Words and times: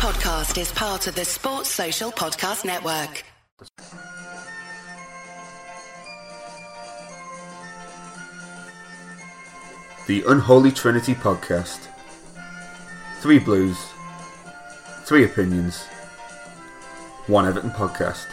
podcast 0.00 0.58
is 0.58 0.72
part 0.72 1.06
of 1.08 1.14
the 1.14 1.26
Sports 1.26 1.68
Social 1.68 2.10
Podcast 2.10 2.64
Network. 2.64 3.22
The 10.06 10.24
Unholy 10.26 10.72
Trinity 10.72 11.12
Podcast. 11.12 11.88
Three 13.20 13.38
blues, 13.38 13.76
three 15.04 15.26
opinions, 15.26 15.84
one 17.26 17.46
Everton 17.46 17.70
podcast. 17.70 18.24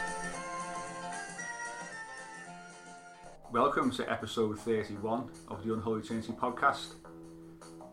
Welcome 3.51 3.91
to 3.91 4.09
episode 4.09 4.57
31 4.59 5.29
of 5.49 5.65
the 5.65 5.73
Unholy 5.73 6.01
Trinity 6.01 6.31
podcast, 6.31 6.93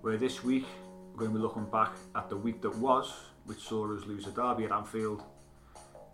where 0.01 0.17
this 0.17 0.45
week 0.45 0.65
we're 1.11 1.27
going 1.27 1.33
to 1.33 1.39
be 1.39 1.43
looking 1.43 1.65
back 1.65 1.97
at 2.15 2.29
the 2.29 2.37
week 2.37 2.63
that 2.63 2.77
was, 2.79 3.13
which 3.47 3.61
saw 3.61 3.95
us 3.95 4.05
lose 4.07 4.27
a 4.27 4.31
derby 4.31 4.65
at 4.65 4.73
Anfield 4.73 5.23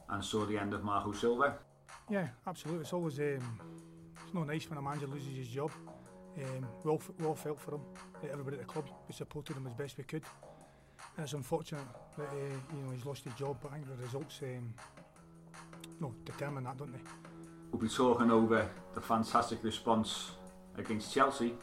and 0.09 0.25
saw 0.25 0.45
the 0.45 0.59
end 0.59 0.75
of 0.75 0.83
Marco 0.83 1.13
Silva. 1.13 1.57
Yeah, 2.09 2.29
absolutely. 2.47 2.83
It's 2.83 2.93
always 2.93 3.19
um, 3.19 3.61
it's 4.25 4.35
not 4.35 4.47
nice 4.47 4.69
when 4.69 4.79
a 4.79 4.83
manager 4.83 5.07
loses 5.07 5.37
his 5.37 5.49
job. 5.49 5.71
Um, 6.37 6.67
we, 6.85 6.91
all, 6.91 7.03
we 7.19 7.27
all 7.27 7.35
felt 7.35 7.61
for 7.61 7.75
him. 7.75 7.81
Everybody 8.31 8.57
at 8.57 8.67
the 8.67 8.73
club, 8.73 8.89
we 9.09 9.15
supported 9.15 9.57
him 9.57 9.67
as 9.67 9.75
best 9.75 9.99
we 9.99 10.05
could. 10.05 10.23
And 11.17 11.25
it's 11.25 11.33
unfortunate 11.33 11.85
that 12.17 12.29
uh, 12.29 12.35
you 12.75 12.83
know 12.83 12.91
he's 12.93 13.05
lost 13.05 13.25
his 13.25 13.35
job, 13.35 13.57
but 13.63 13.73
I 13.73 13.75
think 13.75 13.89
the 13.89 14.03
results 14.03 14.41
um, 14.43 14.75
no 16.01 16.15
determine 16.25 16.65
that, 16.65 16.77
don't 16.77 16.93
they? 16.93 17.01
We'll 17.71 17.81
be 17.81 17.89
talking 17.89 18.31
over 18.31 18.69
the 18.95 19.01
fantastic 19.01 19.63
response 19.63 20.33
against 20.77 21.15
Chelsea. 21.15 21.55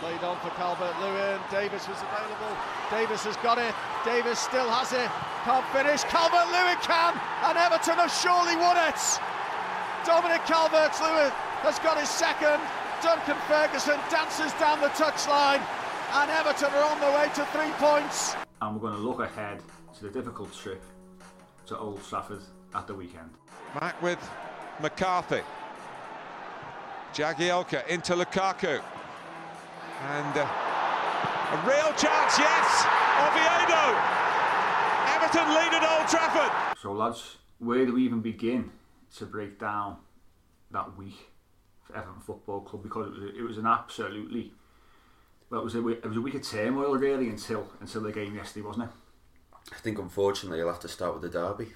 Played 0.00 0.22
on 0.24 0.38
for 0.40 0.50
Calvert 0.50 0.98
Lewin. 1.00 1.40
Davis 1.50 1.86
was 1.86 1.98
available. 1.98 2.56
Davis 2.90 3.24
has 3.24 3.36
got 3.36 3.58
it. 3.58 3.74
Davies 4.04 4.38
still 4.38 4.68
has 4.70 4.92
it. 4.92 5.10
Can't 5.44 5.66
finish. 5.76 6.04
Calvert 6.08 6.48
Lewin 6.48 6.80
can. 6.80 7.12
And 7.44 7.58
Everton 7.58 8.00
have 8.00 8.08
surely 8.08 8.56
won 8.56 8.80
it. 8.88 9.00
Dominic 10.08 10.40
Calvert 10.48 10.96
Lewin 11.04 11.28
has 11.60 11.78
got 11.80 12.00
his 12.00 12.08
second. 12.08 12.60
Duncan 13.04 13.36
Ferguson 13.44 14.00
dances 14.08 14.52
down 14.56 14.80
the 14.80 14.88
touchline. 14.96 15.60
And 16.16 16.30
Everton 16.30 16.72
are 16.72 16.84
on 16.88 17.00
the 17.00 17.12
way 17.12 17.28
to 17.36 17.44
three 17.52 17.70
points. 17.76 18.36
And 18.62 18.74
we're 18.74 18.88
going 18.88 18.96
to 18.96 19.06
look 19.06 19.20
ahead 19.20 19.62
to 19.98 20.04
the 20.04 20.10
difficult 20.10 20.52
trip 20.56 20.82
to 21.66 21.76
Old 21.76 22.02
Trafford 22.08 22.42
at 22.74 22.86
the 22.86 22.94
weekend. 22.94 23.30
Back 23.78 24.00
with 24.00 24.18
McCarthy. 24.80 25.42
Jagielka 27.12 27.86
into 27.88 28.14
Lukaku. 28.14 28.80
And 30.08 30.38
uh, 30.38 30.48
a 31.52 31.68
real 31.68 31.92
chance, 31.98 32.38
yes, 32.38 32.86
Oviedo. 33.20 33.82
Everton 35.14 35.48
lead 35.54 35.72
at 35.74 35.84
Old 35.84 36.08
Trafford. 36.08 36.78
So, 36.80 36.92
lads, 36.92 37.36
where 37.58 37.84
do 37.84 37.94
we 37.94 38.04
even 38.04 38.20
begin 38.20 38.70
to 39.16 39.26
break 39.26 39.58
down 39.58 39.96
that 40.70 40.96
week 40.96 41.30
for 41.82 41.96
Everton 41.96 42.20
Football 42.20 42.60
Club? 42.62 42.82
Because 42.82 43.08
it 43.08 43.20
was, 43.20 43.34
it 43.38 43.42
was 43.42 43.58
an 43.58 43.66
absolutely 43.66 44.52
well, 45.50 45.62
it 45.62 45.64
was 45.64 45.74
a 45.74 45.88
it 45.88 46.06
was 46.06 46.16
a 46.16 46.20
week 46.20 46.34
of 46.34 46.42
turmoil 46.42 46.96
really 46.96 47.28
until 47.28 47.68
until 47.80 48.02
the 48.02 48.12
game 48.12 48.36
yesterday, 48.36 48.64
wasn't 48.64 48.84
it? 48.84 48.90
I 49.72 49.78
think 49.78 49.98
unfortunately 49.98 50.58
you'll 50.58 50.70
have 50.70 50.80
to 50.80 50.88
start 50.88 51.12
with 51.12 51.22
the 51.22 51.28
derby. 51.28 51.72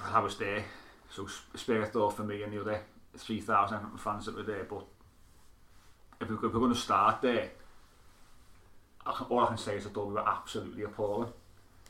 I 0.00 0.20
was 0.20 0.38
there, 0.38 0.64
so 1.10 1.26
spare 1.54 1.84
thought 1.86 2.16
for 2.16 2.22
me 2.22 2.42
and 2.42 2.52
the 2.52 2.60
other 2.60 2.80
three 3.16 3.40
thousand 3.40 3.80
fans 3.98 4.26
that 4.26 4.36
were 4.36 4.44
there. 4.44 4.64
But 4.64 4.84
if 6.20 6.28
we're, 6.28 6.36
if 6.36 6.42
we're 6.42 6.60
going 6.60 6.72
to 6.72 6.78
start 6.78 7.22
there, 7.22 7.50
all 9.06 9.40
I 9.40 9.46
can 9.46 9.58
say 9.58 9.76
is 9.76 9.86
I 9.86 9.90
thought 9.90 10.08
we 10.08 10.14
were 10.14 10.28
absolutely 10.28 10.84
appalling. 10.84 11.32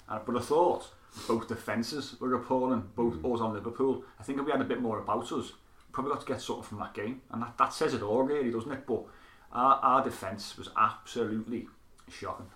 And, 0.08 0.20
but 0.24 0.36
I 0.36 0.40
thought 0.40 0.88
both 1.28 1.48
defences 1.48 2.16
were 2.20 2.34
appalling, 2.34 2.90
both 2.94 3.14
mm. 3.14 3.34
us 3.34 3.40
on 3.40 3.54
Liverpool. 3.54 4.04
I 4.18 4.22
think 4.22 4.38
if 4.38 4.44
we 4.44 4.52
had 4.52 4.60
a 4.60 4.64
bit 4.64 4.80
more 4.80 4.98
about 4.98 5.30
us, 5.32 5.52
probably 5.92 6.12
got 6.12 6.20
to 6.20 6.26
get 6.26 6.40
something 6.40 6.64
from 6.64 6.78
that 6.80 6.92
game, 6.92 7.22
and 7.30 7.42
that, 7.42 7.56
that 7.56 7.72
says 7.72 7.94
it 7.94 8.02
all, 8.02 8.22
really, 8.22 8.50
doesn't 8.50 8.72
it? 8.72 8.86
But 8.86 9.04
our, 9.52 9.76
our 9.76 10.04
defence 10.04 10.58
was 10.58 10.68
absolutely 10.76 11.68
shocking. 12.10 12.50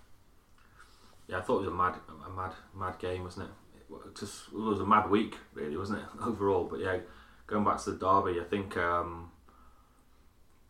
Yeah, 1.27 1.37
I 1.37 1.41
thought 1.41 1.63
it 1.63 1.65
was 1.65 1.69
a 1.69 1.71
mad, 1.71 1.95
a 2.25 2.29
mad, 2.29 2.51
mad 2.75 2.99
game, 2.99 3.23
wasn't 3.23 3.47
it? 3.47 3.93
It, 4.07 4.15
just, 4.19 4.47
it 4.49 4.59
was 4.59 4.81
a 4.81 4.85
mad 4.85 5.09
week, 5.09 5.37
really, 5.53 5.77
wasn't 5.77 5.99
it? 5.99 6.05
Overall, 6.21 6.65
but 6.65 6.81
yeah, 6.81 6.97
going 7.47 7.63
back 7.63 7.81
to 7.83 7.91
the 7.91 7.97
derby, 7.97 8.39
I 8.39 8.43
think 8.43 8.75
um, 8.77 9.31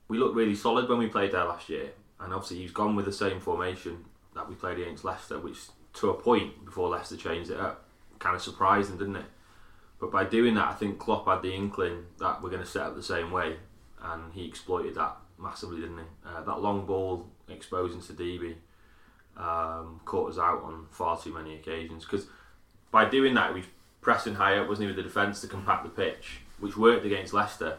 we 0.08 0.18
looked 0.18 0.36
really 0.36 0.56
solid 0.56 0.88
when 0.88 1.00
we 1.00 1.08
played 1.08 1.32
there 1.32 1.46
last 1.46 1.70
year, 1.70 1.92
and 2.19 2.34
obviously 2.34 2.57
he's 2.57 2.72
gone 2.72 2.96
with 2.96 3.06
the 3.06 3.13
same 3.13 3.40
formation 3.40 4.06
that 4.35 4.47
we 4.47 4.56
played 4.56 4.80
against 4.80 5.03
Leicester, 5.03 5.40
which 5.40 5.57
to 5.94 6.09
a 6.09 6.13
point 6.13 6.66
before 6.66 6.90
Leicester 6.90 7.18
changed 7.18 7.52
it 7.52 7.59
up, 7.59 7.85
kind 8.19 8.35
of 8.35 8.41
surprised 8.41 8.91
them, 8.91 8.97
didn't 8.97 9.16
it? 9.18 9.25
But 10.00 10.12
by 10.12 10.24
doing 10.24 10.56
that, 10.56 10.68
I 10.68 10.74
think 10.74 11.00
Klopp 11.00 11.25
had 11.25 11.41
the 11.41 11.53
inkling 11.53 12.06
that 12.19 12.41
we're 12.41 12.50
going 12.50 12.63
to 12.63 12.69
set 12.69 12.84
up 12.84 12.96
the 12.96 13.03
same 13.03 13.31
way, 13.31 13.57
and 14.02 14.34
he 14.34 14.46
exploited 14.46 14.96
that 14.96 15.18
massively, 15.38 15.81
didn't 15.81 15.97
he? 15.97 16.03
Uh, 16.25 16.41
that 16.44 16.62
long 16.62 16.85
ball 16.85 17.28
exposing 17.50 18.00
Sidibe 18.00 18.56
um, 19.38 20.00
caught 20.06 20.31
us 20.31 20.38
out 20.38 20.63
on 20.63 20.88
far 20.91 21.18
too 21.18 21.34
many 21.34 21.56
occasions 21.56 22.03
because 22.06 22.28
by 22.91 23.06
doing 23.06 23.34
that, 23.36 23.53
we 23.53 23.63
pressing 24.01 24.36
high 24.36 24.57
up, 24.57 24.68
wasn't 24.68 24.84
he, 24.84 24.88
with 24.88 24.96
the 24.96 25.03
defence 25.03 25.41
to 25.41 25.47
compact 25.47 25.84
the 25.84 25.90
pitch, 25.90 26.41
which 26.59 26.78
worked 26.78 27.06
against 27.06 27.34
Leicester, 27.34 27.78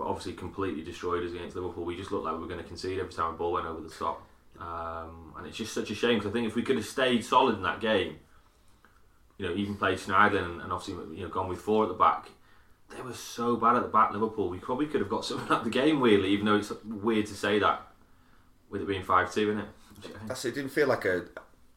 obviously 0.00 0.32
completely 0.32 0.82
destroyed 0.82 1.24
us 1.24 1.32
against 1.32 1.56
Liverpool. 1.56 1.84
We 1.84 1.96
just 1.96 2.12
looked 2.12 2.24
like 2.24 2.34
we 2.34 2.40
were 2.40 2.46
going 2.46 2.60
to 2.60 2.66
concede 2.66 2.98
every 2.98 3.12
time 3.12 3.34
a 3.34 3.36
ball 3.36 3.52
went 3.52 3.66
over 3.66 3.80
the 3.80 3.90
top. 3.90 4.22
Um, 4.60 5.34
and 5.36 5.46
it's 5.46 5.56
just 5.56 5.72
such 5.72 5.90
a 5.90 5.94
shame 5.94 6.18
because 6.18 6.30
I 6.30 6.32
think 6.32 6.48
if 6.48 6.54
we 6.54 6.62
could 6.62 6.76
have 6.76 6.84
stayed 6.84 7.24
solid 7.24 7.56
in 7.56 7.62
that 7.62 7.80
game, 7.80 8.16
you 9.36 9.46
know, 9.46 9.54
even 9.54 9.76
played 9.76 9.98
Sneijder 9.98 10.44
and, 10.44 10.60
and 10.60 10.72
obviously 10.72 11.16
you 11.16 11.22
know 11.22 11.28
gone 11.28 11.48
with 11.48 11.60
four 11.60 11.84
at 11.84 11.88
the 11.88 11.94
back, 11.94 12.28
they 12.94 13.00
were 13.02 13.14
so 13.14 13.56
bad 13.56 13.76
at 13.76 13.82
the 13.82 13.88
back. 13.88 14.12
Liverpool, 14.12 14.48
we 14.48 14.58
probably 14.58 14.86
could 14.86 15.00
have 15.00 15.10
got 15.10 15.24
something 15.24 15.50
out 15.50 15.58
of 15.58 15.64
the 15.64 15.70
game. 15.70 16.00
Really, 16.00 16.30
even 16.30 16.46
though 16.46 16.56
it's 16.56 16.72
weird 16.84 17.26
to 17.26 17.34
say 17.34 17.58
that 17.60 17.82
with 18.68 18.82
it 18.82 18.88
being 18.88 19.04
five 19.04 19.32
two, 19.32 19.50
isn't 19.50 19.60
it? 19.60 19.68
That's 20.26 20.44
it. 20.44 20.54
Didn't 20.54 20.70
feel 20.70 20.88
like 20.88 21.04
a 21.04 21.26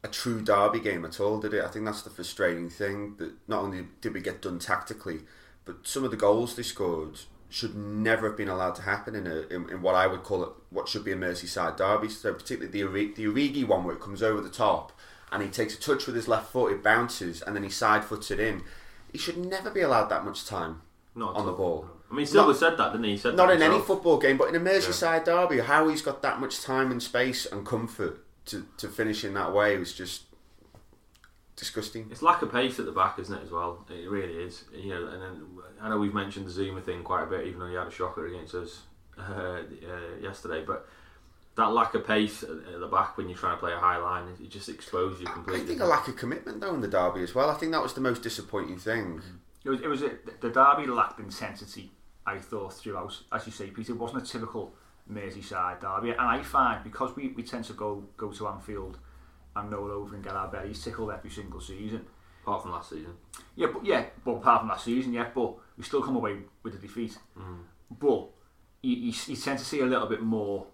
a 0.03 0.08
true 0.08 0.42
derby 0.42 0.80
game 0.80 1.06
at 1.06 1.20
all, 1.20 1.40
did 1.40 1.53
it? 1.53 1.64
I 1.64 1.68
think 1.68 1.86
that's 1.86 2.02
the 2.02 2.09
frustrating 2.09 2.70
thing. 2.70 3.16
That 3.18 3.34
not 3.48 3.62
only 3.62 3.86
did 4.02 4.14
we 4.14 4.22
get 4.22 4.42
done 4.42 4.58
tactically, 4.58 5.20
but 5.66 5.76
some 5.84 6.03
of 6.03 6.12
the 6.12 6.18
goals 6.18 6.56
they 6.56 6.64
scored 6.64 7.20
should 7.52 7.76
never 7.76 8.30
have 8.30 8.38
been 8.38 8.48
allowed 8.48 8.76
to 8.76 8.82
happen 8.84 9.16
in 9.16 9.28
a 9.28 9.42
in, 9.54 9.70
in 9.70 9.82
what 9.82 9.94
I 9.96 10.08
would 10.08 10.24
call 10.24 10.44
it 10.44 10.50
what 10.70 10.88
should 10.88 11.04
be 11.04 11.12
a 11.12 11.16
Merseyside 11.16 11.78
derby. 11.78 12.10
So 12.10 12.34
particularly 12.34 12.72
the 12.72 13.14
the 13.16 13.26
Origi 13.26 13.68
one 13.68 13.84
where 13.84 13.96
it 13.96 14.02
comes 14.02 14.24
over 14.24 14.42
the 14.42 14.50
top 14.50 14.92
and 15.32 15.44
he 15.44 15.50
takes 15.50 15.76
a 15.76 15.80
touch 15.80 16.06
with 16.06 16.16
his 16.16 16.28
left 16.28 16.52
foot, 16.52 16.74
it 16.74 16.84
bounces, 16.84 17.42
and 17.42 17.56
then 17.56 17.64
he 17.64 17.70
side 17.70 18.04
foots 18.04 18.32
it 18.32 18.40
in. 18.40 18.64
He 19.12 19.18
should 19.18 19.38
never 19.38 19.70
be 19.70 19.82
allowed 19.82 20.06
that 20.08 20.26
much 20.26 20.46
time 20.46 20.82
not 21.16 21.36
on 21.36 21.46
the 21.46 21.52
ball. 21.52 21.88
I 22.10 22.14
mean, 22.14 22.26
Silva 22.26 22.54
said 22.54 22.78
that, 22.78 22.92
didn't 22.92 23.06
he? 23.06 23.12
he 23.12 23.18
said 23.18 23.36
not 23.36 23.50
in 23.50 23.62
himself. 23.62 23.74
any 23.74 23.84
football 23.84 24.18
game, 24.18 24.38
but 24.38 24.50
in 24.50 24.56
a 24.56 24.60
Merseyside 24.60 25.26
yeah. 25.26 25.34
derby, 25.34 25.60
how 25.60 25.88
he's 25.88 26.02
got 26.02 26.22
that 26.22 26.40
much 26.42 26.62
time 26.62 26.92
and 26.92 27.02
space 27.02 27.46
and 27.46 27.66
comfort 27.66 28.26
to, 28.48 28.66
to 28.78 28.88
finish 28.88 29.24
in 29.24 29.34
that 29.34 29.54
way 29.54 29.78
was 29.78 29.94
just 29.94 30.24
disgusting. 31.62 32.08
It's 32.10 32.24
lack 32.24 32.42
of 32.42 32.52
pace 32.52 32.80
at 32.80 32.86
the 32.88 32.92
back, 32.92 33.20
isn't 33.20 33.38
it? 33.38 33.44
As 33.44 33.52
well, 33.52 33.86
it 33.88 34.10
really 34.10 34.34
is. 34.34 34.64
You 34.76 34.90
know, 34.90 35.08
and 35.08 35.22
then 35.22 35.48
I 35.80 35.90
know 35.90 36.00
we've 36.00 36.14
mentioned 36.14 36.48
the 36.48 36.52
Zouma 36.52 36.84
thing 36.84 37.04
quite 37.04 37.22
a 37.24 37.28
bit, 37.28 37.46
even 37.46 37.60
though 37.60 37.68
he 37.68 37.76
had 37.76 37.86
a 37.86 37.92
shocker 37.92 38.26
against 38.26 38.56
us 38.56 38.82
uh, 39.18 39.22
uh, 39.32 39.62
yesterday, 40.20 40.64
but 40.66 40.88
that 41.56 41.68
lack 41.68 41.94
of 41.94 42.08
pace 42.08 42.42
at 42.42 42.80
the 42.80 42.88
back 42.88 43.16
when 43.16 43.30
you're 43.30 43.38
trying 43.38 43.56
to 43.56 43.60
play 43.60 43.74
a 43.74 43.78
high 43.78 43.98
line, 43.98 44.28
it 44.42 44.50
just 44.50 44.70
exposes 44.70 45.20
you 45.20 45.28
completely. 45.28 45.64
I 45.64 45.68
think 45.68 45.82
a 45.82 45.86
lack 45.86 46.08
of 46.08 46.18
commitment 46.18 46.62
though 46.62 46.74
in 46.74 46.82
the 46.82 46.88
derby 46.88 47.22
as 47.22 47.36
well. 47.36 47.52
I 47.52 47.54
think 47.54 47.72
that 47.74 47.84
was 47.84 47.94
the 47.94 48.02
most 48.02 48.24
disappointing 48.24 48.80
thing. 48.80 49.22
It 49.64 49.70
was, 49.70 49.82
it 49.82 49.88
was 49.88 50.02
a, 50.02 50.14
the 50.42 50.50
derby 50.50 50.88
lacked 50.88 51.20
intensity. 51.20 51.92
I 52.26 52.40
thought 52.40 52.74
throughout, 52.74 53.16
as 53.32 53.46
you 53.46 53.52
say, 53.52 53.68
Peter, 53.68 53.94
it 53.94 54.00
wasn't 54.00 54.24
a 54.24 54.26
typical 54.26 54.74
Merseyside 55.12 55.82
derby, 55.82 56.10
and 56.10 56.22
I 56.22 56.42
find 56.42 56.84
because 56.84 57.16
we, 57.16 57.28
we 57.30 57.44
tend 57.44 57.66
to 57.66 57.74
go 57.74 58.04
go 58.18 58.32
to 58.32 58.48
Anfield 58.48 58.98
and 59.56 59.72
roll 59.72 59.92
over 59.92 60.16
and 60.16 60.24
get 60.24 60.34
our 60.34 60.48
bellies 60.48 60.84
tickled 60.84 61.12
every 61.12 61.30
single 61.30 61.62
season. 61.62 62.06
Apart 62.44 62.64
from 62.64 62.72
last 62.72 62.90
season. 62.90 63.14
Yeah, 63.56 63.68
but 63.72 63.86
yeah, 63.86 64.06
but 64.26 64.32
apart 64.32 64.62
from 64.62 64.70
last 64.70 64.86
season, 64.86 65.14
yeah, 65.14 65.28
but 65.34 65.53
we 65.78 65.84
still 65.84 66.02
come 66.02 66.16
away 66.16 66.38
with 66.64 66.74
a 66.74 66.78
defeat. 66.78 67.18
Mm. 67.38 67.59
But 68.00 68.30
you, 68.82 68.96
you, 68.96 69.14
you 69.28 69.36
tend 69.36 69.59
to 69.59 69.66
see 69.66 69.82
a 69.82 69.86
little 69.86 70.08
bit 70.08 70.22
more 70.22 70.66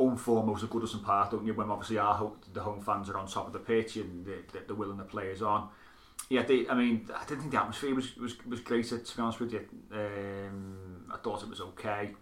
unforemost 0.00 0.64
of 0.64 0.70
Goodison 0.70 1.04
Park, 1.04 1.30
don't 1.30 1.46
you? 1.46 1.54
When 1.54 1.70
obviously 1.70 1.98
our 1.98 2.32
the 2.52 2.60
home 2.60 2.80
fans 2.80 3.08
are 3.08 3.18
on 3.18 3.28
top 3.28 3.46
of 3.46 3.52
the 3.52 3.60
pitch 3.60 3.96
and 3.96 4.24
the, 4.24 4.38
the, 4.52 4.64
the 4.68 4.74
willing 4.74 4.96
the 4.96 5.04
players 5.04 5.42
on 5.42 5.68
yeah, 6.30 6.42
they, 6.42 6.66
I 6.68 6.74
mean, 6.74 7.08
I 7.14 7.24
didn't 7.24 7.40
think 7.40 7.52
the 7.52 7.60
atmosphere 7.60 7.94
was 7.94 8.16
was, 8.16 8.44
was 8.46 8.60
great. 8.60 8.86
To, 8.86 8.96
be 8.96 9.04
honest 9.18 9.40
with 9.40 9.52
you, 9.52 9.66
um, 9.92 11.06
I 11.12 11.16
thought 11.16 11.42
it 11.42 11.48
was 11.48 11.60
okay. 11.60 12.14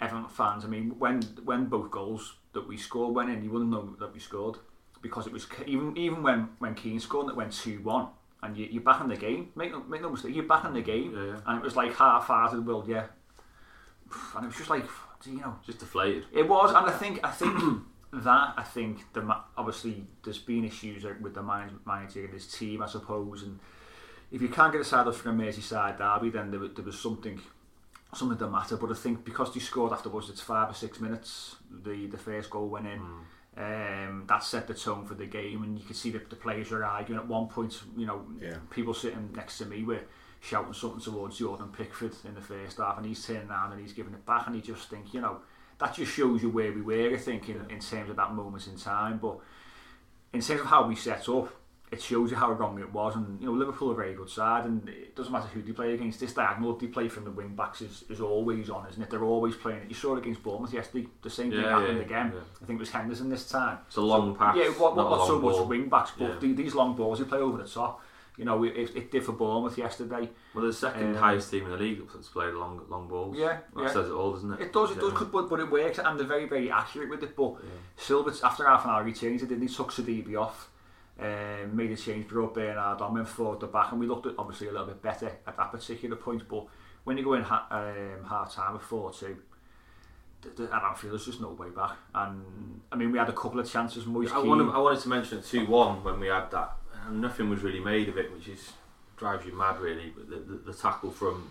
Everton 0.00 0.28
fans, 0.28 0.64
I 0.64 0.68
mean, 0.68 0.98
when 0.98 1.22
when 1.44 1.66
both 1.66 1.90
goals 1.90 2.34
that 2.52 2.66
we 2.66 2.76
scored 2.76 3.14
went 3.14 3.30
in, 3.30 3.44
you 3.44 3.50
wouldn't 3.50 3.70
know 3.70 3.94
that 4.00 4.12
we 4.12 4.18
scored 4.18 4.56
because 5.02 5.26
it 5.26 5.32
was 5.32 5.46
even 5.66 5.96
even 5.96 6.22
when 6.22 6.48
when 6.58 6.74
Kean 6.74 7.00
scored 7.00 7.24
and 7.26 7.32
it 7.32 7.36
went 7.36 7.52
two 7.52 7.80
one, 7.82 8.08
and 8.42 8.56
you, 8.56 8.66
you're 8.70 8.82
back 8.82 9.00
in 9.00 9.08
the 9.08 9.16
game. 9.16 9.50
Make 9.54 9.72
no, 9.72 9.82
make 9.84 10.02
no 10.02 10.10
mistake, 10.10 10.34
you're 10.34 10.44
back 10.44 10.64
in 10.64 10.74
the 10.74 10.82
game, 10.82 11.14
yeah, 11.14 11.24
yeah. 11.24 11.36
and 11.46 11.58
it 11.58 11.64
was 11.64 11.76
like 11.76 11.94
half-hearted. 11.94 12.66
Well, 12.66 12.84
yeah, 12.86 13.06
and 14.34 14.44
it 14.44 14.48
was 14.48 14.56
just 14.56 14.70
like 14.70 14.84
you 15.24 15.40
know, 15.40 15.56
just 15.64 15.78
deflated. 15.78 16.24
It 16.32 16.48
was, 16.48 16.70
and 16.70 16.86
I 16.86 16.92
think 16.92 17.20
I 17.24 17.30
think 17.30 17.82
that 18.12 18.54
I 18.56 18.62
think 18.62 19.12
the 19.12 19.36
obviously 19.56 20.04
there's 20.24 20.38
been 20.38 20.64
issues 20.64 21.04
with 21.20 21.34
the 21.34 21.42
manage- 21.42 21.74
manager 21.86 22.24
and 22.24 22.32
his 22.34 22.46
team, 22.46 22.82
I 22.82 22.86
suppose, 22.86 23.42
and 23.42 23.58
if 24.30 24.42
you 24.42 24.48
can't 24.48 24.72
get 24.72 24.80
a 24.80 24.84
side 24.84 25.06
up 25.06 25.14
from 25.14 25.40
a 25.40 25.44
Merseyside 25.44 25.98
derby, 25.98 26.30
then 26.30 26.50
there, 26.50 26.68
there 26.68 26.84
was 26.84 26.98
something 26.98 27.40
something 28.14 28.38
that 28.38 28.48
matter. 28.48 28.76
But 28.76 28.90
I 28.90 28.94
think 28.94 29.24
because 29.24 29.52
they 29.52 29.60
scored 29.60 29.92
afterwards, 29.92 30.30
it's 30.30 30.40
five 30.40 30.70
or 30.70 30.74
six 30.74 31.00
minutes. 31.00 31.56
The 31.70 32.06
the 32.06 32.18
first 32.18 32.50
goal 32.50 32.68
went 32.68 32.86
in. 32.86 33.00
Mm. 33.00 33.20
Um, 33.56 34.24
that 34.28 34.42
set 34.44 34.66
the 34.66 34.74
tone 34.74 35.06
for 35.06 35.14
the 35.14 35.24
game, 35.26 35.62
and 35.62 35.78
you 35.78 35.84
could 35.84 35.96
see 35.96 36.10
that 36.10 36.28
the 36.28 36.36
players 36.36 36.70
were 36.70 36.84
arguing. 36.84 37.18
At 37.20 37.26
one 37.26 37.48
point, 37.48 37.82
you 37.96 38.06
know, 38.06 38.26
Yeah. 38.38 38.58
people 38.68 38.92
sitting 38.92 39.32
next 39.34 39.56
to 39.58 39.64
me 39.64 39.82
were 39.82 40.02
shouting 40.40 40.74
something 40.74 41.00
towards 41.00 41.38
Jordan 41.38 41.68
Pickford 41.72 42.12
in 42.24 42.34
the 42.34 42.42
first 42.42 42.76
half, 42.76 42.98
and 42.98 43.06
he's 43.06 43.24
turning 43.26 43.48
around 43.48 43.72
and 43.72 43.80
he's 43.80 43.94
giving 43.94 44.12
it 44.12 44.26
back, 44.26 44.46
and 44.46 44.54
you 44.56 44.60
just 44.60 44.90
think, 44.90 45.14
you 45.14 45.20
know, 45.22 45.38
that 45.78 45.94
just 45.94 46.12
shows 46.12 46.42
you 46.42 46.50
where 46.50 46.70
we 46.72 46.82
were. 46.82 47.14
I 47.14 47.16
think 47.16 47.48
in, 47.48 47.56
in 47.70 47.80
terms 47.80 48.10
of 48.10 48.16
that 48.16 48.34
moment 48.34 48.66
in 48.66 48.76
time, 48.76 49.18
but 49.18 49.38
in 50.34 50.40
terms 50.42 50.60
of 50.60 50.66
how 50.66 50.86
we 50.86 50.94
set 50.94 51.26
up, 51.28 51.48
it 51.92 52.02
shows 52.02 52.30
you 52.30 52.36
how 52.36 52.50
wrong 52.52 52.78
it 52.80 52.92
was. 52.92 53.14
And 53.14 53.40
you 53.40 53.46
know, 53.46 53.52
Liverpool 53.52 53.90
are 53.90 53.92
a 53.92 53.96
very 53.96 54.14
good 54.14 54.28
side, 54.28 54.64
and 54.64 54.88
it 54.88 55.14
doesn't 55.14 55.32
matter 55.32 55.46
who 55.48 55.62
they 55.62 55.72
play 55.72 55.94
against. 55.94 56.18
This 56.20 56.32
diagonal 56.34 56.74
they 56.76 56.88
play 56.88 57.08
from 57.08 57.24
the 57.24 57.30
wing 57.30 57.54
backs 57.54 57.80
is, 57.80 58.04
is 58.08 58.20
always 58.20 58.70
on, 58.70 58.88
isn't 58.88 59.02
it? 59.02 59.10
They're 59.10 59.22
always 59.24 59.54
playing 59.54 59.82
it. 59.82 59.88
You 59.88 59.94
saw 59.94 60.16
it 60.16 60.18
against 60.18 60.42
Bournemouth 60.42 60.72
yesterday. 60.74 61.06
The 61.22 61.30
same 61.30 61.50
thing 61.50 61.60
Yeah, 61.60 61.78
happened 61.78 61.98
yeah, 61.98 62.04
again. 62.04 62.32
yeah. 62.34 62.40
I 62.62 62.64
think 62.66 62.78
it 62.78 62.80
was 62.80 62.90
Henderson 62.90 63.28
this 63.28 63.48
time. 63.48 63.78
It's 63.86 63.96
a 63.96 64.00
long 64.00 64.34
pass. 64.34 64.56
Yeah, 64.56 64.64
what, 64.70 64.96
not 64.96 65.10
what, 65.10 65.18
not 65.18 65.26
so 65.26 65.38
long 65.38 65.58
much 65.60 65.68
wing 65.68 65.88
backs, 65.88 66.12
but 66.18 66.28
Yeah. 66.28 66.38
the, 66.40 66.52
these 66.54 66.74
long 66.74 66.96
balls 66.96 67.18
you 67.20 67.24
play 67.26 67.38
over 67.38 67.58
the 67.62 67.68
top. 67.68 68.02
You 68.36 68.44
know, 68.44 68.64
it, 68.64 68.76
it 68.94 69.10
did 69.10 69.24
for 69.24 69.32
Bournemouth 69.32 69.78
yesterday. 69.78 70.28
Well, 70.54 70.66
the 70.66 70.72
second 70.72 71.10
Um, 71.10 71.14
highest 71.14 71.50
team 71.50 71.64
in 71.64 71.70
the 71.70 71.76
league 71.78 72.02
that's 72.12 72.28
played 72.28 72.52
long 72.52 72.82
long 72.90 73.08
balls. 73.08 73.34
Yeah, 73.34 73.60
that 73.74 73.82
yeah. 73.82 73.88
says 73.90 74.08
it 74.08 74.12
all, 74.12 74.32
doesn't 74.32 74.52
it? 74.52 74.60
It 74.60 74.72
does, 74.74 74.90
it 74.90 75.00
does, 75.00 75.12
but, 75.32 75.48
but 75.48 75.58
it 75.60 75.70
works, 75.70 75.98
and 75.98 76.18
they're 76.20 76.26
very, 76.26 76.44
very 76.46 76.70
accurate 76.70 77.08
with 77.08 77.22
it. 77.22 77.34
But 77.34 77.54
Silva, 77.96 78.34
after 78.44 78.66
half 78.66 78.84
an 78.84 78.90
hour, 78.90 79.04
he 79.06 79.14
changed 79.14 79.44
it, 79.44 79.46
didn't 79.48 79.66
he? 79.66 79.74
Took 79.74 79.90
Sadibi 79.90 80.36
off, 80.38 80.68
um, 81.20 81.74
made 81.76 81.90
a 81.90 81.96
change, 81.96 82.28
brought 82.28 82.54
Bernard 82.54 83.00
on, 83.00 83.14
went 83.14 83.28
forward 83.28 83.60
the 83.60 83.66
back, 83.66 83.90
and 83.92 84.00
we 84.00 84.06
looked 84.06 84.26
at 84.26 84.34
obviously 84.38 84.68
a 84.68 84.72
little 84.72 84.86
bit 84.86 85.02
better 85.02 85.32
at 85.46 85.56
that 85.56 85.72
particular 85.72 86.16
point. 86.16 86.42
But 86.48 86.66
when 87.04 87.16
you 87.16 87.24
go 87.24 87.34
in 87.34 87.42
ha- 87.42 87.66
um, 87.70 88.24
half 88.28 88.54
time 88.54 88.76
at 88.76 88.82
4 88.82 89.12
2, 89.12 89.36
th- 90.42 90.56
th- 90.56 90.70
at 90.70 90.82
Anfield, 90.82 91.12
there's 91.12 91.24
just 91.24 91.40
no 91.40 91.50
way 91.50 91.70
back. 91.70 91.96
And 92.14 92.80
I 92.92 92.96
mean, 92.96 93.12
we 93.12 93.18
had 93.18 93.28
a 93.28 93.32
couple 93.32 93.60
of 93.60 93.70
chances. 93.70 94.06
Moise 94.06 94.30
I 94.32 94.38
wanted, 94.38 94.70
I 94.70 94.78
wanted 94.78 95.00
to 95.00 95.08
mention 95.08 95.38
it 95.38 95.44
2 95.44 95.66
1 95.66 96.04
when 96.04 96.20
we 96.20 96.26
had 96.26 96.50
that, 96.50 96.76
and 97.06 97.20
nothing 97.20 97.48
was 97.48 97.62
really 97.62 97.80
made 97.80 98.08
of 98.08 98.18
it, 98.18 98.32
which 98.32 98.48
is 98.48 98.72
drives 99.16 99.46
you 99.46 99.56
mad, 99.56 99.78
really. 99.80 100.12
But 100.14 100.28
the, 100.28 100.36
the, 100.36 100.72
the 100.72 100.74
tackle 100.74 101.10
from 101.10 101.50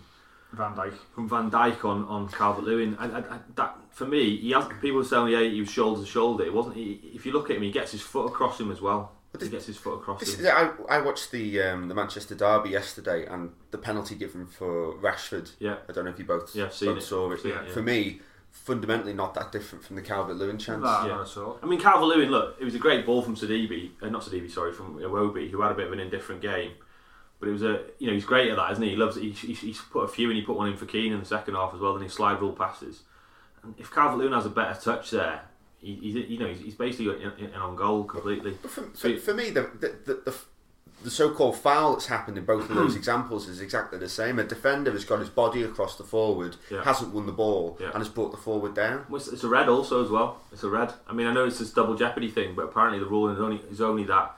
Van 0.52 0.74
Dijk. 0.76 0.94
from 1.12 1.28
Van 1.28 1.50
Dijk 1.50 1.84
on, 1.84 2.04
on 2.04 2.28
Calvert 2.28 2.64
Lewin, 2.64 2.96
that 3.56 3.76
for 3.90 4.06
me, 4.06 4.36
he 4.36 4.52
has 4.52 4.66
people 4.80 5.02
saying 5.02 5.28
yeah 5.28 5.40
he 5.40 5.58
was 5.58 5.70
shoulder 5.70 6.02
to 6.02 6.06
shoulder. 6.06 6.44
It 6.44 6.54
wasn't. 6.54 6.76
He, 6.76 7.00
if 7.14 7.26
you 7.26 7.32
look 7.32 7.50
at 7.50 7.56
him, 7.56 7.62
he 7.62 7.72
gets 7.72 7.90
his 7.90 8.02
foot 8.02 8.26
across 8.26 8.60
him 8.60 8.70
as 8.70 8.80
well. 8.80 9.15
But 9.38 9.44
he 9.46 9.50
gets 9.50 9.66
his 9.66 9.76
foot 9.76 9.94
across 9.96 10.20
This 10.20 10.34
him. 10.38 10.46
is, 10.46 10.46
I, 10.46 10.70
I 10.88 10.98
watched 11.00 11.30
the 11.30 11.62
um, 11.62 11.88
the 11.88 11.94
Manchester 11.94 12.34
derby 12.34 12.70
yesterday 12.70 13.26
and 13.26 13.52
the 13.70 13.78
penalty 13.78 14.14
given 14.14 14.46
for 14.46 14.94
Rashford. 14.94 15.50
Yeah. 15.58 15.76
I 15.88 15.92
don't 15.92 16.04
know 16.04 16.10
if 16.10 16.18
you 16.18 16.24
both, 16.24 16.54
Yeah, 16.54 16.68
seen 16.68 16.88
both 16.90 16.98
it. 16.98 17.02
saw 17.02 17.30
it. 17.32 17.40
Seen 17.40 17.52
it, 17.52 17.66
yeah. 17.66 17.72
For 17.72 17.82
me, 17.82 18.20
fundamentally 18.50 19.12
not 19.12 19.34
that 19.34 19.52
different 19.52 19.84
from 19.84 19.96
the 19.96 20.02
Calvert 20.02 20.36
Lewin 20.36 20.58
chance. 20.58 20.82
Nah, 20.82 21.06
Yeah. 21.06 21.16
not 21.16 21.28
at. 21.28 21.58
I 21.62 21.66
mean, 21.66 21.80
Calvert 21.80 22.08
Lewin, 22.08 22.30
look, 22.30 22.56
it 22.60 22.64
was 22.64 22.74
a 22.74 22.78
great 22.78 23.04
ball 23.04 23.22
from 23.22 23.36
Sidibe, 23.36 23.90
uh, 24.02 24.08
not 24.08 24.22
Sidibe, 24.22 24.50
sorry, 24.50 24.72
from 24.72 24.98
Iwobi, 24.98 25.50
who 25.50 25.60
had 25.62 25.72
a 25.72 25.74
bit 25.74 25.86
of 25.88 25.92
an 25.92 26.00
indifferent 26.00 26.40
game. 26.42 26.72
But 27.38 27.50
it 27.50 27.52
was 27.52 27.62
a, 27.62 27.82
you 27.98 28.06
know, 28.06 28.14
he's 28.14 28.24
great 28.24 28.50
at 28.50 28.56
that, 28.56 28.72
isn't 28.72 28.82
he? 28.82 28.90
He 28.90 28.96
loves 28.96 29.18
it. 29.18 29.20
He, 29.22 29.30
he, 29.30 29.52
he's 29.52 29.78
put 29.80 30.04
a 30.04 30.08
few 30.08 30.28
and 30.30 30.36
he 30.38 30.42
put 30.42 30.56
one 30.56 30.68
in 30.68 30.76
for 30.78 30.86
Kean 30.86 31.12
in 31.12 31.20
the 31.20 31.26
second 31.26 31.54
half 31.54 31.74
as 31.74 31.80
well. 31.80 31.92
Then 31.92 32.02
he 32.04 32.08
slide 32.08 32.40
rule 32.40 32.52
passes. 32.54 33.02
And 33.62 33.74
if 33.76 33.90
Calvert 33.92 34.16
Lewin 34.18 34.32
has 34.32 34.46
a 34.46 34.50
better 34.50 34.80
touch 34.80 35.10
there, 35.10 35.42
he, 35.78 35.94
he's, 35.96 36.14
you 36.30 36.38
know, 36.38 36.46
he's, 36.48 36.60
he's 36.60 36.74
basically 36.74 37.22
in, 37.22 37.32
in, 37.38 37.54
on 37.54 37.76
goal 37.76 38.04
completely. 38.04 38.56
But 38.62 38.70
for, 38.70 38.88
So 38.94 39.14
for, 39.14 39.20
for 39.20 39.34
me, 39.34 39.50
the 39.50 39.62
the, 39.80 39.94
the, 40.04 40.14
the 40.30 40.34
the 41.04 41.10
so-called 41.10 41.56
foul 41.58 41.92
that's 41.92 42.06
happened 42.06 42.38
in 42.38 42.46
both 42.46 42.70
of 42.70 42.74
those 42.74 42.96
examples 43.02 43.48
is 43.48 43.60
exactly 43.60 43.98
the 43.98 44.08
same. 44.08 44.38
A 44.38 44.44
defender 44.44 44.90
has 44.90 45.04
got 45.04 45.18
his 45.20 45.28
body 45.28 45.62
across 45.62 45.96
the 45.98 46.04
forward, 46.04 46.56
Yeah. 46.70 46.82
hasn't 46.84 47.12
won 47.12 47.26
the 47.26 47.32
ball, 47.32 47.76
Yeah. 47.78 47.88
and 47.88 47.98
has 47.98 48.08
brought 48.08 48.30
the 48.30 48.38
forward 48.38 48.74
down. 48.74 49.04
Well, 49.10 49.16
it's, 49.20 49.28
it's 49.28 49.44
a 49.44 49.48
red 49.48 49.68
also 49.68 50.02
as 50.02 50.10
well. 50.10 50.40
It's 50.52 50.62
a 50.62 50.70
red. 50.70 50.94
I 51.06 51.12
mean, 51.12 51.26
I 51.26 51.34
know 51.34 51.44
it's 51.44 51.58
this 51.58 51.70
double 51.72 51.94
jeopardy 51.96 52.30
thing, 52.30 52.54
but 52.54 52.62
apparently 52.64 52.98
the 52.98 53.04
ruling 53.06 53.34
is 53.34 53.40
only 53.40 53.60
is 53.70 53.80
only 53.82 54.04
that 54.04 54.36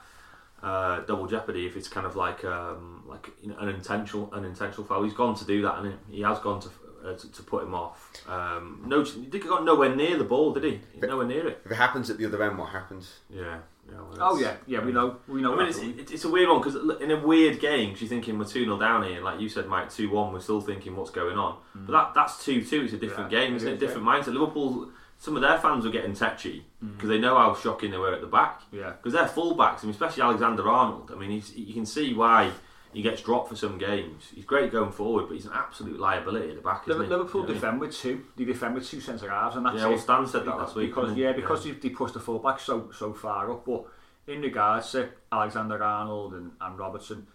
uh, 0.62 1.00
double 1.02 1.28
jeopardy 1.28 1.64
if 1.66 1.76
it's 1.76 1.86
kind 1.88 2.04
of 2.04 2.16
like 2.16 2.44
um, 2.44 3.04
like 3.06 3.30
you 3.40 3.50
know, 3.50 3.58
an 3.58 3.68
intentional 3.68 4.28
an 4.34 4.44
intentional 4.44 4.84
foul. 4.84 5.04
He's 5.04 5.14
gone 5.14 5.36
to 5.36 5.44
do 5.44 5.62
that, 5.62 5.78
and 5.78 5.94
he 6.10 6.22
has 6.22 6.40
gone 6.40 6.60
to 6.60 6.68
uh, 7.08 7.16
to, 7.16 7.32
to 7.32 7.42
put 7.42 7.62
him 7.62 7.74
off. 7.74 8.12
Um, 8.28 8.82
no, 8.86 9.02
he 9.04 9.26
did- 9.26 9.46
got 9.46 9.64
nowhere 9.64 9.94
near 9.94 10.16
the 10.18 10.24
ball, 10.24 10.52
did 10.52 10.64
he? 10.64 10.80
He's 10.92 11.02
nowhere 11.02 11.26
near 11.26 11.48
it. 11.48 11.62
If 11.64 11.72
it 11.72 11.76
happens 11.76 12.10
at 12.10 12.18
the 12.18 12.26
other 12.26 12.42
end, 12.42 12.58
what 12.58 12.68
happens? 12.70 13.18
Yeah. 13.30 13.58
yeah 13.90 13.96
well, 13.96 14.16
Oh 14.20 14.38
yeah, 14.38 14.54
yeah, 14.66 14.84
we 14.84 14.92
know, 14.92 15.16
we 15.26 15.40
know. 15.40 15.54
I 15.54 15.58
mean, 15.58 15.68
it's, 15.68 15.78
it- 15.78 16.10
it's 16.12 16.24
a 16.24 16.30
weird 16.30 16.48
one 16.48 16.60
because 16.60 16.76
in 17.00 17.10
a 17.10 17.16
weird 17.26 17.60
game, 17.60 17.94
you're 17.98 18.08
thinking 18.08 18.38
we're 18.38 18.44
2 18.44 18.64
0 18.64 18.78
down 18.78 19.04
here, 19.04 19.16
and 19.16 19.24
like 19.24 19.40
you 19.40 19.48
said, 19.48 19.66
Mike, 19.66 19.90
2 19.90 20.10
1, 20.10 20.32
we're 20.32 20.40
still 20.40 20.60
thinking 20.60 20.94
what's 20.96 21.10
going 21.10 21.38
on. 21.38 21.56
But 21.74 21.92
that 21.92 22.12
that's 22.14 22.44
2 22.44 22.64
2, 22.64 22.82
it's 22.84 22.92
a 22.92 22.96
different 22.98 23.32
Yeah, 23.32 23.40
game, 23.40 23.52
it 23.54 23.56
isn't 23.56 23.68
it? 23.68 23.74
is, 23.74 23.80
Different 23.80 24.06
mindset. 24.06 24.34
Liverpool, 24.34 24.90
some 25.20 25.34
of 25.36 25.42
their 25.42 25.58
fans 25.58 25.84
were 25.84 25.90
getting 25.90 26.14
tetchy 26.14 26.64
because 26.80 27.08
they 27.08 27.18
know 27.18 27.36
how 27.36 27.52
shocking 27.54 27.90
they 27.90 27.98
were 27.98 28.14
at 28.14 28.20
the 28.20 28.26
back. 28.28 28.60
Yeah. 28.70 28.90
Because 28.90 29.14
they're 29.14 29.24
fullbacks, 29.26 29.78
I 29.80 29.82
mean, 29.86 29.90
especially 29.90 30.22
Alexander 30.22 30.68
Arnold. 30.68 31.10
I 31.12 31.18
mean, 31.18 31.30
he's, 31.30 31.56
you 31.56 31.74
can 31.74 31.86
see 31.86 32.14
why 32.14 32.52
he 32.98 33.02
gets 33.02 33.22
dropped 33.22 33.48
for 33.48 33.54
some 33.54 33.78
games. 33.78 34.32
He's 34.34 34.44
great 34.44 34.72
going 34.72 34.90
forward, 34.90 35.28
but 35.28 35.34
he's 35.34 35.46
an 35.46 35.52
absolute 35.54 36.00
liability 36.00 36.48
at 36.50 36.56
the 36.56 36.60
back, 36.62 36.82
isn't? 36.88 37.08
Liverpool 37.08 37.12
You 37.12 37.18
know 37.18 37.24
what 37.28 37.44
I 37.44 37.46
mean? 37.46 37.54
defend 37.54 37.80
with 37.80 37.96
two. 37.96 38.24
They 38.36 38.44
defend 38.44 38.74
with 38.74 38.88
two 38.90 39.00
centre 39.00 39.30
halves, 39.30 39.54
and 39.54 39.64
that's 39.64 39.76
Yeah, 39.76 39.86
well, 39.86 39.94
it. 39.94 40.00
Stan 40.00 40.26
said 40.26 40.44
that 40.46 40.56
last 40.58 40.74
week, 40.74 40.92
Because 40.92 41.14
he? 41.14 41.22
yeah, 41.22 41.30
because 41.30 41.64
Yeah. 41.64 41.74
They, 41.80 41.90
pushed 41.90 42.14
the 42.14 42.18
fullback 42.18 42.58
so 42.58 42.90
so 42.92 43.12
far 43.12 43.52
up. 43.52 43.64
But 43.64 43.84
in 44.26 44.40
regards 44.42 44.90
to 44.90 45.10
Alexander 45.30 45.80
Arnold 45.80 46.34
and, 46.34 46.50
and 46.60 46.76
Robertson, 46.76 47.28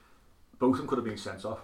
both 0.59 0.73
of 0.73 0.77
them 0.79 0.87
could 0.87 0.97
have 0.97 1.05
been 1.05 1.15
sent 1.15 1.45
off. 1.45 1.59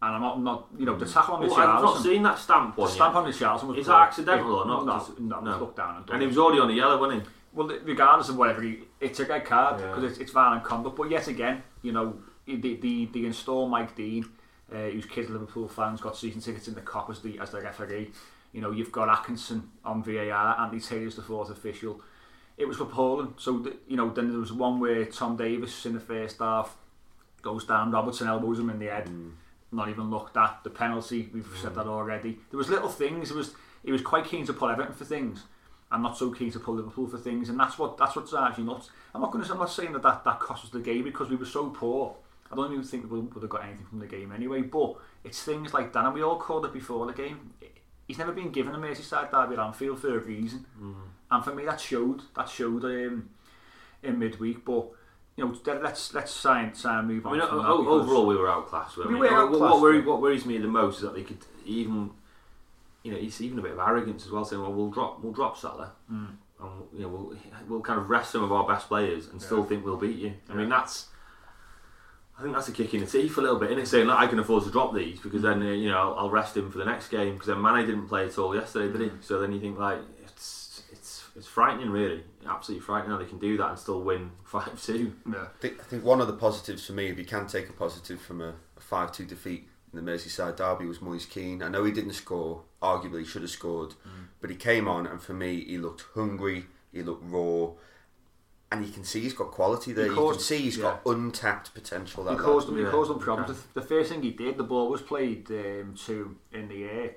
And 0.00 0.14
I'm 0.14 0.22
not, 0.22 0.40
not 0.40 0.66
you 0.78 0.86
know, 0.86 0.96
the 0.96 1.04
tackle 1.04 1.34
on 1.34 1.42
the 1.42 1.48
Well, 1.48 1.58
I've 1.68 1.82
not 1.82 2.02
seen 2.02 2.22
that 2.22 2.38
stamp 2.38 2.76
The 2.76 2.86
stamp 2.86 3.14
on 3.14 3.26
the 3.26 3.32
Charleston 3.32 3.68
was 3.68 3.78
Is 3.78 3.86
that 3.88 4.08
accidental 4.08 4.54
or 4.54 4.64
not? 4.66 4.86
No, 4.86 4.92
Just- 4.94 5.20
no, 5.20 5.40
no. 5.40 5.58
look 5.58 5.76
down 5.76 5.96
and, 5.98 6.08
And 6.10 6.22
he 6.22 6.26
was 6.28 6.38
already 6.38 6.60
on 6.60 6.70
a 6.70 6.72
yellow, 6.72 6.98
wasn't 6.98 7.22
he? 7.24 7.28
Well, 7.52 7.68
regardless 7.84 8.30
of 8.30 8.36
whatever, 8.38 8.62
he, 8.62 8.80
it's 9.00 9.20
a 9.20 9.26
red 9.26 9.44
card 9.44 9.80
Yeah. 9.80 9.88
because 9.88 10.04
it's, 10.04 10.18
it's 10.18 10.32
violent 10.32 10.64
conduct. 10.64 10.96
But 10.96 11.10
yet 11.10 11.28
again, 11.28 11.62
you 11.82 11.92
know, 11.92 12.16
the 12.46 12.76
the, 12.76 13.06
the 13.06 13.26
install 13.26 13.68
Mike 13.68 13.94
Dean, 13.94 14.24
uh, 14.72 14.88
whose 14.88 15.06
kids 15.06 15.30
Liverpool 15.30 15.68
fans, 15.68 16.00
got 16.00 16.16
season 16.16 16.40
tickets 16.40 16.68
in 16.68 16.74
the 16.74 16.80
Kop 16.80 17.10
as 17.10 17.20
the 17.20 17.38
as 17.38 17.50
the 17.50 17.60
referee. 17.60 18.10
You 18.52 18.60
know, 18.60 18.70
you've 18.70 18.92
got 18.92 19.08
Atkinson 19.08 19.70
on 19.84 20.02
VAR, 20.02 20.60
Andy 20.60 20.78
Taylor's 20.80 21.16
the 21.16 21.22
fourth 21.22 21.50
official. 21.50 22.00
It 22.56 22.68
was 22.68 22.76
for 22.76 22.84
Poland. 22.84 23.34
So 23.38 23.58
the, 23.58 23.76
you 23.88 23.96
know, 23.96 24.10
then 24.10 24.30
there 24.30 24.38
was 24.38 24.52
one 24.52 24.78
where 24.78 25.04
Tom 25.06 25.36
Davies 25.36 25.84
in 25.86 25.94
the 25.94 26.00
first 26.00 26.38
half 26.38 26.76
goes 27.42 27.64
down, 27.64 27.90
Robertson 27.90 28.28
elbows 28.28 28.58
him 28.58 28.70
in 28.70 28.78
the 28.78 28.86
head. 28.86 29.10
Not 29.72 29.88
even 29.88 30.10
looked 30.10 30.36
at 30.36 30.60
the 30.62 30.70
penalty. 30.70 31.28
We've 31.34 31.46
said 31.60 31.74
that 31.74 31.86
already. 31.86 32.38
There 32.50 32.58
was 32.58 32.68
little 32.68 32.88
things. 32.88 33.30
It 33.30 33.36
was 33.36 33.54
he 33.84 33.92
was 33.92 34.02
quite 34.02 34.24
keen 34.24 34.46
to 34.46 34.52
pull 34.52 34.70
Everton 34.70 34.94
for 34.94 35.04
things, 35.04 35.42
and 35.90 36.02
not 36.02 36.16
so 36.16 36.30
keen 36.30 36.52
to 36.52 36.60
pull 36.60 36.74
Liverpool 36.74 37.08
for 37.08 37.18
things. 37.18 37.48
And 37.48 37.58
that's 37.58 37.76
what 37.76 37.98
that's 37.98 38.14
what 38.14 38.30
drives 38.30 38.56
you 38.56 38.64
nuts. 38.64 38.90
I'm 39.14 39.20
not 39.20 39.32
going 39.32 39.44
to. 39.44 39.52
I'm 39.52 39.58
not 39.58 39.70
saying 39.70 39.92
that, 39.92 40.02
that 40.02 40.24
that 40.24 40.38
cost 40.38 40.64
us 40.64 40.70
the 40.70 40.78
game 40.78 41.02
because 41.02 41.28
we 41.28 41.36
were 41.36 41.44
so 41.44 41.70
poor. 41.70 42.14
I 42.54 42.56
don't 42.56 42.72
even 42.72 42.84
think 42.84 43.10
we 43.10 43.20
would 43.20 43.42
have 43.42 43.50
got 43.50 43.64
anything 43.64 43.86
from 43.86 43.98
the 43.98 44.06
game 44.06 44.32
anyway. 44.32 44.62
But 44.62 44.96
it's 45.24 45.42
things 45.42 45.74
like 45.74 45.92
that, 45.92 46.04
and 46.04 46.14
we 46.14 46.22
all 46.22 46.38
called 46.38 46.64
it 46.64 46.72
before 46.72 47.06
the 47.06 47.12
game. 47.12 47.52
He's 48.06 48.18
never 48.18 48.32
been 48.32 48.50
given 48.50 48.74
a 48.74 48.78
Merseyside 48.78 49.30
derby 49.30 49.54
at 49.54 49.58
Anfield 49.60 50.00
for 50.00 50.16
a 50.16 50.20
reason, 50.20 50.66
and 51.30 51.44
for 51.44 51.54
me 51.54 51.64
that 51.64 51.80
showed. 51.80 52.22
That 52.36 52.48
showed 52.48 52.84
um, 52.84 53.30
in 54.02 54.18
midweek. 54.18 54.64
But 54.64 54.86
you 55.36 55.44
know, 55.46 55.56
let's 55.80 56.14
let's 56.14 56.40
try 56.40 56.62
and 56.62 57.08
move 57.08 57.26
I 57.26 57.30
on. 57.30 57.38
mean, 57.38 57.48
from 57.48 57.60
o- 57.60 57.88
overall, 57.88 58.26
we 58.26 58.36
were 58.36 58.48
outclassed. 58.48 58.96
We 58.96 59.06
we? 59.06 59.14
were 59.14 59.20
What- 59.20 59.32
outclassed, 59.32 59.60
What, 59.60 59.80
worry, 59.82 60.00
what 60.02 60.20
worries 60.20 60.46
me 60.46 60.58
the 60.58 60.68
most 60.68 60.96
is 60.96 61.02
that 61.02 61.14
they 61.14 61.22
could 61.22 61.38
even, 61.64 62.10
you 63.02 63.10
know, 63.12 63.18
it's 63.18 63.40
even 63.40 63.58
a 63.58 63.62
bit 63.62 63.72
of 63.72 63.78
arrogance 63.78 64.26
as 64.26 64.30
well, 64.32 64.44
saying, 64.44 64.60
"Well, 64.62 64.72
we'll 64.72 64.90
drop, 64.90 65.20
we'll 65.22 65.32
drop 65.32 65.56
Salah, 65.56 65.92
Mm. 66.12 66.28
and 66.60 66.70
you 66.92 67.00
know, 67.00 67.08
we'll 67.08 67.36
we'll 67.68 67.80
kind 67.80 67.98
of 67.98 68.10
rest 68.10 68.30
some 68.32 68.44
of 68.44 68.52
our 68.52 68.66
best 68.66 68.86
players 68.88 69.28
and 69.28 69.40
still 69.42 69.64
think 69.64 69.84
we'll 69.84 69.96
beat 69.96 70.18
you." 70.18 70.34
I 70.50 70.54
mean, 70.54 70.68
that's. 70.68 71.08
I 72.38 72.42
think 72.42 72.54
that's 72.54 72.68
a 72.68 72.72
kick 72.72 72.92
in 72.94 73.00
the 73.00 73.06
teeth 73.06 73.36
a 73.38 73.40
little 73.40 73.58
bit, 73.58 73.78
is 73.78 73.90
saying 73.90 74.08
that 74.08 74.18
I 74.18 74.26
can 74.26 74.38
afford 74.38 74.64
to 74.64 74.70
drop 74.70 74.94
these 74.94 75.20
because 75.20 75.42
then 75.42 75.62
uh, 75.62 75.66
you 75.66 75.88
know 75.88 75.98
I'll, 75.98 76.14
I'll 76.14 76.30
rest 76.30 76.56
him 76.56 76.70
for 76.70 76.78
the 76.78 76.84
next 76.84 77.08
game 77.08 77.34
because 77.34 77.46
then 77.46 77.62
Mane 77.62 77.86
didn't 77.86 78.08
play 78.08 78.26
at 78.26 78.36
all 78.38 78.54
yesterday, 78.54 78.92
did 78.92 79.00
he? 79.02 79.08
Mm. 79.08 79.24
So 79.24 79.40
then 79.40 79.52
you 79.52 79.60
think 79.60 79.78
like 79.78 79.98
it's 80.22 80.82
it's 80.90 81.24
it's 81.36 81.46
frightening, 81.46 81.90
really, 81.90 82.24
absolutely 82.48 82.84
frightening 82.84 83.12
how 83.12 83.18
they 83.18 83.24
can 83.24 83.38
do 83.38 83.56
that 83.58 83.70
and 83.70 83.78
still 83.78 84.02
win 84.02 84.32
five 84.44 84.82
two. 84.82 85.14
Yeah. 85.30 85.42
I 85.42 85.58
think, 85.60 85.80
I 85.80 85.84
think 85.84 86.04
one 86.04 86.20
of 86.20 86.26
the 86.26 86.32
positives 86.32 86.86
for 86.86 86.92
me, 86.92 87.06
if 87.06 87.18
you 87.18 87.24
can 87.24 87.46
take 87.46 87.68
a 87.68 87.72
positive 87.72 88.20
from 88.20 88.40
a, 88.40 88.54
a 88.76 88.80
5 88.80 89.12
2 89.12 89.24
defeat 89.24 89.68
in 89.92 90.04
the 90.04 90.12
Merseyside 90.12 90.56
derby, 90.56 90.86
was 90.86 91.00
Moise 91.00 91.26
Kean. 91.26 91.62
I 91.62 91.68
know 91.68 91.84
he 91.84 91.92
didn't 91.92 92.14
score, 92.14 92.62
arguably 92.82 93.24
should 93.24 93.42
have 93.42 93.50
scored, 93.50 93.94
but 94.40 94.50
he 94.50 94.56
came 94.56 94.88
on 94.88 95.06
and 95.06 95.22
for 95.22 95.34
me, 95.34 95.64
he 95.64 95.78
looked 95.78 96.04
hungry, 96.14 96.66
he 96.92 97.02
looked 97.02 97.22
raw, 97.24 97.70
and 98.74 98.86
you 98.86 98.92
can 98.92 99.04
see 99.04 99.20
he's 99.20 99.32
got 99.32 99.50
quality 99.50 99.92
there. 99.92 100.06
you 100.06 100.14
can 100.14 100.38
see 100.38 100.58
he's 100.58 100.76
got 100.76 101.00
untapped 101.06 101.72
potential. 101.74 102.24
He 102.24 102.30
That 102.34 102.42
caused 102.42 102.68
lad. 102.68 102.72
them. 102.72 102.78
He 102.78 102.84
Yeah. 102.84 102.90
caused 102.90 103.10
them 103.10 103.18
problems. 103.18 103.62
The, 103.74 103.80
the 103.80 103.86
first 103.86 104.10
thing 104.10 104.22
he 104.22 104.30
did, 104.30 104.56
the 104.56 104.64
ball 104.64 104.88
was 104.90 105.00
played 105.02 105.50
um, 105.50 105.94
to 106.06 106.36
in 106.52 106.68
the 106.68 106.84
air, 106.84 107.10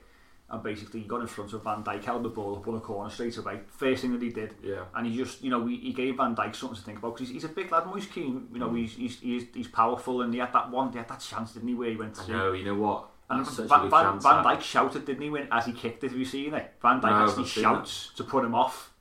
and 0.49 0.63
basically 0.63 1.01
he 1.01 1.07
got 1.07 1.21
in 1.21 1.27
front 1.27 1.51
of 1.53 1.63
Van 1.63 1.83
Dijk, 1.83 2.03
held 2.03 2.23
the 2.23 2.29
ball 2.29 2.55
up 2.55 2.67
on 2.67 2.75
a 2.75 2.79
corner 2.79 3.09
straight 3.09 3.37
away. 3.37 3.59
First 3.67 4.01
thing 4.01 4.13
that 4.13 4.21
he 4.21 4.29
did, 4.29 4.55
Yeah. 4.63 4.83
and 4.95 5.05
he 5.07 5.17
just, 5.17 5.43
you 5.43 5.49
know, 5.49 5.65
he, 5.65 5.75
he 5.77 5.93
gave 5.93 6.17
Van 6.17 6.35
Dijk 6.35 6.55
something 6.55 6.77
to 6.77 6.83
think 6.83 6.99
about 6.99 7.15
because 7.15 7.27
he's, 7.29 7.41
he's 7.43 7.49
a 7.51 7.53
big 7.53 7.71
lad, 7.71 7.85
Moise 7.87 8.05
Kean. 8.07 8.47
You 8.53 8.59
know, 8.59 8.73
he's, 8.73 8.93
he's 8.93 9.19
he's 9.19 9.43
he's 9.53 9.67
powerful, 9.67 10.21
and 10.21 10.33
he 10.33 10.39
had 10.39 10.53
that 10.53 10.69
one, 10.71 10.91
he 10.91 10.97
had 10.97 11.07
that 11.09 11.19
chance, 11.19 11.51
didn't 11.53 11.67
he, 11.69 11.75
where 11.75 11.89
he 11.89 11.95
went 11.97 12.17
I 12.19 12.23
through. 12.23 12.37
know, 12.37 12.51
you 12.53 12.65
know 12.65 12.75
what? 12.75 13.09
And 13.29 13.41
That's 13.45 13.57
such 13.57 13.65
a 13.65 13.67
Van, 13.67 13.89
Van, 13.89 14.03
chance. 14.05 14.23
Van 14.23 14.43
that. 14.43 14.59
Dijk 14.59 14.61
shouted, 14.61 15.05
didn't 15.05 15.21
he, 15.23 15.29
when 15.29 15.49
as 15.51 15.65
he 15.65 15.73
kicked 15.73 16.01
it? 16.05 16.11
Have 16.11 16.17
you 16.19 16.23
seen 16.23 16.53
it? 16.53 16.73
Van 16.81 17.01
Dijk 17.01 17.09
No, 17.09 17.25
actually 17.25 17.41
not 17.43 17.47
seen 17.49 17.63
shouts 17.63 18.11
to 18.15 18.23
put 18.23 18.45
him 18.45 18.55
off. 18.55 18.93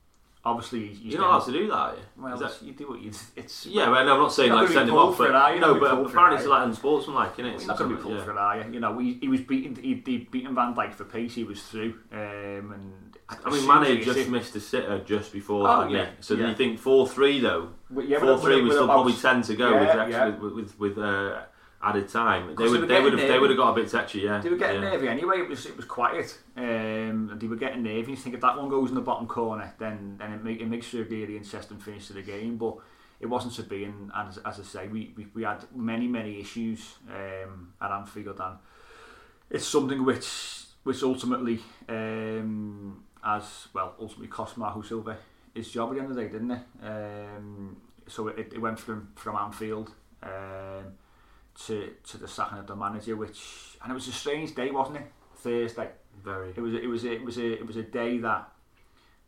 Obviously, 0.46 0.86
he's 0.86 1.00
You're 1.00 1.22
not 1.22 1.30
allowed 1.30 1.46
to 1.46 1.52
do 1.52 1.66
that, 1.66 1.74
are 1.74 1.94
you? 1.94 2.22
Well, 2.22 2.36
that- 2.38 2.62
you 2.62 2.72
do 2.72 2.88
what 2.88 3.00
you. 3.00 3.10
It's 3.34 3.66
Yeah, 3.66 3.90
well, 3.90 4.04
no, 4.04 4.14
I'm 4.14 4.20
not 4.20 4.32
saying 4.32 4.52
like 4.52 4.68
send 4.68 4.88
him 4.88 4.94
off, 4.94 5.16
for 5.16 5.24
but 5.24 5.30
it, 5.30 5.34
are 5.34 5.54
you? 5.54 5.60
no, 5.60 5.74
but 5.74 5.80
gonna 5.80 5.90
be 5.90 5.96
pulled 5.96 6.06
for 6.06 6.12
apparently 6.12 6.36
it's 6.38 6.46
are 6.46 6.50
like 6.50 6.66
unsportsmanlike, 6.68 7.32
isn't 7.32 7.46
it? 7.46 7.52
He's 7.54 7.66
not 7.66 7.78
going 7.78 7.90
to 7.90 7.96
be 7.96 8.02
pulled 8.02 8.18
yeah. 8.18 8.24
for 8.24 8.30
an 8.30 8.38
eye. 8.38 8.68
You 8.70 8.78
know, 8.78 8.96
he, 8.96 9.14
he 9.14 9.26
was 9.26 9.40
beaten. 9.40 9.74
He, 9.74 10.00
he 10.06 10.18
beaten 10.18 10.54
Van 10.54 10.72
Dijk 10.72 10.94
for 10.94 11.04
pace. 11.04 11.34
He 11.34 11.42
was 11.42 11.60
through. 11.64 11.98
Um, 12.12 12.72
and 12.72 13.16
I 13.44 13.50
mean, 13.50 13.66
Mane 13.66 14.04
just 14.04 14.28
missed 14.28 14.54
a 14.54 14.60
sitter 14.60 15.00
just 15.00 15.32
before 15.32 15.68
Oh, 15.68 15.80
that, 15.80 15.90
yeah, 15.90 16.02
yeah. 16.02 16.10
So 16.20 16.36
then 16.36 16.44
yeah. 16.44 16.50
you 16.50 16.56
think 16.56 16.78
four 16.78 17.08
three 17.08 17.40
though. 17.40 17.70
Yeah, 17.92 18.20
four 18.20 18.38
three, 18.38 18.62
was 18.62 18.74
still 18.74 18.86
probably 18.86 19.14
ten 19.14 19.42
to 19.42 19.56
go 19.56 19.80
with 19.80 19.88
Yeah, 19.88 20.06
yeah. 20.06 20.28
with 20.28 20.52
with, 20.52 20.78
with 20.78 20.98
uh, 20.98 21.40
added 21.88 22.08
time. 22.08 22.54
They 22.56 22.68
would 22.68 22.88
they 22.88 23.00
would 23.00 23.18
have 23.18 23.28
they 23.28 23.38
would 23.38 23.50
have 23.50 23.58
got 23.58 23.70
a 23.70 23.74
bit 23.74 23.90
touchy, 23.90 24.20
yeah. 24.20 24.40
They 24.40 24.48
were 24.48 24.56
getting 24.56 24.82
yeah. 24.82 24.90
nervy 24.90 25.08
anyway. 25.08 25.40
It 25.40 25.48
was 25.48 25.66
it 25.66 25.76
was 25.76 25.86
quiet. 25.86 26.38
Um, 26.56 27.30
and 27.32 27.40
they 27.40 27.46
were 27.46 27.56
getting 27.56 27.82
nervy. 27.82 28.12
You 28.12 28.16
think 28.16 28.34
if 28.34 28.40
that 28.40 28.56
one 28.56 28.68
goes 28.68 28.88
in 28.88 28.94
the 28.94 29.00
bottom 29.00 29.26
corner, 29.26 29.72
then 29.78 30.16
then 30.18 30.32
it, 30.32 30.44
make, 30.44 30.60
it 30.60 30.66
makes 30.66 30.88
for 30.88 31.00
a 31.00 31.04
really 31.04 31.36
interesting 31.36 31.78
finish 31.78 32.08
to 32.08 32.14
the 32.14 32.22
game. 32.22 32.56
But 32.56 32.76
it 33.20 33.26
wasn't 33.26 33.54
to 33.54 33.62
be. 33.62 33.84
And, 33.84 34.10
as, 34.14 34.38
as 34.38 34.60
I 34.60 34.62
say, 34.62 34.88
we, 34.88 35.12
we, 35.16 35.26
we 35.34 35.42
had 35.44 35.64
many 35.74 36.06
many 36.08 36.40
issues 36.40 36.96
um, 37.08 37.72
at 37.80 37.90
Anfield, 37.90 38.40
and 38.40 38.56
it's 39.50 39.66
something 39.66 40.04
which 40.04 40.64
which 40.82 41.02
ultimately 41.02 41.60
um, 41.88 43.04
as 43.24 43.68
well 43.72 43.94
ultimately 44.00 44.28
cost 44.28 44.56
Marco 44.56 44.82
Silva 44.82 45.16
his 45.56 45.70
job 45.70 45.88
at 45.88 45.94
the 45.94 46.00
end 46.00 46.10
of 46.10 46.16
the 46.16 46.22
day, 46.22 46.28
didn't 46.28 46.50
it? 46.50 46.62
Um, 46.82 47.76
so 48.06 48.28
it, 48.28 48.52
it 48.52 48.60
went 48.60 48.78
from 48.78 49.08
from 49.16 49.36
Anfield. 49.36 49.90
Um, 50.22 50.92
to 51.64 51.94
to 52.04 52.18
the 52.18 52.28
sacking 52.28 52.58
of 52.58 52.66
the 52.66 52.76
manager, 52.76 53.16
which 53.16 53.78
and 53.82 53.90
it 53.90 53.94
was 53.94 54.08
a 54.08 54.12
strange 54.12 54.54
day, 54.54 54.70
wasn't 54.70 54.98
it? 54.98 55.12
Thursday. 55.36 55.88
Very. 56.22 56.50
It 56.56 56.60
was 56.60 56.74
it 56.74 56.88
was 56.88 57.04
it 57.04 57.24
was 57.24 57.38
a 57.38 57.52
it 57.52 57.66
was 57.66 57.76
a 57.76 57.82
day 57.82 58.18
that 58.18 58.52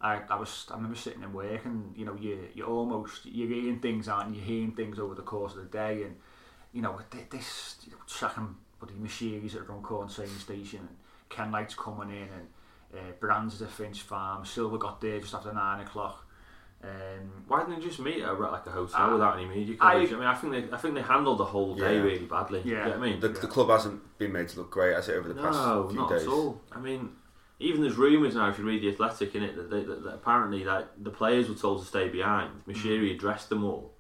I, 0.01 0.21
I 0.31 0.37
was 0.37 0.67
I 0.71 0.77
remember 0.77 0.97
sitting 0.97 1.23
in 1.23 1.33
work 1.33 1.65
and 1.65 1.97
you 1.97 2.05
know 2.05 2.15
you 2.15 2.49
you 2.55 2.65
almost 2.65 3.27
you're 3.27 3.49
hearing 3.49 3.81
things 3.81 4.09
out 4.09 4.27
and 4.27 4.35
you're 4.35 4.45
hearing 4.45 4.73
things 4.73 4.99
over 4.99 5.15
the 5.15 5.23
course 5.23 5.55
of 5.55 5.59
the 5.59 5.79
day 5.79 6.05
and 6.05 6.17
you 6.73 6.83
know 6.83 7.01
th- 7.11 7.29
this 7.31 7.77
you 7.85 7.93
know, 7.93 7.99
sacking 8.07 8.57
bloody 8.79 8.99
machineries 8.99 9.57
at 9.57 9.69
Runcorn 9.69 10.09
train 10.09 10.29
station 10.29 10.81
and 10.81 10.97
Kenwright's 11.29 11.75
coming 11.75 12.11
in 12.11 12.29
and 12.29 12.49
uh, 12.95 13.13
Brands 13.19 13.61
at 13.61 13.71
Finch 13.71 14.03
Farm 14.03 14.45
Silva 14.45 14.79
got 14.79 15.01
there 15.01 15.19
just 15.19 15.35
after 15.35 15.53
nine 15.53 15.81
o'clock 15.81 16.28
um, 16.85 17.45
Why 17.49 17.61
didn't 17.65 17.81
they 17.81 17.87
just 17.87 17.99
meet 17.99 18.23
at 18.23 18.39
like 18.41 18.67
a 18.67 18.71
hotel 18.71 18.95
Ah, 18.95 19.13
without 19.13 19.37
any 19.39 19.47
media 19.47 19.77
I- 19.81 19.93
coverage? 19.93 20.13
I, 20.13 20.17
mean, 20.17 20.25
I 20.25 20.35
think 20.35 20.53
they, 20.53 20.73
I 20.77 20.79
think 20.79 20.95
they 20.95 21.03
handled 21.03 21.39
the 21.39 21.45
whole 21.45 21.75
day 21.75 21.97
Yeah. 21.97 22.03
really 22.03 22.27
badly. 22.27 22.63
Yeah. 22.65 22.71
You 22.71 22.77
know 22.77 22.89
what 22.91 22.97
I 22.97 23.11
mean? 23.11 23.21
The, 23.21 23.29
the 23.29 23.47
club 23.49 23.69
hasn't 23.69 24.19
been 24.19 24.33
made 24.33 24.49
to 24.51 24.59
look 24.59 24.71
great, 24.71 24.95
has 24.95 25.09
it, 25.09 25.15
over 25.17 25.29
the 25.29 25.35
past 25.41 25.59
no, 25.59 25.89
few 25.89 25.99
not 25.99 26.11
days? 26.11 26.23
at 26.23 26.29
all. 26.29 26.61
I 26.73 26.79
mean, 26.79 27.11
even 27.59 27.83
there's 27.83 27.97
rumours 27.97 28.37
now. 28.37 28.49
If 28.49 28.59
you 28.59 28.65
read 28.65 28.83
the 28.83 28.91
Athletic 28.91 29.35
in 29.35 29.43
it, 29.43 29.57
that, 29.57 29.71
they, 29.71 29.83
that, 29.83 30.05
that 30.05 30.15
apparently 30.15 30.63
like 30.65 30.87
the 31.03 31.11
players 31.11 31.49
were 31.49 31.57
told 31.57 31.81
to 31.81 31.87
stay 31.87 32.09
behind. 32.09 32.51
Moshiri 32.69 33.13
addressed 33.15 33.49
them 33.49 33.65
all, 33.65 33.95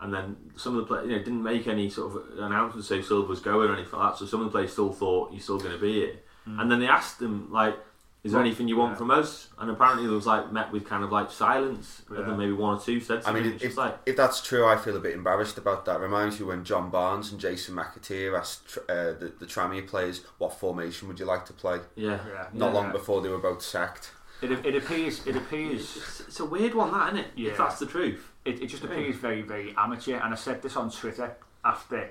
and 0.00 0.12
then 0.12 0.36
some 0.56 0.76
of 0.76 0.82
the 0.82 0.86
players, 0.88 1.08
you 1.08 1.12
know, 1.16 1.22
didn't 1.22 1.42
make 1.42 1.66
any 1.68 1.88
sort 1.88 2.14
of 2.14 2.38
announcement 2.38 2.84
to 2.86 2.94
say 2.94 3.00
Silva 3.00 3.28
was 3.28 3.40
going 3.40 3.70
or 3.70 3.74
anything 3.74 3.98
like 3.98 4.12
that. 4.12 4.18
So 4.18 4.26
some 4.26 4.40
of 4.40 4.46
the 4.46 4.50
players 4.50 4.72
still 4.72 4.92
thought 4.92 5.32
he's 5.32 5.44
still 5.44 5.58
going 5.58 5.72
to 5.72 5.78
be 5.78 5.92
here. 5.94 6.16
And 6.44 6.68
then 6.70 6.80
they 6.80 6.88
asked 6.88 7.20
them 7.20 7.52
like, 7.52 7.76
"Is 8.24 8.32
there 8.32 8.38
Well, 8.40 8.46
anything 8.46 8.68
you 8.68 8.76
want 8.76 8.92
yeah. 8.92 8.98
from 8.98 9.10
us?" 9.10 9.48
And 9.58 9.70
apparently 9.70 10.06
it 10.06 10.10
was 10.10 10.26
like 10.26 10.52
met 10.52 10.70
with 10.72 10.84
kind 10.88 11.02
of 11.04 11.10
like 11.10 11.30
silence. 11.30 12.02
And 12.08 12.18
then 12.26 12.38
maybe 12.38 12.52
one 12.52 12.76
or 12.76 12.80
two 12.80 13.00
said 13.00 13.22
I 13.26 13.32
mean, 13.32 13.58
if, 13.60 13.76
like, 13.76 13.98
if 14.06 14.16
that's 14.16 14.40
true, 14.40 14.66
I 14.66 14.76
feel 14.76 14.96
a 14.96 15.00
bit 15.00 15.14
embarrassed 15.14 15.58
about 15.58 15.84
that. 15.86 16.00
Reminds 16.00 16.38
me 16.40 16.46
when 16.46 16.64
John 16.64 16.90
Barnes 16.90 17.32
and 17.32 17.40
Jason 17.40 17.74
McAteer 17.74 18.38
asked 18.38 18.78
uh, 18.88 19.12
the, 19.12 19.32
the 19.38 19.46
Tranmere 19.46 19.86
players, 19.86 20.22
what 20.38 20.52
formation 20.58 21.08
would 21.08 21.18
you 21.18 21.24
like 21.26 21.44
to 21.46 21.52
play? 21.52 21.78
yeah, 21.96 22.18
Yeah. 22.28 22.46
Not 22.52 22.68
Yeah. 22.72 22.80
long 22.80 22.92
before 22.92 23.20
they 23.22 23.28
were 23.28 23.38
both 23.38 23.62
sacked. 23.62 24.12
it, 24.40 24.50
it 24.66 24.74
appears 24.76 25.24
it 25.26 25.36
appears 25.36 25.96
It's, 25.96 26.20
it's 26.20 26.40
a 26.40 26.44
weird 26.44 26.74
one, 26.74 26.90
that 26.92 27.12
isn't 27.12 27.18
it? 27.24 27.30
Yeah. 27.36 27.50
If 27.52 27.58
that's 27.58 27.78
the 27.78 27.86
truth. 27.86 28.28
it, 28.44 28.60
it 28.62 28.66
just 28.66 28.82
appears 28.84 29.16
very, 29.16 29.42
very 29.42 29.74
amateur. 29.76 30.16
And 30.16 30.32
I 30.32 30.36
said 30.36 30.62
this 30.62 30.76
on 30.76 30.90
Twitter 30.90 31.36
after 31.64 32.10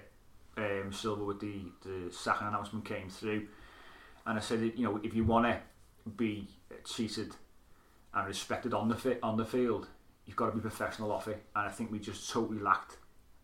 um, 0.58 0.92
Silva 0.94 1.24
with 1.24 1.40
the, 1.40 1.62
the 1.84 2.12
sacking 2.14 2.48
announcement 2.48 2.86
came 2.86 3.10
through. 3.10 3.48
And 4.26 4.38
I 4.38 4.42
said, 4.42 4.60
you 4.76 4.84
know, 4.86 5.00
if 5.04 5.14
you 5.14 5.24
want 5.26 5.46
to 5.46 5.60
be 6.18 6.48
treated 6.84 7.36
and 8.14 8.28
respected 8.28 8.74
on 8.74 8.90
the 8.90 8.96
fi- 8.96 9.20
on 9.24 9.38
the 9.38 9.46
field, 9.46 9.88
you've 10.26 10.36
got 10.36 10.48
to 10.48 10.52
be 10.52 10.62
professional 10.62 11.12
off 11.12 11.28
it. 11.28 11.44
And 11.56 11.68
I 11.68 11.72
think 11.72 11.92
we 11.92 12.00
just 12.00 12.30
totally 12.30 12.60
lacked 12.60 12.98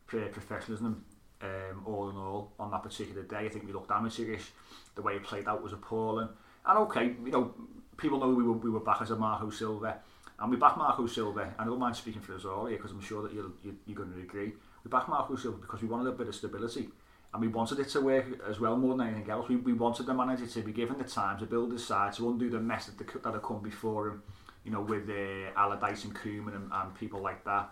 pro- 0.06 0.28
professionalism 0.30 1.06
um, 1.42 1.84
all 1.86 2.10
in 2.10 2.16
all 2.16 2.52
on 2.60 2.72
that 2.72 2.84
particular 2.84 3.24
day. 3.24 3.46
I 3.46 3.50
think 3.50 3.66
we 3.66 3.74
looked 3.74 3.92
amateurish. 3.92 4.52
The 4.96 5.02
way 5.02 5.14
it 5.14 5.24
played 5.24 5.48
out 5.48 5.62
was 5.62 5.74
appalling. 5.74 6.30
And 6.66 6.80
okay, 6.80 7.14
you 7.24 7.32
know, 7.32 7.54
people 7.98 8.20
know 8.20 8.30
we 8.30 8.44
were, 8.44 8.54
we 8.54 8.70
were 8.70 8.80
back 8.80 9.02
as 9.02 9.12
a 9.12 9.16
Marco 9.16 9.50
Silva. 9.50 10.00
And 10.40 10.52
we 10.52 10.58
back 10.58 10.78
Marco 10.78 11.08
Silva, 11.08 11.42
and 11.42 11.54
I 11.58 11.66
don't 11.66 11.80
mind 11.80 11.96
speaking 11.96 12.22
for 12.22 12.36
us 12.36 12.46
all 12.46 12.68
here 12.68 12.78
because 12.78 12.92
I'm 12.92 13.02
sure 13.02 13.24
that 13.24 13.34
you, 13.34 13.56
you're 13.64 13.96
going 13.96 14.14
to 14.14 14.20
agree. 14.20 14.54
We 14.84 14.90
back 14.90 15.10
Marco 15.10 15.36
Silva 15.36 15.58
because 15.58 15.82
we 15.82 15.88
wanted 15.88 16.08
a 16.08 16.12
bit 16.12 16.28
of 16.28 16.36
stability 16.36 16.90
and 17.34 17.42
we 17.42 17.48
wanted 17.48 17.80
it 17.80 17.90
to 17.90 18.02
work 18.02 18.26
as 18.50 18.60
well 18.60 18.78
more 18.78 18.96
than 18.96 19.08
anything 19.08 19.30
else. 19.30 19.50
We, 19.50 19.58
we 19.58 19.74
wanted 19.74 20.06
the 20.06 20.14
manager 20.14 20.48
to 20.48 20.62
be 20.62 20.72
given 20.72 20.98
the 20.98 21.04
time 21.04 21.38
to 21.40 21.46
build 21.46 21.72
his 21.72 21.86
side, 21.86 22.14
to 22.14 22.30
undo 22.30 22.50
the 22.50 22.60
mess 22.60 22.86
that, 22.86 22.98
the, 22.98 23.20
that 23.20 23.34
had 23.34 23.42
come 23.42 23.62
before 23.62 24.08
him, 24.08 24.24
you 24.64 24.72
know, 24.72 24.82
with 24.82 25.10
uh, 25.10 25.60
Allardyce 25.60 26.06
and 26.06 26.16
Koeman 26.16 26.56
and, 26.56 26.72
and 26.72 26.96
people 26.96 27.22
like 27.22 27.44
that. 27.46 27.70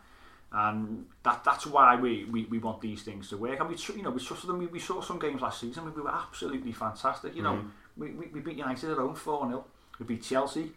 And 0.52 1.06
that 1.24 1.44
that's 1.44 1.66
why 1.66 1.96
we, 1.96 2.26
we, 2.26 2.46
we 2.46 2.60
want 2.60 2.80
these 2.80 3.04
things 3.04 3.30
to 3.30 3.38
work. 3.38 3.60
And 3.60 3.70
we 3.70 3.76
you 3.96 4.04
know 4.04 4.12
we 4.12 4.22
trusted 4.22 4.50
them. 4.50 4.60
We, 4.60 4.68
we 4.68 4.80
saw 4.80 5.02
some 5.02 5.20
games 5.20 5.42
last 5.42 5.60
season. 5.60 5.86
We 5.94 6.02
were 6.02 6.14
absolutely 6.14 6.72
fantastic. 6.72 7.36
You 7.36 7.44
know, 7.44 7.66
we, 7.98 8.12
we, 8.12 8.28
we 8.28 8.40
beat 8.40 8.58
United 8.58 8.92
at 8.92 8.98
home 8.98 9.16
four 9.16 9.48
0 9.48 9.66
We 10.00 10.06
beat 10.06 10.24
Chelsea. 10.24 10.72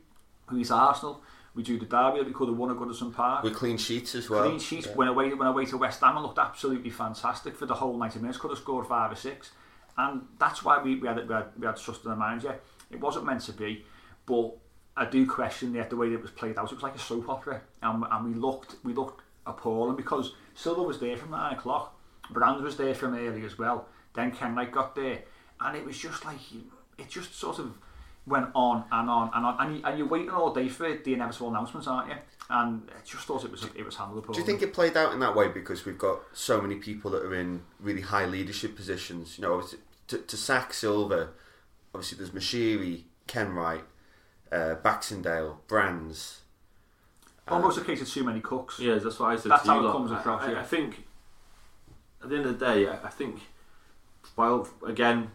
We 0.51 0.59
beat 0.59 0.71
Arsenal. 0.71 1.21
We 1.59 1.65
drew 1.65 1.77
the 1.77 1.87
derby 1.87 2.19
that 2.19 2.27
we 2.29 2.33
could 2.33 2.47
have 2.47 2.57
won 2.57 2.71
at 2.71 2.77
Goodison 2.77 3.13
Park. 3.13 3.43
We 3.43 3.51
clean 3.51 3.79
sheets 3.79 4.15
as 4.15 4.31
well. 4.31 4.45
Clean 4.45 4.61
sheets. 4.61 4.87
Went 4.95 5.11
away, 5.11 5.35
went 5.35 5.51
away 5.51 5.65
to 5.65 5.77
West 5.77 6.01
Ham 6.03 6.15
and 6.17 6.25
looked 6.25 6.39
absolutely 6.39 6.91
fantastic 6.91 7.57
for 7.57 7.67
the 7.67 7.75
whole 7.75 7.99
90 7.99 8.21
minutes. 8.21 8.39
Could 8.39 8.53
have 8.53 8.61
scored 8.61 8.87
five 8.87 9.11
or 9.11 9.17
six, 9.17 9.51
and 9.97 10.23
that's 10.39 10.63
why 10.63 10.81
we, 10.81 10.95
we 10.95 11.09
had 11.09 11.27
we 11.27 11.35
had 11.35 11.47
we 11.59 11.67
had 11.67 11.77
trust 11.77 12.05
in 12.05 12.11
the 12.11 12.17
manager. 12.17 12.61
It 12.93 13.01
wasn't 13.01 13.27
meant 13.27 13.41
to 13.41 13.53
be, 13.53 13.85
but 14.25 14.53
I 14.97 15.07
do 15.07 15.27
question 15.27 15.73
the, 15.73 15.83
the 15.83 15.97
way 15.97 16.11
that 16.11 16.15
it 16.15 16.23
was 16.23 16.31
played 16.31 16.57
out. 16.57 16.71
It 16.71 16.77
was 16.77 16.85
like 16.85 16.95
a 16.95 17.01
soap 17.01 17.29
opera, 17.29 17.61
and, 17.83 18.05
and 18.09 18.25
we 18.25 18.35
looked 18.35 18.77
we 18.85 18.93
looked 18.93 19.25
appalling 19.45 19.97
because 19.97 20.35
Silva 20.55 20.85
was 20.85 21.01
there 21.01 21.17
from 21.17 21.33
nine 21.33 21.55
o'clock, 21.55 21.99
Brand 22.31 22.63
was 22.63 22.77
there 22.77 22.95
from 22.95 23.17
early 23.17 23.45
as 23.45 23.59
well. 23.59 23.89
Then 24.15 24.31
Kenwright 24.31 24.71
got 24.71 24.95
there, 24.95 25.23
and 25.61 25.77
it 25.77 25.85
was 25.85 25.99
just 25.99 26.25
like 26.25 26.39
it 26.99 27.09
just 27.09 27.35
sort 27.35 27.59
of 27.59 27.77
went 28.29 28.49
on 28.55 28.85
and 28.93 29.09
on 29.11 29.31
and 29.35 29.45
on, 29.47 29.57
and, 29.61 29.77
you, 29.77 29.83
and 29.85 29.99
you're 29.99 30.07
waiting 30.07 30.31
all 30.31 30.53
day 30.53 30.69
for 30.69 30.93
the 30.97 31.15
inevitable 31.15 31.49
announcements, 31.51 31.87
aren't 31.87 32.09
you? 32.11 32.17
And 32.51 32.89
I 32.91 33.01
just 33.05 33.27
thought 33.27 33.45
it 33.45 33.51
was 33.51 33.65
it 33.75 33.85
was 33.85 33.97
handled 33.97 34.19
appalling. 34.21 34.35
Do 34.35 34.41
you 34.41 34.47
think 34.47 34.63
it 34.63 34.73
played 34.73 34.97
out 34.97 35.13
in 35.13 35.21
that 35.21 35.35
way 35.37 35.49
because 35.49 35.85
we've 35.85 35.99
got 35.99 36.21
so 36.33 36.61
many 36.61 36.77
people 36.77 37.11
that 37.11 37.23
are 37.23 37.35
in 37.35 37.63
really 37.81 38.01
high 38.01 38.25
leadership 38.25 38.75
positions? 38.75 39.37
You 39.39 39.43
know, 39.43 39.63
to, 40.09 40.19
to 40.19 40.37
sack 40.37 40.73
Silva, 40.73 41.31
obviously 41.95 42.17
there's 42.19 42.31
Moshiri, 42.31 43.03
Ken 43.27 43.53
Wright, 43.53 43.85
uh, 44.51 44.77
Baxendale, 44.77 45.61
Brands. 45.69 46.41
Almost 47.47 47.79
a 47.79 47.85
case 47.85 48.01
of 48.03 48.09
too 48.09 48.25
many 48.25 48.41
cooks. 48.41 48.79
Yeah, 48.79 48.95
that's 48.99 49.19
what 49.19 49.31
I 49.33 49.37
said 49.37 49.51
That's 49.53 49.63
to 49.63 49.69
you. 49.69 49.73
how 49.75 49.81
it 49.81 49.83
lot. 49.85 49.93
comes 49.93 50.13
I- 50.13 50.19
across, 50.19 50.43
I, 50.43 50.53
yeah. 50.53 50.61
I 50.61 50.65
think 50.65 51.05
at 52.23 52.29
the 52.31 52.37
end 52.37 52.47
of 52.47 52.59
the 52.59 52.65
day, 52.67 52.87
I, 52.89 52.95
I 53.05 53.09
think, 53.11 53.41
well, 54.37 54.69
again, 54.87 55.31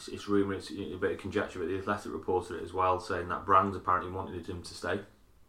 it's, 0.00 0.08
it's 0.08 0.28
rumour, 0.28 0.54
it's 0.54 0.70
a 0.70 0.96
bit 0.96 1.12
of 1.12 1.18
conjecture, 1.18 1.58
but 1.58 1.68
the 1.68 1.78
Athletic 1.78 2.12
reported 2.12 2.56
it 2.56 2.62
as 2.62 2.72
well, 2.72 2.98
saying 3.00 3.28
that 3.28 3.44
Brands 3.44 3.76
apparently 3.76 4.10
wanted 4.10 4.46
him 4.46 4.62
to 4.62 4.74
stay. 4.74 5.00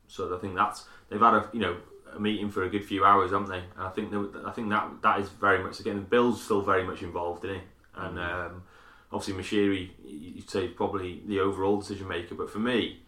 So 0.07 0.35
I 0.35 0.39
think 0.39 0.55
that's 0.55 0.85
they've 1.09 1.21
had 1.21 1.33
a 1.33 1.49
you 1.53 1.61
know 1.61 1.77
a 2.13 2.19
meeting 2.19 2.51
for 2.51 2.63
a 2.63 2.69
good 2.69 2.83
few 2.83 3.05
hours, 3.05 3.31
haven't 3.31 3.49
they? 3.49 3.63
And 3.77 3.87
I 3.87 3.89
think 3.89 4.13
I 4.45 4.51
think 4.51 4.69
that 4.69 5.01
that 5.01 5.19
is 5.21 5.29
very 5.29 5.63
much 5.63 5.79
again. 5.79 6.05
Bill's 6.09 6.43
still 6.43 6.61
very 6.61 6.83
much 6.83 7.01
involved 7.01 7.45
in 7.45 7.51
it, 7.51 7.63
and 7.95 8.19
um, 8.19 8.63
obviously 9.13 9.41
Moshiri, 9.41 9.91
you'd 10.05 10.49
say 10.49 10.65
is 10.65 10.73
probably 10.73 11.21
the 11.25 11.39
overall 11.39 11.79
decision 11.79 12.09
maker. 12.09 12.35
But 12.35 12.49
for 12.49 12.59
me, 12.59 13.03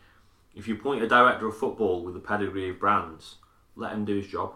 if 0.55 0.69
you 0.69 0.77
point 0.77 1.03
a 1.03 1.09
director 1.09 1.47
of 1.47 1.57
football 1.57 2.03
with 2.03 2.13
the 2.13 2.21
pedigree 2.21 2.69
of 2.69 2.79
Brands, 2.79 3.35
let 3.75 3.91
him 3.91 4.05
do 4.05 4.15
his 4.15 4.27
job. 4.27 4.53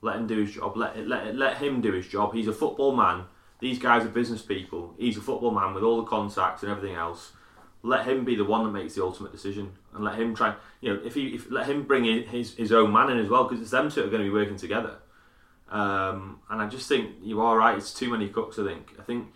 Let 0.00 0.16
him 0.16 0.26
do 0.26 0.38
his 0.40 0.52
job. 0.52 0.76
Let 0.76 1.06
let 1.06 1.36
let 1.36 1.58
him 1.58 1.80
do 1.80 1.92
his 1.92 2.08
job. 2.08 2.34
He's 2.34 2.48
a 2.48 2.52
football 2.52 2.96
man. 2.96 3.26
These 3.64 3.78
guys 3.78 4.04
are 4.04 4.10
business 4.10 4.42
people. 4.42 4.92
He's 4.98 5.16
a 5.16 5.22
football 5.22 5.50
man 5.50 5.72
with 5.72 5.82
all 5.82 5.96
the 5.96 6.06
contacts 6.06 6.62
and 6.62 6.70
everything 6.70 6.96
else. 6.96 7.32
Let 7.82 8.06
him 8.06 8.22
be 8.22 8.36
the 8.36 8.44
one 8.44 8.62
that 8.64 8.72
makes 8.72 8.94
the 8.94 9.02
ultimate 9.02 9.32
decision, 9.32 9.72
and 9.94 10.04
let 10.04 10.20
him 10.20 10.34
try. 10.34 10.54
You 10.82 10.92
know, 10.92 11.00
if 11.02 11.14
he 11.14 11.28
if 11.28 11.50
let 11.50 11.64
him 11.64 11.84
bring 11.84 12.04
in 12.04 12.24
his 12.24 12.54
his 12.56 12.72
own 12.72 12.92
man 12.92 13.08
in 13.08 13.18
as 13.18 13.30
well, 13.30 13.44
because 13.44 13.62
it's 13.62 13.70
them 13.70 13.88
two 13.88 14.02
that 14.02 14.08
are 14.08 14.10
going 14.10 14.22
to 14.22 14.28
be 14.28 14.34
working 14.34 14.58
together. 14.58 14.96
Um, 15.70 16.40
and 16.50 16.60
I 16.60 16.68
just 16.68 16.86
think 16.90 17.12
you 17.22 17.40
are 17.40 17.56
right. 17.56 17.78
It's 17.78 17.94
too 17.94 18.10
many 18.10 18.28
cooks. 18.28 18.58
I 18.58 18.66
think. 18.66 18.96
I 18.98 19.02
think 19.02 19.28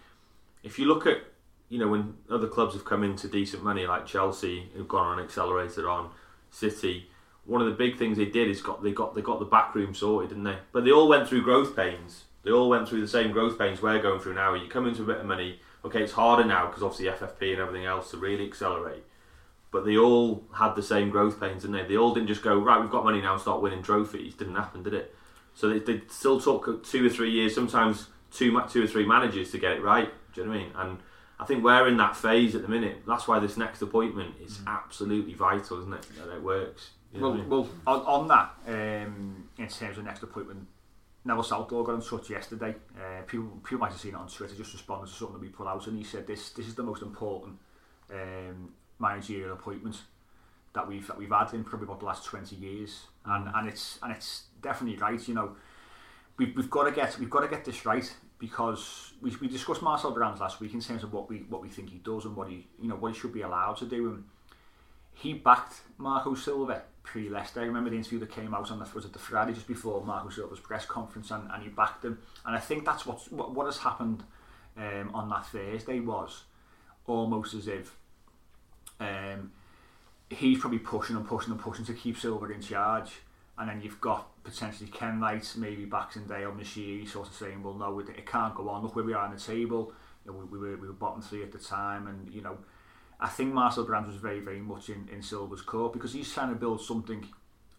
if 0.62 0.78
you 0.78 0.84
look 0.84 1.06
at 1.06 1.22
you 1.70 1.78
know, 1.78 1.88
when 1.88 2.12
other 2.28 2.48
clubs 2.48 2.74
have 2.74 2.84
come 2.84 3.02
into 3.02 3.28
decent 3.28 3.64
money, 3.64 3.86
like 3.86 4.04
Chelsea, 4.04 4.68
who've 4.74 4.86
gone 4.86 5.06
on 5.06 5.24
accelerated 5.24 5.86
on 5.86 6.10
City, 6.50 7.08
one 7.46 7.62
of 7.62 7.66
the 7.66 7.72
big 7.72 7.96
things 7.96 8.18
they 8.18 8.26
did 8.26 8.50
is 8.50 8.60
got 8.60 8.82
they 8.82 8.92
got 8.92 9.14
they 9.14 9.22
got 9.22 9.38
the 9.38 9.46
back 9.46 9.74
room 9.74 9.94
sorted, 9.94 10.28
didn't 10.28 10.44
they? 10.44 10.58
But 10.70 10.84
they 10.84 10.92
all 10.92 11.08
went 11.08 11.26
through 11.26 11.44
growth 11.44 11.74
pains. 11.74 12.24
They 12.44 12.50
all 12.50 12.68
went 12.68 12.88
through 12.88 13.00
the 13.00 13.08
same 13.08 13.32
growth 13.32 13.58
pains 13.58 13.82
we're 13.82 14.00
going 14.00 14.20
through 14.20 14.34
now. 14.34 14.54
You 14.54 14.68
come 14.68 14.86
into 14.86 15.02
a 15.02 15.06
bit 15.06 15.18
of 15.18 15.26
money. 15.26 15.60
Okay, 15.84 16.02
it's 16.02 16.12
harder 16.12 16.44
now 16.44 16.66
because 16.66 16.82
obviously 16.82 17.06
FFP 17.06 17.52
and 17.52 17.60
everything 17.60 17.86
else 17.86 18.10
to 18.12 18.16
really 18.16 18.46
accelerate. 18.46 19.04
But 19.70 19.84
they 19.84 19.96
all 19.98 20.44
had 20.54 20.74
the 20.74 20.82
same 20.82 21.10
growth 21.10 21.38
pains, 21.38 21.62
didn't 21.62 21.76
they? 21.76 21.84
They 21.84 21.96
all 21.96 22.14
didn't 22.14 22.28
just 22.28 22.42
go 22.42 22.58
right. 22.58 22.80
We've 22.80 22.90
got 22.90 23.04
money 23.04 23.20
now 23.20 23.32
and 23.34 23.40
start 23.40 23.60
winning 23.60 23.82
trophies. 23.82 24.34
Didn't 24.34 24.54
happen, 24.54 24.82
did 24.82 24.94
it? 24.94 25.14
So 25.54 25.68
they, 25.68 25.78
they 25.80 26.02
still 26.08 26.40
took 26.40 26.84
two 26.84 27.04
or 27.06 27.10
three 27.10 27.30
years, 27.30 27.54
sometimes 27.54 28.08
two 28.30 28.58
two 28.70 28.84
or 28.84 28.86
three 28.86 29.06
managers 29.06 29.50
to 29.50 29.58
get 29.58 29.72
it 29.72 29.82
right. 29.82 30.10
Do 30.32 30.40
you 30.40 30.46
know 30.46 30.52
what 30.52 30.58
I 30.60 30.62
mean? 30.62 30.72
And 30.76 30.98
I 31.40 31.44
think 31.44 31.62
we're 31.62 31.86
in 31.88 31.96
that 31.98 32.16
phase 32.16 32.54
at 32.54 32.62
the 32.62 32.68
minute. 32.68 33.02
That's 33.06 33.28
why 33.28 33.38
this 33.40 33.56
next 33.56 33.82
appointment 33.82 34.34
is 34.42 34.60
absolutely 34.66 35.34
vital, 35.34 35.80
isn't 35.80 35.92
it? 35.92 36.06
That 36.16 36.34
it 36.36 36.42
works. 36.42 36.90
You 37.12 37.20
know 37.20 37.28
Well, 37.28 37.34
I 37.34 37.40
mean? 37.40 37.48
well 37.48 37.68
on, 37.86 38.00
on 38.00 38.28
that, 38.28 38.54
um, 38.66 39.48
in 39.58 39.68
terms 39.68 39.98
of 39.98 40.04
next 40.04 40.22
appointment, 40.22 40.66
Neville 41.24 41.42
Southall 41.42 41.82
got 41.82 41.94
in 41.94 42.00
touch 42.00 42.30
yesterday. 42.30 42.74
Uh, 42.96 43.22
people, 43.26 43.48
people 43.62 43.78
might 43.78 43.90
have 43.92 44.00
seen 44.00 44.14
it 44.14 44.18
on 44.18 44.28
Twitter, 44.28 44.54
just 44.54 44.72
responded 44.72 45.08
to 45.08 45.12
something 45.12 45.34
that 45.34 45.42
we 45.42 45.48
put 45.48 45.66
out, 45.66 45.86
and 45.86 45.98
he 45.98 46.04
said 46.04 46.26
this 46.26 46.50
this 46.50 46.66
is 46.66 46.74
the 46.74 46.82
most 46.82 47.02
important 47.02 47.58
um, 48.12 48.72
managerial 48.98 49.52
appointment 49.52 49.96
that 50.74 50.86
we've 50.86 51.06
that 51.06 51.18
we've 51.18 51.30
had 51.30 51.52
in 51.54 51.64
probably 51.64 51.86
about 51.86 52.00
the 52.00 52.06
last 52.06 52.24
twenty 52.24 52.56
years, 52.56 53.06
and 53.24 53.48
and 53.54 53.68
it's 53.68 53.98
and 54.02 54.12
it's 54.12 54.44
definitely 54.62 54.98
right. 54.98 55.26
You 55.28 55.34
know, 55.34 55.56
we've, 56.36 56.56
we've 56.56 56.70
got 56.70 56.84
to 56.84 56.92
get 56.92 57.18
we've 57.18 57.30
got 57.30 57.40
to 57.40 57.48
get 57.48 57.64
this 57.64 57.84
right 57.84 58.10
because 58.38 59.12
we, 59.20 59.34
we 59.40 59.48
discussed 59.48 59.82
Marcel 59.82 60.12
Brands 60.12 60.40
last 60.40 60.60
week 60.60 60.72
in 60.72 60.80
terms 60.80 61.02
of 61.02 61.12
what 61.12 61.28
we 61.28 61.38
what 61.48 61.60
we 61.60 61.68
think 61.68 61.90
he 61.90 61.98
does 61.98 62.24
and 62.24 62.36
what 62.36 62.48
he 62.48 62.66
you 62.80 62.88
know 62.88 62.96
what 62.96 63.12
he 63.12 63.18
should 63.18 63.32
be 63.32 63.42
allowed 63.42 63.76
to 63.78 63.86
do 63.86 64.10
and 64.10 64.24
he 65.14 65.34
backed 65.34 65.80
Marco 65.98 66.34
Silva 66.34 66.82
pre 67.10 67.28
Leicester. 67.28 67.60
I 67.60 67.64
remember 67.64 67.90
the 67.90 67.96
interview 67.96 68.18
that 68.20 68.30
came 68.30 68.54
out 68.54 68.70
on 68.70 68.78
the 68.78 68.86
was 68.94 69.04
it 69.04 69.12
the 69.12 69.18
Friday 69.18 69.54
just 69.54 69.66
before 69.66 70.04
Marco 70.04 70.28
Silva's 70.28 70.60
press 70.60 70.84
conference 70.84 71.30
and, 71.30 71.50
and 71.50 71.62
he 71.62 71.68
backed 71.70 72.04
him 72.04 72.18
and 72.44 72.54
I 72.54 72.60
think 72.60 72.84
that's 72.84 73.06
what's, 73.06 73.30
what 73.30 73.54
what 73.54 73.66
has 73.66 73.78
happened 73.78 74.22
um, 74.76 75.10
on 75.14 75.28
that 75.30 75.46
Thursday 75.46 76.00
was 76.00 76.44
almost 77.06 77.54
as 77.54 77.66
if 77.66 77.96
um, 79.00 79.52
he's 80.30 80.58
probably 80.58 80.78
pushing 80.78 81.16
and 81.16 81.26
pushing 81.26 81.52
and 81.52 81.60
pushing 81.60 81.84
to 81.86 81.94
keep 81.94 82.18
Silva 82.18 82.46
in 82.52 82.60
charge. 82.60 83.12
And 83.56 83.68
then 83.68 83.80
you've 83.82 84.00
got 84.00 84.28
potentially 84.44 84.88
Kenwright, 84.88 85.56
maybe 85.56 85.84
Baxendale, 85.84 86.52
Moshiri 86.52 87.08
sort 87.08 87.28
of 87.28 87.34
saying, 87.34 87.62
well, 87.62 87.74
no, 87.74 87.98
it, 87.98 88.08
it 88.10 88.26
can't 88.26 88.54
go 88.54 88.68
on. 88.68 88.82
Look 88.82 88.94
where 88.94 89.04
we 89.04 89.14
are 89.14 89.24
on 89.24 89.34
the 89.34 89.40
table. 89.40 89.92
You 90.24 90.30
know, 90.30 90.38
we, 90.38 90.44
we, 90.44 90.58
were, 90.58 90.76
we 90.76 90.86
were 90.86 90.92
bottom 90.92 91.22
three 91.22 91.42
at 91.42 91.50
the 91.50 91.58
time. 91.58 92.06
And, 92.06 92.32
you 92.32 92.40
know, 92.40 92.58
I 93.20 93.28
think 93.28 93.52
Marcel 93.52 93.84
Brands 93.84 94.06
was 94.08 94.16
very, 94.16 94.40
very 94.40 94.60
much 94.60 94.88
in, 94.90 95.08
in 95.12 95.22
Silva's 95.22 95.62
court 95.62 95.92
because 95.92 96.12
he's 96.12 96.32
trying 96.32 96.50
to 96.50 96.54
build 96.54 96.80
something 96.80 97.26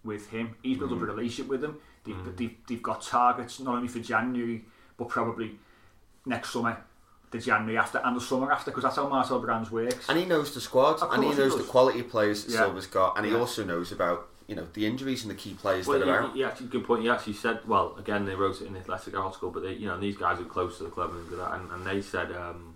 with 0.03 0.29
him. 0.29 0.55
He's 0.61 0.77
built 0.77 0.91
up 0.91 1.01
a 1.01 1.05
relationship 1.05 1.47
with 1.49 1.63
him. 1.63 1.77
They've, 2.03 2.35
they've, 2.35 2.55
they've 2.67 2.83
got 2.83 3.01
targets 3.01 3.59
not 3.59 3.75
only 3.75 3.87
for 3.87 3.99
January, 3.99 4.65
but 4.97 5.07
probably 5.09 5.57
next 6.25 6.51
summer, 6.51 6.77
the 7.31 7.39
January 7.39 7.77
after, 7.77 7.99
and 7.99 8.15
the 8.17 8.21
summer 8.21 8.51
after, 8.51 8.71
because 8.71 8.83
that's 8.83 8.95
how 8.97 9.07
Marcel 9.07 9.39
Brands 9.39 9.71
works. 9.71 10.09
And 10.09 10.17
he 10.17 10.25
knows 10.25 10.53
the 10.53 10.61
squad, 10.61 10.99
and 11.01 11.23
he 11.23 11.29
he 11.29 11.35
knows 11.37 11.53
does. 11.55 11.65
the 11.65 11.71
quality 11.71 11.99
of 12.01 12.09
players 12.09 12.45
that 12.45 12.51
Yeah. 12.53 12.59
Silva's 12.59 12.87
got, 12.87 13.15
and 13.17 13.25
he 13.25 13.31
Yeah. 13.31 13.37
also 13.39 13.63
knows 13.63 13.91
about 13.91 14.27
you 14.47 14.55
know 14.55 14.67
the 14.73 14.85
injuries 14.87 15.21
and 15.21 15.29
the 15.29 15.35
key 15.35 15.53
players 15.53 15.85
Well, 15.85 15.99
that 15.99 16.05
he, 16.05 16.11
are 16.11 16.23
out. 16.23 16.33
he 16.33 16.43
actually 16.43 16.67
good 16.67 16.83
point. 16.83 17.03
He 17.03 17.09
actually 17.09 17.33
said, 17.33 17.59
well, 17.67 17.95
again, 17.99 18.25
they 18.25 18.33
wrote 18.33 18.59
it 18.61 18.65
in 18.65 18.73
the 18.73 18.79
Athletic 18.79 19.15
article, 19.15 19.51
but 19.51 19.61
they, 19.61 19.73
you 19.73 19.85
know, 19.85 19.99
these 19.99 20.17
guys 20.17 20.39
are 20.39 20.43
close 20.45 20.79
to 20.79 20.85
the 20.85 20.89
club 20.89 21.11
and 21.11 21.19
things 21.27 21.39
like 21.39 21.49
that, 21.51 21.59
and, 21.59 21.71
and 21.71 21.85
they 21.85 22.01
said, 22.01 22.31
um, 22.35 22.73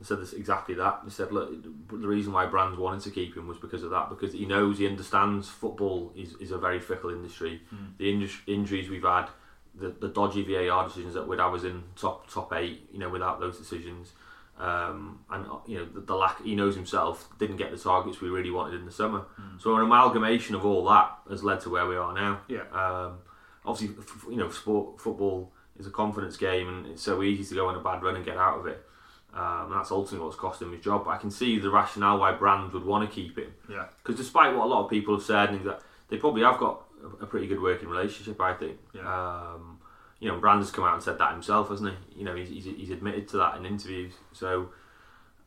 they 0.00 0.06
said 0.06 0.18
this 0.20 0.32
exactly 0.32 0.74
that. 0.76 1.00
They 1.04 1.10
said, 1.10 1.30
look, 1.30 1.50
the 1.62 2.08
reason 2.08 2.32
why 2.32 2.46
Brands 2.46 2.78
wanted 2.78 3.02
to 3.02 3.10
keep 3.10 3.36
him 3.36 3.46
was 3.46 3.58
because 3.58 3.82
of 3.82 3.90
that, 3.90 4.08
because 4.08 4.32
he 4.32 4.46
knows, 4.46 4.78
he 4.78 4.86
understands 4.86 5.48
football 5.48 6.10
is, 6.16 6.32
is 6.40 6.50
a 6.52 6.58
very 6.58 6.80
fickle 6.80 7.10
industry. 7.10 7.60
The 7.98 8.04
inju- 8.12 8.40
injuries 8.46 8.88
we've 8.88 9.02
had, 9.02 9.26
the, 9.74 9.90
the 9.90 10.08
dodgy 10.08 10.42
VAR 10.42 10.88
decisions 10.88 11.12
that 11.14 11.28
we'd 11.28 11.38
have 11.38 11.52
us 11.52 11.64
in 11.64 11.82
top 11.96 12.30
top 12.30 12.52
eight, 12.54 12.88
you 12.92 12.98
know, 12.98 13.10
without 13.10 13.40
those 13.40 13.58
decisions. 13.58 14.12
Um, 14.58 15.20
and 15.30 15.46
uh, 15.46 15.56
you 15.66 15.78
know 15.78 15.86
the, 15.86 16.00
the 16.00 16.14
lack 16.14 16.42
he 16.44 16.54
knows 16.54 16.74
himself 16.74 17.28
didn't 17.38 17.56
get 17.56 17.70
the 17.70 17.78
targets 17.78 18.20
we 18.20 18.28
really 18.28 18.50
wanted 18.50 18.78
in 18.78 18.84
the 18.84 18.92
summer. 18.92 19.24
So 19.58 19.74
an 19.76 19.82
amalgamation 19.82 20.54
of 20.54 20.66
all 20.66 20.84
that 20.86 21.10
has 21.30 21.42
led 21.42 21.60
to 21.60 21.70
where 21.70 21.86
we 21.86 21.96
are 21.96 22.12
now. 22.12 22.40
Yeah. 22.48 22.64
Um, 22.72 23.18
obviously, 23.64 23.96
f- 23.98 24.26
you 24.28 24.36
know, 24.36 24.50
sport 24.50 25.00
football 25.00 25.50
is 25.78 25.86
a 25.86 25.90
confidence 25.90 26.36
game, 26.36 26.68
and 26.68 26.86
it's 26.88 27.02
so 27.02 27.22
easy 27.22 27.42
to 27.44 27.54
go 27.54 27.68
on 27.68 27.74
a 27.76 27.80
bad 27.80 28.02
run 28.02 28.16
and 28.16 28.24
get 28.24 28.36
out 28.36 28.58
of 28.58 28.66
it. 28.66 28.84
Um, 29.32 29.66
and 29.66 29.74
that's 29.74 29.92
ultimately 29.92 30.24
what's 30.24 30.36
cost 30.36 30.60
him 30.60 30.72
his 30.72 30.80
job. 30.80 31.04
But 31.04 31.12
I 31.12 31.18
can 31.18 31.30
see 31.30 31.58
the 31.58 31.70
rationale 31.70 32.18
why 32.18 32.32
Brands 32.32 32.72
would 32.74 32.84
want 32.84 33.08
to 33.08 33.14
keep 33.14 33.38
him. 33.38 33.52
Yeah. 33.68 33.86
Because 34.02 34.16
despite 34.16 34.56
what 34.56 34.64
a 34.64 34.68
lot 34.68 34.84
of 34.84 34.90
people 34.90 35.14
have 35.14 35.24
said, 35.24 35.50
and 35.50 35.64
that 35.64 35.82
they 36.08 36.16
probably 36.16 36.42
have 36.42 36.58
got 36.58 36.82
a, 37.20 37.26
pretty 37.26 37.46
good 37.46 37.62
working 37.62 37.88
relationship, 37.88 38.40
I 38.40 38.54
think. 38.54 38.78
Um, 39.04 39.78
you 40.18 40.28
know, 40.28 40.38
Brand 40.38 40.60
has 40.60 40.70
come 40.70 40.84
out 40.84 40.94
and 40.94 41.02
said 41.02 41.18
that 41.18 41.32
himself, 41.32 41.68
hasn't 41.68 41.94
he? 42.12 42.20
You 42.20 42.24
know, 42.24 42.34
he's, 42.34 42.48
he's, 42.48 42.64
he's 42.64 42.90
admitted 42.90 43.28
to 43.28 43.38
that 43.38 43.56
in 43.56 43.64
interviews. 43.64 44.12
So 44.32 44.70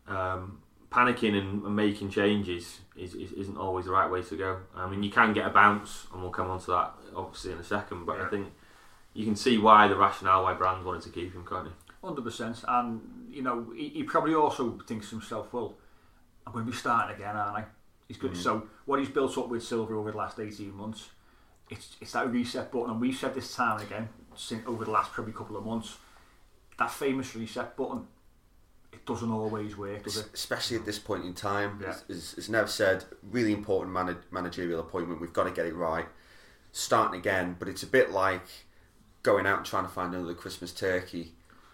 um, 0.07 0.59
panicking 0.91 1.37
and, 1.37 1.63
and 1.63 1.75
making 1.75 2.09
changes 2.09 2.79
is, 2.95 3.13
is, 3.15 3.31
isn't 3.33 3.57
always 3.57 3.85
the 3.85 3.91
right 3.91 4.09
way 4.09 4.21
to 4.23 4.37
go. 4.37 4.59
I 4.75 4.89
mean, 4.89 5.03
you 5.03 5.11
can 5.11 5.33
get 5.33 5.45
a 5.45 5.49
bounce, 5.49 6.07
and 6.11 6.21
we'll 6.21 6.31
come 6.31 6.49
on 6.49 6.59
to 6.61 6.67
that 6.67 6.93
obviously 7.15 7.51
in 7.51 7.57
a 7.57 7.63
second. 7.63 8.05
But 8.05 8.19
I 8.19 8.29
think 8.29 8.47
you 9.13 9.25
can 9.25 9.35
see 9.35 9.57
why 9.57 9.87
the 9.87 9.95
rationale 9.95 10.43
why 10.43 10.53
Brand 10.53 10.85
wanted 10.85 11.03
to 11.03 11.09
keep 11.09 11.33
him, 11.33 11.45
can't 11.45 11.65
you? 11.65 11.73
Hundred 12.03 12.23
percent, 12.23 12.63
and 12.67 13.01
you 13.31 13.41
know 13.41 13.71
he, 13.75 13.89
he 13.89 14.03
probably 14.03 14.33
also 14.33 14.77
thinks 14.87 15.09
to 15.09 15.15
himself, 15.15 15.53
"Well, 15.53 15.75
I'm 16.45 16.51
going 16.51 16.65
to 16.65 16.71
be 16.71 16.77
starting 16.77 17.15
again, 17.15 17.35
aren't 17.35 17.57
I?" 17.57 17.65
He's 18.07 18.17
good. 18.17 18.31
Mm-hmm. 18.31 18.41
So 18.41 18.67
what 18.85 18.99
he's 18.99 19.09
built 19.09 19.37
up 19.37 19.47
with 19.47 19.63
Silva 19.63 19.93
over 19.93 20.11
the 20.11 20.17
last 20.17 20.39
eighteen 20.39 20.75
months, 20.75 21.09
it's 21.69 21.95
it's 22.01 22.11
that 22.11 22.29
reset 22.29 22.71
button, 22.71 22.91
and 22.91 22.99
we've 22.99 23.15
said 23.15 23.33
this 23.33 23.55
time 23.55 23.79
and 23.79 23.89
again 23.89 24.09
since 24.35 24.65
over 24.67 24.85
the 24.85 24.91
last 24.91 25.11
probably 25.11 25.33
couple 25.33 25.57
of 25.57 25.65
months. 25.65 25.97
That 26.77 26.91
famous 26.91 27.35
reset 27.35 27.77
button, 27.77 28.07
it 28.91 29.05
doesn't 29.05 29.31
always 29.31 29.77
work, 29.77 30.03
does 30.03 30.17
it? 30.17 30.27
especially 30.33 30.77
at 30.77 30.85
this 30.85 30.99
point 30.99 31.23
in 31.23 31.33
time. 31.33 31.79
Yeah. 31.81 31.95
As, 32.09 32.35
as, 32.37 32.49
Nev 32.49 32.69
said, 32.69 33.05
really 33.31 33.53
important 33.53 33.93
mana 33.93 34.17
managerial 34.31 34.79
appointment. 34.79 35.21
We've 35.21 35.33
got 35.33 35.43
to 35.43 35.51
get 35.51 35.65
it 35.65 35.75
right. 35.75 36.07
Starting 36.71 37.19
again, 37.19 37.55
but 37.59 37.67
it's 37.67 37.83
a 37.83 37.87
bit 37.87 38.11
like 38.11 38.47
going 39.21 39.45
out 39.45 39.57
and 39.57 39.65
trying 39.65 39.83
to 39.83 39.89
find 39.89 40.13
another 40.13 40.33
Christmas 40.33 40.71
turkey, 40.71 41.33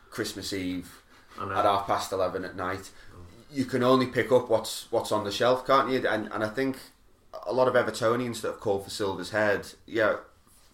Christmas 0.09 0.53
Eve 0.53 1.01
at 1.39 1.65
half 1.65 1.87
past 1.87 2.11
eleven 2.11 2.43
at 2.45 2.55
night. 2.55 2.91
You 3.51 3.65
can 3.65 3.83
only 3.83 4.05
pick 4.05 4.31
up 4.31 4.49
what's 4.49 4.91
what's 4.91 5.11
on 5.11 5.23
the 5.23 5.31
shelf, 5.31 5.65
can't 5.65 5.89
you? 5.89 6.07
And 6.07 6.31
and 6.31 6.43
I 6.43 6.49
think 6.49 6.77
a 7.45 7.53
lot 7.53 7.67
of 7.67 7.73
Evertonians 7.73 8.41
that 8.41 8.49
have 8.49 8.59
called 8.59 8.83
for 8.83 8.89
Silva's 8.89 9.31
head, 9.31 9.67
yeah, 9.85 10.17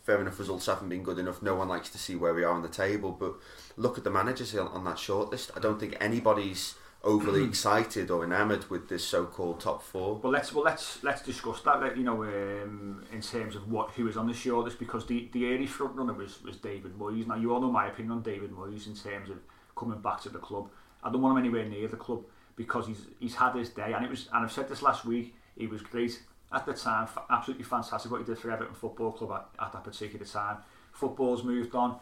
fair 0.04 0.20
enough. 0.20 0.40
Results 0.40 0.66
haven't 0.66 0.90
been 0.90 1.04
good 1.04 1.20
enough. 1.20 1.42
No 1.42 1.56
one 1.56 1.70
likes 1.70 1.90
to 1.90 1.98
see 1.98 2.16
where 2.16 2.34
we 2.34 2.44
are 2.44 2.54
on 2.54 2.62
the 2.62 2.68
table, 2.68 3.12
but 3.12 3.36
look 3.78 3.98
at 3.98 4.04
the 4.04 4.12
managers 4.12 4.56
on 4.56 4.68
on 4.68 4.84
that 4.86 4.98
shortlist. 4.98 5.52
I 5.56 5.60
don't 5.60 5.80
think 5.80 5.96
anybody's 6.00 6.76
overly 7.06 7.44
excited 7.44 8.10
or 8.10 8.24
enamoured 8.24 8.70
with 8.70 8.90
this 8.90 9.06
so-called 9.06 9.60
top 9.60 9.82
four. 9.82 10.16
Well, 10.16 10.34
let's 10.34 10.52
well 10.52 10.66
let's 10.66 11.04
let's 11.04 11.22
discuss 11.22 11.62
that. 11.62 11.80
Like, 11.80 11.96
you 11.96 12.04
know, 12.04 12.24
um, 12.24 13.06
in 13.14 13.22
terms 13.22 13.56
of 13.56 13.72
what 13.72 13.92
who 13.92 14.08
is 14.08 14.18
on 14.18 14.28
the 14.28 14.34
show, 14.34 14.64
shortlist, 14.64 14.80
because 14.80 15.06
the 15.06 15.30
the 15.32 15.54
early 15.54 15.68
front 15.68 15.96
runner 15.96 16.14
was 16.14 16.42
was 16.44 16.58
David 16.58 16.98
Moyes. 17.00 17.28
Now 17.28 17.36
you 17.36 17.54
all 17.54 17.62
know 17.62 17.72
my 17.72 17.88
opinion 17.88 18.14
on 18.14 18.22
David 18.24 18.52
Moyes 18.52 18.88
in 18.88 18.96
terms 18.96 19.30
of 19.30 19.38
coming 19.78 20.02
back 20.02 20.22
to 20.22 20.30
the 20.30 20.40
club. 20.40 20.70
I 21.04 21.12
don't 21.12 21.22
want 21.22 21.38
him 21.38 21.46
anywhere 21.46 21.66
near 21.66 21.88
the 21.88 21.98
club 21.98 22.24
because 22.56 22.88
he's 22.88 23.06
he's 23.20 23.36
had 23.36 23.56
his 23.56 23.70
day, 23.70 23.94
and 23.94 24.04
it 24.04 24.10
was 24.10 24.28
and 24.34 24.44
I've 24.44 24.52
said 24.52 24.68
this 24.68 24.82
last 24.82 25.06
week. 25.06 25.36
He 25.58 25.68
was 25.68 25.82
great 25.82 26.20
at 26.52 26.66
the 26.66 26.74
time, 26.74 27.08
fa- 27.08 27.24
absolutely 27.30 27.64
fantastic 27.64 28.12
what 28.12 28.20
he 28.20 28.26
did 28.26 28.38
for 28.38 28.52
Everton 28.52 28.76
Football 28.76 29.12
Club 29.14 29.32
at, 29.32 29.66
at 29.66 29.74
that 29.74 29.84
particular 29.84 30.26
time. 30.26 30.58
Football's 30.92 31.44
moved 31.44 31.76
on. 31.76 31.98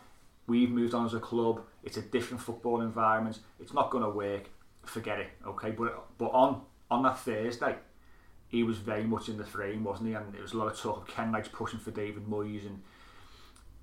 We've 0.48 0.70
moved 0.70 0.94
on 0.94 1.06
as 1.06 1.13
a 1.13 1.20
club. 1.20 1.62
It's 1.84 1.98
a 1.98 2.02
different 2.02 2.42
football 2.42 2.82
environment. 2.82 3.39
It's 3.60 3.74
not 3.74 3.89
going 3.89 4.04
to 4.04 4.10
work. 4.10 4.50
Forget 4.84 5.19
it. 5.19 5.28
Okay, 5.46 5.72
but 5.72 6.17
but 6.17 6.28
on 6.28 6.62
on 6.91 7.04
that 7.04 7.19
Thursday, 7.19 7.76
he 8.48 8.63
was 8.63 8.78
very 8.78 9.04
much 9.04 9.30
in 9.30 9.38
the 9.38 9.43
frame, 9.43 9.84
wasn't 9.84 10.10
he? 10.10 10.15
And 10.15 10.34
there 10.34 10.41
was 10.41 10.54
a 10.54 10.58
lot 10.58 10.67
of 10.67 10.80
talk 10.80 10.98
of 10.98 11.08
Kenwright's 11.08 11.50
pushing 11.50 11.80
for 11.80 11.91
David 11.91 12.28
Moyes, 12.28 12.65
and 12.65 12.82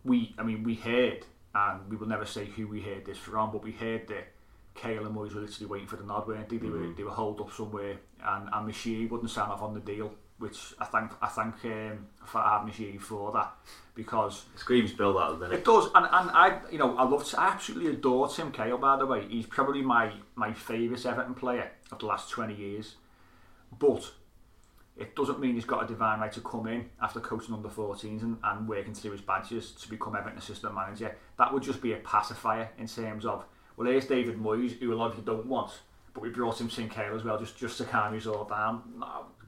we, 0.05 0.35
I 0.39 0.43
mean, 0.43 0.63
we 0.63 0.75
heard, 0.75 1.27
and 1.55 1.89
we 1.91 1.97
will 1.97 2.07
never 2.07 2.25
say 2.25 2.47
who 2.47 2.69
we 2.69 2.81
heard 2.81 3.05
this 3.05 3.19
from, 3.19 3.51
but 3.51 3.63
we 3.63 3.73
heard 3.73 4.09
that 4.09 4.29
Cahill 4.75 5.07
and 5.07 5.15
Moyes 5.15 5.35
were 5.35 5.41
literally 5.41 5.67
waiting 5.67 5.89
for 5.89 5.97
the 5.97 6.05
nod, 6.05 6.29
weren't 6.29 6.49
they? 6.49 6.59
They 6.59 6.69
were 6.69 6.79
mm-hmm. 6.79 6.97
they 6.97 7.03
were 7.03 7.11
holed 7.11 7.41
up 7.41 7.53
somewhere, 7.53 7.97
and 8.25 8.49
and 8.53 8.69
Moshiri 8.69 9.11
wouldn't 9.11 9.31
sign 9.31 9.51
off 9.51 9.63
on 9.63 9.75
the 9.75 9.81
deal, 9.81 10.13
which 10.41 10.75
I 10.81 10.87
thank 10.87 11.13
I 11.23 11.29
thank 11.29 11.55
um, 11.67 12.07
Farhad 12.27 12.67
Moshiri 12.67 13.01
for 13.01 13.31
that 13.33 13.53
because 13.95 14.45
Screams 14.57 14.93
Bill 14.93 15.13
that, 15.15 15.39
doesn't 15.41 15.53
it 15.53 15.59
it? 15.61 15.65
does, 15.65 15.87
and, 15.95 16.07
and 16.11 16.31
I, 16.31 16.59
you 16.73 16.79
know, 16.79 16.97
I 16.97 17.05
love, 17.05 17.33
I 17.37 17.49
absolutely 17.49 17.91
adore 17.93 18.29
Tim 18.29 18.51
Cahill. 18.51 18.79
By 18.79 18.97
the 18.97 19.07
way, 19.07 19.27
he's 19.29 19.47
probably 19.47 19.83
my 19.83 20.13
my 20.35 20.53
favourite 20.53 21.07
Everton 21.07 21.35
player 21.35 21.71
of 21.93 21.99
the 22.01 22.07
last 22.07 22.31
twenty 22.31 22.55
years. 22.55 22.97
But 23.79 24.11
it 24.97 25.15
doesn't 25.15 25.41
mean 25.41 25.55
he's 25.55 25.65
got 25.65 25.85
a 25.85 25.87
divine 25.87 26.21
right 26.21 26.33
to 26.33 26.41
come 26.41 26.67
in 26.67 26.91
after 27.01 27.21
coaching 27.21 27.55
under 27.55 27.69
14s 27.69 28.23
and, 28.23 28.37
and 28.43 28.69
working 28.69 28.93
through 28.95 29.13
his 29.13 29.21
badges 29.21 29.71
to 29.73 29.89
become 29.89 30.17
Everton 30.17 30.39
assistant 30.39 30.75
manager. 30.75 31.17
That 31.39 31.55
would 31.55 31.63
just 31.63 31.81
be 31.81 31.93
a 31.93 31.97
pacifier 31.99 32.69
in 32.79 32.87
terms 32.87 33.25
of, 33.25 33.45
well, 33.77 33.89
here's 33.89 34.07
David 34.07 34.37
Moyes, 34.39 34.79
who 34.79 34.93
a 34.93 34.97
lot 34.97 35.13
of 35.13 35.19
you 35.19 35.23
don't 35.25 35.47
want, 35.47 35.71
but 36.13 36.23
we 36.23 36.29
brought 36.29 36.61
him 36.61 36.69
Sinclair 36.69 37.15
as 37.15 37.25
well, 37.25 37.39
just 37.39 37.57
just 37.57 37.79
to 37.79 37.85
calm 37.85 38.17
us 38.17 38.27
all 38.27 38.45
down. 38.45 38.83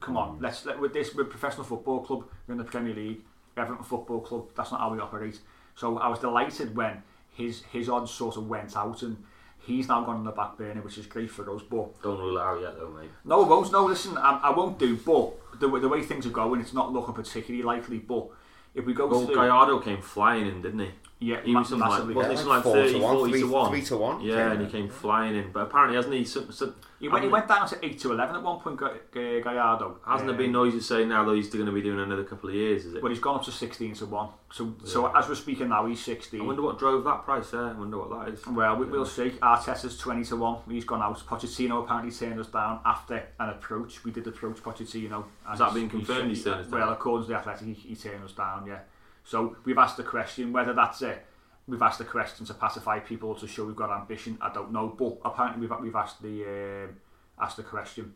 Come 0.03 0.17
on, 0.17 0.37
let's 0.41 0.65
let 0.65 0.79
with 0.79 0.93
this 0.93 1.13
with 1.15 1.29
professional 1.29 1.63
football 1.63 2.01
club, 2.01 2.25
we're 2.47 2.51
in 2.53 2.57
the 2.57 2.63
Premier 2.65 2.93
League, 2.93 3.21
We're 3.55 3.63
Everton 3.63 3.83
Football 3.85 4.19
Club. 4.21 4.49
That's 4.55 4.71
not 4.71 4.81
how 4.81 4.91
we 4.93 4.99
operate. 4.99 5.39
So 5.75 5.97
I 5.97 6.07
was 6.09 6.19
delighted 6.19 6.75
when 6.75 7.01
his 7.31 7.63
his 7.71 7.87
odds 7.89 8.11
sort 8.11 8.37
of 8.37 8.47
went 8.47 8.75
out 8.75 9.01
and. 9.03 9.17
He's 9.65 9.87
now 9.87 10.03
gone 10.03 10.17
on 10.17 10.23
the 10.25 10.31
back 10.31 10.57
burner, 10.57 10.81
which 10.81 10.97
is 10.97 11.05
great 11.07 11.31
for 11.31 11.49
us. 11.55 11.61
But 11.61 12.01
Don't 12.01 12.19
rule 12.19 12.37
it 12.37 12.41
out 12.41 12.59
yet, 12.59 12.77
though, 12.77 12.89
mate. 12.89 13.09
no, 13.23 13.45
I 13.45 13.47
won't. 13.47 13.71
No, 13.71 13.85
listen, 13.85 14.17
I, 14.17 14.37
I 14.43 14.49
won't 14.49 14.77
do. 14.77 14.97
But 14.97 15.59
the, 15.61 15.69
way- 15.69 15.79
the 15.79 15.87
way 15.87 16.01
things 16.01 16.25
are 16.25 16.31
going, 16.31 16.59
it's 16.59 16.73
not 16.73 16.91
looking 16.91 17.13
particularly 17.13 17.63
likely. 17.63 17.99
But 17.99 18.27
if 18.75 18.85
we 18.85 18.93
go 18.93 19.07
Well, 19.07 19.25
through, 19.25 19.35
Gallardo 19.35 19.79
came 19.79 20.01
flying 20.01 20.47
in, 20.47 20.61
didn't 20.61 20.79
he? 20.79 20.89
Yeah, 21.23 21.41
He 21.43 21.55
was 21.55 21.69
something 21.69 21.79
like, 21.87 21.89
massively. 21.91 22.15
wasn't 22.15 22.39
he 22.39 22.43
Yeah, 22.45 22.49
like 22.53 22.63
four 22.63 22.75
to 22.75 22.81
30, 22.87 22.99
40 22.99 23.31
three- 23.31 23.41
to 23.41 23.47
1? 23.47 23.69
three 23.71 23.81
to 23.83 23.97
one. 23.97 24.21
Yeah, 24.21 24.35
Yeah. 24.35 24.51
and 24.51 24.61
he 24.65 24.67
came 24.71 24.89
flying 24.89 25.35
in. 25.35 25.51
But 25.51 25.61
apparently, 25.63 25.95
hasn't 25.95 26.13
he? 26.13 26.25
Some, 26.25 26.51
some, 26.51 26.75
He 26.99 27.09
went, 27.09 27.23
he 27.25 27.29
went 27.29 27.47
down 27.47 27.67
to 27.67 27.85
8 27.85 27.99
to 27.99 28.11
11 28.13 28.35
at 28.37 28.43
one 28.43 28.59
point, 28.61 28.77
Ga- 28.77 28.93
Ga- 29.11 29.41
Gallardo. 29.41 29.97
Hasn't 30.05 30.27
there 30.27 30.35
Um, 30.35 30.41
been 30.41 30.51
noises 30.53 30.85
saying 30.87 31.09
now 31.09 31.25
that 31.25 31.35
he's 31.35 31.49
going 31.49 31.65
to 31.65 31.71
be 31.71 31.81
doing 31.81 31.99
another 31.99 32.23
couple 32.23 32.49
of 32.49 32.55
years? 32.55 32.85
Is 32.85 32.93
it? 32.95 33.01
But 33.01 33.11
he's 33.11 33.19
gone 33.19 33.35
up 33.35 33.43
to 33.43 33.51
16 33.51 33.93
to 33.95 34.05
1. 34.05 34.29
So 34.51 34.73
so 34.83 35.07
as 35.15 35.27
we're 35.27 35.35
speaking 35.35 35.69
now, 35.69 35.85
he's 35.85 35.99
16. 36.01 36.39
I 36.41 36.43
wonder 36.45 36.61
what 36.61 36.77
drove 36.79 37.03
that 37.05 37.25
price 37.25 37.51
there. 37.51 37.61
I 37.65 37.73
wonder 37.73 37.97
what 37.97 38.09
that 38.25 38.33
is. 38.33 38.45
Well, 38.47 38.75
we, 38.77 38.85
we'll 38.85 39.05
see. 39.05 39.31
Arteta's 39.41 39.97
20 39.97 40.23
to 40.25 40.35
1. 40.37 40.57
He's 40.69 40.85
gone 40.85 41.01
out. 41.01 41.17
Pochettino 41.19 41.83
apparently 41.83 42.11
turned 42.11 42.39
us 42.39 42.47
down 42.47 42.79
after 42.85 43.21
an 43.39 43.49
approach. 43.49 44.03
We 44.05 44.11
did 44.11 44.25
approach 44.27 44.63
Pochettino. 44.63 45.23
Has 45.45 45.59
that 45.59 45.71
he's- 45.71 45.73
been 45.73 45.89
confirmed 45.89 46.25
he's- 46.27 46.37
he's 46.37 46.43
turned 46.45 46.61
us 46.61 46.67
down? 46.67 46.79
Well, 46.79 46.91
according 46.93 47.25
to 47.27 47.33
the 47.33 47.37
Athletic, 47.37 47.67
he, 47.67 47.73
he 47.73 47.95
turned 47.95 48.23
us 48.23 48.31
down, 48.33 48.65
yeah. 48.67 48.79
So 49.23 49.55
we've 49.63 49.77
asked 49.77 49.97
the 49.97 50.03
question 50.03 50.51
whether 50.51 50.73
that's 50.73 51.01
it. 51.01 51.25
We've 51.67 51.81
asked 51.81 51.99
the 51.99 52.05
question 52.05 52.45
to 52.45 52.53
pacify 52.53 52.99
people 52.99 53.35
to 53.35 53.47
show 53.47 53.65
we've 53.65 53.75
got 53.75 53.89
ambition. 53.89 54.37
I 54.41 54.53
don't 54.53 54.71
know, 54.73 54.87
but 54.89 55.17
apparently 55.23 55.65
we've 55.65 55.79
we've 55.81 55.95
asked 55.95 56.21
the 56.21 56.43
um, 56.43 56.97
asked 57.39 57.57
the 57.57 57.63
question. 57.63 58.13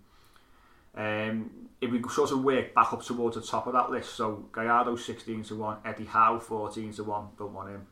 Um, 0.95 1.69
if 1.79 1.91
we 1.91 2.01
sort 2.09 2.31
of 2.31 2.43
work 2.43 2.73
back 2.73 2.91
up 2.91 3.03
towards 3.03 3.35
the 3.35 3.41
top 3.41 3.67
of 3.67 3.73
that 3.73 3.91
list, 3.91 4.15
so 4.15 4.45
Gallardo 4.51 4.95
16 4.95 5.43
to 5.43 5.55
1, 5.55 5.77
Eddie 5.85 6.05
Howe 6.05 6.39
14 6.39 6.91
to 6.93 7.03
1, 7.03 7.27
don't 7.37 7.53
want 7.53 7.69
him. 7.69 7.85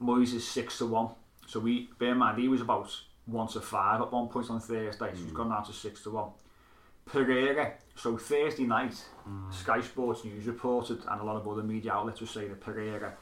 Moyes 0.00 0.32
is 0.32 0.46
6 0.46 0.78
to 0.78 0.86
1. 0.86 1.08
So 1.48 1.58
we, 1.58 1.90
bear 1.98 2.12
in 2.12 2.18
mind, 2.18 2.38
he 2.40 2.46
was 2.46 2.60
about 2.60 2.88
1 3.26 3.48
to 3.48 3.60
5 3.60 4.00
at 4.00 4.12
one 4.12 4.28
point 4.28 4.48
on 4.48 4.60
Thursday, 4.60 4.96
so 4.96 5.06
he's 5.06 5.32
gone 5.32 5.50
down 5.50 5.64
to 5.64 5.72
6 5.72 6.02
to 6.04 6.10
1. 6.10 6.30
Pereira, 7.12 7.72
so 7.96 8.16
Thursday 8.16 8.64
night, 8.64 8.94
Sky 9.50 9.80
Sports 9.80 10.24
News 10.24 10.46
reported, 10.46 11.02
and 11.08 11.20
a 11.20 11.24
lot 11.24 11.36
of 11.36 11.46
other 11.48 11.62
media 11.62 11.92
outlets 11.92 12.20
were 12.20 12.26
saying 12.26 12.48
that 12.50 12.60
Pereira 12.60 13.14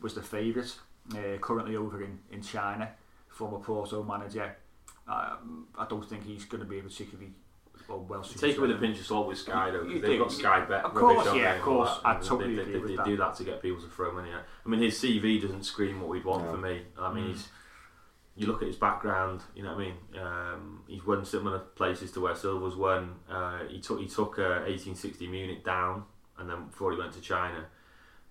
was 0.00 0.14
the 0.14 0.22
favourite, 0.22 0.74
uh, 1.12 1.38
currently 1.40 1.76
over 1.76 2.02
in, 2.02 2.18
in 2.30 2.42
China, 2.42 2.90
former 3.28 3.58
Porto 3.58 4.02
manager. 4.02 4.56
Um, 5.06 5.66
I 5.78 5.86
don't 5.86 6.04
think 6.08 6.24
he's 6.24 6.44
going 6.46 6.62
to 6.62 6.68
be 6.68 6.80
particularly 6.80 7.32
well, 7.88 8.06
well 8.08 8.24
suited. 8.24 8.40
Take 8.40 8.56
it 8.56 8.60
with 8.60 8.70
a 8.70 8.76
pinch 8.76 8.98
of 9.00 9.04
salt 9.06 9.28
with 9.28 9.36
Sky 9.38 9.70
though. 9.70 9.82
'cause 9.82 9.92
You 9.92 10.00
They've 10.00 10.10
do. 10.12 10.18
got 10.20 10.32
Sky 10.32 10.64
Bet. 10.64 10.84
Of 10.84 10.94
course, 10.94 11.26
yeah, 11.34 11.56
of 11.56 11.62
course. 11.62 12.00
I 12.02 12.14
And 12.14 12.24
totally 12.24 12.54
they, 12.56 12.62
agree 12.62 12.72
they, 12.72 12.78
with 12.78 12.88
they 12.90 12.96
that. 12.96 13.04
do 13.04 13.16
that 13.18 13.34
to 13.36 13.44
get 13.44 13.60
people 13.60 13.82
to 13.82 13.88
throw 13.88 14.12
money 14.12 14.30
at. 14.30 14.40
I 14.64 14.68
mean, 14.70 14.80
his 14.80 14.98
CV 14.98 15.38
doesn't 15.42 15.64
scream 15.64 16.00
what 16.00 16.08
we'd 16.08 16.24
want 16.24 16.44
No. 16.44 16.52
for 16.52 16.56
me. 16.56 16.82
I 16.98 17.12
mean, 17.12 17.24
Mm. 17.24 17.28
he's. 17.32 17.48
You 18.36 18.46
look 18.46 18.62
at 18.62 18.68
his 18.68 18.76
background. 18.76 19.42
You 19.54 19.62
know 19.62 19.74
what 19.74 19.80
I 19.80 19.84
mean. 19.84 19.94
Um, 20.20 20.82
he's 20.88 21.06
won 21.06 21.24
similar 21.24 21.58
places 21.58 22.10
to 22.12 22.20
where 22.20 22.34
Silva's 22.34 22.76
won. 22.76 23.14
Uh, 23.30 23.60
he 23.68 23.80
took 23.80 24.00
he 24.00 24.06
took 24.06 24.38
uh, 24.38 24.66
1860 24.66 25.26
Munich 25.28 25.64
down, 25.64 26.04
and 26.38 26.48
then 26.48 26.66
before 26.66 26.92
he 26.92 26.98
went 26.98 27.12
to 27.12 27.20
China. 27.20 27.66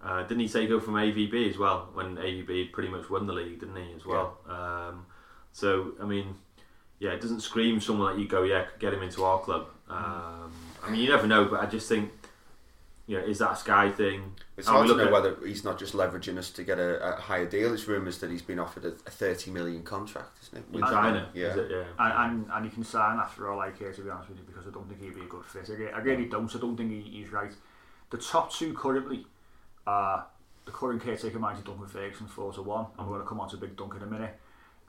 Uh, 0.02 0.22
didn't 0.24 0.42
he 0.42 0.50
take 0.50 0.70
over 0.70 0.84
from 0.84 0.96
AVB 0.96 1.50
as 1.50 1.58
well 1.58 1.88
when 1.94 2.18
AVB 2.18 2.74
pretty 2.74 2.89
much 2.89 3.10
won 3.10 3.26
the 3.26 3.32
league, 3.32 3.62
didn't 3.62 3.78
he 3.78 3.94
as 3.96 4.06
well? 4.06 4.38
Um, 4.50 5.06
so 5.54 5.94
I 6.02 6.06
mean, 6.06 6.36
yeah, 7.00 7.12
it 7.12 7.22
doesn't 7.22 7.42
scream 7.42 7.80
someone 7.80 8.16
that 8.16 8.22
you 8.22 8.28
go, 8.28 8.44
yeah, 8.44 8.66
get 8.80 8.94
him 8.94 9.04
into 9.04 9.24
our 9.24 9.39
club. 9.39 9.68
Um, 9.89 10.52
I 10.84 10.89
mean, 10.89 11.02
you 11.02 11.10
never 11.10 11.28
know, 11.28 11.46
but 11.46 11.62
I 11.62 11.66
just 11.66 11.88
think, 11.88 12.12
you 13.06 13.18
know, 13.20 13.26
is 13.26 13.39
that 13.39 13.52
a 13.52 13.56
Sky 13.56 13.92
thing? 13.92 14.34
It's 14.56 14.68
And 14.68 14.78
hard 14.78 14.88
to 14.88 14.96
know 14.96 15.06
at- 15.06 15.12
whether 15.12 15.36
he's 15.46 15.63
not 15.66 15.78
just 15.78 15.94
leveraging 15.94 16.38
us 16.38 16.50
to 16.52 16.63
get 16.63 16.80
a, 16.80 17.18
a 17.18 17.20
higher 17.20 17.46
deal. 17.46 17.74
It's 17.74 17.88
rumours 17.88 18.20
that 18.20 18.30
he's 18.32 18.42
been 18.42 18.60
offered 18.60 18.86
a, 18.86 18.89
a 19.06 19.12
30 19.12 19.52
million 19.52 19.84
contract, 19.84 20.38
isn't 20.44 20.58
it? 20.60 20.63
in 20.74 20.82
With- 20.82 20.89
China, 20.89 21.30
Yeah. 21.34 21.48
is 21.48 21.58
it? 21.58 21.72
Yeah. 21.72 21.84
And, 22.00 22.32
and, 22.44 22.52
and 22.54 22.66
he 22.66 22.72
can 22.72 22.84
sign 22.84 23.20
after 23.20 23.52
all 23.52 23.60
I 23.60 23.72
care 23.72 23.92
to 23.92 24.02
be 24.02 24.10
honest 24.10 24.30
with 24.30 24.38
you 24.39 24.46
because 24.46 24.66
I 24.68 24.72
don't 24.72 24.88
think 24.88 25.02
he'd 25.02 25.16
be 25.16 25.22
a 25.22 25.26
good 25.26 25.44
fit. 25.46 25.70
I, 25.70 25.74
re- 25.74 25.92
I 25.92 26.00
really 26.00 26.26
don't. 26.26 26.54
I 26.56 26.60
don't 26.60 26.78
think 26.78 26.92
he, 26.92 27.02
he's 27.02 27.32
right. 27.32 27.52
The 28.10 28.18
top 28.18 28.54
two 28.54 28.74
currently 28.74 29.26
are 29.86 30.26
the 30.66 30.72
current 30.72 31.04
caretaker 31.04 31.39
manager 31.39 31.63
Duncan 31.63 31.88
Ferguson 31.88 32.28
four 32.28 32.54
to 32.54 32.62
one, 32.62 32.86
and 32.98 33.06
we're 33.08 33.16
going 33.16 33.26
to 33.26 33.28
come 33.30 33.42
on 33.42 33.50
to 33.50 33.58
Big 33.58 33.76
Dunk 33.76 33.96
in 33.96 34.04
a 34.04 34.06
minute. 34.06 34.39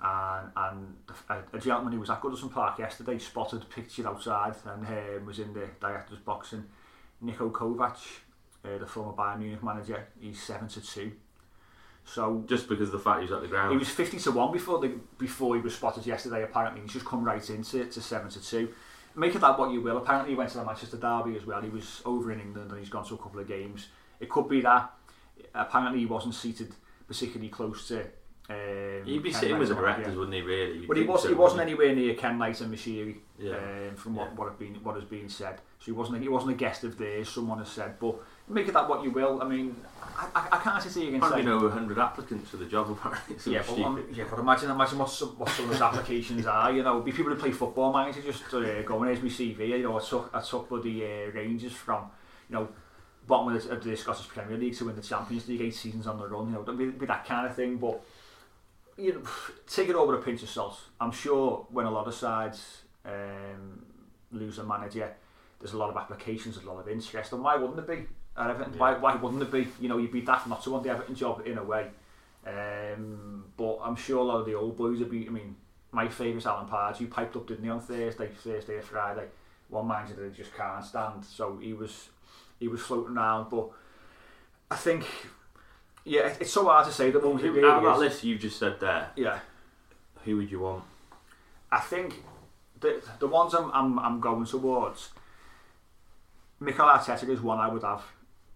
And 0.01 0.51
and 0.57 0.95
the, 1.07 1.35
a, 1.35 1.43
a 1.57 1.59
gentleman 1.61 1.95
who 1.95 2.01
was 2.01 2.11
at 2.11 2.21
Goodison 2.21 2.53
Park 2.53 2.79
yesterday 2.79 3.19
spotted 3.19 3.69
pictured 3.71 4.07
outside 4.07 4.55
and 4.67 4.87
um, 4.87 5.27
was 5.27 5.39
in 5.41 5.53
the 5.55 5.67
director's 5.81 6.19
box 6.19 6.53
and 6.53 6.69
Niko 7.25 7.51
Kovac, 7.51 7.97
uh, 8.65 8.79
the 8.79 8.87
former 8.87 9.13
Bayern 9.13 9.39
Munich 9.41 9.63
manager, 9.63 10.07
he's 10.21 10.43
seven 10.43 10.69
to 10.69 10.81
two. 10.81 11.13
So 12.05 12.45
Just 12.47 12.69
because 12.69 12.89
of 12.89 12.93
the 12.93 12.99
fact 12.99 13.21
he 13.21 13.23
was 13.25 13.33
at 13.33 13.41
the 13.41 13.49
ground. 13.49 13.73
he 13.73 13.79
was 13.79 13.89
50 13.89 14.19
to 14.19 14.33
1 14.33 14.53
before 14.53 14.79
the 14.79 14.89
before 15.17 15.57
he 15.57 15.63
was 15.63 15.75
spotted 15.75 16.05
yesterday 16.07 16.43
apparently 16.43 16.83
he's 16.83 16.93
just 16.93 17.07
come 17.07 17.25
right 17.25 17.49
into 17.49 17.83
to 17.87 18.01
7 18.03 18.29
to 18.29 18.43
2 18.47 18.69
make 19.17 19.35
of 19.35 19.41
that 19.41 19.59
what 19.59 19.71
you 19.71 19.81
will 19.81 19.97
apparently 19.97 20.33
he 20.33 20.37
went 20.37 20.51
to 20.51 20.59
the 20.59 20.65
Manchester 20.67 20.99
Derby 20.99 21.35
as 21.35 21.47
well 21.47 21.63
he 21.63 21.71
was 21.71 22.03
over 22.05 22.31
in 22.31 22.41
England 22.41 22.71
and 22.71 22.79
he's 22.79 22.91
gone 22.91 23.07
to 23.07 23.15
a 23.15 23.17
couple 23.17 23.41
of 23.41 23.49
games 23.49 23.87
it 24.21 24.29
could 24.29 24.51
be 24.51 24.61
that 24.61 24.93
apparently 25.55 26.01
he 26.01 26.05
wasn't 26.05 26.35
seated 26.35 26.75
particularly 27.09 27.49
close 27.49 27.89
to 27.89 28.05
um, 28.51 29.03
He'd 29.07 29.23
be 29.23 29.31
Ken 29.31 29.41
sitting 29.41 29.59
with 29.59 29.69
the 29.69 29.75
Knight 29.75 29.81
or 29.81 29.87
what 29.87 29.89
have 29.89 29.97
directors, 29.97 30.13
you. 30.15 30.19
wouldn't 30.19 30.35
he? 30.35 30.43
Really? 30.43 30.79
You'd 30.81 30.89
but 30.89 30.97
he 30.99 31.03
was 31.05 31.23
so, 31.23 31.29
he 31.29 31.35
wasn't 31.35 31.61
wouldn't 31.61 31.81
anywhere 31.81 31.95
near 31.97 32.15
Kenwright 32.15 32.61
and 32.61 32.75
Moshiri 32.75 33.17
Yeah. 33.39 33.53
um, 33.55 33.97
from 33.97 34.17
what, 34.17 34.29
Yeah. 34.29 34.35
what 34.35 34.49
have 34.49 34.59
been 34.59 34.75
what 34.85 34.95
has 34.97 35.05
been 35.05 35.29
said 35.29 35.61
so 35.79 35.85
he 35.87 35.93
wasn't 35.93 36.21
he 36.23 36.29
wasn't 36.29 36.53
a 36.53 36.55
guest 36.55 36.85
of 36.85 36.99
theirs 36.99 37.29
someone 37.31 37.59
has 37.59 37.69
said 37.71 37.99
but 37.99 38.17
make 38.49 38.69
of 38.69 38.75
that 38.75 38.87
what 38.89 39.03
you 39.03 39.11
will 39.11 39.43
I 39.43 39.49
mean 39.49 39.75
I, 40.17 40.27
I, 40.35 40.49
I 40.53 40.59
can't 40.59 40.83
sit 40.83 40.93
here 41.03 41.13
and 41.15 41.23
say 41.23 41.27
Apparently, 41.27 41.45
no 41.51 41.59
100 41.65 41.99
applicants 41.99 42.51
for 42.51 42.59
the 42.59 42.67
job. 42.67 42.89
Apparently, 42.99 43.35
it's 43.35 43.47
yeah, 43.47 43.63
but, 43.67 43.79
um, 43.81 44.05
yeah, 44.13 44.25
but 44.31 44.39
imagine, 44.39 44.71
imagine 44.71 44.99
what 44.99 45.11
some, 45.11 45.31
what 45.31 45.49
some 45.49 45.65
of 45.65 45.71
those 45.73 45.81
applications 45.89 46.47
are. 46.47 46.71
You 46.71 46.85
know, 46.85 47.01
be 47.01 47.11
people 47.11 47.33
who 47.33 47.39
play 47.41 47.51
football 47.51 47.93
manager 47.93 48.21
just 48.23 48.45
uh, 48.55 48.83
going, 48.83 49.09
here's 49.09 49.23
my 49.23 49.29
CV. 49.29 49.71
You 49.71 49.83
know, 49.85 49.99
I 49.99 50.03
took 50.03 50.31
I 50.33 50.41
took 50.41 50.69
bloody 50.69 51.03
uh, 51.05 51.33
Rangers 51.33 51.73
from, 51.73 52.05
you 52.49 52.55
know, 52.55 52.69
bottom 53.27 53.57
of 53.57 53.61
the, 53.65 53.71
of 53.71 53.83
the 53.83 53.97
Scottish 53.97 54.29
Premier 54.29 54.57
League 54.57 54.77
to 54.77 54.85
win 54.85 54.95
the 54.95 55.03
Champions 55.03 55.49
League 55.49 55.63
eight 55.63 55.75
seasons 55.75 56.07
on 56.07 56.19
the 56.19 56.29
run. 56.29 56.47
You 56.47 56.53
know, 56.53 56.63
be, 56.73 56.91
be 56.91 57.07
that 57.07 57.25
kind 57.27 57.47
of 57.49 57.57
thing. 57.57 57.79
But 57.79 58.01
you 58.97 59.15
know, 59.15 59.23
take 59.67 59.89
it 59.89 59.95
over 59.95 60.13
with 60.13 60.23
a 60.23 60.25
pinch 60.25 60.43
of 60.43 60.49
salt. 60.49 60.79
I'm 61.01 61.13
sure 61.13 61.67
when 61.71 61.87
a 61.87 61.91
lot 61.91 62.07
of 62.07 62.15
sides 62.15 62.83
um, 63.05 63.85
lose 64.31 64.59
a 64.59 64.65
manager, 64.65 65.13
there's 65.61 65.73
a 65.73 65.79
lot 65.79 65.91
of 65.91 65.97
applications, 65.97 66.57
there's 66.57 66.67
a 66.67 66.71
lot 66.71 66.81
of 66.81 66.89
interest, 66.89 67.33
and 67.33 67.43
why 67.43 67.57
wouldn't 67.57 67.79
it 67.79 67.87
be? 67.87 68.07
At 68.37 68.51
Everton, 68.51 68.79
why, 68.79 68.95
why 68.95 69.15
wouldn't 69.15 69.43
it 69.43 69.53
be? 69.53 69.69
You 69.81 69.89
know, 69.89 69.99
you'd 69.99 70.13
be 70.13 70.21
daft 70.21 70.49
not 70.49 70.63
to 70.65 70.71
want 70.71 70.85
the 70.85 70.91
Everton 70.91 71.15
job 71.15 71.43
in 71.47 71.57
a 71.57 71.63
way. 71.63 71.89
Um, 72.47 73.45
but 73.57 73.79
I'm 73.83 73.97
sure 73.97 74.19
a 74.19 74.23
lot 74.23 74.41
of 74.41 74.47
the 74.47 74.55
old 74.55 74.77
boys 74.77 74.99
would 74.99 75.11
be. 75.11 75.27
I 75.27 75.31
mean, 75.31 75.57
my 75.93 76.09
favourite 76.09 76.45
Alan 76.45 76.67
Pardew. 76.67 77.11
piped 77.11 77.37
up, 77.37 77.47
didn't 77.47 77.65
he, 77.65 77.71
on 77.71 77.81
Thursday, 77.81 78.29
Thursday 78.29 78.75
or 78.75 78.83
Friday? 78.83 79.27
One 79.69 79.89
manager 79.89 80.15
that 80.15 80.27
I 80.27 80.29
just 80.31 80.55
can't 80.55 80.85
stand. 80.85 81.25
So 81.25 81.59
he 81.63 81.73
was, 81.73 82.09
he 82.59 82.69
was 82.69 82.81
floating 82.81 83.17
around. 83.17 83.51
But 83.51 83.71
I 84.71 84.77
think, 84.77 85.07
yeah, 86.05 86.35
it's 86.41 86.53
so 86.53 86.65
hard 86.67 86.87
to 86.87 86.93
say 86.93 87.11
the 87.11 87.21
moment. 87.21 87.45
It 87.45 87.53
Who- 87.53 87.67
Out 87.67 87.79
of 87.79 87.85
that 87.85 88.05
is. 88.07 88.13
list 88.13 88.25
you've 88.25 88.41
just 88.41 88.59
said 88.59 88.79
there, 88.81 89.11
Yeah, 89.17 89.39
who 90.25 90.37
would 90.37 90.51
you 90.51 90.61
want? 90.61 90.85
I 91.73 91.81
think 91.81 92.23
the 92.81 93.03
the 93.19 93.27
ones 93.27 93.55
I'm 93.55 93.71
I'm, 93.73 93.99
I'm 93.99 94.21
going 94.21 94.45
towards. 94.47 95.11
Mikel 96.61 96.87
Arteta 96.87 97.29
is 97.29 97.41
one 97.41 97.59
I 97.59 97.69
would 97.69 97.83
have 97.83 98.03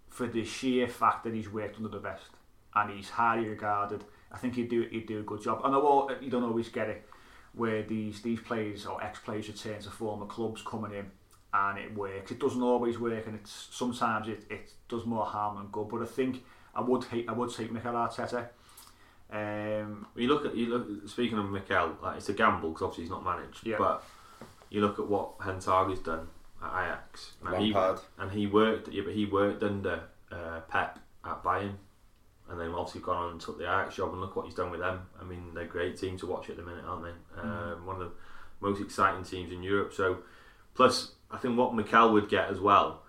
for 0.09 0.27
the 0.27 0.45
sheer 0.45 0.89
fact 0.89 1.25
that 1.25 1.35
he's 1.35 1.51
worked 1.51 1.77
under 1.77 1.89
the 1.89 1.99
best 1.99 2.25
and 2.75 2.91
he's 2.91 3.11
highly 3.11 3.49
regarded. 3.49 4.05
I 4.33 4.39
think 4.39 4.55
he'd 4.55 4.69
do 4.69 4.83
he'd 4.91 5.07
do 5.07 5.21
a 5.21 5.23
good 5.23 5.43
job. 5.43 5.61
I 5.65 5.71
know 5.71 5.81
all, 5.83 6.11
you 6.21 6.31
don't 6.31 6.45
always 6.45 6.69
get 6.69 6.89
it 6.89 7.09
where 7.55 7.83
these 7.83 8.23
these 8.23 8.41
players 8.41 8.87
or 8.87 9.03
ex 9.03 9.19
players 9.19 9.49
return 9.49 9.81
to 9.83 9.91
former 9.91 10.27
clubs 10.27 10.63
coming 10.63 10.93
in 10.93 11.11
and 11.53 11.79
it 11.79 11.95
works. 11.95 12.31
It 12.31 12.39
doesn't 12.39 12.63
always 12.63 12.99
work 12.99 13.27
and 13.27 13.35
it's 13.35 13.69
sometimes 13.73 14.29
it, 14.29 14.45
it 14.51 14.71
does 14.89 15.05
more 15.07 15.25
harm 15.25 15.57
than 15.57 15.67
good. 15.69 15.89
But 15.89 16.03
I 16.03 16.07
think 16.07 16.45
I 16.79 16.81
would 16.81 17.05
hate 17.05 17.29
I 17.29 17.33
would 17.33 17.53
take 17.53 17.73
Mikel 17.73 17.93
Arteta. 17.93 18.49
Um, 19.31 20.07
you 20.15 20.29
look 20.29 20.47
at 20.47 20.57
you 20.57 20.67
look. 20.67 21.09
Speaking 21.09 21.37
of 21.37 21.51
Mikel, 21.51 21.97
like, 22.01 22.19
it's 22.19 22.29
a 22.29 22.33
gamble 22.33 22.71
because 22.71 22.83
obviously 22.83 23.05
he's 23.05 23.11
not 23.11 23.25
managed. 23.25 23.67
Yeah. 23.67 23.77
But 23.79 24.05
you 24.71 24.81
look 24.81 25.01
at 25.01 25.09
what 25.09 25.41
Ten 25.41 25.61
Hag's 25.61 25.99
done 25.99 26.29
at 26.63 26.85
Ajax. 26.85 27.33
Now, 27.45 27.57
he, 27.57 27.75
and 28.19 28.31
he 28.31 28.47
worked. 28.47 28.89
Yeah, 28.93 29.03
but 29.05 29.15
he 29.15 29.27
worked 29.27 29.63
under 29.65 30.05
uh, 30.31 30.61
Pep 30.69 31.01
at 31.25 31.43
Bayern, 31.43 31.75
and 32.49 32.61
then 32.61 32.71
obviously 32.71 33.01
gone 33.01 33.17
on 33.17 33.33
and 33.33 33.41
took 33.41 33.59
the 33.59 33.65
Ajax 33.65 33.97
job. 33.97 34.13
And 34.13 34.21
look 34.21 34.37
what 34.37 34.47
he's 34.47 34.55
done 34.55 34.71
with 34.71 34.81
them. 34.81 35.01
I 35.21 35.25
mean, 35.25 35.53
they're 35.55 35.65
a 35.65 35.69
great 35.69 35.99
team 35.99 36.17
to 36.19 36.27
watch 36.27 36.49
at 36.49 36.57
the 36.57 36.63
minute, 36.63 36.85
aren't 36.87 37.03
they? 37.03 37.41
Um, 37.41 37.87
one 37.87 37.97
of 37.97 38.03
the 38.03 38.13
most 38.61 38.81
exciting 38.81 39.25
teams 39.25 39.53
in 39.53 39.65
Europe. 39.65 39.93
So, 39.95 40.19
plus, 40.75 41.11
I 41.29 41.39
think 41.39 41.59
what 41.59 41.75
Mikel 41.75 42.13
would 42.13 42.29
get 42.29 42.49
as 42.51 42.61
well 42.61 43.03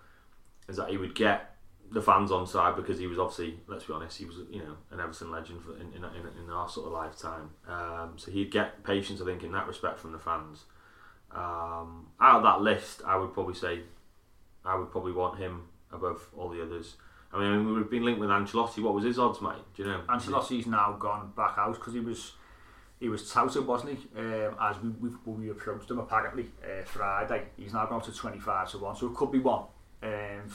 is 0.68 0.76
that 0.76 0.90
he 0.90 0.96
would 0.96 1.14
get 1.14 1.49
the 1.92 2.00
fans 2.00 2.30
on 2.30 2.46
side 2.46 2.76
because 2.76 2.98
he 2.98 3.06
was 3.06 3.18
obviously, 3.18 3.58
let's 3.66 3.84
be 3.84 3.92
honest, 3.92 4.18
he 4.18 4.24
was 4.24 4.36
you 4.50 4.60
know 4.60 4.76
an 4.90 5.00
Everton 5.00 5.30
legend 5.30 5.62
for, 5.62 5.76
in, 5.76 5.92
in, 5.94 6.04
in, 6.04 6.50
our 6.50 6.68
sort 6.68 6.86
of 6.86 6.92
lifetime. 6.92 7.50
Um, 7.68 8.12
so 8.16 8.30
he'd 8.30 8.50
get 8.50 8.84
patience, 8.84 9.20
I 9.20 9.24
think, 9.24 9.42
in 9.42 9.52
that 9.52 9.66
respect 9.66 9.98
from 9.98 10.12
the 10.12 10.18
fans. 10.18 10.64
Um, 11.32 12.08
out 12.20 12.38
of 12.38 12.42
that 12.42 12.60
list, 12.60 13.02
I 13.06 13.16
would 13.16 13.32
probably 13.32 13.54
say 13.54 13.80
I 14.64 14.76
would 14.76 14.90
probably 14.90 15.12
want 15.12 15.38
him 15.38 15.68
above 15.92 16.28
all 16.36 16.48
the 16.48 16.62
others. 16.62 16.96
I 17.32 17.38
mean, 17.38 17.74
we've 17.74 17.90
been 17.90 18.04
linked 18.04 18.20
with 18.20 18.30
Ancelotti. 18.30 18.82
What 18.82 18.94
was 18.94 19.04
his 19.04 19.18
odds, 19.18 19.40
mate? 19.40 19.52
Do 19.76 19.82
you 19.82 19.88
know? 19.88 20.00
Ancelotti's 20.08 20.66
now 20.66 20.96
gone 20.98 21.32
back 21.36 21.56
out 21.58 21.74
because 21.74 21.94
he 21.94 22.00
was 22.00 22.32
he 23.00 23.08
was 23.08 23.30
touted, 23.32 23.66
wasn't 23.66 23.98
he? 23.98 24.18
Um, 24.18 24.56
as 24.60 24.76
we, 24.82 24.90
we, 25.00 25.32
we 25.32 25.50
approached 25.50 25.90
him 25.90 25.98
apparently 25.98 26.50
uh, 26.62 26.84
Friday. 26.84 27.44
He's 27.56 27.72
now 27.72 27.86
gone 27.86 28.02
to 28.02 28.12
25 28.12 28.72
to 28.72 28.78
1, 28.78 28.96
so 28.96 29.06
it 29.06 29.14
could 29.14 29.32
be 29.32 29.38
one. 29.38 29.64
Um, 30.02 30.10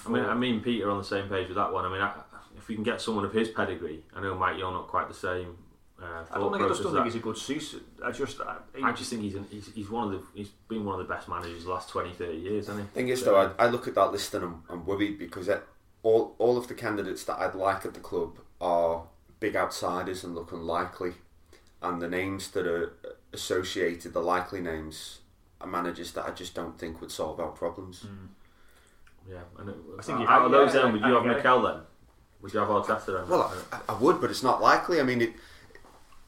I 0.06 0.10
mean, 0.10 0.26
I 0.26 0.34
mean, 0.34 0.62
Peter 0.62 0.90
on 0.90 0.98
the 0.98 1.04
same 1.04 1.30
page 1.30 1.48
with 1.48 1.58
that 1.58 1.72
one. 1.72 1.86
I 1.86 1.90
mean, 1.90 2.02
I, 2.02 2.14
if 2.58 2.68
we 2.68 2.76
can 2.76 2.84
get 2.84 3.02
someone 3.02 3.26
of 3.26 3.34
his 3.34 3.50
pedigree, 3.50 4.04
I 4.16 4.22
know, 4.22 4.36
Mike, 4.36 4.58
you're 4.58 4.72
not 4.72 4.88
quite 4.88 5.08
the 5.08 5.14
same. 5.14 5.58
Uh, 6.02 6.26
I 6.30 6.40
don't 6.40 6.52
think 6.52 6.66
I 6.66 6.68
just 6.68 6.84
don't 6.84 6.94
think 6.94 7.06
he's 7.06 7.16
a 7.16 7.20
good 7.20 7.38
suit. 7.38 7.82
I 8.04 8.12
just, 8.12 8.42
I, 8.42 8.58
I 8.84 8.92
just 8.92 9.10
think 9.10 9.22
he's, 9.22 9.36
an, 9.36 9.46
he's 9.50 9.72
he's 9.74 9.90
one 9.90 10.14
of 10.14 10.20
the 10.20 10.28
he's 10.34 10.50
been 10.68 10.84
one 10.84 11.00
of 11.00 11.08
the 11.08 11.14
best 11.14 11.30
managers 11.30 11.64
the 11.64 11.70
last 11.70 11.90
20, 11.90 12.12
30 12.12 12.38
years, 12.38 12.68
hasn't 12.68 12.90
he? 12.90 12.94
Thing 12.94 13.08
is, 13.10 13.24
though, 13.24 13.54
I, 13.58 13.66
I 13.66 13.68
look 13.68 13.88
at 13.88 13.96
that 13.96 14.12
list 14.12 14.34
and 14.34 14.44
I'm, 14.44 14.64
I'm 14.70 14.86
worried 14.86 15.18
because 15.18 15.48
it, 15.48 15.64
all 16.04 16.36
all 16.38 16.58
of 16.58 16.68
the 16.68 16.74
candidates 16.74 17.24
that 17.26 17.40
I'd 17.40 17.56
like 17.56 17.86
at 17.86 17.94
the 17.94 18.02
club 18.02 18.40
are 18.60 19.04
big 19.40 19.56
outsiders 19.56 20.24
and 20.26 20.36
look 20.36 20.52
unlikely, 20.52 21.14
and 21.82 22.02
the 22.02 22.10
names 22.10 22.52
that 22.52 22.68
are 22.68 22.94
associated, 23.32 24.12
the 24.14 24.20
likely 24.20 24.60
names, 24.60 25.20
are 25.62 25.68
managers 25.68 26.12
that 26.14 26.26
I 26.26 26.32
just 26.32 26.54
don't 26.56 26.78
think 26.78 27.00
would 27.00 27.12
solve 27.12 27.40
our 27.40 27.52
problems. 27.52 28.02
Mm. 28.06 28.28
Yeah, 29.30 29.38
and 29.60 29.70
it, 29.70 29.76
I 29.98 30.02
think 30.02 30.20
you 30.20 30.26
out 30.26 30.30
have- 30.30 30.44
of 30.46 30.52
those, 30.52 30.74
yeah, 30.76 30.82
then 30.84 30.94
would 30.94 31.02
you 31.02 31.14
have 31.16 31.24
get. 31.24 31.38
Mikel 31.38 31.62
then? 31.64 31.78
Would 32.42 32.54
you 32.54 32.60
have 32.60 32.70
Arteta 32.70 33.06
then? 33.08 33.28
Well, 33.30 33.52
I, 33.72 33.80
I 33.90 33.98
would, 33.98 34.22
but 34.22 34.30
it's 34.30 34.44
not 34.44 34.62
likely. 34.62 35.00
I 35.00 35.04
mean, 35.04 35.22
it, 35.22 35.34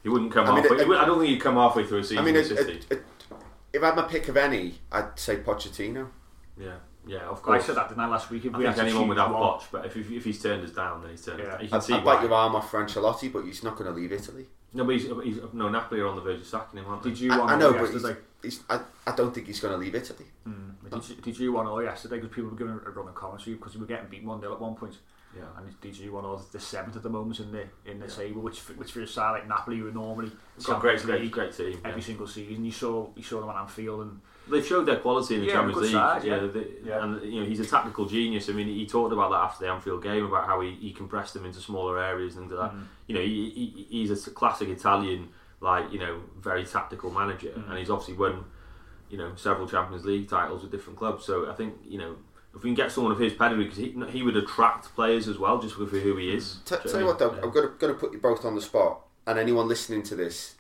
he 0.03 0.09
wouldn't 0.09 0.31
come 0.31 0.47
I 0.47 0.55
mean, 0.55 0.63
halfway. 0.63 0.77
it- 0.77 0.89
I 0.99 1.05
don't 1.05 1.19
think 1.19 1.29
he'd 1.29 1.41
come 1.41 1.55
halfway 1.55 1.85
through 1.85 1.99
a 1.99 2.03
season 2.03 2.19
I 2.19 2.21
mean, 2.23 2.35
it, 2.35 2.49
it, 2.51 2.85
it, 2.91 3.03
if 3.73 3.83
I 3.83 3.87
had 3.87 3.95
my 3.95 4.03
pick 4.03 4.27
of 4.29 4.37
any, 4.37 4.75
I'd 4.91 5.17
say 5.19 5.37
Pochettino. 5.37 6.07
yeah, 6.59 6.77
yeah, 7.05 7.19
of 7.29 7.41
course. 7.43 7.63
I 7.63 7.67
said 7.67 7.75
that 7.75 7.89
didn't 7.89 8.01
I 8.01 8.07
last 8.07 8.31
week. 8.31 8.45
If 8.45 8.55
I 8.55 8.57
we 8.57 8.63
think 8.63 8.75
had 8.77 8.81
to 8.83 8.89
anyone 8.89 9.07
would 9.09 9.17
choose 9.17 9.27
have 9.27 9.35
Poch, 9.35 9.63
but 9.71 9.85
if, 9.85 9.95
if, 9.95 10.11
if 10.11 10.23
he's 10.23 10.41
turned 10.41 10.63
us 10.63 10.71
down, 10.71 11.01
then 11.01 11.11
he's 11.11 11.23
turned 11.23 11.39
Yeah. 11.39 11.45
us 11.45 11.51
down. 11.51 11.61
You 11.61 11.67
can 11.69 11.77
I'd, 11.77 11.83
see 11.83 11.93
I'd 11.93 12.03
why. 12.03 12.15
bite 12.15 12.23
your 12.23 12.33
arm 12.33 12.55
off 12.55 12.71
for 12.71 12.83
Ancelotti, 12.83 13.31
but 13.31 13.43
he's 13.45 13.63
not 13.63 13.75
going 13.77 13.89
to 13.93 13.95
leave 13.95 14.11
Italy. 14.11 14.47
No, 14.77 14.83
but 14.85 14.91
he's, 14.95 15.07
he's 15.23 15.39
no 15.53 15.69
Napoli 15.69 15.99
are 16.01 16.07
on 16.07 16.15
the 16.15 16.21
verge 16.21 16.39
of 16.41 16.45
sacking 16.47 16.79
him, 16.79 16.85
aren't 16.87 17.03
they? 17.03 17.09
Did 17.09 17.19
you 17.19 17.33
I, 17.33 17.37
want 17.37 17.51
I 17.51 17.57
know, 17.57 17.73
but 17.73 17.81
he's, 17.89 17.93
yesterday? 17.93 18.19
he's, 18.43 18.59
I, 18.69 18.79
I 19.07 19.15
don't 19.15 19.33
think 19.33 19.47
he's 19.47 19.59
going 19.59 19.73
to 19.73 19.77
leave 19.77 19.95
Italy. 19.95 20.25
Hmm, 20.43 20.69
did 20.89 21.09
you, 21.09 21.15
did 21.15 21.39
you 21.39 21.51
want 21.53 21.67
all 21.67 21.81
yesterday? 21.83 22.17
Because 22.17 22.29
people 22.35 22.51
were 22.51 22.55
giving 22.57 22.73
a 22.73 22.89
run 22.91 23.07
of 23.07 23.15
commentary 23.15 23.55
because 23.55 23.73
we 23.73 23.81
were 23.81 23.87
getting 23.87 24.07
beat 24.09 24.23
one 24.23 24.39
0 24.39 24.53
at 24.53 24.61
one 24.61 24.75
point. 24.75 24.95
Yeah. 25.35 25.43
And 25.57 25.81
did 25.81 25.97
you 25.97 26.13
want 26.13 26.25
all 26.25 26.41
the 26.51 26.59
seventh 26.59 26.95
at 26.95 27.03
the 27.03 27.09
moment 27.09 27.39
in 27.39 27.51
the 27.51 27.63
in 27.85 27.99
the 27.99 28.07
table, 28.07 28.41
which 28.41 28.59
which 28.77 28.91
for 28.91 29.01
a 29.01 29.07
side 29.07 29.31
like 29.31 29.47
Napoli 29.47 29.77
who 29.79 29.87
are 29.87 29.91
normally 29.91 30.31
It's 30.55 30.65
got 30.65 30.79
great, 30.79 31.01
great, 31.01 31.29
great 31.31 31.53
team. 31.53 31.79
every 31.83 31.99
Yeah. 32.01 32.05
single 32.05 32.27
season. 32.27 32.63
You 32.63 32.71
saw 32.71 33.09
you 33.15 33.23
saw 33.23 33.41
them 33.41 33.49
on 33.49 33.57
Anfield 33.57 34.01
and 34.01 34.21
They've 34.49 34.65
showed 34.65 34.85
their 34.85 34.97
quality 34.97 35.35
in 35.35 35.41
the 35.41 35.47
Yeah, 35.47 35.53
Champions 35.53 35.75
good 35.75 35.83
League. 35.83 35.91
side, 35.93 36.23
yeah, 36.23 36.41
yeah. 36.41 36.47
they- 36.47 36.67
Yeah. 36.83 37.03
and 37.03 37.33
you 37.33 37.41
know 37.41 37.45
he's 37.47 37.59
a 37.59 37.65
tactical 37.65 38.05
genius. 38.05 38.49
I 38.49 38.53
mean, 38.53 38.67
he 38.67 38.85
talked 38.85 39.13
about 39.13 39.29
that 39.31 39.37
after 39.37 39.65
the 39.65 39.71
Anfield 39.71 40.01
game 40.03 40.25
about 40.25 40.45
how 40.45 40.61
he, 40.61 40.71
he 40.71 40.91
compressed 40.93 41.33
them 41.33 41.45
into 41.45 41.59
smaller 41.59 41.99
areas 42.01 42.35
and 42.35 42.47
things 42.47 42.57
like 42.59 42.71
that. 42.71 42.77
Mm. 42.77 42.83
You 43.07 43.15
know, 43.15 43.21
he, 43.21 43.49
he, 43.49 43.87
he's 43.89 44.27
a 44.27 44.31
classic 44.31 44.69
Italian, 44.69 45.29
like 45.61 45.91
you 45.91 45.99
know, 45.99 46.21
very 46.39 46.65
tactical 46.65 47.11
manager, 47.11 47.49
mm. 47.49 47.69
and 47.69 47.77
he's 47.77 47.89
obviously 47.89 48.15
won, 48.15 48.45
you 49.09 49.17
know, 49.17 49.31
several 49.35 49.67
Champions 49.67 50.05
League 50.05 50.27
titles 50.29 50.61
with 50.63 50.71
different 50.71 50.97
clubs. 50.97 51.25
So 51.25 51.49
I 51.49 51.53
think 51.53 51.75
you 51.87 51.97
know. 51.97 52.15
If 52.55 52.63
we 52.63 52.69
can 52.69 52.75
get 52.75 52.91
someone 52.91 53.11
of 53.11 53.19
his 53.19 53.33
pedigree, 53.33 53.65
because 53.65 53.77
he, 53.77 53.93
he 54.09 54.23
would 54.23 54.35
attract 54.35 54.95
players 54.95 55.27
as 55.27 55.37
well, 55.37 55.59
just 55.61 55.77
with 55.77 55.91
who 55.91 56.15
he 56.15 56.33
is. 56.33 56.57
T- 56.65 56.75
Do 56.81 56.89
tell 56.89 56.99
you 57.01 57.05
what, 57.05 57.19
though, 57.19 57.29
I 57.29 57.33
mean? 57.35 57.43
I'm 57.43 57.51
going 57.51 57.67
to, 57.67 57.73
going 57.77 57.93
to 57.93 57.99
put 57.99 58.13
you 58.13 58.17
both 58.19 58.43
on 58.45 58.55
the 58.55 58.61
spot, 58.61 59.01
and 59.27 59.37
anyone 59.37 59.67
listening 59.67 60.01
to 60.03 60.15
this, 60.15 60.55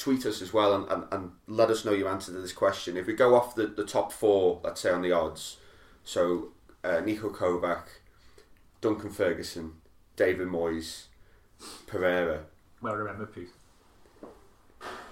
tweet 0.00 0.24
us 0.24 0.40
as 0.40 0.52
well 0.52 0.74
and, 0.74 0.90
and, 0.90 1.04
and 1.12 1.32
let 1.46 1.70
us 1.70 1.84
know 1.84 1.92
your 1.92 2.08
answer 2.08 2.32
to 2.32 2.38
this 2.40 2.52
question. 2.52 2.96
If 2.96 3.06
we 3.06 3.12
go 3.12 3.34
off 3.34 3.54
the, 3.54 3.66
the 3.66 3.84
top 3.84 4.12
four, 4.12 4.60
let's 4.64 4.80
say 4.80 4.90
on 4.90 5.02
the 5.02 5.12
odds, 5.12 5.58
so 6.04 6.52
uh, 6.82 7.02
Niko 7.04 7.30
Kovac, 7.34 7.84
Duncan 8.80 9.10
Ferguson, 9.10 9.74
David 10.16 10.48
Moyes, 10.48 11.04
Pereira. 11.86 12.44
well 12.80 12.94
remember 12.94 13.26
Pete. 13.26 13.50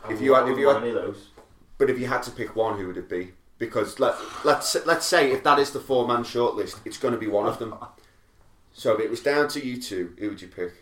If 0.09 0.21
you 0.23 0.35
I 0.35 0.39
had, 0.41 0.49
if 0.49 0.57
wouldn't 0.57 0.61
you 0.61 0.67
want 0.67 0.79
had, 0.79 0.89
any 0.89 0.97
of 0.97 1.05
those. 1.05 1.29
but 1.77 1.91
if 1.91 1.99
you 1.99 2.07
had 2.07 2.23
to 2.23 2.31
pick 2.31 2.57
one, 2.57 2.79
who 2.79 2.87
would 2.87 2.97
it 2.97 3.09
be? 3.11 3.33
Because 3.59 4.01
let 4.01 4.15
let's 4.45 4.75
let's 4.87 5.05
say 5.05 5.31
if 5.33 5.43
that 5.45 5.59
is 5.59 5.73
the 5.73 5.81
four 5.81 6.07
man 6.09 6.23
shortlist, 6.23 6.81
it's 6.87 6.97
going 6.97 7.13
to 7.13 7.21
be 7.21 7.27
one 7.29 7.47
of 7.47 7.59
them. 7.59 7.75
So 8.75 8.95
if 8.95 9.01
it 9.01 9.11
was 9.11 9.21
down 9.21 9.49
to 9.49 9.67
you 9.67 9.83
two, 9.83 10.15
who 10.21 10.29
would 10.29 10.41
you 10.41 10.47
pick? 10.47 10.73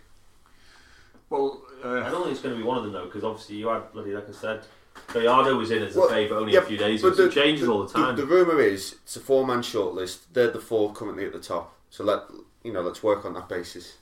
Well, 1.31 1.63
I 1.85 1.89
uh, 1.89 2.11
don't 2.11 2.23
think 2.23 2.33
it's 2.35 2.43
going 2.43 2.55
to 2.55 2.61
be 2.61 2.67
one 2.67 2.79
of 2.79 2.85
them 2.85 2.93
though, 2.93 3.07
because 3.07 3.25
obviously 3.25 3.57
you 3.57 3.69
had 3.69 3.93
bloody 3.93 4.13
like 4.13 4.29
I 4.29 4.33
said, 4.33 4.65
Gallardo 5.13 5.57
was 5.57 5.71
in 5.71 5.83
as 5.83 5.97
a 5.97 6.01
Well, 6.01 6.09
favourite 6.09 6.41
only 6.41 6.53
yeah, 6.55 6.61
a 6.61 6.63
few 6.63 6.77
days 6.77 7.03
but 7.03 7.09
ago. 7.09 7.17
So 7.17 7.25
it 7.25 7.33
changes 7.33 7.69
all 7.69 7.85
the 7.85 7.93
time. 7.93 8.17
The, 8.17 8.25
rumour 8.27 8.61
is 8.61 8.97
it's 9.03 9.17
a 9.17 9.21
four 9.21 9.47
man 9.47 9.59
shortlist. 9.61 10.21
They're 10.33 10.51
the 10.51 10.61
four 10.61 10.93
currently 10.93 11.25
at 11.27 11.33
the 11.33 11.41
top. 11.41 11.75
So 11.91 12.05
let 12.05 12.23
you 12.63 12.73
know, 12.73 12.81
let's 12.83 13.03
work 13.03 13.25
on 13.25 13.35
that 13.35 13.49
basis. 13.49 13.97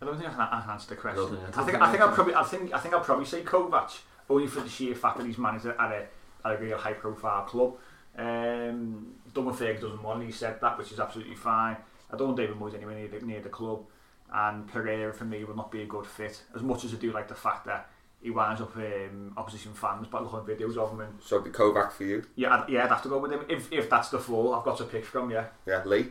I 0.00 0.04
don't 0.06 0.16
think 0.16 0.30
I 0.30 0.32
can, 0.32 0.40
I 0.40 0.60
can 0.60 0.70
answer 0.70 0.88
the 0.90 0.96
question. 0.96 1.24
I 1.24 1.26
think- 1.26 1.40
I 1.40 1.48
I 1.48 1.50
don't 1.50 1.54
think 1.54 1.66
think 1.66 1.82
I 1.82 1.86
I 1.86 1.90
think 1.90 2.02
I'll 2.02 2.12
probably 2.14 2.34
I 2.34 2.42
think 2.44 2.74
I 2.74 2.78
think 2.78 2.94
I'll 2.94 3.00
probably 3.00 3.24
say 3.24 3.42
Kovac 3.42 3.98
only 4.30 4.46
for 4.46 4.60
the 4.60 4.68
sheer 4.68 4.94
fact 4.94 5.16
that 5.18 5.26
he's 5.26 5.38
managed 5.38 5.66
at 5.66 5.76
a 5.78 6.06
at 6.44 6.54
a 6.54 6.58
real 6.58 6.78
high 6.78 6.92
profile 6.92 7.44
club. 7.44 7.74
Um, 8.16 9.14
Duncan 9.32 9.80
doesn't 9.80 10.02
want. 10.02 10.22
it, 10.22 10.26
He 10.26 10.32
said 10.32 10.60
that, 10.60 10.76
which 10.78 10.92
is 10.92 10.98
absolutely 11.00 11.36
fine. 11.36 11.76
I 12.12 12.16
don't 12.16 12.28
want 12.28 12.36
David 12.38 12.56
Moyes 12.56 12.74
anywhere 12.74 12.94
near 12.96 13.08
the, 13.08 13.20
near 13.24 13.40
the 13.40 13.48
club, 13.48 13.84
and 14.32 14.66
Pereira 14.68 15.12
for 15.12 15.24
me 15.24 15.44
will 15.44 15.56
not 15.56 15.70
be 15.70 15.82
a 15.82 15.86
good 15.86 16.06
fit. 16.06 16.42
As 16.54 16.62
much 16.62 16.84
as 16.84 16.92
I 16.92 16.96
do 16.96 17.12
like 17.12 17.28
the 17.28 17.34
fact 17.34 17.66
that 17.66 17.88
he 18.20 18.30
winds 18.30 18.60
up 18.60 18.76
um, 18.76 19.32
opposition 19.36 19.72
fans 19.74 20.06
by 20.08 20.20
looking 20.20 20.38
at 20.40 20.44
videos 20.58 20.76
of 20.76 20.90
him, 20.92 21.00
and 21.00 21.18
So 21.22 21.36
it'd 21.36 21.52
be 21.52 21.56
Kovac 21.56 21.92
for 21.92 22.04
you. 22.04 22.24
yeah, 22.36 22.56
I'd, 22.62 22.68
yeah, 22.68 22.84
I'd 22.84 22.88
have 22.90 23.02
to 23.04 23.08
go 23.08 23.18
with 23.18 23.32
him 23.32 23.44
if 23.48 23.72
if 23.72 23.88
that's 23.88 24.08
the 24.10 24.18
four 24.18 24.56
I've 24.56 24.64
got 24.64 24.76
to 24.78 24.84
pick 24.84 25.04
from. 25.04 25.30
Yeah, 25.30 25.46
Yeah, 25.66 25.82
Lee. 25.84 26.08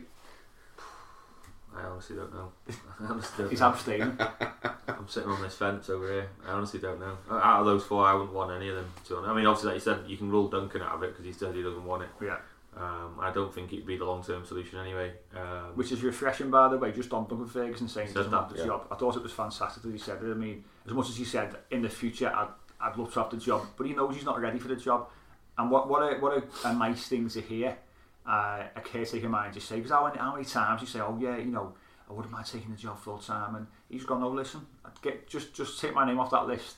I 1.76 1.82
honestly 1.84 2.16
don't 2.16 2.32
know. 2.34 2.50
I 3.00 3.04
honestly 3.04 3.44
don't 3.44 3.50
he's 3.50 3.60
know. 3.60 3.68
abstaining. 3.68 4.18
I'm 4.88 5.06
sitting 5.06 5.28
on 5.30 5.40
this 5.42 5.54
fence 5.54 5.88
over 5.90 6.10
here. 6.10 6.28
I 6.46 6.52
honestly 6.52 6.80
don't 6.80 6.98
know. 6.98 7.16
Out 7.30 7.60
of 7.60 7.66
those 7.66 7.84
four, 7.84 8.04
I 8.04 8.14
wouldn't 8.14 8.32
want 8.32 8.50
any 8.52 8.68
of 8.70 8.74
them. 8.76 8.90
To 9.04 9.10
be 9.10 9.14
honest. 9.16 9.30
I 9.30 9.34
mean, 9.36 9.46
obviously, 9.46 9.68
like 9.68 9.74
you 9.76 9.80
said, 9.80 9.98
you 10.08 10.16
can 10.16 10.30
rule 10.30 10.48
Duncan 10.48 10.82
out 10.82 10.94
of 10.94 11.02
it 11.04 11.10
because 11.12 11.24
he 11.26 11.32
said 11.32 11.54
he 11.54 11.62
doesn't 11.62 11.84
want 11.84 12.02
it. 12.02 12.08
yeah. 12.22 12.38
Um, 12.78 13.18
I 13.18 13.32
don't 13.32 13.52
think 13.52 13.72
it'd 13.72 13.86
be 13.86 13.96
the 13.96 14.04
long 14.04 14.22
term 14.22 14.44
solution 14.44 14.78
anyway. 14.78 15.12
Um, 15.34 15.74
Which 15.74 15.90
is 15.90 16.02
refreshing, 16.04 16.48
by 16.48 16.68
the 16.68 16.76
way, 16.76 16.92
just 16.92 17.12
on 17.12 17.26
Duncan 17.26 17.48
Ferguson 17.48 17.88
saying 17.88 18.08
he 18.08 18.14
doesn't 18.14 18.30
want 18.30 18.50
that, 18.50 18.54
the 18.54 18.60
yeah. 18.60 18.66
job. 18.66 18.86
I 18.90 18.94
thought 18.94 19.16
it 19.16 19.22
was 19.22 19.32
fantastic 19.32 19.82
that 19.82 19.90
he 19.90 19.98
said 19.98 20.22
it. 20.22 20.30
I 20.30 20.34
mean, 20.34 20.62
as 20.86 20.92
much 20.92 21.08
as 21.08 21.16
he 21.16 21.24
said 21.24 21.56
in 21.72 21.82
the 21.82 21.88
future, 21.88 22.28
I'd, 22.32 22.48
I'd 22.80 22.96
love 22.96 23.12
to 23.14 23.20
have 23.20 23.30
the 23.30 23.36
job, 23.36 23.66
but 23.76 23.86
he 23.88 23.94
knows 23.94 24.14
he's 24.14 24.24
not 24.24 24.40
ready 24.40 24.60
for 24.60 24.68
the 24.68 24.76
job. 24.76 25.08
And 25.56 25.72
what 25.72 25.88
what 25.88 26.02
a, 26.02 26.20
what 26.20 26.32
a, 26.38 26.68
a 26.68 26.72
nice 26.72 27.08
thing 27.08 27.28
to 27.30 27.40
hear 27.40 27.76
uh, 28.24 28.62
a 28.76 28.80
caretaker 28.80 29.28
manager 29.28 29.58
say, 29.58 29.76
because 29.76 29.90
how 29.90 30.06
many, 30.06 30.18
how 30.18 30.32
many 30.32 30.44
times 30.44 30.80
you 30.80 30.86
say, 30.86 31.00
oh 31.00 31.18
yeah, 31.20 31.36
you 31.36 31.46
know, 31.46 31.74
I 32.08 32.12
wouldn't 32.12 32.30
mind 32.30 32.46
taking 32.46 32.70
the 32.70 32.76
job 32.76 33.00
full 33.00 33.18
time, 33.18 33.56
and 33.56 33.66
he's 33.88 34.04
gone, 34.04 34.20
no, 34.20 34.28
listen, 34.28 34.60
I'd 34.84 35.02
get 35.02 35.26
just 35.26 35.52
just 35.52 35.80
take 35.80 35.94
my 35.94 36.06
name 36.06 36.20
off 36.20 36.30
that 36.30 36.46
list. 36.46 36.76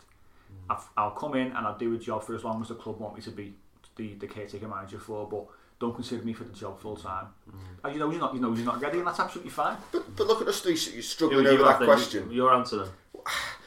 I've, 0.69 0.89
I'll 0.97 1.11
come 1.13 1.35
in 1.35 1.49
and 1.49 1.67
I'll 1.67 1.79
do 1.79 1.95
a 1.95 1.99
job 1.99 2.23
for 2.25 2.35
as 2.35 2.43
long 2.43 2.63
as 2.63 2.69
the 2.69 2.75
club 2.75 2.99
want 2.99 3.17
me 3.17 3.21
to 3.23 3.31
be 3.31 3.55
the, 3.97 4.15
the 4.15 4.27
caretaker 4.27 4.67
manager 4.67 4.99
for, 4.99 5.29
but 5.29 5.47
don't 5.81 5.95
consider 5.95 6.23
me 6.23 6.33
for 6.33 6.45
the 6.45 6.53
job 6.53 6.79
full 6.79 6.95
time. 6.97 7.27
Mm. 7.51 7.55
And 7.85 7.95
you 7.95 7.99
know 7.99 8.11
he's 8.11 8.21
not, 8.21 8.35
you 8.35 8.41
know 8.41 8.53
he's 8.53 8.65
not 8.65 8.81
ready, 8.81 8.99
and 8.99 9.07
that's 9.07 9.19
absolutely 9.19 9.51
fine. 9.51 9.77
But, 9.91 10.15
but 10.15 10.27
look 10.27 10.41
at 10.43 10.47
us 10.49 10.61
three 10.61 10.75
s- 10.75 10.87
who 10.87 11.03
struggling 11.03 11.39
would 11.45 11.47
you 11.47 11.53
over 11.55 11.63
that 11.65 11.71
have 11.71 11.79
then? 11.81 11.89
question. 11.89 12.31
Your 12.31 12.53
answer 12.55 12.77
then. 12.85 12.89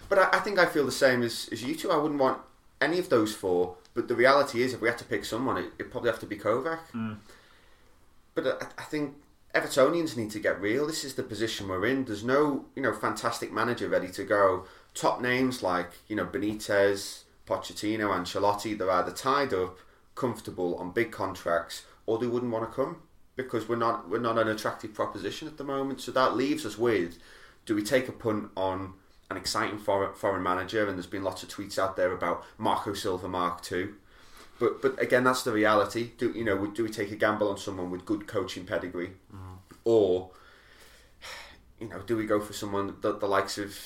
But 0.10 0.20
I, 0.20 0.30
I 0.34 0.40
think 0.40 0.60
I 0.60 0.66
feel 0.68 0.86
the 0.86 0.92
same 0.92 1.24
as, 1.24 1.50
as 1.52 1.64
you 1.64 1.76
two. 1.76 1.92
I 1.92 1.98
wouldn't 1.98 2.20
want 2.20 2.40
any 2.80 3.00
of 3.00 3.10
those 3.10 3.34
four. 3.34 3.76
But 3.96 4.08
the 4.08 4.16
reality 4.16 4.62
is, 4.62 4.74
if 4.74 4.82
we 4.82 4.88
had 4.88 4.98
to 5.00 5.06
pick 5.06 5.26
someone, 5.26 5.58
it, 5.58 5.72
it'd 5.80 5.92
probably 5.92 6.10
have 6.12 6.20
to 6.20 6.26
be 6.26 6.38
Kovac. 6.38 6.80
Mm. 6.94 7.18
But 8.36 8.48
I, 8.78 8.82
I 8.82 8.86
think 8.86 9.16
Evertonians 9.56 10.18
need 10.18 10.32
to 10.32 10.40
get 10.40 10.60
real. 10.62 10.88
This 10.88 11.04
is 11.04 11.16
the 11.16 11.24
position 11.24 11.68
we're 11.68 11.86
in. 11.86 12.06
There's 12.06 12.24
no, 12.24 12.66
you 12.76 12.82
know, 12.82 12.94
fantastic 12.94 13.52
manager 13.52 13.88
ready 13.88 14.10
to 14.10 14.24
go. 14.24 14.66
Top 14.94 15.22
names 15.22 15.62
like, 15.64 15.92
you 16.08 16.16
know, 16.16 16.26
Benitez, 16.26 17.24
Pochettino, 17.48 18.10
Ancelotti, 18.10 18.78
they're 18.78 18.90
either 18.92 19.12
tied 19.12 19.54
up, 19.54 19.78
comfortable 20.16 20.76
on 20.76 20.92
big 20.92 21.12
contracts, 21.12 21.86
or 22.06 22.18
they 22.18 22.28
wouldn't 22.28 22.52
want 22.52 22.70
to 22.70 22.76
come 22.76 22.98
because 23.36 23.68
we're 23.68 23.76
not 23.76 24.10
we're 24.10 24.20
not 24.20 24.38
an 24.38 24.48
attractive 24.48 24.94
proposition 24.94 25.48
at 25.48 25.58
the 25.58 25.64
moment. 25.64 26.02
So 26.02 26.12
that 26.12 26.36
leaves 26.36 26.66
us 26.66 26.78
with: 26.78 27.18
do 27.66 27.76
we 27.76 27.84
take 27.84 28.08
a 28.08 28.12
punt 28.12 28.52
on 28.56 28.94
an 29.30 29.38
exciting 29.38 29.80
foreign, 29.80 30.14
foreign 30.14 30.44
manager? 30.44 30.88
And 30.88 30.98
there's 30.98 31.08
been 31.08 31.24
lots 31.24 31.44
of 31.44 31.50
tweets 31.50 31.80
out 31.80 31.96
there 31.96 32.12
about 32.12 32.44
Marco 32.58 32.94
Silva 32.94 33.28
Mark 33.28 33.72
II. 33.72 33.90
But 34.60 34.82
but 34.82 35.02
again, 35.02 35.24
that's 35.24 35.44
the 35.44 35.52
reality. 35.52 36.12
Do 36.18 36.32
you 36.32 36.44
know? 36.44 36.66
Do 36.68 36.84
we 36.84 36.90
take 36.90 37.12
a 37.12 37.16
gamble 37.16 37.50
on 37.50 37.58
someone 37.58 37.90
with 37.90 38.06
good 38.06 38.28
coaching 38.28 38.66
pedigree, 38.66 39.14
mm-hmm. 39.34 39.56
or 39.84 40.32
you 41.80 41.90
know, 41.90 42.00
do 42.00 42.16
we 42.16 42.26
go 42.26 42.40
for 42.40 42.54
someone 42.54 42.96
the, 43.02 43.14
the 43.14 43.26
likes 43.26 43.58
of 43.58 43.78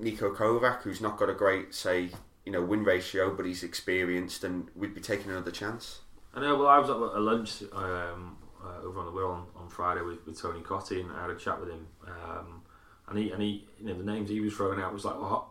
Niko 0.00 0.34
Kovac, 0.34 0.82
who's 0.82 1.00
not 1.00 1.18
got 1.18 1.28
a 1.28 1.34
great 1.34 1.74
say, 1.74 2.10
you 2.44 2.52
know, 2.52 2.62
win 2.62 2.84
ratio, 2.84 3.34
but 3.34 3.44
he's 3.44 3.62
experienced, 3.62 4.44
and 4.44 4.68
we'd 4.74 4.94
be 4.94 5.00
taking 5.00 5.30
another 5.30 5.50
chance. 5.50 6.00
I 6.36 6.40
know. 6.40 6.56
Well, 6.56 6.68
I 6.68 6.78
was 6.78 6.90
at 6.90 6.96
a 6.96 7.20
lunch 7.20 7.62
um, 7.72 8.36
uh, 8.62 8.86
over 8.86 9.00
on 9.00 9.06
the 9.06 9.12
Wirral 9.12 9.30
on, 9.30 9.46
on 9.56 9.68
Friday 9.68 10.02
with, 10.02 10.24
with 10.26 10.40
Tony 10.40 10.60
Cottee, 10.60 11.00
and 11.00 11.10
I 11.10 11.22
had 11.22 11.30
a 11.30 11.34
chat 11.34 11.58
with 11.58 11.70
him. 11.70 11.86
Um, 12.06 12.62
and 13.08 13.18
he 13.18 13.30
and 13.30 13.40
he, 13.42 13.66
you 13.80 13.86
know, 13.86 13.94
the 13.94 14.04
names 14.04 14.28
he 14.28 14.40
was 14.40 14.52
throwing 14.52 14.80
out 14.80 14.92
was 14.92 15.06
like, 15.06 15.14
well, 15.20 15.48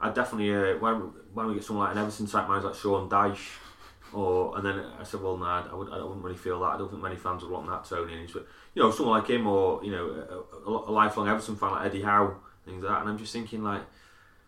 I 0.00 0.10
definitely 0.10 0.52
uh, 0.52 0.78
when 0.78 0.96
when 1.32 1.46
we 1.46 1.54
get 1.54 1.64
someone 1.64 1.86
like 1.86 1.96
an 1.96 2.02
Everton 2.02 2.26
type 2.26 2.48
manager 2.48 2.68
like 2.68 2.76
Sean 2.76 3.08
Dyche, 3.08 3.50
Or 4.12 4.56
and 4.56 4.66
then 4.66 4.84
I 4.98 5.04
said, 5.04 5.22
well, 5.22 5.36
no, 5.36 5.44
I, 5.44 5.72
would, 5.72 5.92
I 5.92 6.02
wouldn't 6.02 6.24
really 6.24 6.36
feel 6.36 6.58
that. 6.60 6.66
I 6.66 6.78
don't 6.78 6.90
think 6.90 7.02
many 7.02 7.16
fans 7.16 7.42
would 7.42 7.52
want 7.52 7.68
that 7.68 7.84
Tony. 7.84 8.14
And 8.14 8.22
he's, 8.22 8.32
but 8.32 8.48
you 8.74 8.82
know, 8.82 8.90
someone 8.90 9.18
like 9.18 9.30
him, 9.30 9.46
or 9.46 9.84
you 9.84 9.92
know, 9.92 10.44
a, 10.66 10.70
a, 10.70 10.90
a 10.90 10.92
lifelong 10.92 11.28
Everton 11.28 11.54
fan 11.54 11.70
like 11.70 11.86
Eddie 11.86 12.02
Howe, 12.02 12.34
things 12.64 12.82
like 12.82 12.92
that. 12.92 13.02
And 13.02 13.10
I'm 13.10 13.18
just 13.18 13.32
thinking 13.32 13.62
like 13.62 13.82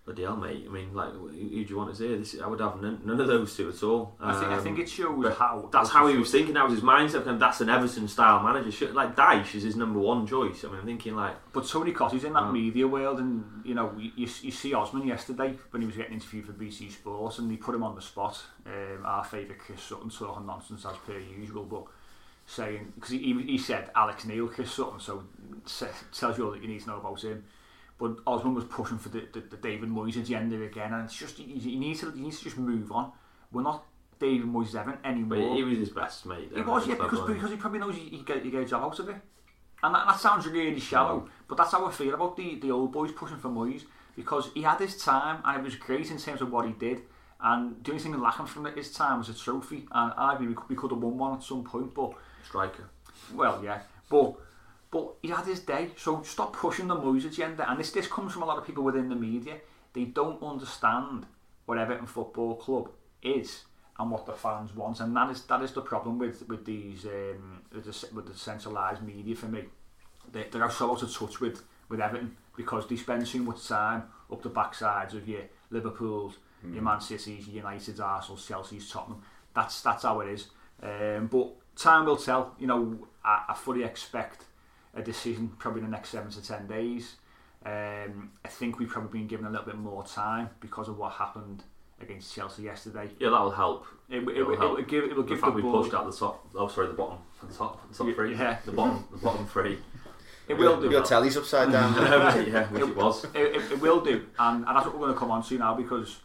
bloody 0.05 0.23
hell, 0.23 0.37
mate. 0.37 0.65
I 0.69 0.73
mean, 0.73 0.93
like, 0.95 1.12
who, 1.12 1.29
who 1.29 1.65
do 1.65 1.67
you 1.69 1.77
want 1.77 1.91
as 1.91 2.01
here? 2.01 2.17
This, 2.19 2.37
I 2.43 2.47
would 2.49 2.61
have 2.61 2.81
none, 2.83 3.01
none 3.05 3.21
of 3.21 3.27
those 3.29 3.57
two 3.57 3.69
at 3.69 3.83
all. 3.85 4.17
I 4.21 4.33
think, 4.38 4.51
I 4.51 4.59
think 4.59 4.77
Um, 4.79 4.83
it 4.83 4.88
shows 4.88 5.35
how 5.37 5.69
That's 5.73 5.91
how 5.91 6.09
he 6.09 6.17
was 6.17 6.31
thinking. 6.31 6.55
That 6.55 6.65
was 6.65 6.75
his 6.75 6.83
mindset. 6.83 7.27
And 7.27 7.41
that's 7.41 7.61
an 7.61 7.69
Everton 7.69 8.09
style 8.09 8.43
manager. 8.43 8.73
Should- 8.73 8.95
Like 8.95 9.15
Dyche 9.15 9.55
is 9.55 9.62
his 9.62 9.77
number 9.77 10.01
one 10.01 10.27
choice. 10.27 10.65
I 10.65 10.69
mean, 10.69 10.81
I'm 10.81 10.87
thinking 10.87 11.15
like, 11.15 11.37
But 11.53 11.69
Tony 11.69 11.93
Cottee's 11.93 12.25
in 12.25 12.33
that 12.33 12.43
Mm. 12.45 12.53
media 12.53 12.88
world, 12.88 13.21
and 13.21 13.45
you 13.65 13.75
know, 13.75 13.93
you, 13.97 14.11
you, 14.17 14.29
you 14.43 14.51
see 14.51 14.75
Osman 14.75 15.07
yesterday 15.07 15.57
when 15.71 15.83
he 15.83 15.87
was 15.87 15.97
getting 15.97 16.15
interviewed 16.15 16.47
for 16.47 16.53
BT 16.53 16.91
Sports, 16.91 17.38
and 17.38 17.51
he 17.51 17.57
put 17.57 17.75
him 17.75 17.85
on 17.85 17.95
the 17.95 18.03
spot. 18.03 18.43
Um, 18.67 19.05
our 19.05 19.23
favourite 19.25 19.61
Chris 19.61 19.83
Sutton 19.83 20.11
talking 20.11 20.47
nonsense 20.47 20.85
as 20.85 20.97
per 21.07 21.17
usual, 21.19 21.65
but 21.65 21.85
saying 22.47 22.93
because 22.97 23.11
he, 23.11 23.19
he, 23.19 23.43
he 23.43 23.59
said 23.59 23.91
Alex 23.95 24.25
Neil, 24.25 24.49
Chris 24.49 24.73
Sutton, 24.73 24.99
so 24.99 25.23
se- 25.65 25.91
tells 26.12 26.37
you 26.38 26.45
all 26.47 26.51
that 26.51 26.61
you 26.61 26.67
need 26.69 26.81
to 26.81 26.88
know 26.88 26.97
about 26.99 27.23
him. 27.23 27.45
But 28.03 28.17
Osman 28.27 28.55
was 28.55 28.65
pushing 28.65 28.99
for 28.99 29.11
the, 29.11 29.29
the, 29.33 29.41
the 29.43 29.57
David 29.57 29.88
Moyes 29.88 30.17
agenda 30.17 30.61
again, 30.61 30.93
and 30.93 31.05
it's 31.05 31.17
just 31.17 31.37
he, 31.37 31.45
he 31.45 31.77
needs 31.77 32.01
to 32.01 32.11
he 32.11 32.23
needs 32.23 32.38
to 32.38 32.45
just 32.45 32.59
move 32.59 32.91
on. 32.91 33.12
We're 33.53 33.62
not 33.62 33.85
David 34.19 34.49
Moyes 34.49 34.75
Evan 34.75 34.99
anymore. 35.05 35.38
but 35.38 35.55
he 35.55 35.62
was 35.62 35.79
his 35.79 35.91
best 35.91 36.27
mate. 36.27 36.51
He 36.53 36.62
was, 36.62 36.85
yeah, 36.88 36.97
because, 36.97 37.21
because 37.29 37.51
he 37.51 37.57
probably 37.57 37.79
knows 37.79 37.95
he, 37.95 38.09
he, 38.09 38.23
get, 38.23 38.43
he 38.43 38.51
get 38.51 38.62
a 38.62 38.65
job 38.65 38.83
out 38.83 38.99
of 38.99 39.09
it. 39.09 39.17
And 39.85 39.95
that, 39.95 40.05
that 40.09 40.19
sounds 40.19 40.49
really 40.49 40.81
shallow, 40.81 41.29
but 41.47 41.57
that's 41.57 41.71
how 41.71 41.87
I 41.87 41.93
feel 41.93 42.12
about 42.15 42.37
the, 42.37 42.57
the 42.57 42.73
old 42.73 42.91
boys 42.91 43.12
pushing 43.12 43.38
for 43.38 43.51
Moyes 43.51 43.83
because 44.17 44.51
he 44.53 44.62
had 44.62 44.81
his 44.81 44.97
time 44.97 45.41
and 45.45 45.59
it 45.61 45.62
was 45.62 45.77
great 45.77 46.11
in 46.11 46.19
terms 46.19 46.41
of 46.41 46.51
what 46.51 46.67
he 46.67 46.73
did. 46.73 47.03
And 47.41 47.85
the 47.85 47.93
only 47.93 48.03
thing 48.03 48.21
lacking 48.21 48.47
from 48.47 48.67
it 48.67 48.77
his 48.77 48.93
time 48.93 49.19
was 49.19 49.29
a 49.29 49.35
trophy. 49.35 49.87
And 49.93 50.12
I 50.17 50.35
agree, 50.35 50.49
we 50.49 50.55
could, 50.55 50.69
we 50.69 50.75
could 50.75 50.91
have 50.91 51.01
won 51.01 51.19
one 51.19 51.37
at 51.37 51.45
some 51.45 51.62
point, 51.62 51.95
but 51.95 52.15
striker. 52.45 52.88
well, 53.33 53.61
yeah, 53.65 53.83
but 54.09 54.35
but 55.22 55.28
he 55.28 55.35
had 55.35 55.46
his 55.46 55.61
day. 55.61 55.90
So 55.96 56.22
stop 56.22 56.52
pushing 56.52 56.88
the 56.88 56.96
Moyes 56.96 57.24
agenda. 57.24 57.68
And 57.70 57.78
this 57.78 57.92
this 57.92 58.06
comes 58.06 58.32
from 58.32 58.42
a 58.42 58.46
lot 58.46 58.58
of 58.58 58.66
people 58.66 58.82
within 58.82 59.08
the 59.08 59.16
media. 59.16 59.56
They 59.92 60.04
don't 60.04 60.42
understand 60.42 61.26
what 61.64 61.78
Everton 61.78 62.06
Football 62.06 62.56
Club 62.56 62.90
is 63.22 63.62
and 63.98 64.11
what 64.11 64.26
the 64.26 64.32
fans 64.32 64.74
want, 64.74 65.00
and 65.00 65.14
that 65.16 65.30
is 65.30 65.42
that 65.44 65.62
is 65.62 65.72
the 65.72 65.80
problem 65.80 66.18
with 66.18 66.48
with 66.48 66.64
these 66.64 67.04
um, 67.04 67.62
with 67.72 67.85
the 67.85 68.14
with 68.14 68.26
the 68.26 68.35
centralised 68.35 69.02
media 69.02 69.37
for 69.37 69.46
me. 69.46 69.64
They 70.32 70.46
they're 70.50 70.70
so 70.70 70.90
out 70.90 71.02
of 71.02 71.12
touch 71.12 71.40
with 71.40 71.62
with 71.88 72.00
Everton 72.00 72.37
because 72.56 72.88
they 72.88 72.96
spend 72.96 73.26
too 73.26 73.42
much 73.42 73.66
time 73.68 74.04
up 74.30 74.42
the 74.42 74.50
backsides 74.50 75.14
of 75.14 75.28
your 75.28 75.42
Liverpool's, 75.70 76.38
your 76.72 76.82
Man 76.82 77.00
City's, 77.00 77.46
your 77.46 77.56
United's, 77.56 78.00
Arsenal's, 78.00 78.46
Chelsea's, 78.46 78.90
Tottenham. 78.90 79.22
That's 79.54 79.82
that's 79.82 80.02
how 80.02 80.20
it 80.20 80.28
is. 80.28 80.48
Um, 80.82 81.28
but 81.30 81.52
time 81.76 82.06
will 82.06 82.16
tell. 82.16 82.54
You 82.58 82.66
know, 82.66 83.08
I, 83.24 83.44
I 83.50 83.54
fully 83.54 83.85
expect 83.85 84.44
a 84.94 85.02
decision 85.02 85.50
probably 85.59 85.81
in 85.81 85.87
the 85.87 85.90
next 85.90 86.11
seven 86.11 86.31
to 86.33 86.42
ten 86.42 86.66
days. 86.66 87.16
Um, 87.64 88.31
I 88.44 88.48
think 88.48 88.78
we've 88.78 88.88
probably 88.88 89.20
been 89.20 89.28
given 89.28 89.46
a 89.46 89.50
little 89.50 89.66
bit 89.66 89.76
more 89.76 90.05
time 90.05 90.50
because 90.61 90.88
of 90.88 90.98
what 90.98 91.12
happened 91.12 91.62
against 92.00 92.35
Chelsea 92.35 92.62
yesterday. 92.64 93.09
Yeah, 93.20 93.31
that 93.31 93.40
will 93.40 93.50
help. 93.52 93.87
It, 94.11 94.16
it, 94.16 94.28
it, 94.28 94.37
It'll 94.38 94.52
it, 94.52 94.59
help. 94.59 94.76
will 94.76 94.83
give 94.83 95.05
it 95.05 95.14
will 95.16 95.22
The 95.22 95.28
give 95.31 95.40
fact 95.40 95.57
the 95.57 95.62
we 95.62 95.70
pushed 95.70 95.94
out 95.94 96.11
the 96.11 96.16
top. 96.16 96.44
Oh, 96.57 96.66
sorry, 96.68 96.88
the 96.88 96.94
bottom, 96.94 97.18
the 97.46 97.55
top, 97.55 97.88
the 97.88 97.96
top 97.96 98.07
Yeah, 98.09 98.14
three. 98.14 98.35
yeah. 98.35 98.59
the 98.64 98.72
bottom, 98.72 99.05
the 99.12 99.18
bottom 99.18 99.46
three. 99.46 99.78
it 100.48 100.55
will 100.55 100.81
do. 100.81 100.90
Your 100.90 101.05
telly's 101.05 101.37
upside 101.37 101.70
down. 101.70 101.94
yeah, 102.48 102.66
which 102.68 102.83
it 102.83 102.96
was. 102.96 103.24
it, 103.26 103.31
it, 103.37 103.72
it 103.72 103.81
will 103.81 104.00
do, 104.00 104.26
and, 104.38 104.66
and 104.66 104.76
that's 104.76 104.87
what 104.87 104.94
we're 104.94 105.00
going 105.02 105.14
to 105.14 105.18
come 105.18 105.31
on 105.31 105.42
to 105.44 105.57
now 105.59 105.74
because 105.74 106.18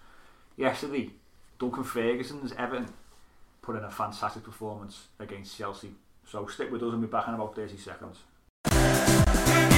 yesterday 0.56 1.12
Duncan 1.60 1.84
Ferguson's 1.84 2.53
Everton 2.53 2.91
put 3.62 3.75
in 3.75 3.84
a 3.84 3.91
fantastic 3.91 4.43
performance 4.43 5.08
against 5.19 5.56
Chelsea. 5.56 5.91
So 6.25 6.47
stick 6.47 6.71
with 6.71 6.82
us 6.82 6.91
and 6.91 6.93
we'll 6.99 7.08
be 7.08 7.12
back 7.12 7.27
in 7.27 7.36
about 7.36 7.56
30 7.56 7.77
seconds 7.77 8.17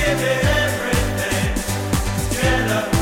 give 0.09 0.21
it 0.23 0.43
everything. 0.43 1.53
Together. 2.31 2.98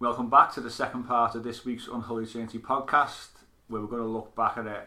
Welcome 0.00 0.30
back 0.30 0.52
to 0.52 0.60
the 0.60 0.70
second 0.70 1.08
part 1.08 1.34
of 1.34 1.42
this 1.42 1.64
week's 1.64 1.88
Unholy 1.88 2.24
Trinity 2.24 2.60
podcast, 2.60 3.30
where 3.66 3.80
we're 3.80 3.88
going 3.88 4.02
to 4.02 4.06
look 4.06 4.32
back 4.36 4.56
at 4.56 4.64
a, 4.64 4.84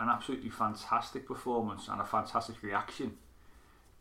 an 0.00 0.08
absolutely 0.08 0.48
fantastic 0.48 1.26
performance 1.26 1.86
and 1.88 2.00
a 2.00 2.04
fantastic 2.06 2.62
reaction 2.62 3.18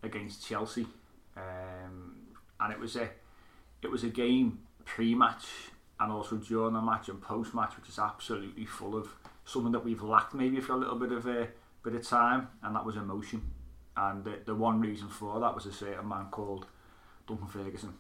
against 0.04 0.48
Chelsea. 0.48 0.88
Um, 1.36 2.16
and 2.62 2.72
it 2.72 2.80
was 2.80 2.96
a 2.96 3.10
it 3.82 3.92
was 3.92 4.06
a 4.06 4.08
game 4.08 4.60
pre-match 4.86 5.44
and 6.00 6.14
also 6.14 6.38
during 6.38 6.76
the 6.76 6.82
match 6.82 7.10
and 7.10 7.22
post-match, 7.22 7.76
which 7.76 7.90
is 7.90 8.00
absolutely 8.00 8.66
full 8.66 8.96
of 8.96 9.10
something 9.44 9.74
that 9.74 9.84
we've 9.84 10.02
lacked 10.02 10.34
maybe 10.34 10.62
for 10.62 10.72
a 10.72 10.78
little 10.78 10.98
bit 10.98 11.12
of 11.12 11.28
a 11.28 11.50
bit 11.84 11.94
of 11.94 12.08
time, 12.08 12.48
and 12.62 12.74
that 12.74 12.86
was 12.86 12.96
emotion. 12.96 13.42
And 13.98 14.24
the, 14.24 14.40
the 14.46 14.56
one 14.56 14.80
reason 14.80 15.10
for 15.10 15.42
that 15.42 15.54
was 15.54 15.66
a 15.66 15.74
certain 15.74 16.08
man 16.08 16.28
called 16.32 16.68
Duncan 17.28 17.48
Ferguson. 17.48 17.96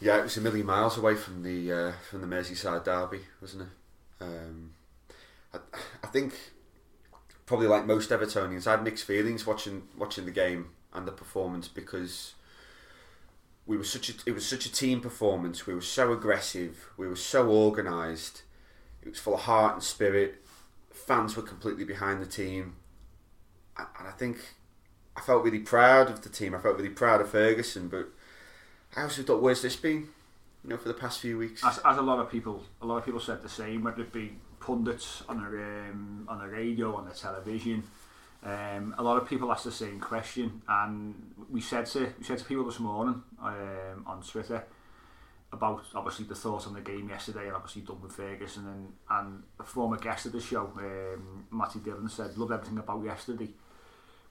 Yeah, 0.00 0.18
it 0.18 0.22
was 0.22 0.36
a 0.36 0.40
million 0.40 0.66
miles 0.66 0.96
away 0.96 1.16
from 1.16 1.42
the 1.42 1.72
uh, 1.72 1.92
from 2.08 2.20
the 2.20 2.26
Merseyside 2.26 2.84
derby, 2.84 3.20
wasn't 3.40 3.62
it? 3.62 3.68
Um, 4.24 4.70
I, 5.52 5.58
I 6.04 6.06
think 6.06 6.34
probably 7.46 7.66
like 7.66 7.86
most 7.86 8.10
Evertonians, 8.10 8.66
I 8.66 8.72
had 8.72 8.84
mixed 8.84 9.04
feelings 9.04 9.46
watching 9.46 9.88
watching 9.96 10.24
the 10.24 10.30
game 10.30 10.70
and 10.92 11.06
the 11.06 11.12
performance 11.12 11.66
because 11.66 12.34
we 13.66 13.76
were 13.76 13.84
such 13.84 14.08
a 14.08 14.12
it 14.24 14.32
was 14.32 14.46
such 14.46 14.66
a 14.66 14.72
team 14.72 15.00
performance. 15.00 15.66
We 15.66 15.74
were 15.74 15.80
so 15.80 16.12
aggressive. 16.12 16.90
We 16.96 17.08
were 17.08 17.16
so 17.16 17.48
organised. 17.50 18.42
It 19.02 19.08
was 19.08 19.18
full 19.18 19.34
of 19.34 19.40
heart 19.40 19.74
and 19.74 19.82
spirit. 19.82 20.44
Fans 20.92 21.36
were 21.36 21.42
completely 21.42 21.84
behind 21.84 22.22
the 22.22 22.26
team, 22.26 22.76
and 23.76 24.06
I 24.06 24.12
think 24.12 24.54
I 25.16 25.22
felt 25.22 25.42
really 25.42 25.60
proud 25.60 26.08
of 26.08 26.22
the 26.22 26.28
team. 26.28 26.54
I 26.54 26.58
felt 26.58 26.76
really 26.76 26.88
proud 26.88 27.20
of 27.20 27.30
Ferguson, 27.30 27.88
but. 27.88 28.10
I 28.96 29.02
also 29.02 29.22
thought, 29.22 29.42
where's 29.42 29.62
this 29.62 29.76
been? 29.76 30.08
You 30.64 30.70
know, 30.70 30.76
for 30.76 30.88
the 30.88 30.94
past 30.94 31.20
few 31.20 31.38
weeks. 31.38 31.64
as, 31.64 31.78
as 31.84 31.96
a 31.98 32.02
lot 32.02 32.18
of 32.18 32.30
people, 32.30 32.62
a 32.82 32.86
lot 32.86 32.96
of 32.98 33.04
people 33.04 33.20
said 33.20 33.42
the 33.42 33.48
same, 33.48 33.84
whether 33.84 34.02
it 34.02 34.12
be 34.12 34.32
pundits 34.60 35.22
on 35.28 35.38
the 35.38 35.46
um, 35.46 36.26
on 36.28 36.38
the 36.38 36.48
radio, 36.48 36.94
on 36.96 37.08
the 37.08 37.14
television. 37.14 37.84
Um, 38.42 38.94
a 38.98 39.02
lot 39.02 39.20
of 39.20 39.28
people 39.28 39.50
asked 39.50 39.64
the 39.64 39.72
same 39.72 39.98
question, 40.00 40.62
and 40.68 41.14
we 41.50 41.60
said 41.60 41.86
to 41.86 42.12
we 42.18 42.24
said 42.24 42.38
to 42.38 42.44
people 42.44 42.64
this 42.64 42.80
morning 42.80 43.22
um, 43.42 44.04
on 44.06 44.22
Twitter 44.22 44.64
about 45.52 45.82
obviously 45.94 46.26
the 46.26 46.34
thoughts 46.34 46.66
on 46.66 46.74
the 46.74 46.80
game 46.80 47.08
yesterday, 47.08 47.46
and 47.46 47.54
obviously 47.54 47.82
Duncan 47.82 48.10
Ferguson 48.10 48.66
and 48.66 48.92
and 49.10 49.42
a 49.58 49.64
former 49.64 49.96
guest 49.96 50.26
of 50.26 50.32
the 50.32 50.40
show, 50.40 50.72
um, 50.76 51.46
Matty 51.50 51.78
Dillon 51.80 52.08
said 52.08 52.36
loved 52.36 52.52
everything 52.52 52.78
about 52.78 53.04
yesterday. 53.04 53.48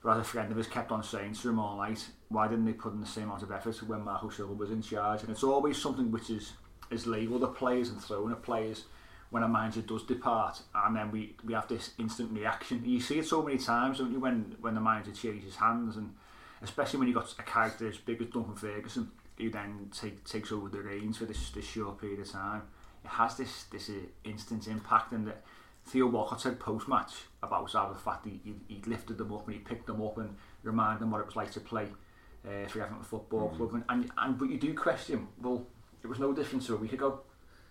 A 0.04 0.24
friend 0.24 0.50
of 0.50 0.56
his 0.56 0.66
kept 0.66 0.90
on 0.90 1.02
saying 1.02 1.34
to 1.34 1.50
him 1.50 1.58
all 1.58 1.76
night, 1.76 2.06
why 2.28 2.48
didn't 2.48 2.64
they 2.64 2.72
put 2.72 2.94
in 2.94 3.00
the 3.00 3.06
same 3.06 3.24
amount 3.24 3.42
of 3.42 3.50
effort 3.50 3.82
when 3.82 4.04
Marco 4.04 4.30
Silva 4.30 4.54
was 4.54 4.70
in 4.70 4.80
charge? 4.80 5.22
And 5.22 5.30
it's 5.30 5.42
always 5.42 5.76
something 5.76 6.10
which 6.10 6.30
is 6.30 6.52
is 6.90 7.06
labelled 7.06 7.44
at 7.44 7.54
players 7.54 7.90
and 7.90 8.00
thrown 8.00 8.32
at 8.32 8.42
players 8.42 8.84
when 9.30 9.42
a 9.42 9.48
manager 9.48 9.82
does 9.82 10.04
depart, 10.04 10.62
and 10.74 10.96
then 10.96 11.10
we, 11.10 11.36
we 11.44 11.52
have 11.52 11.68
this 11.68 11.90
instant 11.98 12.32
reaction. 12.32 12.82
You 12.84 13.00
see 13.00 13.18
it 13.18 13.26
so 13.26 13.42
many 13.42 13.58
times, 13.58 13.98
don't 13.98 14.10
you, 14.10 14.20
when 14.20 14.56
when 14.60 14.74
the 14.74 14.80
manager 14.80 15.12
changes 15.12 15.56
hands, 15.56 15.96
and 15.96 16.14
especially 16.62 17.00
when 17.00 17.08
you've 17.08 17.16
got 17.16 17.34
a 17.38 17.42
character 17.42 17.88
as 17.88 17.98
big 17.98 18.22
as 18.22 18.28
Duncan 18.28 18.54
Ferguson, 18.54 19.10
who 19.36 19.50
then 19.50 19.90
take, 19.92 20.24
takes 20.24 20.50
over 20.50 20.68
the 20.68 20.80
reins 20.80 21.18
for 21.18 21.26
this 21.26 21.50
this 21.50 21.66
short 21.66 22.00
period 22.00 22.20
of 22.20 22.30
time. 22.30 22.62
It 23.04 23.08
has 23.08 23.36
this 23.36 23.64
this 23.64 23.90
uh, 23.90 23.94
instant 24.24 24.66
impact, 24.66 25.12
and 25.12 25.26
that 25.26 25.42
Theo 25.88 26.06
Walcott 26.06 26.40
said 26.40 26.60
post 26.60 26.86
match 26.88 27.12
about 27.42 27.72
how 27.72 27.88
the 27.92 27.98
fact 27.98 28.26
he, 28.26 28.40
he, 28.44 28.54
he 28.68 28.82
lifted 28.86 29.16
them 29.18 29.32
up 29.32 29.46
and 29.46 29.54
he 29.54 29.60
picked 29.60 29.86
them 29.86 30.02
up 30.02 30.18
and 30.18 30.36
reminded 30.62 31.00
them 31.00 31.10
what 31.10 31.20
it 31.20 31.26
was 31.26 31.36
like 31.36 31.50
to 31.52 31.60
play 31.60 31.88
uh, 32.46 32.68
for 32.68 32.82
Everton 32.82 33.02
Football 33.02 33.48
Club, 33.50 33.74
and, 33.74 33.84
and 33.88 34.10
and 34.18 34.38
but 34.38 34.48
you 34.50 34.58
do 34.58 34.74
question, 34.74 35.28
well, 35.42 35.66
it 36.02 36.06
was 36.06 36.18
no 36.18 36.32
different 36.32 36.64
to 36.66 36.74
a 36.74 36.76
week 36.76 36.92
ago. 36.92 37.20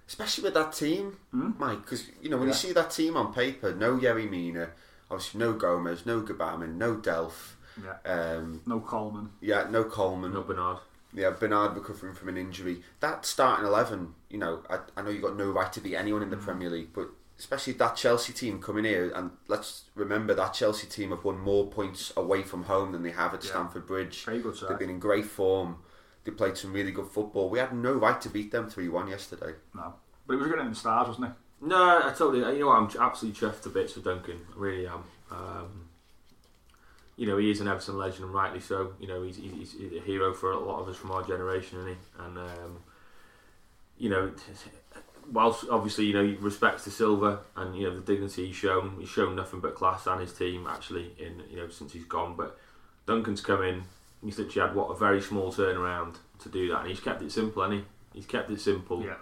Especially 0.07 0.43
with 0.45 0.53
that 0.53 0.71
team, 0.73 1.17
Mike, 1.31 1.81
because 1.83 2.07
you 2.21 2.29
know 2.29 2.37
when 2.37 2.47
Yeah. 2.47 2.53
you 2.53 2.57
see 2.59 2.71
that 2.73 2.91
team 2.91 3.17
on 3.17 3.33
paper, 3.33 3.73
no 3.73 3.97
Yerry 3.97 4.29
Mina, 4.29 4.69
obviously 5.11 5.39
no 5.39 5.53
Gomez, 5.53 6.05
no 6.05 6.21
Gbamin, 6.21 6.75
no 6.75 6.95
Delph, 6.95 7.53
Yeah. 7.83 7.97
um, 8.11 8.61
No 8.65 8.79
Coleman. 8.79 9.31
yeah, 9.41 9.67
no 9.69 9.83
Coleman, 9.83 10.33
No 10.33 10.43
Bernard. 10.43 10.77
yeah, 11.13 11.31
Bernard 11.31 11.75
recovering 11.75 12.13
from 12.15 12.29
an 12.29 12.37
injury. 12.37 12.83
That 13.01 13.25
starting 13.25 13.65
eleven, 13.65 14.15
you 14.29 14.37
know, 14.37 14.63
I, 14.69 14.79
I 14.95 15.01
know 15.01 15.09
you 15.09 15.21
got 15.21 15.35
no 15.37 15.51
right 15.51 15.71
to 15.73 15.81
be 15.81 15.95
anyone 15.95 16.21
in 16.23 16.29
the 16.29 16.37
Premier 16.37 16.69
League, 16.69 16.93
but 16.93 17.09
especially 17.39 17.73
that 17.73 17.95
Chelsea 17.95 18.33
team 18.33 18.59
coming 18.61 18.85
here, 18.85 19.11
and 19.15 19.31
let's 19.47 19.83
remember 19.95 20.33
that 20.33 20.53
Chelsea 20.53 20.87
team 20.87 21.11
have 21.11 21.23
won 21.23 21.39
more 21.39 21.67
points 21.67 22.11
away 22.17 22.43
from 22.43 22.63
home 22.63 22.91
than 22.91 23.03
they 23.03 23.11
have 23.11 23.33
at 23.33 23.43
Yeah. 23.43 23.51
Stamford 23.51 23.85
Bridge. 23.85 24.25
Very 24.25 24.39
good. 24.39 24.55
They've 24.67 24.79
been 24.79 24.89
in 24.89 24.99
great 24.99 25.25
form. 25.25 25.77
They 26.23 26.31
played 26.31 26.57
some 26.57 26.73
really 26.73 26.91
good 26.91 27.07
football. 27.07 27.49
We 27.49 27.59
had 27.59 27.73
no 27.73 27.93
right 27.93 28.19
to 28.21 28.29
beat 28.29 28.51
them 28.51 28.69
three 28.69 28.89
one 28.89 29.07
yesterday. 29.07 29.53
No, 29.73 29.93
but 30.25 30.33
it 30.33 30.37
was 30.37 30.47
good 30.47 30.59
in 30.59 30.69
the 30.69 30.75
stars, 30.75 31.07
wasn't 31.07 31.27
it? 31.27 31.31
No, 31.61 32.01
I 32.03 32.13
totally. 32.15 32.39
You 32.55 32.59
know 32.61 32.67
what? 32.67 32.95
I'm 32.95 33.01
absolutely 33.01 33.39
chuffed 33.39 33.61
to 33.63 33.69
bits 33.69 33.93
for 33.93 34.01
Duncan. 34.01 34.45
I 34.51 34.59
really 34.59 34.87
am. 34.87 35.03
Um, 35.31 35.89
you 37.15 37.25
know, 37.25 37.37
he 37.37 37.49
is 37.49 37.61
an 37.61 37.67
Everton 37.67 37.97
legend, 37.97 38.25
and 38.25 38.33
rightly 38.33 38.59
so. 38.59 38.93
You 38.99 39.07
know, 39.07 39.23
he's, 39.23 39.37
he's, 39.37 39.73
he's 39.73 39.93
a 39.93 40.01
hero 40.01 40.33
for 40.33 40.51
a 40.51 40.59
lot 40.59 40.81
of 40.81 40.87
us 40.89 40.97
from 40.97 41.11
our 41.11 41.23
generation, 41.23 41.79
isn't 41.79 41.89
he? 41.93 41.97
And 42.23 42.37
um, 42.37 42.77
you 43.97 44.09
know, 44.09 44.31
whilst 45.31 45.65
obviously 45.69 46.05
you 46.05 46.13
know 46.13 46.23
he 46.23 46.35
respects 46.35 46.83
to 46.85 46.91
Silva 46.91 47.39
and 47.55 47.75
you 47.75 47.87
know 47.87 47.95
the 47.95 48.01
dignity 48.01 48.47
he's 48.47 48.55
shown, 48.55 48.97
he's 48.99 49.09
shown 49.09 49.35
nothing 49.35 49.59
but 49.59 49.75
class 49.75 50.07
and 50.07 50.21
his 50.21 50.33
team 50.33 50.67
actually 50.69 51.13
in 51.19 51.43
you 51.49 51.57
know 51.57 51.69
since 51.69 51.93
he's 51.93 52.05
gone. 52.05 52.35
But 52.35 52.57
Duncan's 53.05 53.41
come 53.41 53.63
in. 53.63 53.83
He's 54.23 54.37
literally 54.39 54.67
had 54.67 54.75
what 54.75 54.85
a 54.87 54.97
very 54.97 55.21
small 55.21 55.51
turnaround 55.51 56.15
to 56.39 56.49
do 56.49 56.69
that, 56.69 56.81
and 56.81 56.89
he's 56.89 56.99
kept 56.99 57.21
it 57.21 57.31
simple, 57.31 57.63
and 57.63 57.73
he 57.73 57.83
he's 58.13 58.25
kept 58.25 58.49
it 58.49 58.59
simple. 58.59 59.03
Yeah. 59.03 59.15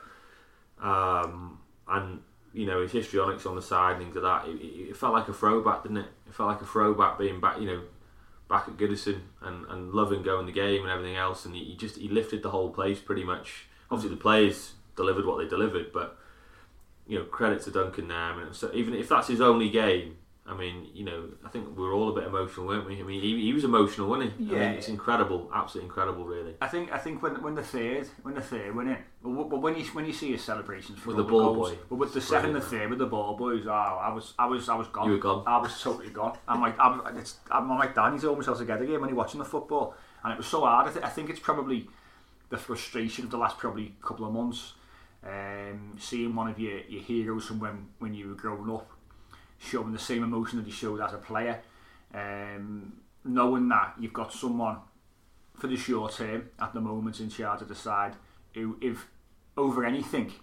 Um, 0.81 1.59
and 1.87 2.21
you 2.53 2.65
know 2.65 2.81
his 2.81 2.91
histrionics 2.91 3.45
on 3.45 3.55
the 3.55 3.61
side 3.61 3.97
and 3.97 4.03
things 4.03 4.15
like 4.15 4.23
that. 4.23 4.49
It, 4.49 4.61
it, 4.61 4.89
it 4.89 4.97
felt 4.97 5.13
like 5.13 5.27
a 5.27 5.33
throwback, 5.33 5.83
didn't 5.83 5.97
it? 5.97 6.07
It 6.27 6.33
felt 6.33 6.49
like 6.49 6.61
a 6.61 6.65
throwback 6.65 7.17
being 7.17 7.39
back, 7.39 7.59
you 7.59 7.67
know, 7.67 7.81
back 8.49 8.67
at 8.67 8.77
Goodison 8.77 9.21
and, 9.41 9.65
and 9.67 9.91
loving 9.91 10.23
going 10.23 10.45
the 10.45 10.51
game 10.51 10.83
and 10.83 10.91
everything 10.91 11.15
else. 11.15 11.45
And 11.45 11.55
he, 11.55 11.63
he 11.63 11.75
just 11.75 11.97
he 11.97 12.07
lifted 12.07 12.43
the 12.43 12.51
whole 12.51 12.69
place 12.69 12.99
pretty 12.99 13.23
much. 13.23 13.65
Obviously 13.91 14.15
the 14.15 14.21
players 14.21 14.73
delivered 14.95 15.25
what 15.25 15.37
they 15.39 15.47
delivered, 15.47 15.91
but 15.93 16.17
you 17.07 17.19
know 17.19 17.25
credit 17.25 17.61
to 17.63 17.71
Duncan 17.71 18.07
there. 18.07 18.17
I 18.17 18.35
mean, 18.35 18.53
so 18.53 18.71
even 18.73 18.93
if 18.95 19.09
that's 19.09 19.27
his 19.27 19.41
only 19.41 19.69
game. 19.69 20.17
I 20.47 20.53
mean, 20.55 20.87
you 20.93 21.03
know, 21.03 21.29
I 21.43 21.49
think 21.49 21.75
we 21.75 21.81
were 21.83 21.93
all 21.93 22.09
a 22.09 22.13
bit 22.13 22.25
emotional, 22.27 22.67
weren't 22.67 22.85
we? 22.85 22.99
I 22.99 23.01
mean, 23.01 23.19
he, 23.19 23.41
he 23.41 23.51
was 23.51 23.63
emotional, 23.63 24.07
wasn't 24.07 24.33
he? 24.37 24.45
I 24.45 24.47
Yeah. 24.53 24.59
mean, 24.69 24.77
it's 24.77 24.89
incredible, 24.89 25.49
absolutely 25.51 25.87
incredible, 25.87 26.23
really. 26.23 26.53
I 26.61 26.67
think 26.67 26.91
I 26.93 26.99
think 26.99 27.23
when 27.23 27.41
when 27.41 27.55
the 27.55 27.63
third 27.63 28.07
when 28.21 28.35
the 28.35 28.41
third 28.41 28.75
went 28.75 28.89
in, 28.89 28.97
well, 29.23 29.45
but 29.45 29.63
when 29.63 29.75
you 29.75 29.83
when 29.85 30.05
you 30.05 30.13
see 30.13 30.33
his 30.33 30.43
celebrations 30.43 30.99
for 30.99 31.07
With 31.07 31.17
the 31.17 31.23
ball 31.23 31.55
goals, 31.55 31.71
boy. 31.71 31.77
but 31.89 31.95
with 31.95 32.13
the 32.13 32.21
second 32.21 32.51
Brilliant. 32.51 32.69
third 32.71 32.89
with 32.91 32.99
the 32.99 33.07
ball 33.07 33.35
boys, 33.35 33.65
oh, 33.65 33.71
I 33.71 34.13
was 34.13 34.35
I 34.37 34.45
was 34.45 34.69
I 34.69 34.75
was 34.75 34.87
gone. 34.89 35.07
You 35.07 35.13
were 35.13 35.17
gone. 35.17 35.43
I 35.47 35.57
was 35.57 35.81
totally 35.81 36.09
gone. 36.11 36.37
I'm 36.47 36.61
like 36.61 36.77
I'm 36.79 37.01
it's 37.17 37.37
I'm 37.49 37.67
like 37.67 37.95
Danny's 37.95 38.23
almost 38.23 38.45
held 38.45 38.59
together 38.59 38.83
again 38.83 38.99
when 39.01 39.09
you're 39.09 39.17
watching 39.17 39.39
the 39.39 39.45
football, 39.45 39.95
and 40.23 40.31
it 40.31 40.37
was 40.37 40.45
so 40.45 40.61
hard. 40.61 40.89
I, 40.89 40.91
th- 40.91 41.03
I 41.03 41.09
think 41.09 41.31
it's 41.31 41.39
probably 41.39 41.89
the 42.49 42.57
frustration 42.59 43.25
of 43.25 43.31
the 43.31 43.37
last 43.39 43.57
probably 43.57 43.95
couple 44.03 44.27
of 44.27 44.31
months, 44.31 44.73
um, 45.25 45.95
seeing 45.99 46.35
one 46.35 46.49
of 46.49 46.59
your 46.59 46.79
your 46.87 47.01
heroes 47.01 47.45
from 47.45 47.59
when 47.59 47.87
when 47.99 48.13
you 48.13 48.29
were 48.29 48.35
growing 48.35 48.69
up 48.71 48.89
showing 49.57 49.93
the 49.93 49.99
same 49.99 50.23
emotion 50.23 50.57
that 50.59 50.65
he 50.65 50.71
showed 50.71 50.99
as 50.99 51.13
a 51.13 51.17
player, 51.17 51.61
um, 52.13 52.93
knowing 53.23 53.67
that 53.69 53.93
you've 53.99 54.13
got 54.13 54.31
someone 54.31 54.77
for 55.55 55.67
the 55.67 55.77
short 55.77 56.13
term 56.13 56.49
at 56.59 56.73
the 56.73 56.81
moment 56.81 57.19
in 57.19 57.29
charge 57.29 57.61
of 57.61 57.69
the 57.69 57.75
side 57.75 58.13
who 58.53 58.77
if 58.81 59.07
over 59.57 59.85
anything 59.85 60.33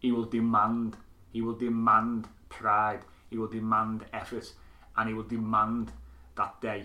he 0.00 0.10
will 0.10 0.24
demand 0.24 0.96
he 1.32 1.40
will 1.40 1.54
demand 1.54 2.26
pride 2.48 3.00
he 3.30 3.38
will 3.38 3.46
demand 3.46 4.04
effort 4.12 4.52
and 4.96 5.08
he 5.08 5.14
will 5.14 5.22
demand 5.22 5.92
that 6.36 6.56
they 6.60 6.84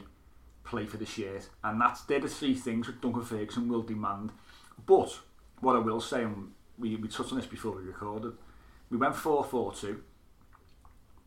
play 0.63 0.85
for 0.85 0.97
the 0.97 1.05
shirt. 1.05 1.49
And 1.63 1.81
that's 1.81 2.01
they're 2.01 2.19
the 2.19 2.27
three 2.27 2.55
things 2.55 2.87
that 2.87 3.01
Duncan 3.01 3.23
Ferguson 3.23 3.67
will 3.67 3.81
demand. 3.81 4.31
But 4.85 5.19
what 5.59 5.75
I 5.75 5.79
will 5.79 6.01
say 6.01 6.23
and 6.23 6.51
we, 6.77 6.95
we 6.95 7.07
touched 7.07 7.31
on 7.31 7.37
this 7.37 7.47
before 7.47 7.75
we 7.75 7.83
recorded. 7.83 8.33
We 8.89 8.97
went 8.97 9.15
4 9.15 9.43
4 9.43 9.73
2, 9.73 10.01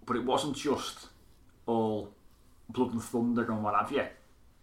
but 0.05 0.17
it 0.17 0.25
wasn't 0.25 0.57
just 0.57 1.09
all 1.67 2.13
blood 2.69 2.93
and 2.93 3.03
thunder 3.03 3.45
and 3.45 3.63
what 3.63 3.75
have 3.75 3.93
you. 3.93 4.05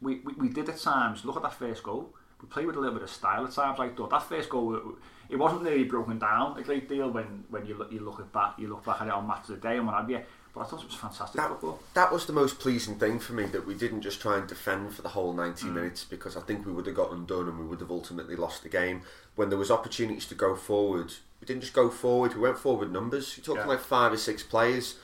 We, 0.02 0.20
we, 0.20 0.34
we 0.34 0.50
did 0.50 0.70
at 0.70 0.78
times 0.78 1.26
look 1.26 1.38
at 1.38 1.44
that 1.44 1.54
first 1.54 1.84
goal. 1.84 2.14
We 2.42 2.48
played 2.48 2.68
with 2.68 2.76
a 2.76 2.80
little 2.80 2.96
bit 2.96 3.04
of 3.04 3.10
style 3.10 3.46
at 3.46 3.52
times. 3.52 3.80
Like 3.80 3.96
that 3.98 4.24
first 4.24 4.50
goal, 4.50 4.98
it 5.30 5.38
wasn't 5.38 5.64
really 5.64 5.86
broken 5.86 6.20
down 6.20 6.58
a 6.58 6.62
great 6.62 6.90
deal 6.90 7.10
when, 7.10 7.46
when 7.50 7.66
you, 7.66 7.76
look, 7.76 7.92
you 7.92 8.02
look 8.02 8.20
at 8.20 8.32
back, 8.34 8.56
you 8.60 8.68
look 8.68 8.86
back 8.86 9.02
at 9.02 9.08
it 9.08 9.14
on 9.14 9.28
match 9.28 9.50
of 9.50 9.62
the 9.62 9.68
day 9.68 9.78
and 9.78 9.88
what 9.88 9.96
have 9.96 10.10
you. 10.10 10.20
But 10.54 10.62
I 10.62 10.64
thought 10.66 10.82
it 10.84 10.86
was 10.88 10.96
fantastic 10.96 11.36
That, 11.42 11.50
football. 11.50 11.80
that 11.96 12.12
was 12.12 12.28
the 12.28 12.34
most 12.34 12.60
pleasing 12.60 12.96
thing 13.00 13.18
for 13.20 13.34
me 13.34 13.46
that 13.48 13.66
we 13.66 13.74
didn't 13.74 14.02
just 14.02 14.22
try 14.22 14.38
and 14.38 14.48
defend 14.48 14.94
for 14.94 15.02
the 15.02 15.10
whole 15.10 15.34
90 15.34 15.66
Mm. 15.66 15.74
minutes 15.74 16.04
because 16.04 16.38
I 16.38 16.42
think 16.42 16.64
we 16.66 16.72
would 16.72 16.86
have 16.86 16.96
got 16.96 17.12
undone 17.12 17.48
and 17.48 17.58
we 17.60 17.66
would 17.66 17.80
have 17.80 17.90
ultimately 17.90 18.36
lost 18.36 18.62
the 18.62 18.70
game. 18.70 19.02
When 19.36 19.50
there 19.50 19.58
was 19.58 19.72
opportunities 19.72 20.28
to 20.28 20.36
go 20.36 20.56
forward, 20.56 21.14
we 21.42 21.48
didn't 21.48 21.62
just 21.62 21.74
go 21.74 21.90
forward, 21.90 22.36
we 22.36 22.42
went 22.42 22.60
forward 22.60 22.92
numbers. 22.92 23.36
You're 23.36 23.44
talking 23.46 23.62
Yeah. 23.62 23.68
like 23.68 23.80
five 23.80 24.14
or 24.14 24.18
six 24.18 24.44
players 24.44 24.96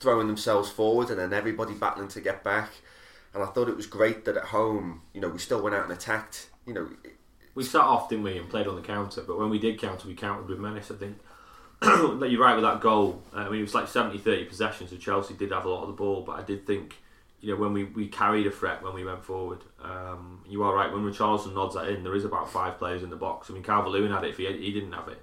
throwing 0.00 0.26
themselves 0.26 0.68
forward 0.68 1.10
and 1.10 1.18
then 1.20 1.32
everybody 1.32 1.74
battling 1.74 2.08
to 2.08 2.20
get 2.20 2.42
back. 2.42 2.70
And 3.34 3.42
I 3.42 3.46
thought 3.46 3.68
it 3.68 3.76
was 3.76 3.86
great 3.86 4.24
that 4.24 4.36
at 4.36 4.46
home, 4.46 5.02
you 5.12 5.20
know, 5.20 5.28
we 5.28 5.38
still 5.38 5.60
went 5.62 5.76
out 5.76 5.84
and 5.84 5.92
attacked. 5.92 6.50
You 6.66 6.74
know, 6.74 6.88
We 7.54 7.64
sat 7.64 7.80
off, 7.82 8.08
didn't 8.08 8.22
we, 8.24 8.36
and 8.38 8.48
played 8.48 8.66
on 8.68 8.76
the 8.76 8.82
counter. 8.82 9.20
But 9.22 9.36
when 9.38 9.50
we 9.50 9.58
did 9.58 9.80
counter, 9.80 10.06
we 10.06 10.14
countered 10.14 10.48
with 10.48 10.58
menace. 10.60 10.90
I 10.92 10.94
think. 10.94 11.18
Like, 12.18 12.30
You're 12.30 12.42
right 12.42 12.54
with 12.54 12.64
that 12.64 12.80
goal. 12.80 13.22
Uh, 13.34 13.38
I 13.40 13.48
mean, 13.48 13.60
it 13.60 13.62
was 13.62 13.74
like 13.74 13.86
70-30 13.86 14.48
possession, 14.48 14.88
so 14.88 14.96
Chelsea 14.96 15.34
did 15.34 15.52
have 15.52 15.64
a 15.64 15.68
lot 15.68 15.82
of 15.82 15.88
the 15.88 15.94
ball. 15.94 16.22
But 16.22 16.32
I 16.32 16.42
did 16.42 16.66
think, 16.66 16.96
you 17.40 17.52
know, 17.52 17.60
when 17.60 17.72
we, 17.72 17.84
we 17.84 18.08
carried 18.08 18.46
a 18.46 18.50
threat 18.50 18.82
when 18.82 18.94
we 18.94 19.04
went 19.04 19.24
forward. 19.24 19.60
Um, 19.82 20.42
you 20.48 20.62
are 20.64 20.74
right. 20.74 20.92
When 20.92 21.02
Richarlison 21.02 21.54
nods 21.54 21.74
that 21.74 21.88
in, 21.88 22.02
there 22.02 22.16
is 22.16 22.24
about 22.24 22.50
five 22.50 22.78
players 22.78 23.02
in 23.02 23.10
the 23.10 23.16
box. 23.16 23.50
I 23.50 23.52
mean, 23.54 23.62
Calvert-Lewin 23.62 24.10
had 24.10 24.24
it. 24.24 24.30
If 24.30 24.38
he, 24.38 24.46
he 24.46 24.72
didn't 24.72 24.92
have 24.92 25.08
it, 25.08 25.22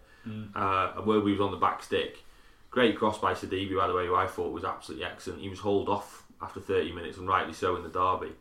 uh, 0.55 0.93
and 0.97 1.05
where 1.05 1.19
we 1.19 1.31
was 1.31 1.41
on 1.41 1.51
the 1.51 1.57
back 1.57 1.83
stick, 1.83 2.23
great 2.71 2.97
cross 2.97 3.19
by 3.19 3.33
Sidibe, 3.33 3.77
by 3.77 3.87
the 3.87 3.93
way, 3.93 4.07
who 4.07 4.15
I 4.15 4.27
thought 4.27 4.51
was 4.51 4.63
absolutely 4.63 5.05
excellent. 5.05 5.41
He 5.41 5.49
was 5.49 5.59
hauled 5.59 5.89
off 5.89 6.23
after 6.41 6.59
30 6.59 6.93
minutes, 6.93 7.17
and 7.17 7.27
rightly 7.27 7.53
so 7.53 7.75
in 7.75 7.83
the 7.83 7.89
derby. 7.89 8.31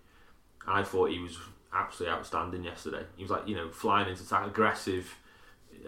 I 0.66 0.82
thought 0.82 1.10
he 1.10 1.18
was 1.18 1.36
absolutely 1.74 2.16
outstanding 2.16 2.64
yesterday. 2.64 3.02
He 3.16 3.24
was 3.24 3.30
like, 3.30 3.46
you 3.46 3.54
know, 3.56 3.68
flying 3.70 4.08
into 4.08 4.22
attack, 4.22 4.46
aggressive, 4.46 5.14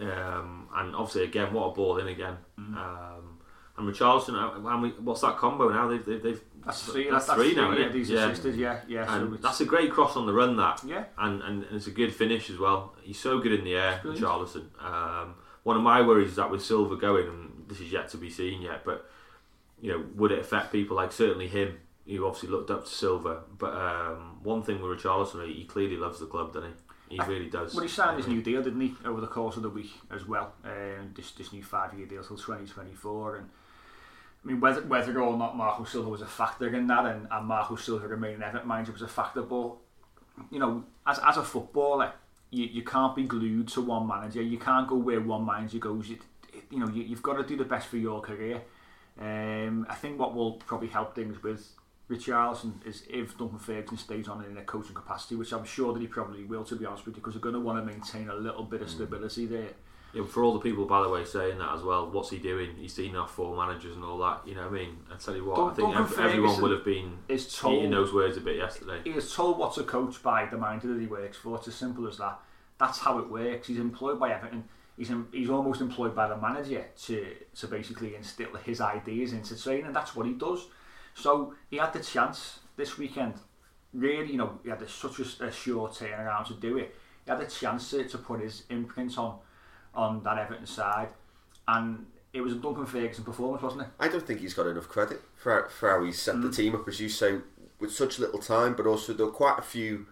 um, 0.01 0.67
and 0.75 0.95
obviously 0.95 1.23
again, 1.23 1.53
what 1.53 1.65
a 1.67 1.71
ball 1.75 1.97
in 1.97 2.07
again. 2.07 2.37
Um, 2.57 3.39
and 3.77 3.87
Richarlison, 3.93 4.33
uh, 4.35 4.67
how 4.67 4.77
many, 4.77 4.93
what's 4.93 5.21
that 5.21 5.37
combo 5.37 5.69
now? 5.69 5.87
They've, 5.87 6.03
they've, 6.03 6.21
they've 6.23 6.41
That's 6.65 6.83
three. 6.83 7.09
That's, 7.11 7.27
that's 7.27 7.39
three 7.39 7.53
now, 7.53 7.69
yeah, 7.71 7.75
isn't 7.75 7.87
it? 7.89 7.93
These 7.93 8.09
assisted, 8.11 8.55
yeah, 8.55 8.79
yeah. 8.87 9.05
And 9.15 9.27
it's- 9.33 9.41
that's 9.43 9.61
a 9.61 9.65
great 9.65 9.91
cross 9.91 10.15
on 10.15 10.25
the 10.25 10.33
run. 10.33 10.57
That 10.57 10.81
Yeah. 10.83 11.03
and, 11.17 11.41
and 11.43 11.63
and 11.63 11.75
it's 11.75 11.85
a 11.87 11.91
good 11.91 12.13
finish 12.13 12.49
as 12.49 12.57
well. 12.57 12.95
He's 13.03 13.19
so 13.19 13.39
good 13.39 13.53
in 13.53 13.63
the 13.63 13.75
air. 13.75 14.01
Richarlison. 14.03 14.65
Um, 14.83 15.35
one 15.63 15.75
of 15.77 15.83
my 15.83 16.01
worries 16.01 16.29
is 16.29 16.35
that 16.37 16.49
with 16.49 16.63
Silva 16.63 16.95
going, 16.95 17.27
and 17.27 17.65
this 17.67 17.79
is 17.79 17.91
yet 17.91 18.09
to 18.09 18.17
be 18.17 18.29
seen 18.31 18.61
yet, 18.63 18.83
but 18.83 19.09
you 19.79 19.91
know, 19.91 20.03
would 20.15 20.31
it 20.31 20.39
affect 20.39 20.71
people 20.71 20.95
like 20.95 21.11
certainly 21.11 21.47
him, 21.47 21.77
who 22.07 22.25
obviously 22.25 22.49
looked 22.49 22.71
up 22.71 22.85
to 22.85 22.89
Silva? 22.89 23.43
But 23.59 23.75
um, 23.75 24.39
one 24.41 24.63
thing 24.63 24.81
with 24.81 24.97
Richarlison, 24.99 25.45
he 25.53 25.65
clearly 25.65 25.97
loves 25.97 26.19
the 26.19 26.25
club, 26.25 26.51
doesn't 26.53 26.69
he? 26.71 26.75
He 27.09 27.19
really 27.21 27.49
does. 27.49 27.73
Well, 27.73 27.83
he 27.83 27.89
signed 27.89 28.17
his 28.17 28.27
new 28.27 28.41
deal, 28.41 28.61
didn't 28.61 28.81
he, 28.81 28.93
over 29.05 29.21
the 29.21 29.27
course 29.27 29.55
of 29.55 29.63
the 29.63 29.69
week 29.69 29.91
as 30.11 30.27
well? 30.27 30.53
Um, 30.63 31.13
this 31.15 31.31
this 31.31 31.53
new 31.53 31.63
five 31.63 31.93
year 31.93 32.05
deal 32.05 32.23
till 32.23 32.37
2024. 32.37 33.37
And 33.37 33.49
I 34.43 34.47
mean, 34.47 34.59
whether 34.59 34.81
whether 34.81 35.19
or 35.21 35.37
not 35.37 35.55
Marco 35.55 35.85
Silva 35.85 36.09
was 36.09 36.21
a 36.21 36.25
factor 36.25 36.73
in 36.73 36.87
that, 36.87 37.05
and, 37.05 37.27
and 37.31 37.45
Marco 37.45 37.75
Silva 37.75 38.07
remaining 38.07 38.41
Everton 38.41 38.67
manager 38.67 38.91
was 38.91 39.01
a 39.01 39.07
factor, 39.07 39.41
but 39.41 39.75
you 40.51 40.59
know, 40.59 40.83
as 41.05 41.19
as 41.19 41.37
a 41.37 41.43
footballer, 41.43 42.11
you, 42.51 42.65
you 42.65 42.83
can't 42.83 43.15
be 43.15 43.23
glued 43.23 43.69
to 43.69 43.81
one 43.81 44.07
manager. 44.07 44.41
You 44.41 44.57
can't 44.57 44.87
go 44.87 44.95
where 44.95 45.21
one 45.21 45.45
manager 45.45 45.79
goes. 45.79 46.09
You, 46.09 46.17
you 46.69 46.79
know, 46.79 46.87
you, 46.89 47.03
you've 47.03 47.23
got 47.23 47.37
to 47.37 47.43
do 47.43 47.55
the 47.55 47.65
best 47.65 47.87
for 47.87 47.97
your 47.97 48.21
career. 48.21 48.61
Um, 49.19 49.87
I 49.89 49.95
think 49.95 50.19
what 50.19 50.35
will 50.35 50.53
probably 50.53 50.89
help 50.89 51.15
things 51.15 51.41
with 51.41 51.67
Richarlison 52.09 52.85
is 52.85 53.03
if 53.09 53.37
Duncan 53.37 53.59
Ferguson 53.59 53.97
stays 53.97 54.27
on 54.27 54.43
in 54.45 54.57
a 54.57 54.63
coaching 54.63 54.95
capacity, 54.95 55.35
which 55.35 55.51
I'm 55.51 55.65
sure 55.65 55.93
that 55.93 55.99
he 55.99 56.07
probably 56.07 56.45
will, 56.45 56.63
to 56.65 56.75
be 56.75 56.85
honest 56.85 57.05
with 57.05 57.15
you, 57.15 57.21
because 57.21 57.33
they're 57.33 57.41
going 57.41 57.55
to 57.55 57.59
want 57.59 57.79
to 57.79 57.85
maintain 57.85 58.29
a 58.29 58.35
little 58.35 58.63
bit 58.63 58.81
of 58.81 58.87
mm. 58.87 58.91
stability 58.91 59.45
there. 59.45 59.71
Yeah, 60.13 60.25
for 60.25 60.41
all 60.41 60.53
the 60.53 60.59
people, 60.59 60.85
by 60.85 61.01
the 61.01 61.09
way, 61.09 61.25
saying 61.25 61.57
that 61.57 61.73
as 61.75 61.83
well, 61.83 62.09
what's 62.09 62.29
he 62.29 62.37
doing? 62.37 62.75
He's 62.77 62.93
seen 62.93 63.17
our 63.17 63.27
four 63.27 63.57
managers 63.57 63.95
and 63.95 64.05
all 64.05 64.17
that. 64.19 64.41
You 64.45 64.55
know 64.55 64.63
what 64.63 64.79
I 64.79 64.83
mean? 64.83 64.97
I 65.13 65.17
tell 65.17 65.35
you 65.35 65.43
what, 65.43 65.59
I 65.59 65.73
think 65.73 65.93
Duncan 65.93 66.23
everyone 66.23 66.31
Ferguson 66.31 66.61
would 66.61 66.71
have 66.71 66.85
been 66.85 67.17
is 67.27 67.53
told- 67.53 67.79
eating 67.79 67.91
those 67.91 68.13
words 68.13 68.37
a 68.37 68.41
bit 68.41 68.55
yesterday. 68.55 69.01
He 69.03 69.11
is 69.11 69.33
told 69.33 69.57
what 69.57 69.73
to 69.75 69.83
coach 69.83 70.23
by 70.23 70.45
the 70.45 70.57
manager 70.57 70.93
that 70.93 71.01
he 71.01 71.07
works 71.07 71.37
for. 71.37 71.57
It's 71.57 71.67
as 71.67 71.75
simple 71.75 72.07
as 72.07 72.17
that. 72.19 72.39
That's 72.79 72.99
how 72.99 73.19
it 73.19 73.29
works. 73.29 73.67
He's 73.67 73.79
employed 73.79 74.17
by 74.17 74.31
Everton. 74.31 74.63
He's 74.97 75.09
in, 75.09 75.27
he's 75.31 75.49
almost 75.49 75.81
employed 75.81 76.15
by 76.15 76.27
the 76.27 76.37
manager 76.37 76.85
to 77.03 77.35
to 77.55 77.67
basically 77.67 78.15
instill 78.15 78.55
his 78.55 78.81
ideas 78.81 79.33
into 79.33 79.61
training. 79.61 79.85
And 79.87 79.95
that's 79.95 80.15
what 80.15 80.25
he 80.25 80.33
does. 80.33 80.67
So 81.17 81.53
he 81.69 81.77
had 81.77 81.93
the 81.93 81.99
chance 81.99 82.59
this 82.75 82.97
weekend. 82.97 83.33
Really, 83.93 84.31
you 84.31 84.37
know, 84.37 84.59
he 84.63 84.69
had 84.69 84.81
a, 84.81 84.87
such 84.87 85.19
a, 85.19 85.45
a 85.45 85.51
short 85.51 85.93
turnaround 85.93 86.45
to 86.47 86.53
do 86.53 86.77
it. 86.77 86.93
He 87.25 87.31
had 87.31 87.41
a 87.41 87.47
chance 87.47 87.89
to, 87.91 88.03
to 88.07 88.17
put 88.17 88.39
his 88.41 88.63
imprint 88.69 89.17
on 89.17 89.39
on 89.95 90.21
that 90.23 90.37
Everton 90.37 90.67
side, 90.67 91.07
and 91.67 92.05
it 92.31 92.41
was 92.41 92.53
a 92.53 92.57
Duncan 92.57 92.85
Ferguson 92.85 93.23
performance, 93.23 93.63
wasn't 93.63 93.81
it? 93.81 93.87
I 93.99 94.07
don't 94.09 94.25
think 94.27 94.41
he's 94.41 94.53
got 94.53 94.67
enough 94.67 94.87
credit 94.87 95.21
for, 95.35 95.67
for 95.69 95.89
how 95.89 96.03
he 96.03 96.11
set 96.11 96.39
the 96.39 96.51
team 96.51 96.75
up, 96.75 96.87
as 96.87 96.99
you 96.99 97.09
say, 97.09 97.39
with 97.79 97.91
such 97.91 98.19
little 98.19 98.37
time, 98.37 98.75
but 98.75 98.85
also 98.85 99.13
there 99.13 99.25
were 99.25 99.31
quite 99.31 99.57
a 99.57 99.63
few 99.63 100.05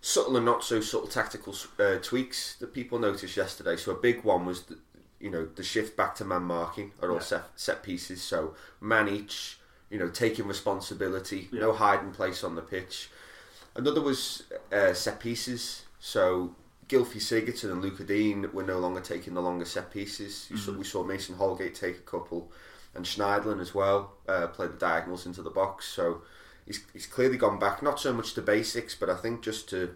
subtle 0.00 0.36
and 0.38 0.46
not 0.46 0.64
so 0.64 0.80
subtle 0.80 1.08
tactical 1.08 1.54
uh, 1.78 1.96
tweaks 2.00 2.56
that 2.56 2.72
people 2.72 2.98
noticed 2.98 3.36
yesterday. 3.36 3.76
So 3.76 3.92
a 3.92 3.96
big 4.00 4.24
one 4.24 4.46
was 4.46 4.62
that 4.62 4.78
you 5.20 5.30
know 5.30 5.44
the 5.44 5.62
shift 5.62 5.94
back 5.94 6.14
to 6.16 6.24
man 6.24 6.44
marking 6.44 6.92
are 7.02 7.10
all 7.10 7.16
Yeah. 7.16 7.22
set, 7.22 7.42
set 7.54 7.82
pieces. 7.82 8.22
So 8.22 8.54
man 8.80 9.08
each, 9.08 9.58
you 9.90 9.98
know, 9.98 10.08
taking 10.08 10.46
responsibility, 10.46 11.48
no 11.52 11.72
hiding 11.72 12.12
place 12.12 12.44
on 12.44 12.54
the 12.54 12.62
pitch. 12.62 13.10
Another 13.74 14.00
was 14.00 14.44
uh, 14.72 14.92
set 14.92 15.20
pieces. 15.20 15.84
So 16.00 16.54
Gylfi 16.88 17.16
Sigurdsson 17.16 17.70
and 17.70 17.82
Lucas 17.82 18.06
Digne 18.06 18.46
were 18.52 18.62
no 18.62 18.78
longer 18.78 19.00
taking 19.00 19.34
the 19.34 19.42
longer 19.42 19.64
set 19.64 19.90
pieces. 19.90 20.46
You 20.50 20.56
saw, 20.56 20.72
we 20.72 20.84
saw 20.84 21.04
Mason 21.04 21.36
Holgate 21.36 21.74
take 21.74 21.96
a 21.96 22.00
couple, 22.00 22.50
and 22.94 23.04
Schneiderlin 23.04 23.60
as 23.60 23.74
well 23.74 24.14
uh, 24.28 24.46
played 24.48 24.72
the 24.72 24.78
diagonals 24.78 25.26
into 25.26 25.42
the 25.42 25.50
box. 25.50 25.86
So 25.86 26.22
he's, 26.66 26.82
he's 26.92 27.06
clearly 27.06 27.36
gone 27.36 27.58
back, 27.58 27.82
not 27.82 28.00
so 28.00 28.12
much 28.12 28.34
to 28.34 28.42
basics, 28.42 28.94
but 28.94 29.10
I 29.10 29.16
think 29.16 29.42
just 29.42 29.68
to 29.70 29.94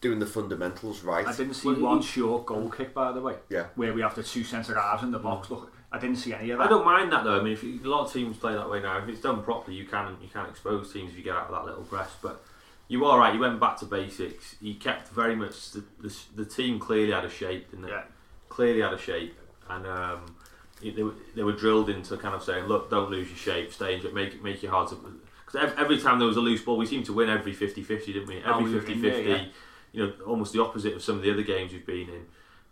doing 0.00 0.18
the 0.18 0.26
fundamentals 0.26 1.02
right. 1.02 1.26
I 1.26 1.34
didn't 1.34 1.54
see 1.54 1.68
Well, 1.68 1.80
one 1.80 2.02
short 2.02 2.46
goal 2.46 2.70
kick, 2.70 2.92
by 2.92 3.12
the 3.12 3.20
way. 3.20 3.36
Yeah. 3.48 3.66
Where 3.74 3.92
we 3.92 4.02
have 4.02 4.14
the 4.14 4.22
two 4.22 4.44
centre 4.44 4.78
halves 4.78 5.02
in 5.02 5.10
the 5.10 5.18
box. 5.18 5.50
Look, 5.50 5.72
I 5.92 5.98
didn't 5.98 6.16
see 6.16 6.34
any 6.34 6.50
of 6.50 6.58
that. 6.58 6.64
I 6.64 6.68
don't 6.68 6.84
mind 6.84 7.12
that 7.12 7.24
though. 7.24 7.38
I 7.38 7.42
mean, 7.42 7.52
if 7.52 7.62
you, 7.62 7.80
a 7.84 7.88
lot 7.88 8.06
of 8.06 8.12
teams 8.12 8.36
play 8.36 8.54
that 8.54 8.68
way 8.68 8.80
now. 8.80 8.98
If 8.98 9.08
it's 9.08 9.20
done 9.20 9.42
properly, 9.42 9.76
you 9.76 9.84
can 9.84 10.16
you 10.20 10.28
can 10.28 10.46
expose 10.46 10.92
teams 10.92 11.12
if 11.12 11.18
you 11.18 11.24
get 11.24 11.34
out 11.34 11.46
of 11.46 11.52
that 11.52 11.64
little 11.64 11.84
press. 11.84 12.10
But 12.20 12.42
you 12.88 13.04
are 13.04 13.18
right. 13.18 13.32
You 13.32 13.40
went 13.40 13.60
back 13.60 13.78
to 13.78 13.84
basics. 13.86 14.56
You 14.60 14.74
kept 14.74 15.08
very 15.08 15.36
much 15.36 15.72
the 15.72 15.84
the, 16.00 16.16
the 16.34 16.44
team 16.44 16.78
clearly 16.78 17.12
had 17.12 17.24
a 17.24 17.30
shape, 17.30 17.70
didn't 17.70 17.86
it? 17.86 17.90
Yeah. 17.90 18.02
Clearly 18.48 18.80
had 18.80 18.94
a 18.94 18.98
shape, 18.98 19.38
and 19.68 19.86
um, 19.86 20.36
they, 20.82 21.02
were, 21.02 21.14
they 21.34 21.42
were 21.42 21.52
drilled 21.52 21.90
into 21.90 22.16
kind 22.16 22.34
of 22.34 22.42
saying, 22.42 22.66
look, 22.66 22.90
don't 22.90 23.10
lose 23.10 23.28
your 23.28 23.36
shape, 23.36 23.72
stay 23.72 23.96
in, 23.96 24.14
make 24.14 24.34
it 24.34 24.42
make 24.42 24.62
it 24.62 24.68
hard 24.68 24.88
to. 24.90 24.96
Because 25.44 25.72
every 25.78 25.98
time 25.98 26.18
there 26.18 26.28
was 26.28 26.36
a 26.36 26.40
loose 26.40 26.62
ball, 26.62 26.76
we 26.76 26.86
seemed 26.86 27.06
to 27.06 27.12
win 27.12 27.30
every 27.30 27.54
50-50, 27.54 28.06
didn't 28.06 28.26
we? 28.26 28.42
Every 28.44 28.64
we 28.64 28.80
50-50. 28.80 28.90
in 28.90 29.02
there, 29.02 29.20
yeah. 29.20 29.44
You 29.92 30.06
know, 30.06 30.12
almost 30.26 30.52
the 30.52 30.60
opposite 30.60 30.94
of 30.94 31.02
some 31.02 31.16
of 31.16 31.22
the 31.22 31.32
other 31.32 31.42
games 31.42 31.72
we've 31.72 31.86
been 31.86 32.08
in. 32.08 32.26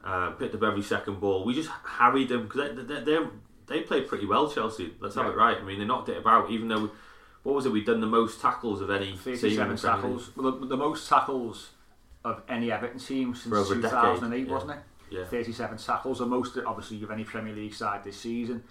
Uh, 0.05 0.31
picked 0.33 0.55
up 0.55 0.63
every 0.63 0.83
second 0.83 1.19
ball. 1.19 1.45
We 1.47 1.55
just 1.55 1.71
harried 1.83 2.29
them 2.29 2.43
because 2.47 2.77
they, 2.87 3.01
they, 3.01 3.19
they, 3.67 3.81
played 3.81 4.07
pretty 4.07 4.27
well, 4.27 4.51
Chelsea. 4.51 4.93
Let's 5.01 5.15
have 5.15 5.25
Yeah. 5.25 5.33
it 5.33 5.37
right. 5.37 5.57
I 5.57 5.63
mean, 5.63 5.79
they 5.79 5.87
knocked 5.87 6.11
it 6.11 6.19
about, 6.19 6.51
even 6.51 6.69
though, 6.69 6.83
we, 6.83 6.91
what 7.43 7.55
was 7.55 7.65
it, 7.65 7.73
we'd 7.73 7.87
done 7.87 8.01
the 8.01 8.07
most 8.07 8.39
tackles 8.39 8.83
of 8.83 8.91
any 8.91 9.13
team. 9.13 9.17
37 9.17 9.77
the 9.77 9.81
tackles. 9.81 10.31
Well, 10.37 10.53
the, 10.53 10.67
the 10.67 10.77
most 10.77 11.09
tackles 11.09 11.71
of 12.23 12.43
any 12.51 12.71
Everton 12.71 12.99
team 12.99 13.35
since 13.35 13.49
For 13.49 13.57
over 13.57 13.75
a 13.75 13.81
decade, 13.81 14.17
2008, 14.17 14.47
yeah. 14.47 14.53
wasn't 14.53 14.73
it? 14.73 14.79
Yeah. 15.11 15.25
37 15.25 15.79
tackles, 15.79 16.19
the 16.19 16.27
most 16.27 16.59
obviously 16.67 17.03
of 17.03 17.11
any 17.11 17.25
Premier 17.25 17.55
League 17.55 17.75
side 17.75 18.05
this 18.05 18.21
season. 18.21 18.63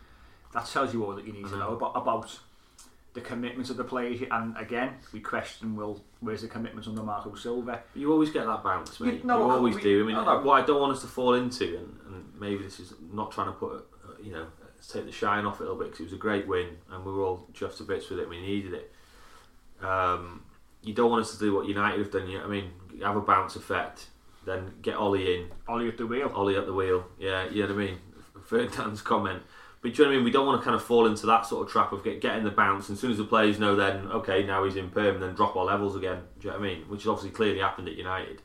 That 0.54 0.68
tells 0.68 0.94
you 0.94 1.04
all 1.04 1.16
that 1.16 1.26
you 1.26 1.34
need 1.34 1.48
to 1.48 1.56
I 1.56 1.60
know. 1.60 1.76
about, 1.76 1.94
about 1.96 2.40
the 3.14 3.22
commitment 3.22 3.72
of 3.72 3.78
the 3.78 3.84
players. 3.84 4.22
And 4.30 4.56
again, 4.58 4.96
we 5.12 5.20
question, 5.20 5.76
well, 5.76 6.02
where's 6.24 6.42
the 6.42 6.48
commitment 6.48 6.88
under 6.88 7.04
Marco 7.04 7.34
Silva? 7.36 7.82
You 7.96 8.12
always 8.12 8.30
get 8.32 8.46
that 8.46 8.64
bounce, 8.64 9.00
mate. 9.00 9.24
You- 9.24 9.30
You, 9.30 9.32
always 9.52 9.76
we- 9.76 9.82
do. 9.82 10.04
I 10.04 10.08
mean, 10.08 10.16
I 10.16 10.38
what 10.42 10.62
I 10.64 10.66
don't 10.66 10.80
want 10.82 10.94
us 10.96 11.02
to 11.02 11.08
fall 11.08 11.34
into, 11.36 11.78
and, 11.78 12.00
and 12.08 12.26
maybe 12.40 12.64
this 12.64 12.80
is 12.80 12.94
not 13.12 13.32
trying 13.32 13.48
to 13.48 13.54
put, 13.54 13.72
uh, 14.06 14.14
you 14.22 14.32
know, 14.32 14.46
take 14.88 15.06
the 15.06 15.12
shine 15.12 15.46
off 15.46 15.60
it 15.62 15.64
a 15.64 15.64
little 15.64 15.78
bit 15.80 15.88
because 15.88 16.02
it 16.02 16.04
was 16.06 16.14
a 16.14 16.18
great 16.18 16.46
win 16.48 16.68
and 16.92 17.06
we 17.06 17.12
were 17.14 17.24
all 17.24 17.48
just 17.54 17.78
to 17.78 17.84
bits 17.84 18.10
with 18.10 18.20
it. 18.20 18.28
We 18.28 18.42
needed 18.42 18.74
it. 18.74 18.92
Um, 19.86 20.44
you 20.82 20.94
don't 20.94 21.10
want 21.10 21.22
us 21.26 21.32
to 21.34 21.40
do 21.40 21.54
what 21.54 21.68
United 21.68 22.00
have 22.00 22.12
done. 22.12 22.28
You 22.28 22.40
know, 22.40 22.46
I 22.46 22.48
mean, 22.48 22.72
have 23.02 23.16
a 23.16 23.22
bounce 23.22 23.56
effect, 23.56 24.08
then 24.46 24.74
get 24.82 24.98
Ole 24.98 25.14
in, 25.16 25.48
Ole 25.68 25.88
at 25.88 25.98
the 25.98 26.06
wheel. 26.06 26.32
Ole 26.36 26.58
at 26.58 26.66
the 26.66 26.74
wheel. 26.74 27.06
Yeah, 27.20 27.50
you 27.50 27.62
know 27.66 27.74
what 27.74 27.82
I 27.84 27.86
mean. 27.86 27.98
Ferdinand's 28.46 29.02
comment. 29.14 29.42
But 29.84 29.94
do 29.94 29.98
you 29.98 30.04
know 30.06 30.12
what 30.12 30.14
I 30.14 30.16
mean? 30.16 30.24
We 30.24 30.32
don't 30.32 30.48
want 30.48 30.62
to 30.62 30.64
kind 30.64 30.76
of 30.78 30.82
fall 30.82 31.06
into 31.08 31.26
that 31.26 31.46
sort 31.46 31.68
of 31.68 31.72
trap 31.72 31.92
of 31.92 32.06
get, 32.06 32.22
getting 32.22 32.46
the 32.46 32.52
bounce, 32.52 32.88
and 32.88 32.96
as 32.96 33.02
soon 33.02 33.12
as 33.12 33.18
the 33.18 33.26
players 33.26 33.60
know, 33.60 33.76
then 33.76 34.08
okay, 34.08 34.42
now 34.44 34.64
he's 34.64 34.78
in 34.78 34.90
perm, 34.90 35.16
and 35.16 35.22
then 35.24 35.34
drop 35.34 35.58
our 35.58 35.66
levels 35.66 35.98
again. 35.98 36.22
Do 36.40 36.48
you 36.48 36.54
know 36.54 36.60
what 36.60 36.66
I 36.66 36.70
mean? 36.70 36.84
Which 36.88 37.02
has 37.02 37.10
obviously 37.10 37.32
clearly 37.32 37.60
happened 37.60 37.90
at 37.90 37.96
United. 37.96 38.42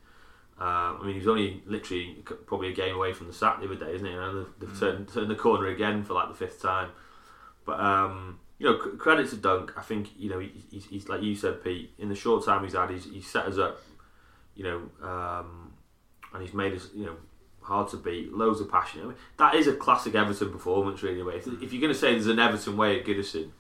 Um, 0.59 0.99
I 1.01 1.03
mean, 1.05 1.13
he 1.13 1.21
was 1.21 1.29
only 1.29 1.63
literally 1.65 2.25
probably 2.47 2.71
a 2.71 2.75
game 2.75 2.97
away 2.97 3.13
from 3.13 3.29
the 3.29 3.33
sack 3.33 3.61
the 3.61 3.67
other 3.67 3.77
day, 3.77 3.95
isn't 3.95 4.05
he? 4.05 4.13
You 4.13 4.19
know, 4.19 4.43
they've, 4.43 4.53
they've 4.59 4.81
turned, 4.81 5.09
turned 5.09 5.31
the 5.31 5.37
corner 5.37 5.69
again 5.69 6.03
for 6.03 6.15
like 6.15 6.29
the 6.29 6.35
fifth 6.35 6.61
time. 6.61 6.91
But 7.65 7.79
um, 7.79 8.41
you 8.59 8.67
know, 8.67 8.83
c- 8.83 8.97
credit 8.97 9.31
to 9.31 9.37
Dunk. 9.37 9.75
I 9.77 9.83
think 9.83 10.09
you 10.19 10.29
know 10.31 10.41
he, 10.41 10.51
he's, 10.69 10.87
he's 10.87 11.09
like 11.09 11.23
you 11.23 11.37
said, 11.37 11.63
Pete. 11.63 11.93
In 12.01 12.09
the 12.09 12.17
short 12.17 12.45
time 12.45 12.65
he's 12.65 12.73
had, 12.73 12.91
he's, 12.91 13.05
he's 13.05 13.29
set 13.29 13.47
us 13.47 13.59
up. 13.59 13.81
You 14.57 14.65
know, 14.65 15.09
um, 15.09 15.73
and 16.35 16.43
he's 16.43 16.53
made 16.53 16.75
us 16.75 16.89
you 16.93 17.07
know 17.07 17.17
hard 17.69 17.89
to 17.91 17.97
beat. 17.97 18.33
Loads 18.33 18.61
of 18.61 18.71
passion. 18.71 19.01
I 19.03 19.05
mean, 19.05 19.15
that 19.39 19.55
is 19.55 19.67
a 19.69 19.75
classic 19.75 20.15
Everton 20.15 20.51
performance, 20.51 21.03
really. 21.03 21.21
If, 21.37 21.47
if 21.47 21.73
you're 21.73 21.81
going 21.81 21.93
to 21.93 21.99
say 21.99 22.13
there's 22.13 22.27
an 22.27 22.39
Everton 22.39 22.77
way 22.77 22.99
at 22.99 23.07
Goodison, 23.07 23.51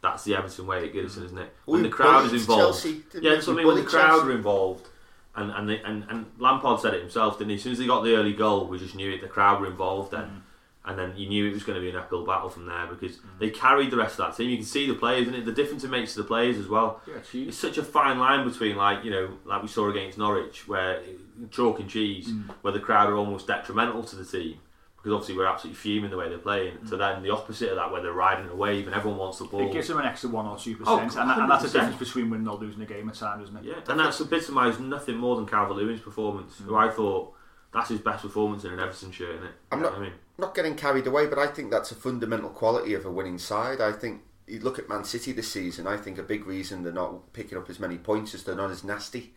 that's 0.00 0.24
the 0.24 0.34
Everton 0.36 0.66
way 0.66 0.84
at 0.86 0.94
Goodison, 0.94 1.24
isn't 1.26 1.38
it? 1.38 1.54
When 1.66 1.82
We 1.82 1.88
the 1.88 1.94
crowd 1.94 2.24
is 2.26 2.32
involved. 2.32 2.82
Chelsea, 2.82 3.02
yeah, 3.20 3.34
that's 3.34 3.46
what 3.46 3.54
I 3.54 3.56
mean. 3.56 3.66
When 3.66 3.76
the 3.76 3.82
crowd 3.82 4.08
Chelsea. 4.20 4.28
are 4.28 4.32
involved. 4.32 4.88
And 5.36 5.52
and, 5.52 5.68
they, 5.68 5.78
and 5.82 6.04
and 6.10 6.26
Lampard 6.38 6.80
said 6.80 6.94
it 6.94 7.00
himself, 7.00 7.38
didn't 7.38 7.50
he? 7.50 7.56
As 7.56 7.62
soon 7.62 7.72
as 7.72 7.78
they 7.78 7.86
got 7.86 8.02
the 8.02 8.16
early 8.16 8.32
goal, 8.32 8.66
we 8.66 8.76
just 8.78 8.96
knew 8.96 9.12
it. 9.12 9.20
The 9.20 9.28
crowd 9.28 9.60
were 9.60 9.68
involved 9.68 10.10
then, 10.10 10.42
and 10.84 10.98
then 10.98 11.12
you 11.16 11.28
knew 11.28 11.46
it 11.46 11.52
was 11.52 11.64
going 11.64 11.76
to 11.76 11.82
be 11.82 11.90
an 11.90 11.96
uphill 11.96 12.24
battle 12.24 12.48
from 12.48 12.66
there 12.66 12.86
because 12.86 13.16
mm. 13.16 13.38
they 13.38 13.50
carried 13.50 13.90
the 13.90 13.96
rest 13.96 14.18
of 14.18 14.26
that 14.26 14.36
team. 14.36 14.48
You 14.50 14.56
can 14.56 14.66
see 14.66 14.86
the 14.86 14.94
players, 14.94 15.26
and 15.26 15.36
it 15.36 15.44
the 15.44 15.52
difference 15.52 15.84
it 15.84 15.90
makes 15.90 16.14
to 16.14 16.22
the 16.22 16.28
players 16.28 16.56
as 16.58 16.68
well. 16.68 17.00
Yeah, 17.06 17.14
it's. 17.16 17.34
It's 17.34 17.58
such 17.58 17.78
a 17.78 17.82
fine 17.82 18.18
line 18.18 18.48
between 18.48 18.76
like 18.76 19.04
you 19.04 19.10
know, 19.10 19.38
like 19.44 19.62
we 19.62 19.68
saw 19.68 19.90
against 19.90 20.18
Norwich, 20.18 20.66
where 20.66 21.02
chalk 21.50 21.80
and 21.80 21.88
cheese, 21.88 22.28
mm. 22.28 22.48
where 22.62 22.72
the 22.72 22.80
crowd 22.80 23.10
are 23.10 23.16
almost 23.16 23.46
detrimental 23.46 24.02
to 24.04 24.16
the 24.16 24.24
team 24.24 24.58
because 24.98 25.12
obviously 25.12 25.36
we're 25.36 25.46
absolutely 25.46 25.76
fuming 25.76 26.10
the 26.10 26.16
way 26.16 26.28
they're 26.28 26.38
playing. 26.38 26.74
Mm. 26.74 26.88
To 26.90 26.96
then 26.96 27.22
the 27.22 27.30
opposite 27.30 27.70
of 27.70 27.76
that, 27.76 27.90
where 27.92 28.02
they're 28.02 28.12
riding 28.12 28.48
a 28.50 28.54
wave 28.54 28.86
and 28.86 28.94
everyone 28.94 29.18
wants 29.18 29.38
the 29.38 29.44
ball. 29.44 29.68
It 29.68 29.72
gives 29.72 29.88
them 29.88 29.98
an 29.98 30.04
extra 30.04 30.28
one 30.28 30.46
or 30.46 30.58
two 30.58 30.76
oh, 30.84 30.98
percent, 30.98 31.20
and, 31.20 31.30
that- 31.30 31.38
and 31.38 31.50
that's 31.50 31.62
the 31.70 31.78
difference 31.78 31.98
between 31.98 32.30
winning 32.30 32.48
or 32.48 32.56
losing 32.56 32.82
a 32.82 32.86
game 32.86 33.08
at 33.08 33.14
times, 33.14 33.44
isn't 33.44 33.58
it? 33.58 33.64
Yeah, 33.64 33.80
and 33.88 34.00
that's 34.00 34.20
epitomised 34.20 34.80
nothing 34.80 35.16
more 35.16 35.36
than 35.36 35.46
Calvert 35.46 35.76
Lewin's 35.76 36.00
performance, 36.00 36.58
who 36.58 36.74
I 36.74 36.90
thought 36.90 37.32
that's 37.72 37.90
his 37.90 38.00
best 38.00 38.22
performance 38.22 38.64
in 38.64 38.72
an 38.72 38.80
Everton 38.80 39.12
shirt, 39.12 39.36
isn't 39.36 39.46
it? 39.46 39.52
I'm 39.70 39.78
You 39.78 39.84
know 39.84 39.90
not, 39.90 39.98
what 39.98 40.06
I 40.06 40.10
mean, 40.10 40.18
not 40.38 40.54
getting 40.54 40.76
carried 40.76 41.06
away, 41.06 41.26
but 41.26 41.38
I 41.38 41.48
think 41.48 41.70
that's 41.70 41.90
a 41.90 41.94
fundamental 41.96 42.50
quality 42.50 42.94
of 42.94 43.04
a 43.04 43.10
winning 43.10 43.38
side. 43.38 43.80
I 43.80 43.92
think 43.92 44.22
you 44.46 44.60
look 44.60 44.78
at 44.78 44.88
Man 44.88 45.04
City 45.04 45.32
this 45.32 45.50
season. 45.50 45.86
I 45.86 45.96
think 45.96 46.16
a 46.18 46.22
big 46.22 46.46
reason 46.46 46.82
they're 46.84 46.92
not 46.92 47.32
picking 47.32 47.58
up 47.58 47.68
as 47.68 47.80
many 47.80 47.98
points 47.98 48.34
is 48.34 48.44
they're 48.44 48.54
not 48.54 48.70
as 48.70 48.84
nasty. 48.84 49.34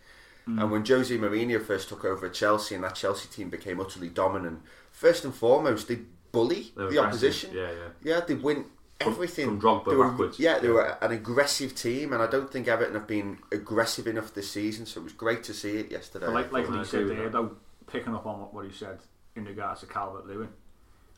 Mm. 0.47 0.61
And 0.61 0.71
when 0.71 0.85
Jose 0.85 1.15
Mourinho 1.17 1.63
first 1.63 1.89
took 1.89 2.05
over 2.05 2.27
at 2.27 2.33
Chelsea 2.33 2.75
and 2.75 2.83
that 2.83 2.95
Chelsea 2.95 3.27
team 3.29 3.49
became 3.49 3.79
utterly 3.79 4.09
dominant, 4.09 4.61
first 4.91 5.25
and 5.25 5.33
foremost 5.33 5.87
they 5.87 5.99
bully 6.31 6.71
They 6.77 6.83
the 6.83 6.87
aggressive, 6.87 7.03
opposition. 7.07 7.51
yeah, 7.55 7.71
yeah. 7.71 7.87
yeah, 8.03 8.19
they 8.21 8.35
win 8.35 8.65
everything 8.99 9.47
from 9.47 9.61
Drogba 9.61 9.89
They 9.89 9.95
were- 9.95 10.07
backwards. 10.09 10.39
Yeah, 10.39 10.59
they 10.59 10.67
Yeah. 10.67 10.73
were 10.73 10.97
an 11.01 11.11
aggressive 11.11 11.73
team, 11.75 12.13
and 12.13 12.21
I 12.21 12.27
don't 12.27 12.51
think 12.51 12.67
Everton 12.67 12.93
have 12.93 13.07
been 13.07 13.39
aggressive 13.51 14.05
enough 14.07 14.33
this 14.33 14.49
season. 14.51 14.85
So 14.85 15.01
it 15.01 15.03
was 15.03 15.13
great 15.13 15.43
to 15.45 15.53
see 15.53 15.77
it 15.77 15.91
yesterday. 15.91 16.27
But 16.27 16.35
like, 16.35 16.51
like 16.51 16.69
I 16.69 16.73
Lee 16.79 16.85
said 16.85 17.09
there, 17.09 17.23
that. 17.23 17.31
though, 17.31 17.57
picking 17.87 18.13
up 18.15 18.25
on 18.27 18.39
what, 18.39 18.53
what 18.53 18.65
he 18.65 18.71
said 18.71 18.99
in 19.35 19.45
regards 19.45 19.81
to 19.81 19.87
Calvert 19.87 20.25
Lewin, 20.27 20.49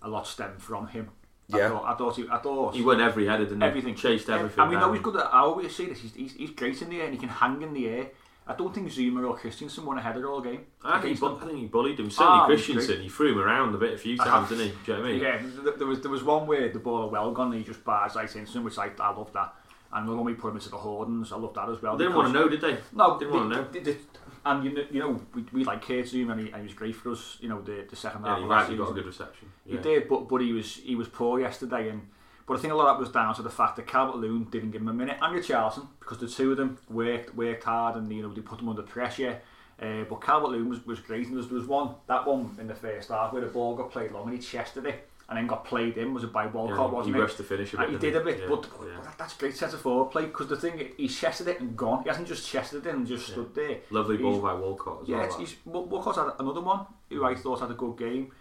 a 0.04 0.10
lot 0.10 0.28
stemmed 0.28 0.62
from 0.62 0.88
him. 0.88 1.10
I 1.54 1.58
Yeah. 1.58 1.70
thought, 1.70 1.86
I 1.86 1.94
thought, 1.96 2.16
he, 2.16 2.28
I 2.30 2.38
thought 2.38 2.74
he 2.76 2.82
won 2.82 3.02
every 3.02 3.26
header, 3.26 3.44
didn't 3.46 3.62
he? 3.62 3.68
everything, 3.68 3.96
chased 3.96 4.30
everything. 4.30 4.60
I 4.60 4.66
mean, 4.66 4.80
down. 4.80 4.90
no, 4.90 4.94
he's 4.94 5.02
good. 5.02 5.16
At, 5.18 5.34
I 5.34 5.40
always 5.40 5.76
say 5.76 5.86
this. 5.88 6.00
He's, 6.02 6.14
he's, 6.14 6.34
he's 6.34 6.50
great 6.52 6.82
in 6.82 6.90
the 6.90 7.00
air, 7.00 7.06
and 7.06 7.14
he 7.14 7.20
can 7.20 7.30
hang 7.30 7.62
in 7.62 7.74
the 7.74 7.88
air. 7.88 8.08
I 8.46 8.54
don't 8.56 8.74
think 8.76 8.90
Zouma 8.90 9.26
or 9.30 9.38
Christensen 9.38 9.86
won 9.86 9.98
a 9.98 10.02
header 10.02 10.30
all 10.30 10.42
game. 10.42 10.66
I 10.84 11.00
think, 11.00 11.16
he, 11.16 11.20
bu- 11.20 11.38
I 11.38 11.46
think 11.46 11.58
he 11.60 11.66
bullied 11.68 12.00
him. 12.00 12.10
Certainly 12.12 12.40
Ah, 12.42 12.46
Christensen, 12.46 13.02
he 13.02 13.08
threw 13.10 13.32
him 13.32 13.40
around 13.40 13.74
a 13.74 13.78
bit 13.78 13.94
a 13.94 13.98
few 13.98 14.18
times, 14.18 14.50
didn't 14.50 14.66
he? 14.66 14.72
Do 14.72 14.78
you 14.92 14.94
know 14.98 15.00
what 15.02 15.10
I 15.10 15.12
mean? 15.14 15.22
Yeah, 15.22 15.72
there 15.78 15.88
was 15.88 16.02
there 16.02 16.12
was 16.12 16.24
one 16.24 16.46
where 16.48 16.68
the 16.70 16.80
ball 16.80 17.10
well 17.10 17.32
gone 17.32 17.48
and 17.54 17.56
he 17.56 17.64
just 17.64 17.84
bars 17.86 18.16
right 18.16 18.36
into 18.36 18.52
him, 18.58 18.66
which 18.66 18.78
I, 18.78 18.90
I 19.00 19.12
love 19.12 19.32
that. 19.34 19.54
And 19.94 20.10
when 20.10 20.24
we 20.26 20.34
put 20.34 20.50
him 20.50 20.56
into 20.58 20.70
the 20.70 20.78
Hordens, 20.78 21.32
I 21.32 21.38
love 21.38 21.54
that 21.54 21.70
as 21.70 21.82
well. 21.82 21.96
They 21.96 22.04
didn't 22.06 22.18
want 22.18 22.34
to 22.34 22.40
know, 22.40 22.50
did 22.50 22.60
they? 22.62 22.78
No, 22.94 23.18
They 23.18 23.26
didn't 23.26 23.32
they- 23.32 23.38
want 23.38 23.52
to 23.52 23.56
know. 23.58 23.68
they- 23.72 23.80
they- 23.80 23.98
and 24.46 24.64
you 24.64 24.74
know, 24.74 24.84
you 24.92 25.00
know, 25.00 25.22
we, 25.34 25.46
we 25.52 25.64
like 25.64 25.86
Kurt 25.86 26.06
Zouma 26.06 26.34
and 26.34 26.42
he, 26.42 26.48
and 26.48 26.58
he 26.58 26.64
was 26.64 26.74
great 26.74 26.96
for 26.96 27.12
us. 27.12 27.38
You 27.40 27.50
know, 27.50 27.62
the 27.62 27.86
the 27.90 27.96
second 27.96 28.24
half. 28.24 28.38
Yeah, 28.38 28.44
he 28.44 28.50
rightly 28.50 28.78
got 28.78 28.92
a 28.92 28.94
good 28.94 29.06
reception. 29.06 29.52
He 29.66 29.78
did, 29.78 30.08
but 30.08 30.28
but 30.28 30.42
he 30.42 30.52
was 30.52 30.76
he 30.76 30.96
was 30.96 31.08
poor 31.08 31.40
yesterday, 31.40 31.90
and 31.90 32.08
but 32.46 32.58
I 32.58 32.60
think 32.60 32.74
a 32.74 32.76
lot 32.76 32.88
of 32.88 32.98
that 32.98 33.00
was 33.00 33.12
down 33.12 33.34
to 33.36 33.42
the 33.42 33.50
fact 33.50 33.78
that 33.78 33.88
Calvert 33.88 34.18
Lewin 34.18 34.46
didn't 34.46 34.72
give 34.72 34.82
him 34.82 34.90
a 34.90 34.94
minute, 34.94 35.18
and 35.22 35.36
Richarlison, 35.36 35.88
because 36.00 36.18
the 36.18 36.28
two 36.28 36.52
of 36.52 36.58
them 36.58 36.78
worked 36.90 37.36
worked 37.36 37.64
hard, 37.64 37.96
and 37.96 38.12
you 38.12 38.22
know 38.22 38.34
they 38.34 38.42
put 38.42 38.60
them 38.60 38.70
under 38.70 38.84
pressure. 38.84 39.40
Uh, 39.82 40.04
but 40.08 40.22
Calvert 40.22 40.52
Lewin 40.52 40.70
was, 40.70 40.86
was 40.86 41.00
great, 41.00 41.26
and 41.26 41.32
there 41.32 41.38
was, 41.38 41.48
there 41.48 41.58
was 41.58 41.68
one 41.68 41.96
that 42.08 42.28
one 42.28 42.56
in 42.60 42.68
the 42.68 42.76
first 42.76 43.10
half 43.10 43.34
where 43.34 43.42
the 43.42 43.48
ball 43.48 43.76
got 43.76 43.92
played 43.92 44.12
long 44.12 44.28
and 44.28 44.34
he 44.34 44.40
chested 44.40 44.86
it, 44.86 45.10
and 45.30 45.38
then 45.38 45.48
got 45.48 45.64
played 45.66 45.98
in. 45.98 46.14
Was 46.14 46.24
it 46.24 46.34
by 46.34 46.46
Walcott? 46.48 46.78
Yeah, 46.78 46.88
he 46.90 46.94
wasn't 46.96 47.16
it? 47.16 47.20
rushed 47.20 47.38
to 47.38 47.44
finish 47.44 47.74
a 47.74 47.78
bit, 47.78 47.90
he 47.92 47.98
didn't 47.98 48.22
a 48.22 48.26
bit, 48.26 48.40
Yeah, 48.42 48.46
but, 48.50 48.62
but 48.78 48.88
yeah. 48.88 49.02
that, 49.04 49.18
that's 49.18 49.34
great 49.36 49.56
centre 49.56 49.78
forward 49.78 50.12
play 50.12 50.26
because 50.26 50.48
the 50.48 50.58
thing 50.58 50.90
he 50.98 51.08
chested 51.08 51.48
it 51.48 51.60
and 51.62 51.76
gone. 51.78 52.04
He 52.04 52.10
hasn't 52.10 52.28
just 52.28 52.48
chested 52.48 52.86
it 52.86 52.94
and 52.94 53.08
just 53.08 53.28
stood 53.28 53.56
there. 53.56 53.78
Lovely 53.90 54.18
He's- 54.18 54.24
ball 54.24 54.42
by 54.42 54.54
Walcott 54.54 55.04
as 55.04 55.08
yeah, 55.10 55.28
well. 55.28 55.38
he's, 55.40 55.56
Wal- 55.66 55.86
Walcott's 55.86 56.18
had 56.18 56.28
another 56.40 56.62
one 56.62 56.86
who 57.10 57.24
I 57.26 57.36
thought 57.36 57.62
had 57.62 57.72
a 57.72 57.76
good 57.76 57.98
game. 57.98 58.32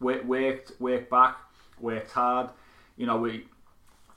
Worked, 0.00 0.26
worked, 0.26 0.72
worked 0.78 1.10
back, 1.10 1.36
worked 1.80 2.10
hard. 2.12 2.50
You 2.98 3.06
know, 3.06 3.16
we, 3.16 3.46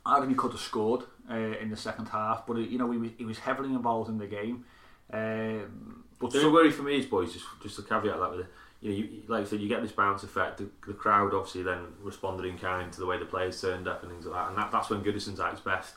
I 0.05 0.19
think 0.19 0.29
he 0.31 0.35
could 0.35 0.51
have 0.51 0.59
scored 0.61 1.03
uh, 1.31 1.35
in 1.35 1.69
the 1.69 1.77
second 1.77 2.07
half, 2.07 2.45
but 2.45 2.57
you 2.57 2.77
know 2.77 2.91
he 2.91 2.97
was, 2.97 3.11
he 3.17 3.23
was 3.25 3.39
heavily 3.39 3.69
involved 3.69 4.09
in 4.09 4.17
the 4.17 4.27
game. 4.27 4.65
Um, 5.11 6.03
but 6.19 6.31
The 6.31 6.41
some- 6.41 6.53
worry 6.53 6.71
for 6.71 6.83
me 6.83 6.97
is, 6.99 7.05
boys, 7.05 7.31
just 7.33 7.45
just 7.63 7.75
to 7.77 7.81
caveat 7.83 8.19
that 8.19 8.31
with 8.31 8.41
it, 8.41 8.47
you 8.81 8.89
know, 8.89 8.95
you, 8.95 9.23
like 9.27 9.41
I 9.41 9.45
said, 9.45 9.59
you 9.59 9.67
get 9.67 9.81
this 9.81 9.91
bounce 9.91 10.23
effect. 10.23 10.57
The, 10.57 10.69
the 10.87 10.93
crowd 10.93 11.33
obviously 11.33 11.63
then 11.63 11.79
responded 12.01 12.45
in 12.45 12.57
kind 12.57 12.91
to 12.93 12.99
the 12.99 13.05
way 13.05 13.17
the 13.17 13.25
players 13.25 13.59
turned 13.61 13.87
up 13.87 14.03
and 14.03 14.11
things 14.11 14.25
like 14.25 14.35
that, 14.35 14.49
and 14.49 14.57
that, 14.57 14.71
that's 14.71 14.89
when 14.89 15.03
Goodison's 15.03 15.39
at 15.39 15.51
his 15.51 15.59
best. 15.59 15.95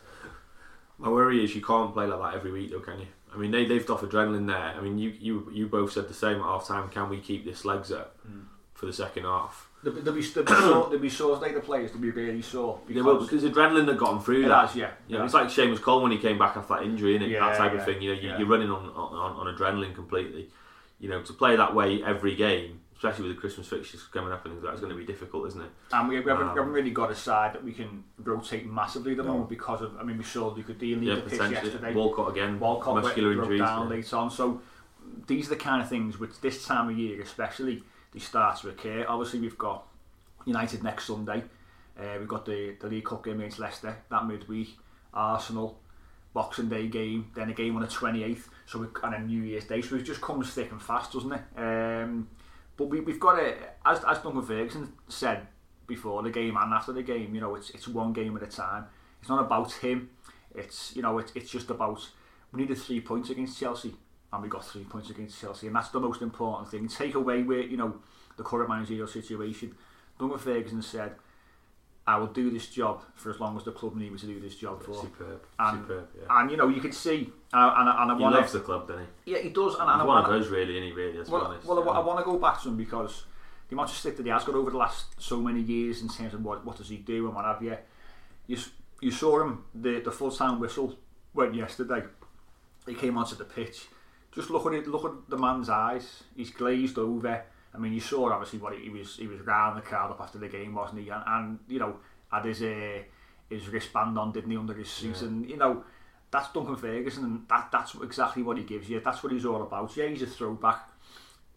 My 0.99 1.09
worry 1.09 1.45
is 1.45 1.55
you 1.55 1.63
can't 1.63 1.93
play 1.93 2.07
like 2.07 2.21
that 2.21 2.39
every 2.39 2.53
week, 2.53 2.71
though, 2.71 2.81
can 2.81 3.01
you? 3.01 3.07
I 3.35 3.39
mean, 3.39 3.51
they 3.51 3.65
they've 3.65 3.89
off 3.91 4.03
adrenaline 4.03 4.47
there. 4.47 4.57
I 4.57 4.81
mean, 4.81 4.99
you 4.99 5.11
you 5.19 5.51
you 5.53 5.67
both 5.67 5.93
said 5.93 6.09
the 6.09 6.15
same 6.15 6.39
at 6.39 6.45
half 6.45 6.67
time. 6.67 6.89
Can 6.91 7.09
we 7.09 7.19
keep 7.19 7.45
this 7.45 7.65
legs 7.65 7.91
up 7.91 8.19
hmm. 8.27 8.43
for 8.75 8.87
the 8.87 8.93
second 8.93 9.25
half? 9.25 9.69
There'll 9.83 9.97
be, 9.97 10.03
there'll 10.03 10.21
be, 10.21 10.27
there'll 10.27 10.47
be, 10.47 10.53
sore, 10.53 10.85
there'll 10.91 10.99
be 10.99 11.11
sores 11.11 11.41
like 11.41 11.55
the 11.55 11.61
players 11.61 11.91
to 11.93 11.99
be 11.99 12.11
really 12.11 12.43
sore. 12.43 12.81
They 12.89 13.03
will 13.03 13.21
because 13.21 13.43
adrenaline 13.43 13.89
had 13.89 13.99
gotten 13.99 14.21
through 14.21 14.45
It 14.45 14.49
that. 14.49 14.69
has, 14.69 14.77
yeah. 14.77 14.91
You 15.09 15.19
know, 15.19 15.25
it's 15.25 15.35
like 15.35 15.49
Seamus 15.49 15.81
Cole 15.81 16.03
when 16.03 16.13
he 16.13 16.19
came 16.19 16.39
back 16.39 16.57
after 16.57 16.75
that 16.75 16.85
injury, 16.85 17.17
and 17.17 17.25
Yeah, 17.27 17.41
that 17.41 17.57
type 17.57 17.73
yeah, 17.73 17.79
of 17.81 17.85
thing. 17.85 18.03
You 18.03 18.15
know, 18.15 18.21
you, 18.21 18.29
yeah. 18.29 18.39
you're 18.39 18.47
running 18.47 18.71
on, 18.71 18.91
on 18.91 19.49
on 19.49 19.55
adrenaline 19.55 19.95
completely. 19.95 20.51
You 21.03 21.09
know, 21.09 21.21
to 21.21 21.33
play 21.33 21.57
that 21.57 21.75
way 21.75 22.01
every 22.05 22.37
game, 22.37 22.81
especially 22.95 23.27
with 23.27 23.35
the 23.37 23.41
Christmas 23.41 23.67
fixtures 23.67 24.05
coming 24.05 24.33
up 24.33 24.45
and 24.45 24.55
things 24.55 24.63
like 24.63 24.71
that, 24.73 24.75
is 24.77 24.81
going 24.81 24.93
to 24.93 24.99
be 24.99 25.05
difficult, 25.05 25.49
isn't 25.49 25.61
it? 25.61 25.71
And 25.93 26.09
we, 26.09 26.21
we, 26.21 26.31
haven't, 26.31 26.47
Um, 26.47 26.55
we 26.55 26.61
haven't 26.61 26.73
really 26.73 26.93
got 26.93 27.11
a 27.11 27.15
side 27.17 27.55
that 27.55 27.65
we 27.65 27.73
can 27.73 28.05
rotate 28.23 28.65
massively 28.71 29.11
at 29.11 29.17
the 29.17 29.25
No. 29.25 29.31
moment 29.33 29.49
because 29.51 29.83
of, 29.83 29.97
I 29.99 30.05
mean, 30.05 30.17
we 30.17 30.23
saw 30.23 30.51
Lucas 30.55 30.77
Digne 30.77 31.01
leave 31.01 31.09
Yeah, 31.09 31.15
the 31.17 31.23
pitch 31.23 31.41
yesterday. 31.51 31.93
Walcott 31.93 32.31
again, 32.31 32.61
Walcott 32.61 32.95
went- 32.95 33.07
muscular 33.07 33.35
broke 33.35 33.43
injuries. 33.47 33.61
down 33.63 33.89
yeah. 33.91 33.97
later 33.97 34.17
on. 34.17 34.31
So 34.31 34.63
these 35.27 35.47
are 35.49 35.51
the 35.51 35.57
kind 35.57 35.83
of 35.83 35.89
things 35.89 36.21
which 36.21 36.41
this 36.41 36.65
time 36.65 36.89
of 36.89 36.97
year, 36.97 37.21
especially, 37.21 37.83
they 38.13 38.21
start 38.21 38.59
to 38.61 38.69
occur. 38.69 39.05
Obviously, 39.09 39.41
we've 39.41 39.59
got 39.59 39.85
United 40.45 40.85
next 40.85 41.07
Sunday. 41.07 41.43
Uh, 41.99 42.05
we've 42.21 42.29
got 42.29 42.47
the, 42.47 42.77
the 42.81 42.87
League 42.87 43.05
Cup 43.05 43.25
game 43.25 43.41
against 43.41 43.59
Leicester 43.59 43.97
that 44.09 44.25
midweek. 44.25 44.79
Arsenal, 45.13 45.79
Boxing 46.35 46.69
Day 46.69 46.89
game, 46.89 47.31
then 47.35 47.51
a 47.51 47.53
game 47.53 47.77
on 47.77 47.83
the 47.83 47.89
28th, 47.89 48.49
so 48.67 48.79
we, 48.79 48.87
and 49.03 49.15
a 49.15 49.21
New 49.21 49.43
Year's 49.43 49.65
Day. 49.65 49.83
So 49.83 49.97
it 49.97 50.03
just 50.03 50.21
comes 50.21 50.51
thick 50.51 50.71
and 50.71 50.81
fast, 50.81 51.13
doesn't 51.13 51.33
it? 51.33 51.43
Um, 51.57 52.29
but 52.77 52.87
we, 52.87 53.01
we've 53.01 53.21
got 53.21 53.37
to, 53.37 53.55
as, 53.85 54.03
as 54.05 54.19
Duncan 54.19 54.43
Ferguson 54.43 54.93
said 55.09 55.47
before 55.87 56.23
the 56.23 56.31
game 56.31 56.57
and 56.57 56.73
after 56.73 56.93
the 56.93 57.03
game, 57.03 57.35
you 57.35 57.41
know, 57.41 57.55
it's 57.55 57.71
it's 57.71 57.87
one 57.87 58.13
game 58.13 58.37
at 58.37 58.43
a 58.43 58.47
time. 58.47 58.87
It's 59.21 59.29
not 59.29 59.45
about 59.45 59.73
him. 59.73 60.11
It's 60.55 60.97
you 60.97 61.03
know, 61.03 61.19
it's 61.19 61.33
it's 61.35 61.51
just 61.51 61.71
about 61.71 62.09
we 62.53 62.63
needed 62.63 62.79
three 62.79 63.01
points 63.01 63.31
against 63.31 63.59
Chelsea, 63.59 63.95
and 64.33 64.43
we 64.43 64.49
got 64.49 64.65
three 64.65 64.85
points 64.85 65.11
against 65.11 65.41
Chelsea, 65.41 65.67
and 65.67 65.77
that's 65.77 65.91
the 65.91 66.01
most 66.01 66.23
important 66.23 66.71
thing. 66.71 66.89
Take 66.89 67.15
away 67.15 67.43
where 67.43 67.61
you 67.61 67.77
know 67.77 67.97
the 68.37 68.43
current 68.43 68.69
managerial 68.69 69.07
situation. 69.07 69.75
Duncan 70.19 70.39
Ferguson 70.39 70.83
said, 70.83 71.13
"I 72.07 72.17
will 72.19 72.27
do 72.29 72.51
this 72.51 72.69
job 72.69 73.03
for 73.15 73.31
as 73.31 73.39
long 73.41 73.57
as 73.57 73.65
the 73.65 73.73
club 73.73 73.95
need 73.97 74.13
me 74.13 74.19
to 74.19 74.27
do 74.27 74.41
this 74.41 74.57
job 74.57 74.83
for." 74.83 74.95
Superb, 74.95 75.43
And, 75.59 75.81
superb. 75.83 76.09
Yeah. 76.19 76.41
and 76.41 76.51
you 76.51 76.57
know, 76.57 76.69
you 76.69 76.81
can 76.81 76.93
see, 76.93 77.33
uh, 77.53 77.75
and, 77.77 77.89
I- 77.89 78.03
and 78.03 78.13
I 78.13 78.17
He 78.17 78.23
want 78.23 78.35
loves 78.37 78.53
the 78.53 78.61
club, 78.61 78.89
doesn't 78.89 79.07
he? 79.25 79.33
yeah, 79.33 79.39
he 79.39 79.51
does, 79.51 79.75
and, 79.75 79.83
and 79.89 80.03
I 80.03 80.05
one 80.05 80.25
of 80.25 80.31
those, 80.31 80.49
really, 80.49 80.77
isn't 80.79 80.89
he? 80.89 80.93
Really, 80.93 81.17
let's 81.19 81.29
be 81.29 81.35
well, 81.35 81.45
honest. 81.47 81.67
well, 81.67 81.79
I, 81.91 81.99
Yeah. 81.99 82.05
want 82.05 82.19
to 82.19 82.25
go 82.25 82.39
back 82.39 82.61
to 82.63 82.69
him 82.69 82.77
because 82.77 83.25
the 83.69 83.75
amount 83.77 83.91
of 83.91 83.97
stick 83.97 84.17
that 84.17 84.27
he 84.27 84.31
has 84.31 84.45
got 84.45 84.55
over 84.55 84.71
the 84.71 84.77
last 84.77 85.21
so 85.21 85.41
many 85.41 85.61
years 85.61 86.03
in 86.03 86.09
terms 86.09 86.35
of 86.35 86.45
what, 86.45 86.65
what 86.65 86.77
does 86.77 86.89
he 86.89 86.97
do 86.99 87.27
and 87.27 87.35
what 87.35 87.45
have 87.45 87.63
you. 87.63 87.77
You, 88.47 88.59
you 89.01 89.11
saw 89.11 89.41
him, 89.43 89.65
the, 89.75 90.01
the 90.01 90.11
full 90.13 90.31
time 90.31 90.59
whistle 90.61 90.97
went 91.35 91.55
yesterday. 91.55 92.03
He 92.87 92.95
came 92.95 93.17
onto 93.17 93.37
the 93.37 93.45
pitch. 93.45 93.87
Just 94.33 94.51
look 94.51 94.67
at 94.67 94.73
it, 94.75 94.87
look 94.89 95.05
at 95.05 95.13
the 95.31 95.37
man's 95.39 95.69
eyes. 95.69 96.25
He's 96.37 96.51
glazed 96.51 96.99
over. 96.99 97.45
I 97.75 97.79
mean, 97.79 97.93
you 97.93 98.01
saw 98.01 98.31
obviously 98.31 98.59
what 98.59 98.75
he, 98.75 98.85
he 98.85 98.91
was. 98.91 99.17
He 99.17 99.27
was 99.27 99.41
round 99.41 99.79
the 99.79 99.83
crowd 99.83 100.11
up 100.11 100.21
after 100.21 100.39
the 100.39 100.49
game, 100.49 100.75
wasn't 100.75 101.01
he? 101.01 101.09
And, 101.09 101.23
and 101.27 101.59
you 101.69 101.79
know, 101.79 101.97
had 102.31 102.45
his 102.45 102.63
uh, 102.63 103.03
his 103.49 103.69
wristband 103.69 104.19
on, 104.19 104.33
didn't 104.33 104.51
he, 104.51 104.57
under 104.57 104.75
his 104.75 104.91
suit? 104.91 105.23
And 105.23 105.49
you 105.49 105.57
know, 105.57 105.85
that's 106.31 106.53
Duncan 106.53 106.77
Ferguson, 106.77 107.25
and 107.25 107.49
that 107.49 107.71
that's 107.73 107.95
exactly 108.03 108.43
what 108.43 108.59
he 108.59 108.65
gives 108.65 108.89
you. 108.89 109.01
That's 109.01 109.23
what 109.23 109.33
he's 109.33 109.47
all 109.47 109.63
about. 109.63 109.97
Yeah, 109.97 110.07
he's 110.07 110.23
a 110.23 110.27
throwback 110.27 110.89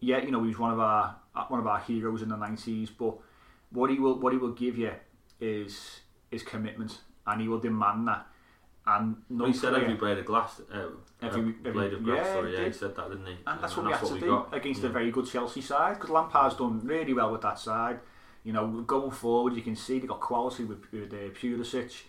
yeah, 0.00 0.22
you 0.22 0.30
know, 0.30 0.44
he's 0.44 0.58
one 0.58 0.72
of 0.72 0.80
our 0.80 1.16
one 1.48 1.60
of 1.60 1.66
our 1.66 1.80
heroes 1.80 2.22
in 2.22 2.28
the 2.28 2.36
nineties. 2.36 2.90
But 2.90 3.14
what 3.70 3.90
he 3.90 3.98
will 3.98 4.18
what 4.18 4.32
he 4.32 4.38
will 4.38 4.52
give 4.52 4.76
you 4.76 4.92
is 5.40 6.00
is 6.30 6.42
commitment, 6.42 7.00
and 7.26 7.40
he 7.40 7.48
will 7.48 7.60
demand 7.60 8.08
that. 8.08 8.26
And 8.88 9.16
no 9.28 9.46
he 9.46 9.52
said 9.52 9.74
every 9.74 9.94
blade 9.94 10.18
of 10.18 10.24
glass, 10.26 10.60
uh, 10.72 10.88
Every- 11.20 11.54
every- 11.64 11.72
blade 11.72 11.92
of 11.92 12.04
grass. 12.04 12.24
yeah, 12.24 12.32
sorry, 12.34 12.52
yeah, 12.56 12.64
he 12.66 12.72
said 12.72 12.94
that, 12.94 13.08
didn't 13.08 13.26
he? 13.26 13.36
and 13.46 13.60
that's 13.60 13.76
Um, 13.76 13.84
what 13.84 13.86
we 13.92 13.98
had 13.98 14.06
to 14.14 14.20
do 14.20 14.26
got. 14.26 14.54
against 14.54 14.82
yeah. 14.82 14.88
a 14.88 14.92
very 14.92 15.10
good 15.10 15.26
Chelsea 15.26 15.60
side 15.60 15.94
because 15.94 16.10
Lampard's 16.10 16.54
done 16.56 16.80
really 16.84 17.12
well 17.12 17.32
with 17.32 17.40
that 17.40 17.58
side. 17.58 17.98
You 18.44 18.52
know, 18.52 18.68
going 18.82 19.10
forward, 19.10 19.54
you 19.54 19.62
can 19.62 19.74
see 19.74 19.98
they 19.98 20.06
got 20.06 20.20
quality 20.20 20.62
with, 20.64 20.84
with 20.92 21.12
uh, 21.12 21.16
Pulisic. 21.34 22.02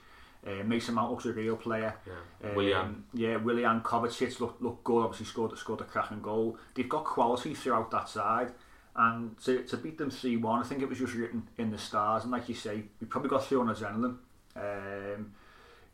Uh, 0.46 0.64
Mason 0.64 0.94
Mount 0.94 1.10
looks 1.10 1.26
a 1.26 1.34
real 1.34 1.58
player. 1.58 1.96
Yeah. 2.06 2.50
Um, 2.50 2.56
Willian. 2.56 3.04
yeah, 3.14 3.38
Willian 3.38 3.82
Kovacic 3.82 4.40
look 4.40 4.58
look 4.60 4.84
good. 4.84 5.02
Obviously 5.04 5.26
scored 5.26 5.58
scored 5.58 5.82
a 5.82 5.84
cracking 5.86 6.22
goal. 6.22 6.58
They've 6.76 6.88
got 6.88 7.06
quality 7.06 7.56
throughout 7.56 7.90
that 7.90 8.08
side, 8.08 8.54
and 8.96 9.36
to, 9.46 9.64
to 9.64 9.78
beat 9.78 9.98
them 9.98 10.12
three 10.12 10.38
one, 10.38 10.60
I 10.62 10.64
think 10.64 10.84
it 10.84 10.88
was 10.90 11.00
just 11.00 11.16
written 11.16 11.50
in 11.58 11.72
the 11.72 11.78
stars. 11.80 12.22
And 12.24 12.32
like 12.32 12.48
you 12.50 12.56
say, 12.56 12.84
we 13.02 13.08
probably 13.08 13.32
got 13.32 13.44
through 13.46 13.62
on 13.62 13.68
adrenaline. 13.76 14.18
Um, 14.56 15.34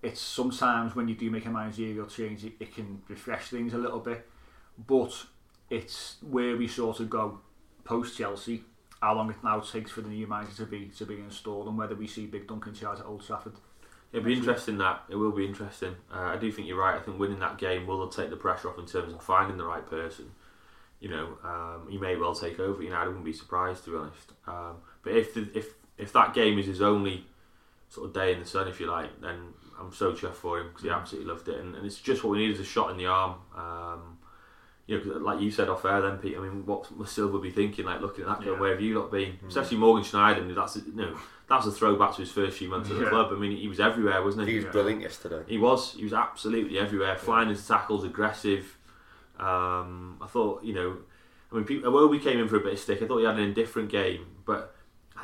it's 0.04 0.20
sometimes 0.20 0.96
when 0.96 1.08
you 1.08 1.16
do 1.16 1.32
make 1.32 1.46
a 1.46 1.50
managerial 1.50 2.06
change, 2.06 2.44
it, 2.44 2.54
it 2.60 2.76
can 2.76 3.02
refresh 3.08 3.48
things 3.48 3.74
a 3.74 3.78
little 3.78 4.00
bit, 4.00 4.28
but 4.88 5.26
it's 5.70 6.18
where 6.22 6.56
we 6.58 6.68
sort 6.68 7.00
of 7.00 7.10
go 7.10 7.40
post 7.86 8.18
Chelsea. 8.18 8.64
How 9.02 9.16
long 9.16 9.30
it 9.30 9.38
now 9.44 9.60
takes 9.60 9.92
for 9.92 10.02
the 10.02 10.10
new 10.10 10.28
manager 10.28 10.54
to 10.58 10.66
be 10.66 10.88
to 10.98 11.06
be 11.06 11.16
installed, 11.16 11.68
and 11.68 11.78
whether 11.78 11.96
we 11.96 12.08
see 12.08 12.26
Big 12.26 12.48
Duncan 12.48 12.74
charge 12.74 13.00
at 13.00 13.06
Old 13.06 13.26
Trafford. 13.26 13.54
It'll 14.12 14.26
be 14.26 14.34
interesting 14.34 14.78
that 14.78 15.04
it 15.10 15.16
will 15.16 15.32
be 15.32 15.46
interesting. 15.46 15.96
Uh, 16.14 16.20
I 16.20 16.38
do 16.38 16.52
think 16.52 16.68
you're 16.68 16.80
right. 16.80 16.96
I 16.96 17.00
think 17.00 17.18
winning 17.18 17.40
that 17.40 17.58
game 17.58 17.88
will 17.88 18.08
take 18.08 18.30
the 18.30 18.36
pressure 18.36 18.70
off 18.70 18.78
in 18.78 18.86
terms 18.86 19.12
of 19.12 19.24
finding 19.24 19.58
the 19.58 19.66
right 19.66 19.86
person. 19.90 20.32
You 21.00 21.10
know, 21.10 21.38
um, 21.44 21.88
he 21.90 21.98
may 21.98 22.16
well 22.16 22.36
take 22.36 22.60
over. 22.60 22.82
You 22.84 22.92
know, 22.92 22.98
I 22.98 23.08
wouldn't 23.08 23.26
be 23.26 23.34
surprised 23.34 23.86
to 23.86 23.90
be 23.90 23.98
honest. 23.98 24.32
Um, 24.48 24.76
but 25.02 25.14
if 25.14 25.34
the, 25.34 25.50
if 25.56 25.74
if 25.98 26.14
that 26.14 26.34
game 26.34 26.60
is 26.60 26.68
his 26.68 26.82
only 26.82 27.26
sort 27.90 28.08
of 28.08 28.14
day 28.14 28.34
in 28.34 28.40
the 28.40 28.46
sun, 28.46 28.68
if 28.68 28.80
you 28.80 28.90
like, 28.90 29.20
then 29.22 29.54
I'm 29.80 29.94
so 29.94 30.14
chuffed 30.14 30.36
for 30.36 30.60
him 30.60 30.68
because 30.70 30.84
he 30.84 30.90
absolutely 30.90 31.32
loved 31.32 31.48
it, 31.50 31.60
and, 31.60 31.76
and 31.76 31.86
it's 31.86 32.00
just 32.00 32.24
what 32.24 32.32
we 32.32 32.40
needed—a 32.40 32.64
shot 32.64 32.92
in 32.92 32.98
the 32.98 33.08
arm. 33.08 33.36
Um, 33.56 34.18
you 34.86 34.98
know, 34.98 35.04
'cause 35.04 35.22
like 35.22 35.40
you 35.42 35.50
said 35.50 35.70
off 35.70 35.86
air, 35.86 36.02
then 36.02 36.18
Pete. 36.18 36.36
I 36.38 36.42
mean, 36.42 36.66
what 36.66 36.92
must 36.92 37.14
Silva 37.14 37.40
be 37.40 37.50
thinking? 37.52 37.86
Like 37.86 38.02
looking 38.02 38.24
at 38.26 38.28
that, 38.30 38.40
going, 38.42 38.54
Yeah. 38.56 38.60
where 38.60 38.72
have 38.72 38.82
you 38.82 39.00
lot 39.00 39.12
been? 39.12 39.38
Especially 39.48 39.78
Morgan 39.78 40.04
Schneider. 40.04 40.54
That's 40.54 40.76
you 40.76 40.94
know, 40.94 41.18
that's 41.48 41.66
a 41.66 41.72
throwback 41.72 42.12
to 42.16 42.22
his 42.22 42.32
first 42.32 42.58
few 42.58 42.70
months 42.70 42.90
at 42.90 42.98
the 42.98 43.04
Yeah. 43.04 43.10
club. 43.10 43.32
I 43.32 43.36
mean, 43.36 43.56
he 43.58 43.68
was 43.68 43.80
everywhere, 43.80 44.22
wasn't 44.22 44.48
he? 44.48 44.54
He 44.54 44.60
was 44.60 44.72
brilliant 44.72 45.02
yesterday. 45.02 45.44
He 45.48 45.58
was. 45.58 45.94
He 45.94 46.04
was 46.04 46.14
absolutely 46.14 46.78
everywhere, 46.80 47.16
flying 47.18 47.50
into 47.50 47.66
tackles, 47.66 48.04
aggressive. 48.04 48.78
Um, 49.40 50.18
I 50.22 50.28
thought, 50.28 50.64
you 50.64 50.74
know, 50.74 50.98
I 51.52 51.56
mean, 51.56 51.64
people, 51.66 52.08
we 52.08 52.20
came 52.20 52.40
in 52.40 52.48
for 52.48 52.58
a 52.58 52.60
bit 52.60 52.74
of 52.74 52.80
stick. 52.80 53.02
I 53.02 53.08
thought 53.08 53.18
he 53.20 53.26
had 53.26 53.36
an 53.36 53.42
indifferent 53.44 53.90
game, 53.90 54.22
but 54.22 54.22
I 54.22 54.22
think 54.22 54.33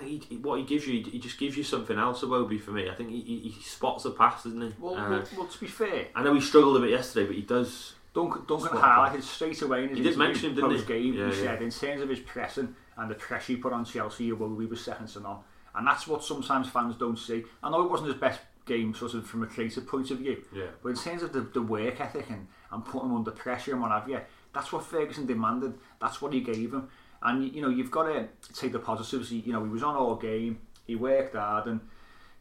he, 0.02 0.38
what 0.38 0.60
he 0.60 0.66
gives 0.66 0.88
you, 0.88 1.04
he 1.04 1.20
just 1.20 1.38
gives 1.40 1.56
you 1.58 1.64
something 1.64 1.98
else. 1.98 2.22
Iwobi 2.22 2.60
for 2.60 2.72
me, 2.72 2.90
I 2.90 2.96
think 2.96 3.10
he, 3.10 3.22
he, 3.22 3.50
he 3.50 3.62
spots 3.64 4.04
the 4.04 4.12
pass, 4.12 4.44
doesn't 4.44 4.62
he? 4.62 4.74
Well, 4.80 4.96
Uh, 4.96 5.10
well, 5.10 5.24
well, 5.38 5.48
to 5.48 5.60
be 5.60 5.68
fair, 5.68 6.08
I 6.16 6.24
know 6.24 6.34
he 6.34 6.42
struggled 6.42 6.78
a 6.78 6.80
bit 6.80 6.92
yesterday, 6.92 7.28
but 7.28 7.36
he 7.36 7.42
does. 7.44 7.94
Duncan, 8.14 8.42
Duncan 8.48 8.78
highlighted 8.78 9.22
straight 9.24 9.62
away 9.62 9.84
in 9.84 9.90
his 9.90 9.98
He 10.00 10.04
did 10.04 10.18
mention 10.18 10.50
him, 10.50 10.56
didn't 10.56 10.72
he? 10.72 10.78
post-game, 10.78 11.14
Yeah, 11.14 11.30
he 11.32 11.38
yeah. 11.38 11.44
said 11.44 11.62
in 11.62 11.70
terms 11.70 12.02
of 12.02 12.10
his 12.10 12.20
pressing 12.20 12.76
and 12.98 13.12
the 13.12 13.16
pressure 13.16 13.54
he 13.54 13.58
put 13.58 13.72
on 13.72 13.86
Chelsea, 13.86 14.32
we 14.32 14.66
were 14.66 14.76
second 14.76 15.08
to 15.10 15.20
none. 15.20 15.38
And 15.76 15.86
that's 15.88 16.08
what 16.08 16.24
sometimes 16.24 16.68
fans 16.70 16.96
don't 16.96 17.18
see. 17.20 17.46
I 17.62 17.70
know 17.70 17.84
it 17.84 17.92
wasn't 17.92 18.10
his 18.12 18.20
best 18.20 18.42
game, 18.66 18.94
sort 18.96 19.14
of 19.14 19.26
from 19.28 19.44
a 19.44 19.48
creative 19.48 19.88
point 19.88 20.10
of 20.12 20.18
view, 20.18 20.44
Yeah. 20.54 20.66
but 20.84 20.90
in 20.90 20.96
terms 20.96 21.22
of 21.24 21.34
the, 21.34 21.42
the 21.42 21.62
work 21.62 22.00
ethic 22.02 22.30
and, 22.30 22.48
and 22.72 22.84
putting 22.84 23.10
him 23.10 23.16
under 23.16 23.32
pressure 23.32 23.72
and 23.74 23.82
what 23.82 23.92
have 23.92 24.10
you, 24.10 24.20
that's 24.54 24.72
what 24.72 24.84
Ferguson 24.84 25.28
demanded. 25.28 25.76
That's 26.02 26.20
what 26.22 26.34
he 26.34 26.42
gave 26.42 26.74
him. 26.74 26.90
And 27.22 27.54
you 27.54 27.62
know, 27.62 27.70
you've 27.70 27.92
got 27.92 28.04
to 28.04 28.28
take 28.54 28.72
the 28.72 28.80
positives. 28.80 29.32
You 29.32 29.52
know, 29.52 29.64
he 29.64 29.70
was 29.70 29.84
on 29.84 29.96
all 29.96 30.16
game. 30.16 30.60
He 30.88 30.96
worked 30.96 31.36
hard, 31.36 31.68
and 31.68 31.82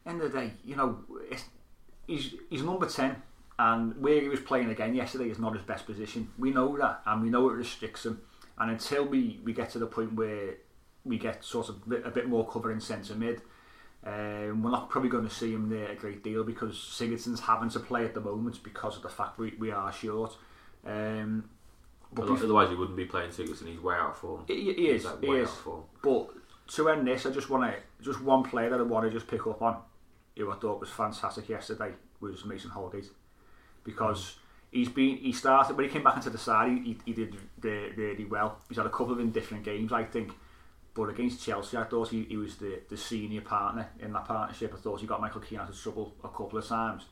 end 0.05 0.21
of 0.21 0.31
the 0.31 0.39
day, 0.39 0.51
you 0.63 0.75
know, 0.75 0.99
he's 2.07 2.35
he's 2.49 2.63
number 2.63 2.87
ten, 2.87 3.21
and 3.57 4.01
where 4.01 4.21
he 4.21 4.27
was 4.27 4.39
playing 4.39 4.69
again 4.69 4.95
yesterday 4.95 5.29
is 5.29 5.39
not 5.39 5.53
his 5.53 5.63
best 5.63 5.85
position. 5.85 6.29
We 6.37 6.51
know 6.51 6.77
that, 6.77 7.01
and 7.05 7.21
we 7.21 7.29
know 7.29 7.49
it 7.49 7.53
restricts 7.53 8.05
him. 8.05 8.21
And 8.57 8.71
until 8.71 9.05
we, 9.05 9.39
we 9.43 9.53
get 9.53 9.69
to 9.71 9.79
the 9.79 9.85
point 9.85 10.13
where 10.13 10.55
we 11.05 11.17
get 11.17 11.43
sort 11.45 11.69
of 11.69 11.81
a 12.05 12.11
bit, 12.11 12.27
more 12.27 12.45
cover 12.47 12.71
in 12.71 12.81
centre 12.81 13.15
mid, 13.15 13.41
um, 14.05 14.63
we're 14.63 14.71
not 14.71 14.89
probably 14.89 15.09
going 15.09 15.27
to 15.27 15.33
see 15.33 15.53
him 15.53 15.69
there 15.69 15.89
a 15.89 15.95
great 15.95 16.23
deal 16.23 16.43
because 16.43 16.75
Sigurdsson's 16.75 17.39
having 17.39 17.69
to 17.69 17.79
play 17.79 18.03
at 18.03 18.13
the 18.13 18.21
moment 18.21 18.61
because 18.63 18.97
of 18.97 19.03
the 19.03 19.09
fact 19.09 19.37
we, 19.37 19.53
we 19.57 19.71
are 19.71 19.91
short. 19.93 20.35
Um, 20.85 21.49
Otherwise, 22.17 22.69
he 22.69 22.75
wouldn't 22.75 22.97
be 22.97 23.05
playing 23.05 23.29
Sigurdsson. 23.29 23.67
He's 23.67 23.79
way 23.79 23.95
out 23.95 24.11
of 24.11 24.17
form. 24.17 24.43
he, 24.47 24.73
he 24.73 24.87
is, 24.87 25.03
He's 25.03 25.05
like 25.05 25.21
he 25.21 25.29
way 25.29 25.37
is. 25.41 25.47
out 25.49 25.53
of 25.53 25.59
form. 25.59 25.83
But 26.01 26.29
to 26.73 26.89
end 26.89 27.07
this, 27.07 27.25
I 27.25 27.31
just 27.31 27.49
want 27.49 27.71
to 27.71 27.79
just 28.03 28.21
one 28.21 28.43
player 28.43 28.69
that 28.69 28.79
I 28.79 28.83
want 28.83 29.05
to 29.05 29.11
just 29.11 29.27
pick 29.27 29.45
up 29.47 29.61
on, 29.61 29.77
who 30.35 30.51
I 30.51 30.55
thought 30.55 30.79
was 30.79 30.89
fantastic 30.89 31.49
yesterday, 31.49 31.91
was 32.19 32.45
Mason 32.45 32.71
Holgate, 32.71 33.09
because 33.83 34.37
he's 34.71 34.89
been 34.89 35.17
he 35.17 35.31
started 35.31 35.75
when 35.77 35.85
he 35.87 35.91
came 35.91 36.03
back 36.03 36.15
into 36.17 36.29
the 36.29 36.37
side, 36.37 36.71
he, 36.83 36.97
he 37.05 37.13
did 37.13 37.35
re- 37.61 37.91
really 37.95 38.25
well. 38.25 38.59
He's 38.67 38.77
had 38.77 38.85
a 38.85 38.89
couple 38.89 39.11
of 39.11 39.19
indifferent 39.19 39.63
games, 39.63 39.91
I 39.93 40.03
think. 40.03 40.31
But 40.95 41.09
against 41.09 41.45
Chelsea, 41.45 41.77
I 41.77 41.83
thought 41.83 42.09
he, 42.09 42.23
he 42.23 42.35
was 42.35 42.57
the, 42.57 42.79
the 42.89 42.97
senior 42.97 43.41
partner 43.41 43.87
in 43.99 44.11
that 44.13 44.25
partnership. 44.25 44.73
I 44.73 44.77
thought 44.77 44.99
he 44.99 45.07
got 45.07 45.21
Michael 45.21 45.39
Keane 45.39 45.59
out 45.59 45.69
of 45.69 45.79
trouble 45.79 46.15
a 46.23 46.27
couple 46.27 46.57
of 46.57 46.67
times. 46.67 47.03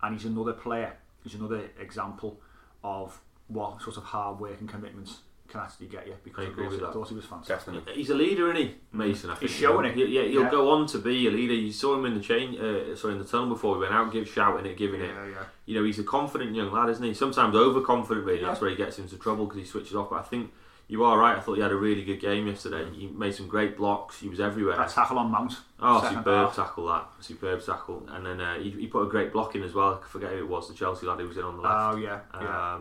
And 0.00 0.16
he's 0.16 0.24
another 0.26 0.52
player, 0.52 0.96
he's 1.22 1.34
another 1.34 1.68
example 1.78 2.40
of 2.84 3.20
what 3.48 3.80
sort 3.82 3.96
of 3.96 4.04
hard 4.04 4.38
work 4.40 4.60
and 4.60 4.68
commitments 4.68 5.18
can 5.48 5.60
actually 5.60 5.86
get 5.86 6.06
you. 6.06 6.14
Because 6.24 6.46
I 6.46 6.50
agree 6.50 6.64
thought, 6.64 6.70
with 6.72 6.82
I 6.82 6.86
that. 6.86 6.92
thought 6.92 7.08
he 7.08 7.14
was 7.14 7.24
fantastic. 7.24 7.56
Definitely. 7.74 7.94
He's 7.94 8.10
a 8.10 8.14
leader, 8.14 8.52
isn't 8.52 8.66
he, 8.68 8.74
Mason? 8.92 9.30
I 9.30 9.34
think 9.36 9.50
He's 9.50 9.60
you 9.60 9.68
know. 9.68 9.74
showing 9.80 9.98
it. 9.98 10.08
Yeah, 10.08 10.22
he'll 10.22 10.42
Yeah. 10.42 10.50
go 10.50 10.70
on 10.70 10.86
to 10.88 10.98
be 10.98 11.28
a 11.28 11.30
leader. 11.30 11.54
You 11.54 11.70
saw 11.72 11.94
him 11.94 12.04
in 12.06 12.14
the 12.14 12.20
chain, 12.20 12.58
uh, 12.60 12.96
sorry, 12.96 13.12
in 13.14 13.20
the 13.20 13.24
tunnel 13.24 13.48
before 13.50 13.74
we 13.74 13.80
went 13.82 13.92
out, 13.94 14.12
give 14.12 14.28
shouting 14.28 14.66
it, 14.66 14.76
giving 14.76 15.00
it. 15.00 15.14
Yeah, 15.14 15.26
yeah. 15.26 15.44
You 15.66 15.78
know, 15.78 15.84
he's 15.86 15.98
a 16.00 16.04
confident 16.04 16.54
young 16.54 16.72
lad, 16.72 16.88
isn't 16.90 17.04
he? 17.04 17.14
Sometimes 17.14 17.54
overconfident, 17.54 18.26
really. 18.26 18.42
That's 18.44 18.60
where 18.60 18.70
he 18.70 18.76
gets 18.76 18.98
into 18.98 19.16
trouble 19.16 19.44
because 19.46 19.60
he 19.60 19.64
switches 19.64 19.94
off. 19.94 20.10
But 20.10 20.16
I 20.16 20.22
think 20.22 20.52
you 20.88 21.04
are 21.04 21.16
right. 21.16 21.36
I 21.36 21.40
thought 21.40 21.54
he 21.54 21.62
had 21.62 21.70
a 21.72 21.76
really 21.76 22.02
good 22.04 22.20
game 22.20 22.48
yesterday. 22.48 22.88
He 22.92 23.06
made 23.06 23.34
some 23.36 23.46
great 23.46 23.76
blocks. 23.76 24.18
He 24.18 24.28
was 24.28 24.40
everywhere. 24.40 24.76
That 24.76 24.88
tackle 24.88 25.18
on 25.18 25.30
Mount. 25.30 25.54
Oh, 25.80 26.00
second 26.00 26.18
superb 26.18 26.46
half. 26.48 26.56
tackle 26.56 26.86
that. 26.88 27.06
Superb 27.20 27.64
tackle. 27.64 28.02
And 28.10 28.26
then 28.26 28.40
uh, 28.40 28.58
he, 28.58 28.70
he 28.70 28.86
put 28.88 29.02
a 29.02 29.08
great 29.08 29.32
block 29.32 29.54
in 29.54 29.62
as 29.62 29.74
well. 29.74 30.00
I 30.04 30.08
forget 30.08 30.30
who 30.32 30.38
it 30.38 30.48
was, 30.48 30.66
the 30.68 30.74
Chelsea 30.74 31.06
lad 31.06 31.20
who 31.20 31.28
was 31.28 31.36
in 31.36 31.44
on 31.44 31.56
the 31.56 31.62
left. 31.62 31.94
Oh 31.94 31.96
yeah, 31.98 32.18
yeah. 32.34 32.78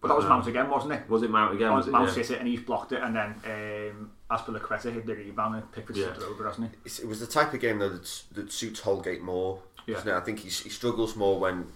But 0.00 0.08
that 0.08 0.14
was 0.16 0.24
um, 0.26 0.30
Mount 0.30 0.46
again, 0.46 0.70
wasn't 0.70 0.92
it? 0.92 1.08
Was 1.08 1.22
it 1.24 1.30
Mount 1.30 1.54
again? 1.54 1.72
Was 1.72 1.88
it? 1.88 1.90
Mount 1.90 2.08
Yeah. 2.08 2.14
hit 2.14 2.30
it 2.30 2.38
and 2.38 2.46
he's 2.48 2.60
blocked 2.60 2.92
it, 2.92 3.02
and 3.02 3.16
then 3.16 3.34
um, 3.44 4.10
Aspilicueta 4.30 4.92
hit 4.92 5.06
the 5.06 5.14
rebound 5.14 5.56
and 5.56 5.72
Pickford 5.72 5.96
Yeah. 5.96 6.04
slipped 6.06 6.18
it 6.22 6.24
over, 6.24 6.46
hasn't 6.46 6.70
he? 6.70 6.76
It's, 6.84 6.98
it 7.00 7.08
was 7.08 7.18
the 7.20 7.26
type 7.26 7.52
of 7.52 7.60
game 7.60 7.78
though 7.80 7.88
that, 7.88 8.22
that 8.32 8.52
suits 8.52 8.80
Holgate 8.80 9.22
more. 9.22 9.60
Yeah. 9.86 10.16
I 10.16 10.20
think 10.20 10.40
he, 10.40 10.50
he 10.50 10.68
struggles 10.68 11.16
more 11.16 11.40
when 11.40 11.66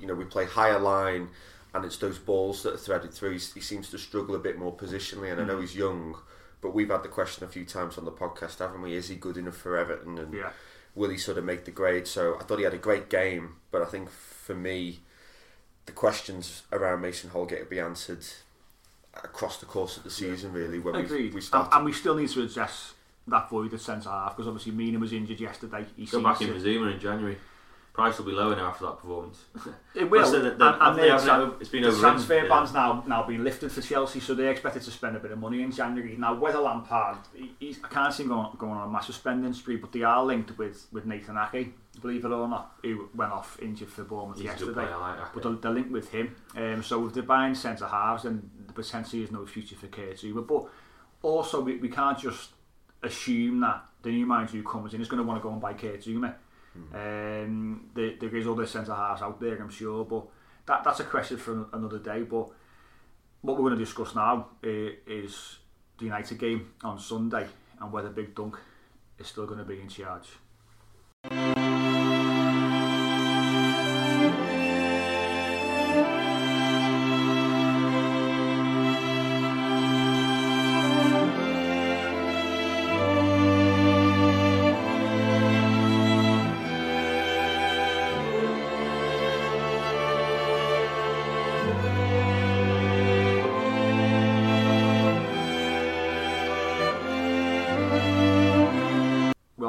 you 0.00 0.06
know 0.06 0.14
we 0.14 0.24
play 0.24 0.46
higher 0.46 0.78
line 0.78 1.28
and 1.74 1.84
it's 1.84 1.98
those 1.98 2.18
balls 2.18 2.62
that 2.62 2.72
are 2.74 2.78
threaded 2.78 3.12
through. 3.12 3.32
He's, 3.32 3.52
he 3.52 3.60
seems 3.60 3.90
to 3.90 3.98
struggle 3.98 4.34
a 4.34 4.38
bit 4.38 4.58
more 4.58 4.74
positionally, 4.74 5.30
and 5.30 5.40
I 5.40 5.44
Mm. 5.44 5.48
know 5.48 5.60
he's 5.60 5.76
young, 5.76 6.16
but 6.62 6.74
we've 6.74 6.88
had 6.88 7.02
the 7.02 7.08
question 7.08 7.44
a 7.44 7.48
few 7.48 7.64
times 7.66 7.98
on 7.98 8.04
the 8.06 8.10
podcast, 8.10 8.58
haven't 8.58 8.80
we? 8.82 8.94
Is 8.94 9.08
he 9.08 9.16
good 9.16 9.36
enough 9.36 9.56
for 9.56 9.76
Everton, 9.76 10.18
and 10.18 10.32
Yeah. 10.32 10.50
will 10.94 11.10
he 11.10 11.18
sort 11.18 11.36
of 11.38 11.44
make 11.44 11.66
the 11.66 11.70
grade? 11.70 12.06
So 12.08 12.36
I 12.40 12.42
thought 12.42 12.56
he 12.58 12.64
had 12.64 12.72
a 12.74 12.78
great 12.78 13.10
game, 13.10 13.56
but 13.70 13.82
I 13.82 13.84
think 13.84 14.08
for 14.10 14.54
me, 14.54 15.00
the 15.88 15.92
questions 15.92 16.64
around 16.70 17.00
Mason 17.00 17.30
Holgate 17.30 17.60
will 17.60 17.70
be 17.70 17.80
answered 17.80 18.22
across 19.14 19.56
the 19.58 19.64
course 19.64 19.96
of 19.96 20.04
the 20.04 20.10
season. 20.10 20.52
Really, 20.52 20.78
when 20.78 20.94
we, 20.94 21.00
Agreed. 21.00 21.30
we 21.32 21.36
and, 21.38 21.42
start. 21.42 21.68
and 21.72 21.84
we 21.84 21.92
still 21.94 22.14
need 22.14 22.28
to 22.28 22.42
address 22.42 22.92
that 23.26 23.48
void 23.48 23.72
at 23.72 23.80
centre 23.80 24.10
half 24.10 24.36
because 24.36 24.46
obviously 24.46 24.72
Mina 24.72 24.98
was 24.98 25.14
injured 25.14 25.40
yesterday. 25.40 25.86
He 25.96 26.04
Go 26.04 26.22
back 26.22 26.40
in 26.42 26.48
to- 26.48 26.52
for 26.54 26.60
Zouma 26.60 26.92
in 26.92 27.00
January. 27.00 27.38
Price 27.98 28.16
will 28.16 28.26
be 28.26 28.30
lower 28.32 28.54
now 28.54 28.68
after 28.68 28.84
that 28.86 28.98
performance. 29.00 29.42
It 29.96 30.08
will. 30.08 30.20
Plus, 30.20 30.32
and, 30.32 30.44
the- 30.46 30.50
the- 30.52 30.86
and 30.86 30.96
they 30.96 31.08
the 31.08 31.10
haven't- 31.18 31.28
tran- 31.28 31.60
it's 31.60 31.68
been 31.70 31.82
the 31.82 31.90
transfer 31.98 32.34
yeah. 32.44 32.48
ban's 32.48 32.72
now 32.72 33.02
now 33.08 33.24
been 33.24 33.42
lifted 33.42 33.72
for 33.72 33.80
Chelsea, 33.80 34.20
so 34.20 34.32
they're 34.36 34.52
expected 34.52 34.82
to 34.82 34.92
spend 34.92 35.16
a 35.16 35.18
bit 35.18 35.32
of 35.32 35.38
money 35.40 35.62
in 35.62 35.72
January. 35.72 36.14
Now, 36.16 36.36
whether 36.36 36.60
Lampard, 36.60 37.16
he, 37.34 37.50
he's, 37.58 37.80
I 37.82 37.88
can't 37.88 38.14
see 38.14 38.22
him 38.22 38.28
going, 38.28 38.50
going 38.56 38.74
on 38.74 38.86
a 38.86 38.90
massive 38.92 39.16
spending 39.16 39.52
spree, 39.52 39.74
but 39.76 39.90
they 39.90 40.02
are 40.04 40.24
linked 40.24 40.56
with, 40.56 40.86
with 40.92 41.04
Nathan 41.06 41.36
Ake, 41.52 41.74
believe 42.00 42.24
it 42.24 42.30
or 42.30 42.46
not, 42.46 42.76
who 42.84 43.08
went 43.16 43.32
off 43.32 43.58
injured 43.60 43.88
for 43.88 44.04
Bournemouth 44.04 44.36
He's 44.36 44.44
yesterday. 44.44 44.82
like 44.82 45.32
but 45.34 45.42
they're, 45.42 45.52
they're 45.54 45.72
linked 45.72 45.90
with 45.90 46.12
him. 46.12 46.36
Um, 46.56 46.84
so 46.84 47.04
if 47.08 47.14
they're 47.14 47.24
buying 47.24 47.56
centre 47.56 47.88
halves, 47.88 48.22
then 48.22 48.48
the 48.68 48.72
potentially 48.72 49.24
is 49.24 49.32
no 49.32 49.44
future 49.44 49.74
for 49.74 49.88
Kurt 49.88 50.18
Zouma. 50.18 50.46
But 50.46 50.66
also, 51.22 51.60
we, 51.60 51.78
we 51.78 51.88
can't 51.88 52.16
just 52.16 52.50
assume 53.02 53.58
that 53.60 53.84
the 54.02 54.10
new 54.10 54.26
manager 54.26 54.58
who 54.58 54.62
comes 54.62 54.94
in 54.94 55.00
is 55.00 55.08
going 55.08 55.20
to 55.20 55.26
want 55.26 55.40
to 55.40 55.42
go 55.42 55.50
and 55.52 55.60
buy 55.60 55.72
Kurt 55.72 56.00
Um, 56.94 57.90
there, 57.94 58.12
there 58.20 58.36
is 58.36 58.46
other 58.46 58.66
centre 58.66 58.94
halves 58.94 59.22
out 59.22 59.40
there, 59.40 59.60
I'm 59.60 59.70
sure, 59.70 60.04
but 60.04 60.26
that, 60.66 60.84
that's 60.84 61.00
a 61.00 61.04
question 61.04 61.36
for 61.36 61.66
another 61.72 61.98
day. 61.98 62.22
But 62.22 62.50
what 63.40 63.56
we're 63.56 63.68
going 63.68 63.78
to 63.78 63.84
discuss 63.84 64.14
now 64.14 64.48
is, 64.62 64.94
is 65.06 65.58
the 65.98 66.06
United 66.06 66.38
game 66.38 66.72
on 66.82 66.98
Sunday 66.98 67.46
and 67.80 67.92
whether 67.92 68.10
Big 68.10 68.34
Dunk 68.34 68.56
is 69.18 69.26
still 69.26 69.46
going 69.46 69.58
to 69.58 69.64
be 69.64 69.80
in 69.80 69.88
charge. 69.88 71.57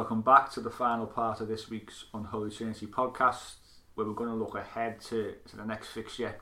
Welcome 0.10 0.24
back 0.24 0.52
to 0.54 0.60
the 0.60 0.72
final 0.72 1.06
part 1.06 1.40
of 1.40 1.48
this 1.48 1.70
week's 1.70 2.06
Unholy 2.16 2.50
Trinity 2.50 2.88
podcast, 2.88 3.58
where 3.94 4.08
we're 4.08 4.14
going 4.14 4.32
to 4.32 4.36
look 4.36 4.56
ahead 4.56 5.00
to, 5.02 5.36
to 5.48 5.56
the 5.56 5.64
next 5.64 5.90
fixture 5.90 6.34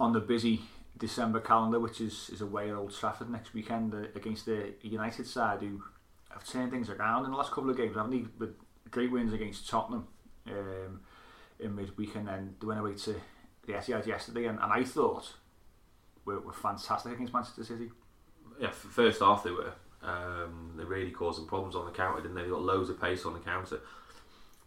on 0.00 0.12
the 0.12 0.18
busy 0.18 0.62
December 0.98 1.38
calendar, 1.38 1.78
which 1.78 2.00
is, 2.00 2.30
is 2.30 2.40
away 2.40 2.70
at 2.70 2.74
Old 2.74 2.92
Trafford 2.92 3.30
next 3.30 3.54
weekend 3.54 3.94
uh, 3.94 4.08
against 4.16 4.46
the 4.46 4.74
United 4.82 5.24
side, 5.24 5.60
who 5.60 5.84
have 6.30 6.44
turned 6.44 6.72
things 6.72 6.90
around 6.90 7.26
in 7.26 7.30
the 7.30 7.36
last 7.36 7.52
couple 7.52 7.70
of 7.70 7.76
games, 7.76 7.94
haven't 7.94 8.10
they? 8.10 8.26
With 8.40 8.56
great 8.90 9.12
wins 9.12 9.32
against 9.32 9.68
Tottenham 9.68 10.08
um, 10.48 11.00
in 11.60 11.76
midweek, 11.76 12.16
and 12.16 12.26
then 12.26 12.56
they 12.60 12.66
went 12.66 12.80
away 12.80 12.94
to 12.94 13.14
the 13.68 13.72
Etihad 13.74 14.04
yesterday, 14.04 14.46
and, 14.46 14.58
and 14.58 14.72
I 14.72 14.82
thought 14.82 15.32
were, 16.24 16.40
were 16.40 16.52
fantastic 16.52 17.12
against 17.12 17.34
Manchester 17.34 17.62
City. 17.62 17.92
yeah, 18.60 18.70
first 18.72 19.20
half 19.20 19.44
they 19.44 19.52
were. 19.52 19.74
Um, 20.04 20.72
they 20.76 20.84
really 20.84 21.10
caused 21.10 21.38
some 21.38 21.46
problems 21.46 21.74
on 21.74 21.84
the 21.86 21.92
counter, 21.92 22.20
didn't 22.22 22.36
they? 22.36 22.42
They 22.42 22.50
got 22.50 22.62
loads 22.62 22.90
of 22.90 23.00
pace 23.00 23.24
on 23.24 23.32
the 23.32 23.38
counter. 23.40 23.80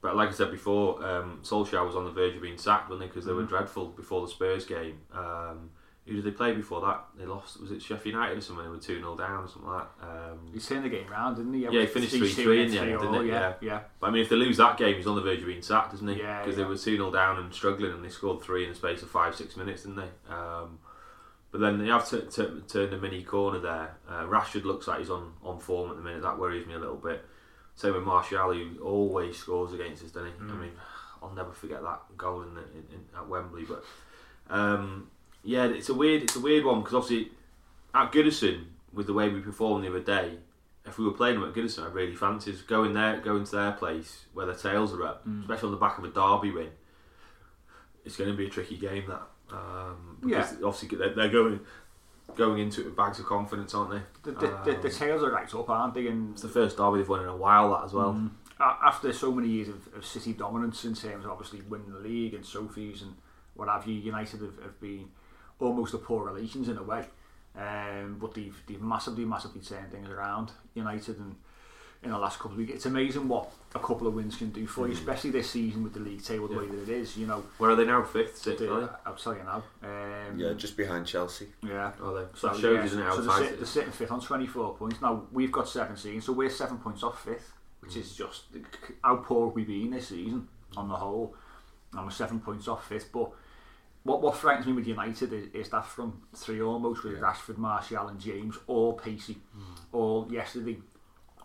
But 0.02 0.16
like 0.16 0.30
I 0.30 0.32
said 0.32 0.52
before, 0.52 1.04
um, 1.06 1.40
Solskjaer 1.44 1.86
was 1.86 1.96
on 1.96 2.06
the 2.06 2.12
verge 2.12 2.36
of 2.36 2.42
being 2.42 2.58
sacked, 2.58 2.90
wasn't 2.90 3.02
they? 3.02 3.08
Because 3.08 3.26
they 3.26 3.34
were 3.34 3.44
dreadful 3.44 3.88
before 3.88 4.22
the 4.22 4.28
Spurs 4.32 4.66
game. 4.66 5.00
Um, 5.14 5.72
who 6.06 6.14
did 6.14 6.24
they 6.24 6.32
play 6.32 6.54
before 6.54 6.80
that? 6.82 7.04
They 7.18 7.26
lost. 7.26 7.60
Was 7.60 7.72
it 7.72 7.82
Sheffield 7.82 8.14
United 8.14 8.38
or 8.38 8.42
something? 8.42 8.64
They 8.64 8.72
were 8.72 8.78
2 8.78 9.00
0 9.00 9.18
down 9.18 9.44
or 9.44 9.48
something 9.50 9.70
like 9.70 9.84
that. 10.00 10.08
Um, 10.08 10.40
He 10.54 10.60
turned 10.60 10.86
the 10.86 10.90
game 10.90 11.08
round, 11.10 11.36
didn't 11.36 11.54
he? 11.54 11.64
Yeah, 11.64 11.82
he 11.82 11.86
finished 11.88 12.14
3-2 12.16 12.46
3-3 12.46 12.64
in 12.66 12.72
the 12.72 12.80
end, 12.80 12.90
3-0, 12.92 13.02
didn't 13.02 13.22
he? 13.24 13.28
Yeah, 13.30 13.40
Yeah. 13.40 13.54
yeah. 13.62 13.80
But 14.00 14.08
I 14.08 14.12
mean, 14.12 14.22
if 14.22 14.30
they 14.30 14.38
lose 14.38 14.56
that 14.58 14.78
game, 14.78 14.96
he's 14.96 15.08
on 15.08 15.16
the 15.16 15.22
verge 15.22 15.40
of 15.40 15.48
being 15.48 15.62
sacked, 15.62 15.94
isn't 15.96 16.08
he? 16.08 16.20
Yeah, 16.22 16.44
Because 16.44 16.58
yeah. 16.58 16.64
they 16.64 16.70
were 16.70 16.78
2 16.78 16.96
0 16.96 17.12
down 17.12 17.40
and 17.40 17.54
struggling, 17.54 17.92
and 17.92 18.06
they 18.06 18.10
scored 18.10 18.42
three 18.42 18.64
in 18.64 18.70
the 18.70 18.76
space 18.76 19.02
of 19.02 19.10
five, 19.10 19.36
six 19.36 19.58
minutes, 19.58 19.82
didn't 19.84 19.98
they? 19.98 20.34
Um, 20.34 20.80
but 21.52 21.62
then 21.62 21.78
they 21.80 21.88
have 21.88 22.10
t- 22.10 22.22
t- 22.30 22.62
turned 22.68 22.94
a 22.94 22.98
mini 22.98 23.24
corner 23.24 23.60
there. 23.60 23.96
Uh, 24.08 24.24
Rashford 24.26 24.64
looks 24.66 24.88
like 24.88 25.00
he's 25.00 25.10
on, 25.10 25.34
on 25.44 25.60
form 25.60 25.90
at 25.92 25.98
the 25.98 26.04
minute. 26.04 26.22
That 26.22 26.38
worries 26.40 26.68
me 26.68 26.74
a 26.76 26.80
little 26.80 26.96
bit. 26.98 27.24
Same 27.76 27.94
with 27.94 28.04
Martial, 28.04 28.54
who 28.54 28.82
always 28.84 29.38
scores 29.38 29.72
against 29.74 30.04
us, 30.04 30.12
doesn't 30.12 30.30
he? 30.32 30.34
I 30.52 30.56
mean, 30.56 30.72
I'll 31.22 31.34
never 31.34 31.52
forget 31.52 31.82
that 31.84 32.02
goal 32.18 32.42
in, 32.42 32.54
the, 32.56 32.62
in, 32.62 32.86
in 32.92 33.06
at 33.16 33.28
Wembley. 33.28 33.66
But 33.66 33.84
um, 34.50 35.10
yeah, 35.44 35.66
it's 35.68 35.90
a 35.90 35.94
weird, 35.94 36.24
it's 36.24 36.36
a 36.36 36.40
weird 36.40 36.66
one 36.66 36.80
because 36.82 36.96
obviously 36.96 37.32
at 37.94 38.12
Goodison, 38.12 38.66
with 38.94 39.06
the 39.08 39.14
way 39.14 39.30
we 39.30 39.42
performed 39.42 39.84
the 39.84 39.90
other 39.90 40.00
day, 40.00 40.38
if 40.86 40.98
we 40.98 41.06
were 41.06 41.12
playing 41.12 41.40
them 41.40 41.48
at 41.50 41.56
Goodison, 41.56 41.86
I'd 41.86 41.94
really 41.94 42.16
fancy 42.16 42.52
us 42.52 42.62
going 42.62 42.94
there, 42.94 43.20
going 43.20 43.44
to 43.44 43.52
their 43.56 43.72
place 43.74 44.26
where 44.34 44.46
their 44.46 44.56
tails 44.56 44.94
are 44.94 45.04
up, 45.04 45.28
Mm. 45.28 45.42
especially 45.42 45.68
on 45.68 45.72
the 45.74 45.78
back 45.80 45.98
of 45.98 46.04
a 46.04 46.08
derby 46.10 46.52
win. 46.52 46.70
It's 48.06 48.16
going 48.16 48.30
to 48.32 48.36
be 48.38 48.48
a 48.48 48.50
tricky 48.50 48.78
game 48.78 49.04
that. 49.10 49.22
Um, 49.52 50.18
because 50.22 50.54
obviously 50.64 50.98
they're, 50.98 51.14
they're 51.14 51.30
going 51.30 51.60
going 52.36 52.60
into 52.60 52.82
it 52.82 52.86
with 52.86 52.96
bags 52.96 53.20
of 53.20 53.26
confidence, 53.26 53.74
aren't 53.74 53.92
they? 53.92 54.02
The, 54.24 54.32
the, 54.32 54.48
the, 54.66 54.72
the 54.82 54.88
Um, 54.90 54.94
tails 54.94 55.24
are 55.24 55.32
right 55.32 55.54
up, 55.56 55.70
aren't 55.70 55.94
they? 55.94 56.08
And 56.08 56.34
it's 56.34 56.42
the 56.42 56.50
first 56.50 56.78
derby 56.78 57.00
they've 57.00 57.10
won 57.10 57.22
in 57.22 57.28
a 57.28 57.36
while, 57.36 57.72
that 57.72 57.86
as 57.86 57.94
well. 57.94 58.14
Mm. 58.14 58.32
after 58.60 59.14
so 59.14 59.32
many 59.32 59.48
years 59.48 59.70
of, 59.70 59.88
of 59.96 60.06
City 60.06 60.34
dominance 60.34 60.84
in 60.86 60.94
terms 60.94 61.26
of 61.26 61.32
obviously 61.32 61.62
winning 61.62 61.92
the 61.92 62.00
league 62.00 62.34
and 62.34 62.48
trophies 62.48 63.02
and 63.02 63.16
what 63.56 63.70
have 63.70 63.88
you, 63.88 63.96
United 63.96 64.42
have, 64.42 64.62
have 64.62 64.80
been 64.80 65.08
almost 65.60 65.94
a 65.94 65.98
poor 65.98 66.26
relations 66.26 66.68
in 66.70 66.78
a 66.78 66.84
way. 66.84 67.06
Um, 67.56 68.18
but 68.20 68.36
they've, 68.36 68.62
they've 68.68 68.82
massively, 68.82 69.26
massively 69.26 69.62
turned 69.62 69.92
things 69.92 70.10
around, 70.10 70.52
United, 70.76 71.18
and 71.18 71.36
in 72.04 72.12
the 72.12 72.18
last 72.18 72.38
couple 72.40 72.52
of 72.52 72.58
weeks. 72.58 72.74
It's 72.74 72.86
amazing 72.86 73.28
what 73.28 73.52
a 73.76 73.80
couple 73.80 74.08
of 74.08 74.14
wins 74.14 74.36
can 74.36 74.52
do 74.52 74.68
for 74.68 74.88
you, 74.88 74.94
mm. 74.94 74.98
especially 74.98 75.32
this 75.32 75.50
season 75.50 75.84
with 75.84 75.94
the 75.94 76.00
league 76.00 76.24
table 76.24 76.48
the 76.48 76.58
way 76.58 76.68
that 76.68 76.84
it 76.84 76.90
is. 76.90 77.18
You 77.18 77.28
know, 77.28 77.44
Where 77.58 77.72
are 77.72 77.76
they 77.76 77.86
now? 77.86 78.04
Fifth, 78.04 78.38
sixth? 78.38 78.60
the- 78.60 78.66
they? 78.66 78.88
I'll 79.06 79.16
tell 79.16 79.36
you 79.36 79.44
now. 79.44 79.64
Um, 79.84 80.40
yeah, 80.40 80.54
just 80.54 80.78
behind 80.78 81.06
Chelsea. 81.06 81.48
yeah. 81.64 81.92
Are 82.02 82.14
they? 82.14 82.28
So, 82.36 82.50
that 82.50 82.60
shows, 82.60 82.96
yeah, 82.96 83.12
so 83.12 83.22
they're, 83.22 83.38
sit, 83.38 83.58
they're 83.58 83.66
sitting 83.66 83.92
fifth 83.92 84.12
on 84.12 84.22
24 84.22 84.76
points. 84.76 85.02
Now, 85.02 85.24
we've 85.32 85.52
got 85.52 85.68
17, 85.68 86.22
so 86.22 86.34
we're 86.34 86.50
seven 86.50 86.78
points 86.78 87.04
off 87.04 87.24
fifth, 87.24 87.54
which 87.80 87.94
mm. 87.94 88.02
is 88.02 88.16
just 88.16 88.44
how 89.04 89.18
poor 89.18 89.48
we've 89.48 89.68
been 89.68 89.92
this 89.92 90.10
season 90.10 90.48
on 90.76 90.90
the 90.90 90.96
whole. 90.96 91.36
And 91.94 92.06
we're 92.06 92.12
seven 92.12 92.40
points 92.40 92.68
off 92.68 92.88
fifth. 92.88 93.12
But 93.12 93.32
what, 94.04 94.22
what 94.22 94.38
frightens 94.38 94.68
me 94.68 94.74
with 94.74 94.88
United 94.88 95.34
is, 95.34 95.48
is 95.54 95.70
that 95.70 95.86
from 95.86 96.22
three 96.36 96.62
almost 96.62 97.04
with 97.04 97.20
Rashford, 97.20 97.58
Martial, 97.58 98.08
and 98.08 98.20
James, 98.20 98.58
all 98.68 98.94
pacey, 98.94 99.38
mm. 99.58 99.78
all 99.92 100.28
yesterday 100.32 100.78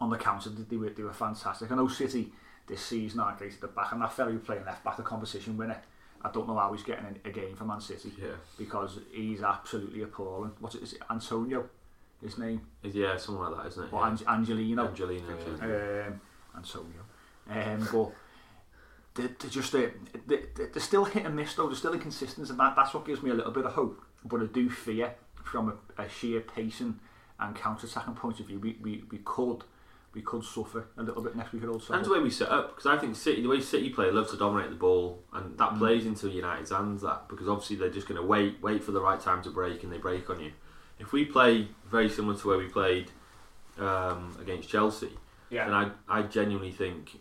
on 0.01 0.11
the 0.11 0.17
counter, 0.19 0.51
they 0.51 0.77
were, 0.77 0.91
they 0.91 1.03
were 1.03 1.13
fantastic. 1.13 1.71
I 1.71 1.75
know 1.77 1.89
City 1.89 2.33
this 2.67 2.81
season 2.85 3.21
aren't 3.21 3.39
great 3.39 3.55
at 3.55 3.61
the 3.61 3.69
back, 3.69 3.93
and 3.93 4.01
that 4.03 4.13
fella 4.13 4.31
who 4.33 4.39
playing 4.39 4.65
left 4.65 4.85
back, 4.85 4.97
the 4.97 5.03
competition 5.03 5.57
winner, 5.57 5.81
I 6.25 6.31
don't 6.31 6.47
know 6.47 6.57
how 6.57 6.73
he's 6.73 6.83
getting 6.85 7.19
a, 7.25 7.31
game 7.31 7.57
for 7.57 7.65
Man 7.65 7.81
City 7.81 8.13
Yeah. 8.21 8.29
because 8.57 8.99
he's 9.13 9.43
absolutely 9.43 10.03
appalling. 10.03 10.53
What's 10.61 10.77
it? 10.77 10.83
Is 10.83 10.93
it 10.95 11.03
Antonio? 11.11 11.69
His 12.23 12.39
name? 12.39 12.61
Yeah, 12.83 13.17
something 13.17 13.43
like 13.43 13.57
that, 13.57 13.67
isn't 13.71 13.85
it? 13.85 13.93
Or 13.93 14.01
yeah. 14.03 14.11
Ange- 14.11 14.23
Angelino? 14.29 14.89
Angelino, 14.89 15.37
yeah. 15.61 16.07
Um, 16.07 16.21
Antonio. 16.57 17.03
Um, 17.51 17.89
but 17.93 18.13
they're, 19.15 19.35
they're 19.41 19.51
just 19.51 19.75
uh, 19.75 19.89
they, 20.27 20.37
they- 20.55 20.67
they're 20.73 20.81
still 20.81 21.05
hit 21.05 21.27
and 21.27 21.35
miss 21.35 21.55
though. 21.55 21.67
They're 21.67 21.75
still 21.77 21.95
inconsistent, 21.95 22.49
and 22.51 22.59
that, 22.61 22.77
that's 22.77 22.95
what 22.95 23.05
gives 23.05 23.23
me 23.23 23.31
a 23.31 23.35
little 23.35 23.51
bit 23.53 23.67
of 23.67 23.73
hope. 23.73 24.01
But 24.25 24.41
I 24.43 24.47
do 24.47 24.71
fear, 24.71 25.15
from 25.43 25.77
a, 25.99 26.03
a 26.03 26.09
sheer 26.09 26.41
pacing 26.41 27.01
and 27.41 27.57
counter-attacking 27.57 28.15
point 28.15 28.39
of 28.39 28.47
view, 28.47 28.61
we, 28.61 28.79
we, 28.81 29.03
we 29.11 29.19
could 29.19 29.65
we 30.15 30.21
could 30.23 30.45
suffer 30.45 30.87
a 30.99 31.03
little 31.03 31.23
bit 31.23 31.35
next 31.35 31.53
week 31.53 31.63
at 31.63 31.69
Old 31.71 31.83
And 31.91 32.05
the 32.05 32.11
way 32.13 32.21
we 32.21 32.31
set 32.31 32.51
up, 32.51 32.71
because 32.77 32.87
I 32.87 32.99
think 32.99 33.17
City, 33.17 33.41
the 33.43 33.49
way 33.49 33.61
City 33.61 33.89
play, 33.91 34.11
love 34.11 34.29
to 34.31 34.37
dominate 34.37 34.71
the 34.71 34.77
ball, 34.77 35.23
and 35.33 35.53
Mm. 35.55 35.57
that 35.59 35.79
plays 35.79 36.05
into 36.05 36.29
United's 36.29 36.71
hands. 36.71 37.01
That 37.03 37.29
because 37.29 37.49
obviously 37.49 37.77
they're 37.77 37.91
just 37.91 38.07
going 38.09 38.21
to 38.21 38.27
wait, 38.27 38.61
wait 38.63 38.85
for 38.85 38.93
the 38.93 39.01
right 39.01 39.19
time 39.21 39.43
to 39.43 39.51
break, 39.51 39.83
and 39.85 39.93
they 39.93 39.99
break 39.99 40.29
on 40.31 40.41
you. 40.41 40.53
if 40.99 41.13
we 41.13 41.25
play 41.25 41.69
very 41.91 42.09
similar 42.09 42.37
to 42.37 42.47
where 42.47 42.59
we 42.59 42.69
played 42.69 43.11
um, 43.81 44.37
against 44.41 44.69
Chelsea, 44.69 45.11
Yeah. 45.51 45.65
then 45.65 45.75
I 45.75 45.91
I 46.19 46.23
genuinely 46.23 46.71
think 46.71 47.19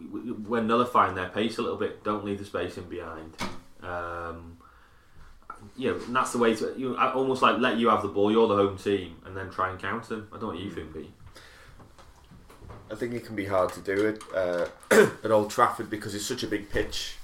w- 0.00 0.28
w- 0.32 0.48
we're 0.48 0.62
nullifying 0.62 1.14
their 1.16 1.28
pace 1.28 1.58
a 1.58 1.62
little 1.62 1.76
bit. 1.76 2.02
Don't 2.04 2.24
leave 2.24 2.38
the 2.38 2.44
space 2.46 2.78
in 2.78 2.84
behind. 2.84 3.36
Um, 3.82 4.56
you 5.76 5.90
know, 5.90 5.96
and 6.06 6.14
that's 6.14 6.32
the 6.32 6.38
way 6.38 6.54
to 6.54 6.72
you. 6.78 6.96
I 6.96 7.12
almost 7.12 7.42
like 7.42 7.58
let 7.58 7.76
you 7.78 7.88
have 7.88 8.02
the 8.02 8.08
ball. 8.08 8.30
You're 8.30 8.46
the 8.48 8.54
home 8.56 8.78
team, 8.78 9.16
and 9.26 9.36
then 9.36 9.50
try 9.50 9.70
and 9.70 9.78
counter 9.78 10.16
them. 10.16 10.28
I 10.30 10.34
don't 10.34 10.42
know 10.42 10.48
what 10.54 10.58
you 10.60 10.70
think, 10.70 10.94
Pete. 10.94 11.12
I 12.90 12.94
think 12.94 13.14
it 13.14 13.24
can 13.24 13.36
be 13.36 13.46
hard 13.46 13.72
to 13.74 13.80
do 13.80 14.06
it 14.06 14.22
uh, 14.34 14.66
at 15.24 15.30
Old 15.30 15.50
Trafford 15.50 15.90
because 15.90 16.14
it's 16.14 16.24
such 16.24 16.42
a 16.42 16.46
big 16.46 16.70
pitch. 16.70 17.16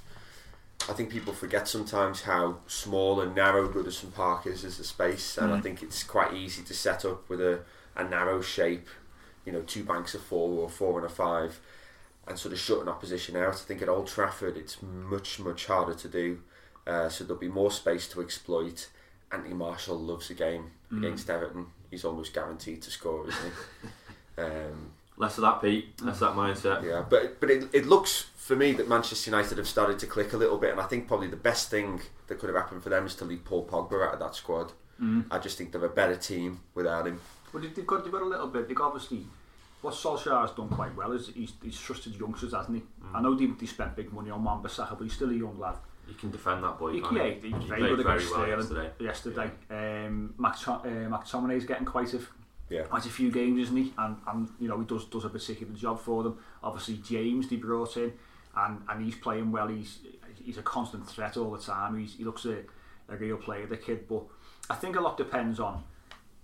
I 0.89 0.93
think 0.93 1.09
people 1.09 1.33
forget 1.33 1.67
sometimes 1.67 2.23
how 2.23 2.59
small 2.67 3.21
and 3.21 3.35
narrow 3.35 3.69
Goodison 3.69 4.13
Park 4.13 4.47
is 4.47 4.65
as 4.65 4.79
a 4.79 4.85
space, 4.85 5.39
and 5.39 5.53
I 5.53 5.61
think 5.61 5.83
it's 5.83 6.03
quite 6.03 6.35
easy 6.35 6.63
to 6.63 6.75
set 6.75 7.07
up 7.07 7.27
with 7.31 7.41
a, 7.41 7.61
a 7.97 8.05
narrow 8.05 8.43
shape, 8.43 8.87
you 9.47 9.53
know, 9.53 9.63
two 9.63 9.83
banks 9.83 10.15
of 10.15 10.23
four 10.23 10.61
or 10.61 10.69
four 10.69 10.99
and 10.99 11.07
a 11.07 11.09
five, 11.09 11.59
and 12.29 12.39
sort 12.39 12.53
of 12.53 12.61
shut 12.61 12.83
an 12.83 12.89
opposition 12.89 13.35
out. 13.35 13.55
I 13.55 13.57
think 13.57 13.81
at 13.81 13.89
Old 13.89 14.09
Trafford 14.09 14.59
it's 14.59 14.83
much, 14.83 15.41
much 15.41 15.65
harder 15.67 15.95
to 15.95 16.09
do, 16.09 16.41
uh, 16.87 17.09
so 17.09 17.25
there'll 17.25 17.41
be 17.41 17.49
more 17.49 17.71
space 17.71 18.07
to 18.09 18.21
exploit. 18.21 18.89
Anthony 19.33 19.55
Martial 19.55 19.99
loves 19.99 20.29
a 20.29 20.35
game 20.35 20.73
against 20.93 21.31
Everton. 21.31 21.67
He's 21.91 22.05
almost 22.05 22.35
guaranteed 22.35 22.83
to 22.83 22.91
score, 22.91 23.27
isn't 23.29 23.53
he? 24.37 24.43
um, 24.43 24.91
Less 25.17 25.39
of 25.39 25.43
that, 25.43 25.63
Pete. 25.63 26.01
Less 26.03 26.21
of 26.21 26.35
that 26.35 26.37
mindset. 26.37 26.83
yeah, 26.85 27.05
but 27.09 27.41
but 27.41 27.51
it, 27.51 27.69
it 27.73 27.87
looks 27.87 28.27
for 28.37 28.57
me 28.57 28.73
that 28.73 28.89
Manchester 28.89 29.31
United 29.31 29.59
have 29.59 29.69
started 29.69 29.99
to 30.01 30.07
click 30.07 30.33
a 30.33 30.37
little 30.37 30.59
bit, 30.59 30.73
and 30.73 30.81
I 30.81 30.85
think 30.85 31.07
probably 31.09 31.29
the 31.29 31.37
best 31.37 31.71
thing 31.71 32.01
that 32.27 32.39
could 32.39 32.49
have 32.49 32.57
happened 32.57 32.83
for 32.83 32.89
them 32.91 33.07
is 33.07 33.15
to 33.17 33.25
leave 33.25 33.45
Paul 33.45 33.65
Pogba 33.67 34.07
out 34.09 34.15
of 34.15 34.21
that 34.21 34.35
squad. 34.35 34.73
I 35.31 35.39
just 35.39 35.59
think 35.59 35.73
they're 35.73 35.85
a 35.85 35.89
better 35.89 36.17
team 36.17 36.61
without 36.75 37.07
him. 37.07 37.21
Well, 37.53 37.63
they- 37.63 37.69
they've 37.69 37.87
got, 37.87 38.05
they've 38.05 38.13
got 38.13 38.23
a 38.23 38.27
little 38.27 38.47
bit. 38.47 38.69
They've 38.69 38.81
obviously 38.81 39.27
what 39.83 39.93
Solskjaer 39.93 40.41
has 40.41 40.53
done 40.53 40.69
quite 40.71 40.95
well 40.97 41.13
is 41.13 41.29
he's, 41.29 41.53
he's 41.63 41.79
trusted 41.79 42.15
youngsters, 42.19 42.55
hasn't 42.55 42.77
he? 42.79 42.83
I 43.15 43.21
know 43.21 43.35
they, 43.35 43.45
they 43.47 43.67
spent 43.67 43.95
big 43.97 44.11
money 44.15 44.31
on 44.31 44.43
Wan-Bissaka, 44.43 44.97
but 44.97 45.03
he's 45.05 45.13
still 45.13 45.29
a 45.29 45.35
young 45.35 45.59
lad. 45.59 45.77
You 46.09 46.15
can 46.15 46.31
defend 46.31 46.65
that 46.65 46.79
boy. 46.79 46.93
He, 46.93 47.01
can't 47.03 47.17
yeah, 47.17 47.25
you? 47.25 47.41
he 47.43 47.53
was 47.53 47.63
He 47.65 47.69
very 47.69 47.81
played 47.81 47.97
good 47.97 48.05
very 48.07 48.17
against 48.17 48.35
well 48.35 48.45
Sterling 48.47 48.59
yesterday. 48.61 48.91
yesterday. 49.01 49.51
Um, 50.07 50.35
Max, 50.39 50.67
uh, 50.69 50.79
McTominay's 50.83 51.65
getting 51.67 51.85
quite 51.85 52.15
a 52.15 52.21
Yeah, 52.71 52.83
quite 52.83 53.07
a 53.07 53.11
few 53.11 53.31
games, 53.31 53.61
isn't 53.61 53.77
he? 53.77 53.93
And, 53.99 54.17
and 54.27 54.49
you 54.59 54.69
know 54.69 54.79
he 54.79 54.87
does 54.87 55.05
does 55.07 55.25
a 55.25 55.29
particular 55.29 55.73
job 55.75 56.01
for 56.01 56.23
them. 56.23 56.39
Obviously 56.63 56.97
James 56.97 57.49
they 57.49 57.57
brought 57.57 57.97
in, 57.97 58.13
and, 58.57 58.83
and 58.89 59.05
he's 59.05 59.17
playing 59.17 59.53
well. 59.53 59.69
He's 59.69 59.99
he's 60.43 60.59
a 60.59 60.63
constant 60.63 61.09
threat 61.09 61.37
all 61.37 61.51
the 61.51 61.59
time. 61.59 61.99
He's, 61.99 62.15
he 62.17 62.25
looks 62.25 62.45
a, 62.45 62.59
a 63.09 63.17
real 63.17 63.37
player, 63.37 63.67
the 63.67 63.77
kid. 63.77 64.09
But 64.09 64.23
I 64.71 64.75
think 64.75 64.97
a 64.97 65.01
lot 65.01 65.17
depends 65.17 65.61
on 65.61 65.85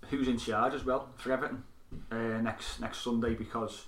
who's 0.09 0.27
in 0.27 0.37
charge 0.37 0.73
as 0.73 0.83
well 0.83 1.09
for 1.17 1.31
Everton 1.31 1.63
uh, 2.11 2.39
next 2.41 2.79
next 2.79 2.99
Sunday 2.99 3.33
because 3.33 3.85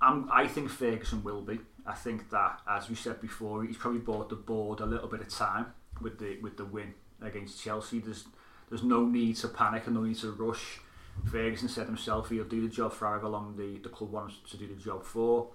I'm, 0.00 0.28
I 0.30 0.46
think 0.46 0.68
Ferguson 0.68 1.22
will 1.24 1.42
be. 1.42 1.60
I 1.86 1.94
think 1.94 2.30
that, 2.30 2.60
as 2.68 2.88
we 2.88 2.94
said 2.94 3.20
before, 3.20 3.64
he's 3.64 3.76
probably 3.76 4.00
bought 4.00 4.28
the 4.28 4.36
board 4.36 4.80
a 4.80 4.86
little 4.86 5.08
bit 5.08 5.20
of 5.20 5.28
time 5.28 5.66
with 6.00 6.18
the 6.18 6.38
with 6.40 6.56
the 6.56 6.64
win 6.64 6.94
against 7.22 7.62
Chelsea. 7.62 7.98
There's 7.98 8.26
there's 8.68 8.82
no 8.82 9.04
need 9.04 9.36
to 9.36 9.48
panic 9.48 9.86
and 9.86 9.96
no 9.96 10.02
need 10.02 10.18
to 10.18 10.32
rush. 10.32 10.80
Ferguson 11.26 11.68
said 11.68 11.86
himself 11.86 12.30
he'll 12.30 12.44
do 12.44 12.62
the 12.62 12.74
job 12.74 12.92
for 12.92 13.06
however 13.06 13.28
long 13.28 13.56
the, 13.56 13.78
the 13.78 13.88
club 13.88 14.12
wants 14.12 14.36
to 14.50 14.56
do 14.56 14.66
the 14.66 14.74
job 14.74 15.04
for. 15.04 15.48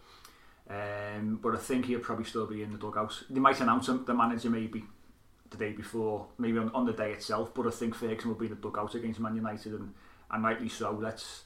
Um, 0.70 1.40
but 1.42 1.56
I 1.56 1.58
think 1.58 1.86
he'll 1.86 2.00
probably 2.00 2.26
still 2.26 2.48
be 2.48 2.64
in 2.64 2.72
the 2.72 2.78
dugout. 2.78 3.24
They 3.30 3.40
might 3.40 3.60
announce 3.60 3.90
him, 3.90 4.06
the 4.06 4.14
manager 4.14 4.50
maybe 4.50 4.84
the 5.50 5.58
day 5.58 5.74
before, 5.74 6.28
maybe 6.38 6.58
on, 6.58 6.70
on 6.74 6.86
the 6.86 6.94
day 6.94 7.12
itself. 7.12 7.54
But 7.54 7.68
I 7.68 7.72
think 7.72 7.96
Ferguson 7.96 8.30
will 8.30 8.38
be 8.38 8.46
in 8.46 8.52
the 8.52 8.58
dugout 8.58 8.96
against 8.96 9.20
Man 9.20 9.36
United, 9.36 9.74
and, 9.74 9.94
and 10.32 10.44
rightly 10.44 10.70
so. 10.70 10.92
Let's 10.92 11.44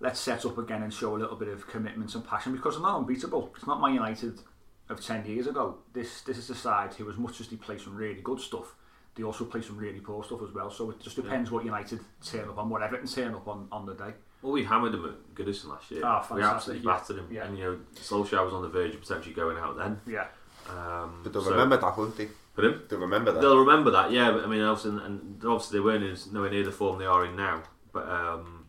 let's 0.00 0.20
set 0.20 0.44
up 0.44 0.58
again 0.58 0.82
and 0.82 0.92
show 0.92 1.16
a 1.16 1.18
little 1.18 1.36
bit 1.36 1.48
of 1.48 1.66
commitment 1.66 2.14
and 2.14 2.26
passion 2.26 2.52
because 2.52 2.74
they're 2.74 2.82
not 2.82 2.98
unbeatable. 2.98 3.52
It's 3.56 3.66
not 3.66 3.80
Man 3.80 3.94
United 3.94 4.40
of 4.88 5.00
ten 5.00 5.24
years 5.24 5.46
ago. 5.46 5.78
This 5.92 6.20
this 6.22 6.36
is 6.36 6.50
a 6.50 6.54
side 6.54 6.92
who, 6.94 7.08
as 7.10 7.16
much 7.16 7.40
as 7.40 7.48
they 7.48 7.56
play 7.56 7.78
some 7.78 7.96
really 7.96 8.20
good 8.20 8.40
stuff, 8.40 8.74
they 9.14 9.22
also 9.22 9.44
play 9.44 9.60
some 9.60 9.76
really 9.76 10.00
poor 10.00 10.24
stuff 10.24 10.40
as 10.42 10.54
well. 10.54 10.70
So 10.70 10.90
it 10.90 11.00
just 11.00 11.16
depends 11.16 11.50
what 11.50 11.64
United 11.64 12.00
turn 12.24 12.48
up 12.48 12.58
on, 12.58 12.70
what 12.70 12.82
Everton 12.82 13.06
turn 13.06 13.34
up 13.34 13.46
on 13.46 13.68
on 13.70 13.86
the 13.86 13.94
day. 13.94 14.12
Well, 14.40 14.52
we 14.52 14.64
hammered 14.64 14.94
him 14.94 15.04
at 15.04 15.34
Goodison 15.34 15.68
last 15.68 15.90
year. 15.90 16.02
Ah, 16.04 16.26
we 16.30 16.40
fantastic, 16.40 16.76
absolutely 16.76 16.86
yeah. 16.86 16.92
battered 16.92 17.18
him. 17.18 17.28
Yeah. 17.30 17.44
And, 17.44 17.58
you 17.58 17.64
know, 17.64 17.78
Solskjaer 17.94 18.44
was 18.44 18.52
on 18.52 18.62
the 18.62 18.68
verge 18.68 18.94
of 18.94 19.00
potentially 19.00 19.34
going 19.34 19.56
out 19.56 19.76
then. 19.76 20.00
Yeah. 20.06 20.26
Um, 20.68 21.20
but 21.22 21.32
they'll 21.32 21.42
so- 21.42 21.50
remember 21.50 21.76
that, 21.76 21.96
won't 21.96 22.16
they? 22.16 22.28
Put 22.54 22.64
him? 22.66 22.82
They'll 22.88 22.98
remember 22.98 23.32
that. 23.32 23.40
They'll 23.40 23.58
remember 23.58 23.90
that, 23.92 24.12
yeah. 24.12 24.30
But 24.30 24.44
I 24.44 24.46
mean, 24.46 24.60
obviously, 24.60 25.02
and 25.02 25.42
obviously 25.42 25.78
they 25.78 25.84
weren't 25.84 26.04
as 26.04 26.30
nowhere 26.30 26.50
near 26.50 26.64
the 26.64 26.70
form 26.70 26.98
they 26.98 27.06
are 27.06 27.24
in 27.24 27.34
now. 27.34 27.62
But 27.92 28.06
um, 28.06 28.66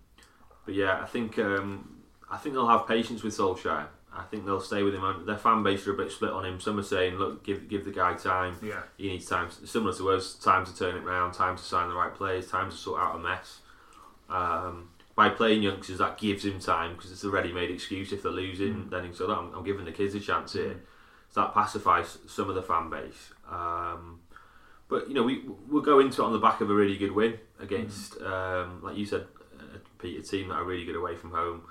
but 0.66 0.74
yeah, 0.74 1.02
I 1.02 1.06
think 1.06 1.38
um, 1.39 2.02
I 2.32 2.38
think 2.38 2.56
they'll 2.56 2.68
have 2.68 2.88
patience 2.88 3.24
with 3.24 3.36
Solskjaer. 3.36 3.88
I 4.16 4.24
think 4.24 4.45
they'll 4.45 4.61
stay 4.61 4.84
with 4.84 4.93
him. 4.93 5.03
And 5.03 5.28
Their 5.28 5.38
fan 5.38 5.64
base 5.64 5.88
are 5.88 5.93
a 5.93 5.97
bit 5.97 6.11
split 6.11 6.32
on 6.32 6.45
him. 6.45 6.59
Some 6.59 6.80
are 6.80 6.84
saying, 6.84 7.16
"Look, 7.16 7.43
give 7.43 7.68
give 7.68 7.86
the 7.86 7.91
guy 7.91 8.14
time. 8.14 8.57
Yeah. 8.61 8.84
He 8.97 9.07
needs 9.07 9.26
time." 9.26 9.49
Similar 9.51 9.93
to 9.95 10.11
us, 10.11 10.36
time 10.36 10.66
to 10.66 10.76
turn 10.76 10.95
it 10.95 11.03
round, 11.03 11.34
time 11.34 11.57
to 11.57 11.64
sign 11.64 11.89
the 11.89 11.95
right 11.95 12.14
players, 12.14 12.47
time 12.49 12.70
to 12.70 12.76
sort 12.78 13.01
out 13.01 13.16
a 13.16 13.20
mess. 13.20 13.59
Um, 14.30 14.89
by 15.16 15.30
playing 15.30 15.61
youngsters, 15.64 15.99
that 15.99 16.18
gives 16.18 16.43
him 16.45 16.59
time 16.59 16.95
because 16.95 17.11
it's 17.11 17.24
a 17.24 17.30
ready-made 17.30 17.70
excuse. 17.70 18.11
If 18.11 18.24
they're 18.24 18.32
losing, 18.32 18.89
then 18.89 19.05
he's 19.05 19.18
so 19.18 19.28
that 19.28 19.38
I'm, 19.38 19.53
I'm 19.53 19.64
giving 19.64 19.86
the 19.86 19.91
kids 19.91 20.16
a 20.16 20.20
chance 20.20 20.53
here. 20.53 20.82
So 21.30 21.41
that 21.41 21.53
pacifies 21.53 22.18
some 22.28 22.49
of 22.49 22.55
the 22.55 22.64
fan 22.64 22.89
base. 22.89 23.32
Um, 23.49 24.22
but 24.88 25.07
you 25.07 25.14
know, 25.14 25.24
we 25.24 25.43
we'll 25.68 25.82
go 25.82 25.99
into 25.99 26.22
it 26.22 26.26
on 26.26 26.34
the 26.34 26.39
back 26.39 26.61
of 26.61 26.70
a 26.70 26.74
really 26.74 26.97
good 26.97 27.11
win 27.11 27.38
against, 27.59 28.20
um, 28.22 28.82
like 28.84 28.97
you 28.97 29.05
said, 29.05 29.26
uh, 29.59 29.78
Pete, 29.99 30.20
a 30.20 30.24
team 30.24 30.49
that 30.49 30.55
are 30.55 30.64
really 30.64 30.86
good 30.86 30.95
away 30.95 31.16
from 31.16 31.32
home. 31.32 31.64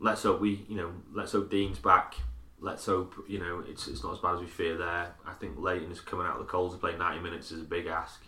Let's 0.00 0.22
hope 0.22 0.40
we, 0.40 0.64
you 0.68 0.76
know, 0.76 0.92
let's 1.12 1.32
hope 1.32 1.50
Digne's 1.50 1.78
back. 1.78 2.14
Let's 2.58 2.84
hope 2.86 3.14
you 3.28 3.38
know 3.38 3.62
it's 3.66 3.86
it's 3.88 4.02
not 4.02 4.12
as 4.14 4.18
bad 4.18 4.34
as 4.34 4.40
we 4.40 4.46
fear 4.46 4.76
there. 4.76 5.14
I 5.26 5.32
think 5.34 5.58
Leighton 5.58 5.90
is 5.92 6.00
coming 6.00 6.26
out 6.26 6.34
of 6.34 6.46
the 6.46 6.50
cold 6.50 6.72
to 6.72 6.78
play 6.78 6.96
90 6.96 7.20
minutes 7.20 7.52
is 7.52 7.60
a 7.60 7.64
big 7.64 7.86
ask. 7.86 8.22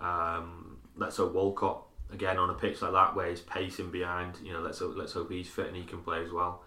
Um, 0.00 0.76
let's 0.96 1.16
hope 1.16 1.34
Walcott 1.34 1.82
again 2.12 2.38
on 2.38 2.50
a 2.50 2.54
pitch 2.54 2.82
like 2.82 2.92
that 2.92 3.16
where 3.16 3.30
he's 3.30 3.40
pacing 3.40 3.90
behind. 3.90 4.38
You 4.44 4.52
know, 4.52 4.60
let's 4.60 4.78
hope 4.78 4.94
let's 4.96 5.12
hope 5.12 5.30
he's 5.30 5.48
fit 5.48 5.66
and 5.68 5.76
he 5.76 5.84
can 5.84 6.00
play 6.02 6.22
as 6.24 6.30
well. 6.30 6.62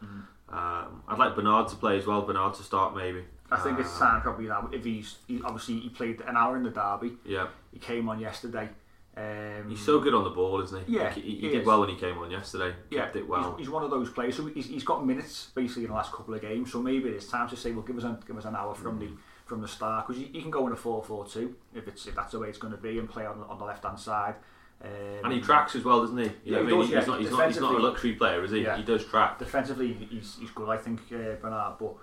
Um, 0.49 1.03
I'd 1.07 1.17
like 1.17 1.35
Bernard 1.35 1.67
to 1.69 1.75
play 1.75 1.97
as 1.97 2.05
well. 2.05 2.21
Bernard 2.21 2.53
to 2.55 2.63
start 2.63 2.95
maybe. 2.95 3.23
I 3.51 3.57
think 3.59 3.79
it's 3.79 3.93
Um, 3.95 3.99
time 4.07 4.21
probably 4.21 4.47
now. 4.47 4.69
If 4.73 4.83
he's 4.83 5.17
he, 5.27 5.41
obviously 5.43 5.79
he 5.79 5.89
played 5.89 6.21
an 6.21 6.35
hour 6.35 6.57
in 6.57 6.63
the 6.63 6.69
derby. 6.69 7.17
Yeah, 7.25 7.47
He 7.71 7.79
came 7.79 8.09
on 8.09 8.19
yesterday. 8.19 8.69
Um, 9.17 9.69
he's 9.69 9.83
so 9.83 9.99
good 9.99 10.13
on 10.13 10.23
the 10.23 10.29
ball, 10.29 10.61
isn't 10.61 10.85
he? 10.85 10.95
Yeah, 10.97 11.11
he, 11.11 11.21
he, 11.21 11.29
he 11.37 11.49
did 11.49 11.61
is. 11.61 11.65
well 11.65 11.79
when 11.79 11.89
he 11.89 11.95
came 11.95 12.17
on 12.19 12.29
yesterday. 12.29 12.75
yeah, 12.91 13.05
Kept 13.05 13.15
it 13.15 13.27
well. 13.27 13.51
He's, 13.57 13.65
he's 13.65 13.69
one 13.71 13.83
of 13.83 13.89
those 13.89 14.09
players. 14.11 14.37
So 14.37 14.45
he's, 14.45 14.67
he's 14.67 14.83
got 14.83 15.03
minutes 15.05 15.47
basically 15.55 15.83
in 15.85 15.89
the 15.89 15.95
last 15.95 16.11
couple 16.11 16.33
of 16.35 16.41
games. 16.41 16.71
So 16.71 16.81
maybe 16.81 17.09
it's 17.09 17.27
time 17.27 17.49
to 17.49 17.55
say, 17.57 17.71
well, 17.71 17.81
give 17.81 17.97
us 17.97 18.03
a, 18.03 18.19
give 18.27 18.37
us 18.37 18.45
an 18.45 18.55
hour 18.55 18.75
from 18.75 18.99
the 18.99 19.09
from 19.47 19.61
the 19.61 19.67
start 19.67 20.05
because 20.05 20.21
you, 20.21 20.27
you 20.33 20.41
can 20.41 20.51
go 20.51 20.67
in 20.67 20.73
a 20.73 20.75
4-4-2 20.75 21.53
if 21.73 21.87
it's 21.87 22.05
if 22.05 22.13
that's 22.15 22.33
the 22.33 22.39
way 22.39 22.49
it's 22.49 22.57
going 22.57 22.71
to 22.73 22.77
be 22.77 22.99
and 22.99 23.09
play 23.09 23.25
on, 23.25 23.41
on 23.49 23.57
the 23.57 23.65
left 23.65 23.83
hand 23.83 23.97
side. 23.99 24.35
Um, 24.83 24.89
and 25.23 25.33
he 25.33 25.41
tracks 25.41 25.73
as 25.75 25.83
well, 25.83 26.01
doesn't 26.01 26.17
he? 26.17 26.25
You 26.25 26.31
Yeah, 26.43 26.57
know 26.59 26.65
he 26.67 26.67
I 26.67 26.71
mean? 26.75 26.81
does, 26.81 26.89
yeah. 26.91 26.99
He's 26.99 27.07
not. 27.07 27.19
He's 27.21 27.31
not. 27.31 27.47
He's 27.47 27.59
not 27.59 27.73
a 27.75 27.79
luxury 27.79 28.13
player, 28.13 28.43
is 28.43 28.51
he? 28.51 28.61
Yeah. 28.61 28.77
He 28.77 28.83
does 28.83 29.03
track. 29.05 29.39
defensively 29.39 29.93
he's, 29.93 30.37
he's 30.39 30.51
good 30.51 30.69
I 30.69 30.77
think 30.77 30.99
uh, 31.11 31.35
Bernard 31.41 31.75
but 31.79 31.95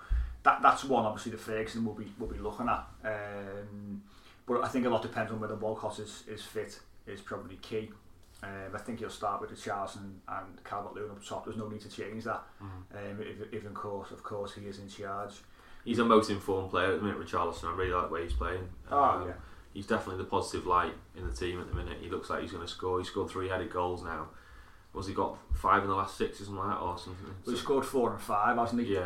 that 0.43 0.61
that's 0.61 0.83
one 0.83 1.05
obviously 1.05 1.31
the 1.31 1.37
Ferguson 1.37 1.85
will 1.85 1.93
be 1.93 2.11
will 2.19 2.27
be 2.27 2.39
looking 2.39 2.67
at 2.67 2.85
um, 3.05 4.01
but 4.45 4.61
I 4.63 4.67
think 4.67 4.85
a 4.85 4.89
lot 4.89 5.01
depends 5.01 5.31
on 5.31 5.39
whether 5.39 5.55
Walcott 5.55 5.97
is, 5.99 6.23
is 6.27 6.41
fit 6.41 6.77
is 7.07 7.21
probably 7.21 7.55
key 7.57 7.89
um, 8.43 8.75
I 8.75 8.77
think 8.79 8.99
he'll 8.99 9.09
start 9.09 9.41
with 9.41 9.49
Richarlison 9.51 10.11
and 10.27 10.63
Calvert-Lewin 10.63 11.11
up 11.11 11.23
top 11.25 11.45
there's 11.45 11.57
no 11.57 11.67
need 11.67 11.81
to 11.81 11.89
change 11.89 12.23
that 12.25 12.43
Mm-hmm. 12.61 12.97
um, 12.97 13.21
if, 13.21 13.53
if 13.53 13.65
in 13.65 13.73
course 13.73 14.11
of 14.11 14.23
course 14.23 14.53
he 14.53 14.65
is 14.67 14.79
in 14.79 14.87
charge 14.89 15.33
He's 15.83 15.99
a 15.99 16.03
most 16.05 16.31
informed 16.31 16.71
player 16.71 16.93
at 16.93 16.99
the 16.99 17.05
minute, 17.05 17.19
Richarlison. 17.23 17.65
I 17.65 17.75
really 17.77 17.91
like 17.91 18.07
the 18.07 18.13
way 18.15 18.23
he's 18.23 18.33
playing. 18.33 18.67
Oh, 18.89 19.03
Um, 19.03 19.27
yeah. 19.27 19.33
He's 19.71 19.85
definitely 19.85 20.23
the 20.23 20.27
positive 20.27 20.65
light 20.65 20.93
in 21.15 21.27
the 21.27 21.31
team 21.31 21.61
at 21.61 21.67
the 21.69 21.75
minute. 21.75 21.99
He 22.01 22.09
looks 22.09 22.27
like 22.31 22.41
he's 22.41 22.51
going 22.51 22.65
to 22.65 22.67
score. 22.67 22.97
He 22.97 23.05
scored 23.05 23.29
three 23.29 23.49
headed 23.49 23.69
goals 23.71 24.01
now. 24.03 24.29
Was 24.93 25.05
he 25.05 25.13
got 25.13 25.37
five 25.53 25.83
in 25.83 25.89
the 25.89 25.95
last 25.95 26.17
six 26.17 26.41
or 26.41 26.45
something 26.45 26.63
like 26.63 26.69
that, 26.79 26.81
or 26.83 26.97
something? 26.97 27.25
well, 27.45 27.55
he 27.55 27.61
scored 27.61 27.85
four 27.85 28.11
and 28.13 28.19
five 28.19 28.57
hasn't 28.57 28.81
he 28.81 28.95
Yeah. 28.95 29.01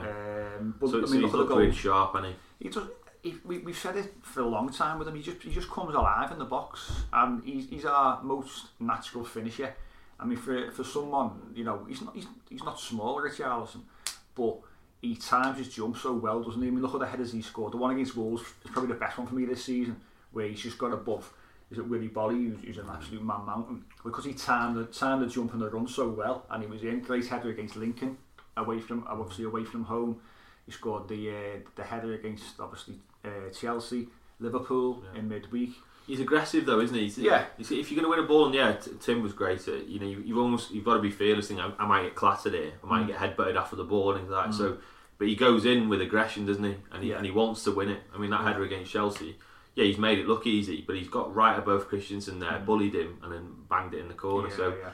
um, 0.57 0.73
but 0.79 0.89
so, 0.89 1.01
I 1.01 1.05
so 1.05 1.11
mean 1.11 1.21
he's 1.23 1.33
look 1.33 1.41
at 1.41 1.49
the 1.49 1.55
looked 1.55 1.59
really 1.63 1.71
sharp, 1.73 2.15
and 2.15 2.25
he. 2.27 2.35
he 2.59 2.69
does. 2.69 2.87
He, 3.21 3.35
we, 3.43 3.59
we've 3.59 3.77
said 3.77 3.97
it 3.97 4.13
for 4.21 4.41
a 4.41 4.47
long 4.47 4.71
time 4.71 4.97
with 4.97 5.07
him. 5.07 5.15
He 5.15 5.21
just 5.21 5.41
he 5.43 5.51
just 5.51 5.69
comes 5.69 5.93
alive 5.93 6.31
in 6.31 6.39
the 6.39 6.45
box, 6.45 7.03
and 7.11 7.43
he's, 7.43 7.69
he's 7.69 7.85
our 7.85 8.21
most 8.23 8.67
natural 8.79 9.25
finisher. 9.25 9.73
I 10.19 10.25
mean, 10.25 10.37
for 10.37 10.71
for 10.71 10.83
someone, 10.83 11.31
you 11.53 11.63
know, 11.65 11.85
he's 11.87 12.01
not 12.01 12.15
he's, 12.15 12.27
he's 12.49 12.63
not 12.63 12.79
small, 12.79 13.21
Richarlison, 13.21 13.81
but 14.35 14.59
he 15.01 15.15
times 15.15 15.57
his 15.57 15.69
jump 15.73 15.97
so 15.97 16.13
well, 16.13 16.41
doesn't 16.43 16.61
he? 16.61 16.67
I 16.67 16.71
mean, 16.71 16.81
look 16.81 16.93
at 16.93 16.99
the 17.01 17.07
headers 17.07 17.33
he 17.33 17.41
scored. 17.41 17.73
The 17.73 17.77
one 17.77 17.91
against 17.91 18.15
Wolves 18.15 18.41
is 18.41 18.71
probably 18.71 18.93
the 18.93 18.99
best 18.99 19.17
one 19.17 19.27
for 19.27 19.35
me 19.35 19.45
this 19.45 19.65
season, 19.65 19.97
where 20.31 20.47
he's 20.47 20.61
just 20.61 20.77
got 20.77 20.93
above. 20.93 21.33
Is 21.71 21.77
it 21.77 21.87
Willy 21.87 22.09
Boly, 22.09 22.49
who's, 22.49 22.63
who's 22.63 22.77
an 22.79 22.89
absolute 22.89 23.23
man 23.23 23.45
mountain, 23.45 23.85
because 24.03 24.25
he 24.25 24.33
timed 24.33 24.77
the 24.77 24.85
timed 24.85 25.21
the 25.23 25.27
jump 25.27 25.53
and 25.53 25.61
the 25.61 25.69
run 25.69 25.87
so 25.87 26.09
well, 26.09 26.45
and 26.49 26.63
he 26.63 26.69
was 26.69 26.83
in 26.83 27.01
great 27.01 27.27
header 27.27 27.49
against 27.49 27.75
Lincoln, 27.75 28.17
away 28.57 28.79
from 28.79 29.05
obviously 29.07 29.43
away 29.43 29.65
from 29.65 29.83
home. 29.83 30.19
He 30.65 30.71
scored 30.71 31.07
the 31.07 31.29
uh, 31.29 31.59
the 31.75 31.83
header 31.83 32.13
against 32.13 32.59
obviously 32.59 32.95
uh, 33.25 33.49
Chelsea, 33.53 34.07
Liverpool 34.39 35.03
in 35.15 35.27
midweek. 35.29 35.71
He's 36.07 36.19
aggressive 36.19 36.65
though, 36.65 36.79
isn't 36.79 36.95
he? 36.95 37.03
He's, 37.03 37.17
Yeah. 37.19 37.45
he's- 37.57 37.71
If 37.71 37.91
you're 37.91 38.01
going 38.01 38.11
to 38.11 38.17
win 38.17 38.25
a 38.25 38.27
ball, 38.27 38.45
and 38.47 38.55
yeah, 38.55 38.73
T- 38.73 38.91
Tim 38.99 39.21
was 39.21 39.33
great. 39.33 39.67
At, 39.67 39.87
you 39.87 39.99
know, 39.99 40.07
you, 40.07 40.23
you've 40.25 40.37
almost 40.39 40.71
you've 40.71 40.85
got 40.85 40.95
to 40.95 41.01
be 41.01 41.11
fearless. 41.11 41.47
Thing, 41.49 41.59
I, 41.59 41.71
I 41.77 41.85
might 41.85 42.03
get 42.03 42.15
clattered 42.15 42.53
here. 42.53 42.71
I 42.83 42.85
Mm. 42.85 42.89
might 42.89 43.07
get 43.07 43.17
headbutted 43.17 43.55
after 43.55 43.75
the 43.75 43.83
ball 43.83 44.11
and 44.11 44.21
things 44.21 44.31
like 44.31 44.47
that. 44.47 44.53
So, 44.55 44.77
but 45.19 45.27
he 45.27 45.35
goes 45.35 45.65
in 45.65 45.87
with 45.89 46.01
aggression, 46.01 46.45
doesn't 46.45 46.63
he? 46.63 46.75
And 46.91 47.03
he 47.03 47.09
Yeah. 47.11 47.17
and 47.17 47.25
he 47.25 47.31
wants 47.31 47.63
to 47.65 47.71
win 47.71 47.89
it. 47.89 48.01
I 48.15 48.17
mean, 48.17 48.31
that 48.31 48.41
header 48.41 48.63
against 48.63 48.91
Chelsea. 48.91 49.37
Yeah, 49.75 49.85
he's 49.85 49.99
made 49.99 50.17
it 50.17 50.27
look 50.27 50.47
easy, 50.47 50.83
but 50.85 50.95
he's 50.95 51.07
got 51.07 51.33
right 51.35 51.57
above 51.57 51.87
Christensen 51.87 52.39
there, 52.39 52.59
bullied 52.65 52.95
him, 52.95 53.19
and 53.21 53.31
then 53.31 53.53
banged 53.69 53.93
it 53.93 53.99
in 53.99 54.07
the 54.07 54.13
corner. 54.15 54.47
Mm. 54.47 54.51
Yeah, 54.51 54.57
so, 54.57 54.69
yeah. 54.81 54.89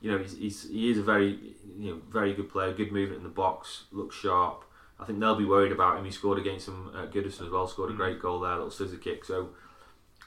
you 0.00 0.10
know, 0.12 0.18
he's, 0.18 0.36
he's 0.36 0.68
he 0.70 0.90
is 0.90 0.98
a 0.98 1.02
very 1.02 1.56
you 1.76 1.90
know 1.94 2.00
very 2.10 2.32
good 2.32 2.48
player, 2.48 2.72
good 2.72 2.92
movement 2.92 3.18
in 3.18 3.24
the 3.24 3.28
box, 3.34 3.84
looks 3.90 4.14
sharp. 4.14 4.64
I 5.00 5.04
think 5.04 5.18
they'll 5.18 5.34
be 5.34 5.44
worried 5.46 5.72
about 5.72 5.98
him. 5.98 6.04
He 6.04 6.10
scored 6.10 6.38
against 6.38 6.66
them 6.66 6.92
at 6.96 7.10
Goodison 7.12 7.42
as 7.46 7.50
well, 7.50 7.66
scored 7.66 7.90
a 7.90 7.94
great 7.94 8.20
goal 8.20 8.40
there, 8.40 8.52
little 8.54 8.70
scissor 8.70 8.96
kick. 8.98 9.24
So 9.24 9.48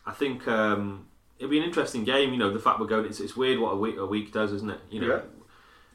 I 0.06 0.12
think 0.12 0.48
um, 0.48 1.08
it'll 1.38 1.52
be 1.52 1.60
an 1.60 1.64
interesting 1.64 2.04
game. 2.04 2.32
You 2.32 2.38
know, 2.40 2.52
the 2.52 2.60
fact 2.60 2.80
we're 2.80 2.88
going, 2.88 3.06
it's, 3.06 3.20
it's 3.20 3.36
weird 3.36 3.60
what 3.60 3.72
a 3.72 3.78
week 3.78 3.98
a 3.98 4.06
week 4.06 4.32
does, 4.34 4.52
isn't 4.52 4.70
it? 4.72 4.80
You 4.90 5.02
know, 5.02 5.08
Yeah. 5.08 5.22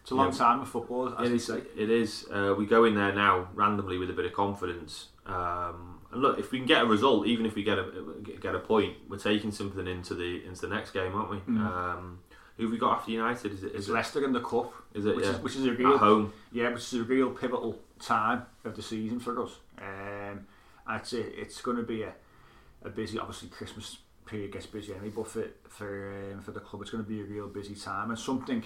It's 0.03 0.13
a 0.13 0.15
long 0.15 0.33
Yeah. 0.33 0.39
time 0.39 0.61
of 0.61 0.69
football, 0.69 1.15
as 1.19 1.29
it 1.29 1.35
is. 1.35 1.45
say. 1.45 1.63
It 1.77 1.91
is. 1.91 2.27
Uh, 2.33 2.55
we 2.57 2.65
go 2.65 2.85
in 2.85 2.95
there 2.95 3.13
now 3.13 3.49
randomly 3.55 3.99
with 3.99 4.09
a 4.09 4.15
bit 4.15 4.25
of 4.25 4.33
confidence. 4.33 5.09
Um, 5.27 5.99
and 6.11 6.23
look, 6.23 6.39
if 6.39 6.51
we 6.51 6.59
can 6.59 6.67
get 6.67 6.83
a 6.83 6.87
result, 6.87 7.27
even 7.27 7.45
if 7.45 7.55
we 7.55 7.63
get 7.63 7.79
a 7.79 7.85
get 8.41 8.55
a 8.55 8.59
point, 8.59 8.95
we're 9.09 9.19
taking 9.19 9.51
something 9.53 9.87
into 9.87 10.15
the 10.15 10.43
into 10.47 10.63
the 10.63 10.69
next 10.75 10.93
game, 10.93 11.15
aren't 11.15 11.31
we? 11.31 11.37
Um, 11.49 12.21
who 12.57 12.63
have 12.63 12.73
we 12.73 12.79
got 12.79 12.99
after 13.01 13.11
United? 13.11 13.53
Is 13.53 13.65
it? 13.65 13.73
Mm. 13.75 13.77
It's 13.79 13.89
it? 13.89 13.93
Leicester 13.93 14.25
in 14.25 14.33
the 14.33 14.41
cup, 14.41 14.73
Is 14.95 15.05
it? 15.05 15.15
which, 15.17 15.25
yeah. 15.27 15.33
is, 15.33 15.39
which 15.41 15.57
is 15.57 15.67
a 15.67 15.73
real 15.73 15.93
at 15.93 15.99
home. 15.99 16.33
Yeah, 16.53 16.71
which 16.71 16.83
is 16.85 16.95
a 16.95 17.05
real 17.05 17.31
pivotal 17.31 17.79
time 18.01 18.43
of 18.65 18.77
the 18.77 18.83
season 18.83 19.21
for 19.21 19.43
us. 19.43 19.53
Um, 19.81 20.47
it's 20.91 21.13
a, 21.13 21.41
it's 21.41 21.61
going 21.61 21.77
to 21.77 21.83
be 21.83 22.03
a, 22.03 22.13
a 22.83 22.89
busy. 22.89 23.19
Obviously, 23.19 23.49
Christmas 23.49 23.99
period 24.27 24.53
gets 24.53 24.67
busy 24.67 24.93
anyway, 24.93 25.11
but 25.15 25.29
for 25.29 25.47
for 25.69 26.33
um, 26.33 26.41
for 26.43 26.53
the 26.53 26.61
club, 26.61 26.83
it's 26.83 26.91
going 26.91 27.05
to 27.05 27.09
be 27.09 27.21
a 27.21 27.25
real 27.25 27.49
busy 27.49 27.75
time 27.75 28.11
and 28.11 28.19
something. 28.19 28.65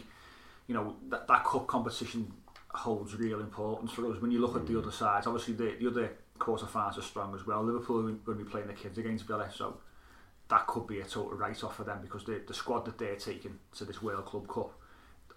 You 0.67 0.75
know 0.75 0.97
that 1.09 1.27
that 1.29 1.45
cup 1.45 1.67
competition 1.67 2.33
holds 2.71 3.15
real 3.17 3.41
importance 3.41 3.93
for 3.93 4.11
us. 4.11 4.21
When 4.21 4.31
you 4.31 4.41
look 4.41 4.57
at 4.57 4.67
the 4.67 4.79
other 4.79 4.93
sides, 4.93 5.27
obviously 5.27 5.55
the 5.55 5.77
the 5.79 5.89
other 5.89 6.13
quarter 6.39 6.67
finals 6.67 6.99
are 6.99 7.03
strong 7.03 7.35
as 7.35 7.47
well. 7.47 7.63
Liverpool 7.63 7.99
are 7.99 8.13
going 8.13 8.39
to 8.39 8.45
be 8.45 8.51
playing 8.51 8.67
the 8.67 8.75
kids 8.75 8.99
against 8.99 9.27
Villa, 9.27 9.51
so 9.55 9.79
that 10.49 10.67
could 10.67 10.87
be 10.87 11.01
a 11.01 11.05
total 11.05 11.33
write-off 11.33 11.77
for 11.77 11.85
them 11.85 11.99
because 12.03 12.25
the 12.25 12.43
the 12.47 12.55
squad 12.55 12.85
that 12.85 12.99
they're 12.99 13.17
taking 13.17 13.59
to 13.77 13.85
this 13.85 14.03
World 14.03 14.25
Club 14.27 14.49
Cup 14.49 14.73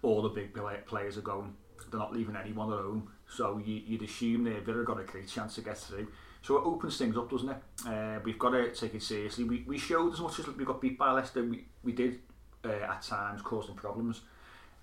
all 0.02 0.22
the 0.22 0.28
big 0.28 0.56
players 0.86 1.18
are 1.18 1.22
going. 1.22 1.54
They're 1.90 2.00
not 2.00 2.12
leaving 2.12 2.36
anyone 2.36 2.72
at 2.72 2.78
home. 2.78 3.10
So 3.28 3.58
you, 3.58 3.82
you'd 3.86 4.02
assume 4.02 4.44
they've 4.44 4.64
they've 4.64 4.84
got 4.84 5.00
a 5.00 5.04
great 5.04 5.28
chance 5.28 5.56
to 5.56 5.62
get 5.62 5.78
through. 5.78 6.08
So 6.42 6.58
it 6.58 6.62
opens 6.64 6.96
things 6.96 7.16
up, 7.16 7.28
doesn't 7.28 7.48
it? 7.48 7.56
Uh, 7.86 8.20
we've 8.22 8.38
got 8.38 8.50
to 8.50 8.70
take 8.72 8.94
it 8.94 9.02
seriously. 9.02 9.44
We, 9.44 9.64
we 9.66 9.78
showed 9.78 10.12
as 10.12 10.20
much 10.20 10.38
as 10.38 10.46
we 10.46 10.64
got 10.64 10.80
beat 10.80 10.96
by 10.96 11.10
Leicester, 11.10 11.42
we, 11.42 11.64
we 11.82 11.90
did 11.90 12.20
uh, 12.64 12.68
at 12.68 13.02
times 13.02 13.42
cause 13.42 13.66
them 13.66 13.74
problems. 13.74 14.20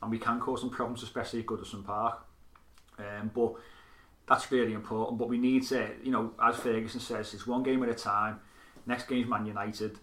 And 0.01 0.11
we 0.11 0.19
can 0.19 0.41
cause 0.41 0.59
them 0.59 0.69
problems, 0.69 1.03
especially 1.03 1.39
at 1.39 1.45
Goodison 1.45 1.85
Park. 1.85 2.25
Um, 2.99 3.31
but 3.33 3.53
that's 4.27 4.51
really 4.51 4.73
important. 4.73 5.17
But 5.17 5.29
we 5.29 5.37
need 5.37 5.63
to, 5.67 5.89
you 6.03 6.11
know, 6.11 6.33
as 6.43 6.57
Ferguson 6.57 6.99
says, 6.99 7.33
it's 7.33 7.47
one 7.47 7.63
game 7.63 7.81
at 7.83 7.89
a 7.89 7.93
time. 7.93 8.41
Next 8.85 9.07
game's 9.07 9.29
Man 9.29 9.45
United. 9.45 9.99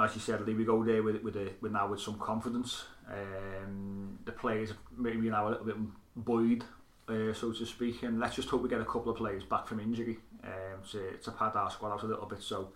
As 0.00 0.14
you 0.16 0.20
said, 0.20 0.40
Lee, 0.40 0.54
we 0.54 0.64
go 0.64 0.82
there 0.82 1.04
with 1.04 1.22
with, 1.22 1.36
a, 1.36 1.52
with 1.60 1.70
now 1.70 1.86
with 1.86 2.00
some 2.00 2.18
confidence. 2.18 2.84
Um, 3.08 4.18
the 4.24 4.32
players 4.32 4.72
maybe 4.96 5.30
now 5.30 5.46
a 5.46 5.50
little 5.50 5.66
bit 5.66 5.76
buoyed, 6.16 6.64
uh, 7.08 7.32
so 7.34 7.52
to 7.52 7.66
speak, 7.66 8.02
and 8.02 8.18
let's 8.18 8.36
just 8.36 8.48
hope 8.48 8.62
we 8.62 8.68
get 8.68 8.80
a 8.80 8.84
couple 8.84 9.10
of 9.10 9.16
players 9.18 9.44
back 9.44 9.66
from 9.66 9.80
injury 9.80 10.18
um, 10.44 10.80
to, 10.90 11.12
to 11.22 11.30
pad 11.32 11.52
our 11.54 11.70
squad 11.70 11.92
out 11.92 12.02
a 12.02 12.06
little 12.06 12.26
bit. 12.26 12.42
So, 12.42 12.68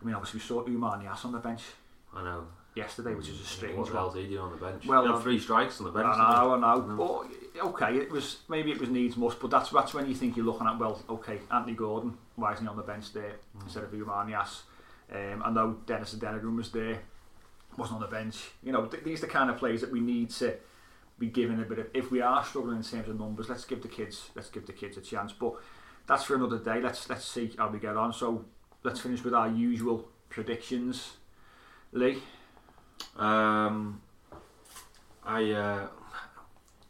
I 0.00 0.04
mean, 0.04 0.14
obviously 0.14 0.38
we 0.38 0.44
saw 0.44 0.62
Oumar 0.64 1.02
Niasse 1.02 1.24
on 1.24 1.32
the 1.32 1.38
bench 1.38 1.62
I 2.14 2.22
know. 2.22 2.46
yesterday, 2.76 3.14
which 3.14 3.28
is 3.28 3.40
a 3.40 3.44
strange 3.44 3.76
What 3.76 3.88
the 3.88 3.94
one. 3.94 4.02
hell's 4.02 4.14
he 4.14 4.26
doing 4.26 4.38
on 4.38 4.50
the 4.52 4.56
bench? 4.64 4.86
Well, 4.86 5.04
he 5.06 5.12
um, 5.12 5.22
three 5.22 5.38
strikes 5.38 5.80
on 5.80 5.86
the 5.86 5.92
bench. 5.92 6.06
I 6.06 6.34
know, 6.42 6.54
I 6.54 6.58
know. 6.60 7.26
But 7.56 7.62
okay, 7.66 7.96
it 7.98 8.10
was 8.10 8.38
maybe 8.48 8.70
it 8.70 8.78
was 8.80 8.88
needs 8.90 9.16
must, 9.16 9.40
but 9.40 9.50
that's 9.50 9.70
that's 9.70 9.92
when 9.94 10.08
you 10.08 10.14
think 10.14 10.36
you're 10.36 10.46
looking 10.46 10.66
at 10.66 10.78
well, 10.78 11.02
okay, 11.10 11.38
Anthony 11.50 11.74
Gordon, 11.74 12.16
why 12.36 12.52
isn't 12.52 12.64
he 12.64 12.68
on 12.68 12.76
the 12.76 12.82
bench 12.82 13.12
there 13.12 13.36
instead 13.62 13.84
of 13.84 13.90
Oumar 13.90 14.26
Niasse? 14.28 14.62
Um, 15.12 15.42
I 15.44 15.50
know 15.50 15.76
Dennis 15.86 16.14
Adeniran 16.14 16.56
was 16.56 16.70
there, 16.70 17.00
wasn't 17.76 17.96
on 17.96 18.00
the 18.02 18.08
bench. 18.08 18.50
You 18.62 18.72
know, 18.72 18.86
th- 18.86 19.04
these 19.04 19.18
are 19.22 19.26
the 19.26 19.32
kind 19.32 19.50
of 19.50 19.58
players 19.58 19.80
that 19.82 19.92
we 19.92 20.00
need 20.00 20.30
to 20.30 20.54
be 21.18 21.28
given 21.28 21.60
a 21.60 21.64
bit 21.64 21.78
of. 21.78 21.86
If 21.94 22.10
we 22.10 22.20
are 22.20 22.44
struggling 22.44 22.76
in 22.76 22.82
terms 22.82 23.08
of 23.08 23.18
numbers, 23.18 23.48
let's 23.48 23.64
give 23.64 23.82
the 23.82 23.88
kids 23.88 24.30
let's 24.34 24.50
give 24.50 24.66
the 24.66 24.72
kids 24.72 24.96
a 24.96 25.00
chance. 25.00 25.32
But 25.32 25.54
that's 26.06 26.24
for 26.24 26.34
another 26.34 26.58
day. 26.58 26.80
Let's 26.80 27.08
let's 27.08 27.24
see 27.24 27.54
how 27.56 27.68
we 27.68 27.78
get 27.78 27.96
on. 27.96 28.12
So 28.12 28.44
let's 28.82 29.00
finish 29.00 29.22
with 29.24 29.34
our 29.34 29.48
usual 29.48 30.08
predictions. 30.28 31.12
Lee, 31.92 32.20
Um, 33.16 34.00
I 35.24 35.52
uh, 35.52 35.86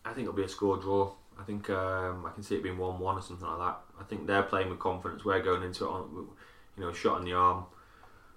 I 0.04 0.12
think 0.12 0.26
it'll 0.26 0.34
be 0.34 0.44
a 0.44 0.48
score 0.48 0.78
draw. 0.78 1.12
I 1.38 1.42
think 1.42 1.68
um, 1.70 2.24
I 2.26 2.30
can 2.30 2.42
see 2.42 2.56
it 2.56 2.62
being 2.62 2.78
one-one 2.78 3.16
or 3.16 3.22
something 3.22 3.46
like 3.46 3.58
that. 3.58 3.80
I 4.00 4.04
think 4.04 4.26
they're 4.26 4.44
playing 4.44 4.70
with 4.70 4.78
confidence. 4.78 5.24
We're 5.24 5.42
going 5.42 5.62
into 5.62 5.84
it 5.84 5.88
on, 5.88 6.28
you 6.76 6.84
know, 6.84 6.92
shot 6.92 7.18
in 7.18 7.24
the 7.24 7.32
arm. 7.32 7.64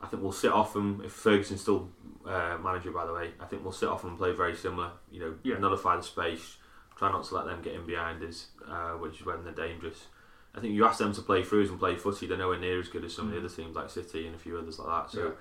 I 0.02 0.08
think 0.08 0.22
we'll 0.22 0.32
sit 0.32 0.52
off 0.52 0.74
them 0.74 1.02
if 1.04 1.12
Ferguson's 1.12 1.62
still 1.62 1.89
uh, 2.26 2.58
manager. 2.64 2.91
By 2.91 3.06
the 3.06 3.14
way, 3.14 3.32
I 3.39 3.45
think 3.45 3.64
we'll 3.64 3.72
sit 3.74 3.89
off 3.89 4.02
them 4.02 4.12
and 4.12 4.20
play 4.20 4.32
very 4.32 4.56
similar. 4.56 4.91
You 5.12 5.20
know, 5.22 5.36
Yeah. 5.43 5.58
nullify 5.58 5.95
the 5.98 6.04
space. 6.04 6.58
Try 6.95 7.12
not 7.12 7.24
to 7.26 7.36
let 7.36 7.45
them 7.45 7.62
get 7.62 7.74
in 7.76 7.86
behind 7.86 8.24
us, 8.24 8.48
uh, 8.68 8.91
which 8.93 9.20
is 9.20 9.26
when 9.26 9.43
they're 9.43 9.54
dangerous. 9.54 10.08
I 10.56 10.60
think 10.60 10.74
you 10.74 10.86
ask 10.86 10.98
them 11.00 11.14
to 11.14 11.22
play 11.22 11.43
through 11.43 11.64
us 11.64 11.70
and 11.70 11.80
play 11.80 11.95
footy. 11.95 12.26
They're 12.28 12.38
nowhere 12.38 12.60
near 12.60 12.80
as 12.80 12.88
good 12.89 13.04
as 13.06 13.14
some 13.16 13.28
of 13.28 13.32
the 13.34 13.39
other 13.39 13.50
teams 13.50 13.76
like 13.76 13.89
City 13.89 14.26
and 14.26 14.36
a 14.36 14.39
few 14.39 14.58
others 14.58 14.80
like 14.80 14.88
that. 14.88 15.12
So 15.12 15.24
Yeah. 15.26 15.32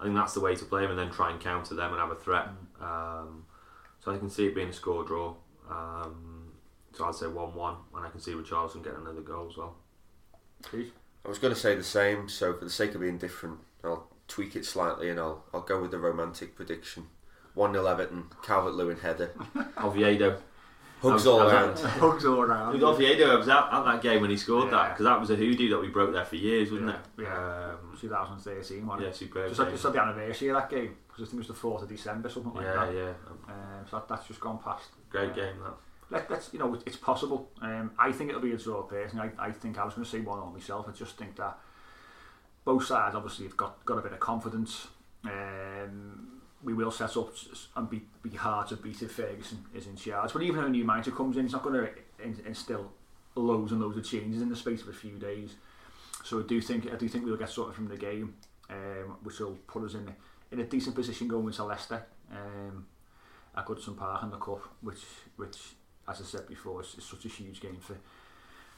I 0.00 0.04
think 0.04 0.16
that's 0.16 0.34
the 0.34 0.40
way 0.40 0.56
to 0.56 0.64
play 0.64 0.82
them, 0.82 0.90
and 0.90 0.98
then 0.98 1.10
try 1.10 1.30
and 1.30 1.40
counter 1.40 1.74
them 1.74 1.92
and 1.92 2.00
have 2.00 2.10
a 2.10 2.16
threat. 2.16 2.48
Um, 2.80 3.44
so 4.00 4.12
I 4.12 4.18
can 4.18 4.28
see 4.28 4.46
it 4.46 4.54
being 4.54 4.68
a 4.68 4.72
score 4.72 5.04
draw. 5.04 5.34
Um, 5.70 6.52
so 6.92 7.04
I'd 7.04 7.14
say 7.14 7.26
one-one, 7.28 7.76
and 7.96 8.04
I 8.06 8.10
can 8.10 8.20
see 8.20 8.32
Richarlison 8.32 8.82
getting 8.82 9.00
another 9.00 9.20
goal 9.22 9.48
as 9.50 9.56
well. 9.56 9.76
please. 10.62 10.90
I 11.24 11.28
was 11.28 11.38
going 11.38 11.54
to 11.54 11.58
say 11.60 11.74
the 11.74 11.82
same, 11.84 12.28
so 12.28 12.52
for 12.54 12.64
the 12.64 12.70
sake 12.70 12.94
of 12.94 13.00
being 13.00 13.18
different, 13.18 13.60
I'll 13.84 14.08
tweak 14.28 14.56
it 14.56 14.64
slightly 14.64 15.10
and 15.10 15.18
I'll 15.20 15.44
I'll 15.52 15.60
go 15.62 15.80
with 15.80 15.90
the 15.90 15.98
romantic 15.98 16.56
prediction. 16.56 17.06
1 17.54 17.72
0 17.72 17.86
Everton, 17.86 18.24
Calvert 18.42 18.74
Lewin 18.74 18.96
header. 18.98 19.30
Oviedo. 19.82 20.38
Hugs 21.00 21.26
all 21.26 21.40
I 21.42 21.52
around. 21.52 21.78
Hugs 21.78 22.24
all 22.24 22.40
around. 22.40 22.72
With 22.72 22.82
Oviedo, 22.82 23.30
I 23.30 23.34
was 23.36 23.48
out 23.48 23.72
at 23.72 23.84
that 23.84 24.02
game 24.02 24.22
when 24.22 24.30
he 24.30 24.36
scored 24.38 24.72
that 24.72 24.90
because 24.92 25.04
that 25.04 25.20
was 25.20 25.30
a 25.30 25.36
hoodoo 25.36 25.68
that 25.70 25.78
we 25.78 25.88
broke 25.88 26.12
there 26.14 26.24
for 26.24 26.36
years, 26.36 26.70
wasn't 26.72 26.90
Yeah, 27.18 27.24
it? 27.24 27.28
yeah. 27.28 27.70
Um, 27.74 27.96
2013, 28.00 28.86
wasn't 28.86 29.02
yeah, 29.02 29.08
it? 29.08 29.14
superb. 29.16 29.48
Just, 29.50 29.60
at, 29.60 29.64
game. 29.66 29.72
just 29.74 29.84
at 29.84 29.92
the 29.92 30.00
anniversary 30.02 30.48
of 30.48 30.56
that 30.56 30.70
game, 30.70 30.96
because 31.06 31.22
I 31.22 31.30
think 31.30 31.34
it 31.44 31.48
was 31.48 31.60
the 31.60 31.68
4th 31.68 31.82
of 31.82 31.88
December, 31.90 32.28
something 32.30 32.54
like 32.54 32.64
yeah, 32.64 32.72
that. 32.86 32.94
yeah, 32.94 33.12
Um, 33.48 33.84
so 33.88 33.96
that, 33.98 34.08
that's 34.08 34.26
just 34.26 34.40
gone 34.40 34.58
past. 34.58 34.88
great 35.10 35.30
Uh, 35.30 35.34
game 35.34 35.54
that. 35.62 35.74
Let, 36.10 36.30
let's, 36.30 36.50
you 36.52 36.58
know, 36.58 36.74
it's 36.86 36.96
possible. 36.96 37.50
Um, 37.60 37.90
I 37.98 38.10
think 38.10 38.30
it'll 38.30 38.42
be 38.42 38.52
a 38.52 38.56
draw 38.58 38.82
personally. 38.82 39.30
I, 39.38 39.46
I 39.48 39.52
think 39.52 39.78
I 39.78 39.84
was 39.84 39.94
going 39.94 40.04
to 40.06 40.10
say 40.10 40.20
one 40.20 40.38
on 40.38 40.52
myself. 40.54 40.86
I 40.88 40.92
just 40.92 41.16
think 41.18 41.36
that 41.36 41.58
both 42.64 42.84
sides 42.84 43.14
obviously 43.14 43.44
have 43.46 43.56
got, 43.56 43.84
got 43.84 43.98
a 43.98 44.02
bit 44.02 44.12
of 44.12 44.20
confidence. 44.20 44.88
Um, 45.24 46.40
we 46.62 46.72
will 46.72 46.90
set 46.90 47.16
up 47.16 47.32
and 47.76 47.90
be, 47.90 48.02
be 48.22 48.30
hard 48.30 48.68
to 48.68 48.76
beat 48.76 49.02
if 49.02 49.12
Ferguson 49.12 49.64
is 49.74 49.86
in 49.86 49.96
charge. 49.96 50.32
But 50.32 50.42
even 50.42 50.60
if 50.60 50.66
a 50.66 50.68
new 50.70 50.84
manager 50.84 51.10
comes 51.10 51.36
in, 51.36 51.44
he's 51.44 51.52
not 51.52 51.62
going 51.62 51.74
to 51.74 51.90
in, 52.24 52.40
instill 52.46 52.90
loads 53.34 53.72
and 53.72 53.80
loads 53.80 53.98
of 53.98 54.04
changes 54.04 54.40
in 54.40 54.48
the 54.48 54.56
space 54.56 54.82
of 54.82 54.88
a 54.88 54.92
few 54.92 55.18
days. 55.18 55.56
So 56.24 56.40
I 56.40 56.42
do 56.44 56.60
think 56.60 56.90
I 56.90 56.96
do 56.96 57.06
think 57.08 57.26
we'll 57.26 57.36
get 57.36 57.50
something 57.50 57.74
from 57.74 57.88
the 57.88 57.96
game, 57.96 58.34
um, 58.70 59.18
which 59.22 59.40
will 59.40 59.58
put 59.66 59.84
us 59.84 59.94
in 59.94 60.10
in 60.50 60.60
a 60.60 60.64
decent 60.64 60.94
position 60.94 61.28
going 61.28 61.46
into 61.46 61.64
Leicester 61.64 62.02
um, 62.30 62.86
at 63.56 63.66
Goodison 63.66 63.96
Park 63.96 64.22
in 64.22 64.30
the 64.30 64.38
cup, 64.38 64.62
which 64.80 65.02
which 65.36 65.58
as 66.08 66.20
I 66.20 66.24
said 66.24 66.48
before 66.48 66.80
is, 66.80 66.94
is 66.96 67.04
such 67.04 67.26
a 67.26 67.28
huge 67.28 67.60
game 67.60 67.76
for 67.78 67.96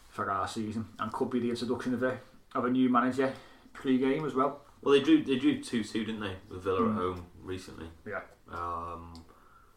for 0.09 0.31
our 0.31 0.49
season 0.49 0.87
and 0.99 1.13
could 1.13 1.31
be 1.31 1.41
the 1.41 1.51
introduction 1.51 1.95
of 1.95 2.03
a 2.03 2.19
of 2.55 2.65
a 2.65 2.71
new 2.71 2.89
manager 2.89 3.33
pre-game 3.77 4.25
as 4.27 4.35
well. 4.35 4.61
Well, 4.83 4.93
they 4.93 5.01
drew 5.03 5.23
they 5.23 5.37
drew 5.37 5.63
two 5.63 5.83
two, 5.85 6.05
didn't 6.05 6.21
they, 6.21 6.35
with 6.49 6.63
Villa 6.63 6.81
Mm. 6.81 6.91
at 6.91 6.97
home 6.97 7.27
recently. 7.43 7.87
Yeah. 8.07 8.21
Um, 8.51 9.13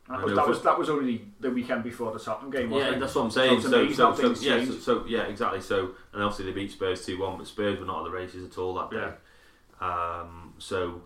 That 0.07 0.23
was, 0.23 0.35
that 0.35 0.47
was 0.47 0.61
that 0.63 0.77
was 0.79 0.89
only 0.89 1.25
the 1.39 1.51
weekend 1.51 1.83
before 1.83 2.11
the 2.11 2.19
Tottenham 2.19 2.49
game. 2.51 2.69
Wasn't 2.69 2.89
Yeah, 2.91 2.97
it? 2.97 2.99
that's 2.99 3.13
what 3.15 3.23
I'm 3.25 3.31
saying. 3.31 3.61
So 3.61 3.69
So, 3.69 4.13
so, 4.13 4.33
so, 4.33 4.41
yeah, 4.41 4.65
so, 4.65 4.71
so 4.79 5.05
yeah, 5.07 5.23
exactly. 5.23 5.61
So, 5.61 5.91
and 6.13 6.23
obviously 6.23 6.45
they 6.45 6.51
beat 6.51 6.71
Spurs 6.71 7.05
two 7.05 7.19
one, 7.19 7.37
but 7.37 7.47
Spurs 7.47 7.79
were 7.79 7.85
not 7.85 7.99
at 7.99 8.05
the 8.05 8.11
races 8.17 8.43
at 8.49 8.57
all 8.57 8.73
that 8.75 8.89
day. 8.91 9.11
Um, 9.85 10.53
so, 10.57 11.01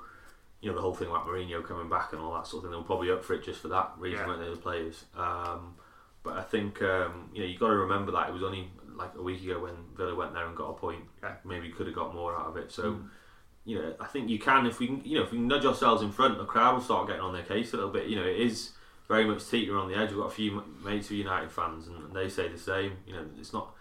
you 0.62 0.70
know, 0.70 0.76
the 0.76 0.82
whole 0.82 0.94
thing 0.94 1.10
about 1.10 1.28
Mourinho 1.28 1.64
coming 1.64 1.90
back 1.90 2.14
and 2.14 2.22
all 2.22 2.34
that 2.34 2.48
sort 2.48 2.64
of 2.64 2.70
thing, 2.70 2.72
they 2.72 2.78
were 2.78 2.84
probably 2.84 3.12
up 3.12 3.24
for 3.24 3.34
it 3.34 3.44
just 3.44 3.60
for 3.62 3.68
that 3.70 3.92
reason, 3.98 4.20
Yeah. 4.20 4.28
weren't 4.28 4.42
they, 4.42 4.50
the 4.50 4.56
players? 4.58 5.04
Um, 5.18 5.76
but 6.24 6.38
I 6.38 6.42
think 6.42 6.82
um, 6.82 7.30
you 7.34 7.42
know 7.42 7.48
you 7.48 7.58
got 7.58 7.68
to 7.68 7.76
remember 7.76 8.12
that 8.14 8.30
it 8.30 8.34
was 8.34 8.44
only 8.44 8.70
like 8.96 9.12
a 9.18 9.22
week 9.22 9.44
ago 9.44 9.60
when 9.60 9.74
Villa 9.96 10.16
went 10.16 10.34
there 10.34 10.46
and 10.46 10.56
got 10.56 10.70
a 10.70 10.74
point. 10.74 11.04
Yeah. 11.22 11.36
Maybe 11.46 11.70
could 11.70 11.88
have 11.88 11.96
got 11.96 12.14
more 12.14 12.36
out 12.36 12.48
of 12.48 12.58
it. 12.58 12.72
So. 12.72 12.84
Mm. 12.94 13.10
You 13.66 13.80
know, 13.80 13.94
I 13.98 14.08
think 14.08 14.30
you 14.30 14.40
can 14.40 14.66
if 14.66 14.80
we 14.80 14.88
can. 14.88 15.02
You 15.06 15.20
know, 15.20 15.24
if 15.24 15.32
we 15.32 15.38
nudge 15.38 15.64
ourselves 15.64 16.02
in 16.02 16.12
front, 16.12 16.38
the 16.38 16.44
crowd 16.44 16.74
will 16.74 16.82
start 16.82 17.08
getting 17.08 17.22
on 17.22 17.32
their 17.32 17.44
case 17.44 17.72
a 17.72 17.78
little 17.78 17.94
bit. 17.94 18.08
You 18.08 18.18
know, 18.18 18.26
it 18.26 18.38
is 18.38 18.72
very 19.08 19.24
much 19.24 19.50
teetering 19.50 19.78
on 19.78 19.88
the 19.88 19.96
edge. 19.96 20.10
We've 20.10 20.20
got 20.20 20.28
a 20.28 20.32
few 20.32 20.62
mates 20.84 21.08
who 21.08 21.16
are 21.16 21.18
United 21.20 21.50
fans, 21.50 21.88
and 21.88 22.14
they 22.14 22.28
say 22.28 22.50
the 22.50 22.58
same. 22.58 22.98
You 23.08 23.14
know, 23.14 23.26
it's 23.40 23.54
not 23.54 23.74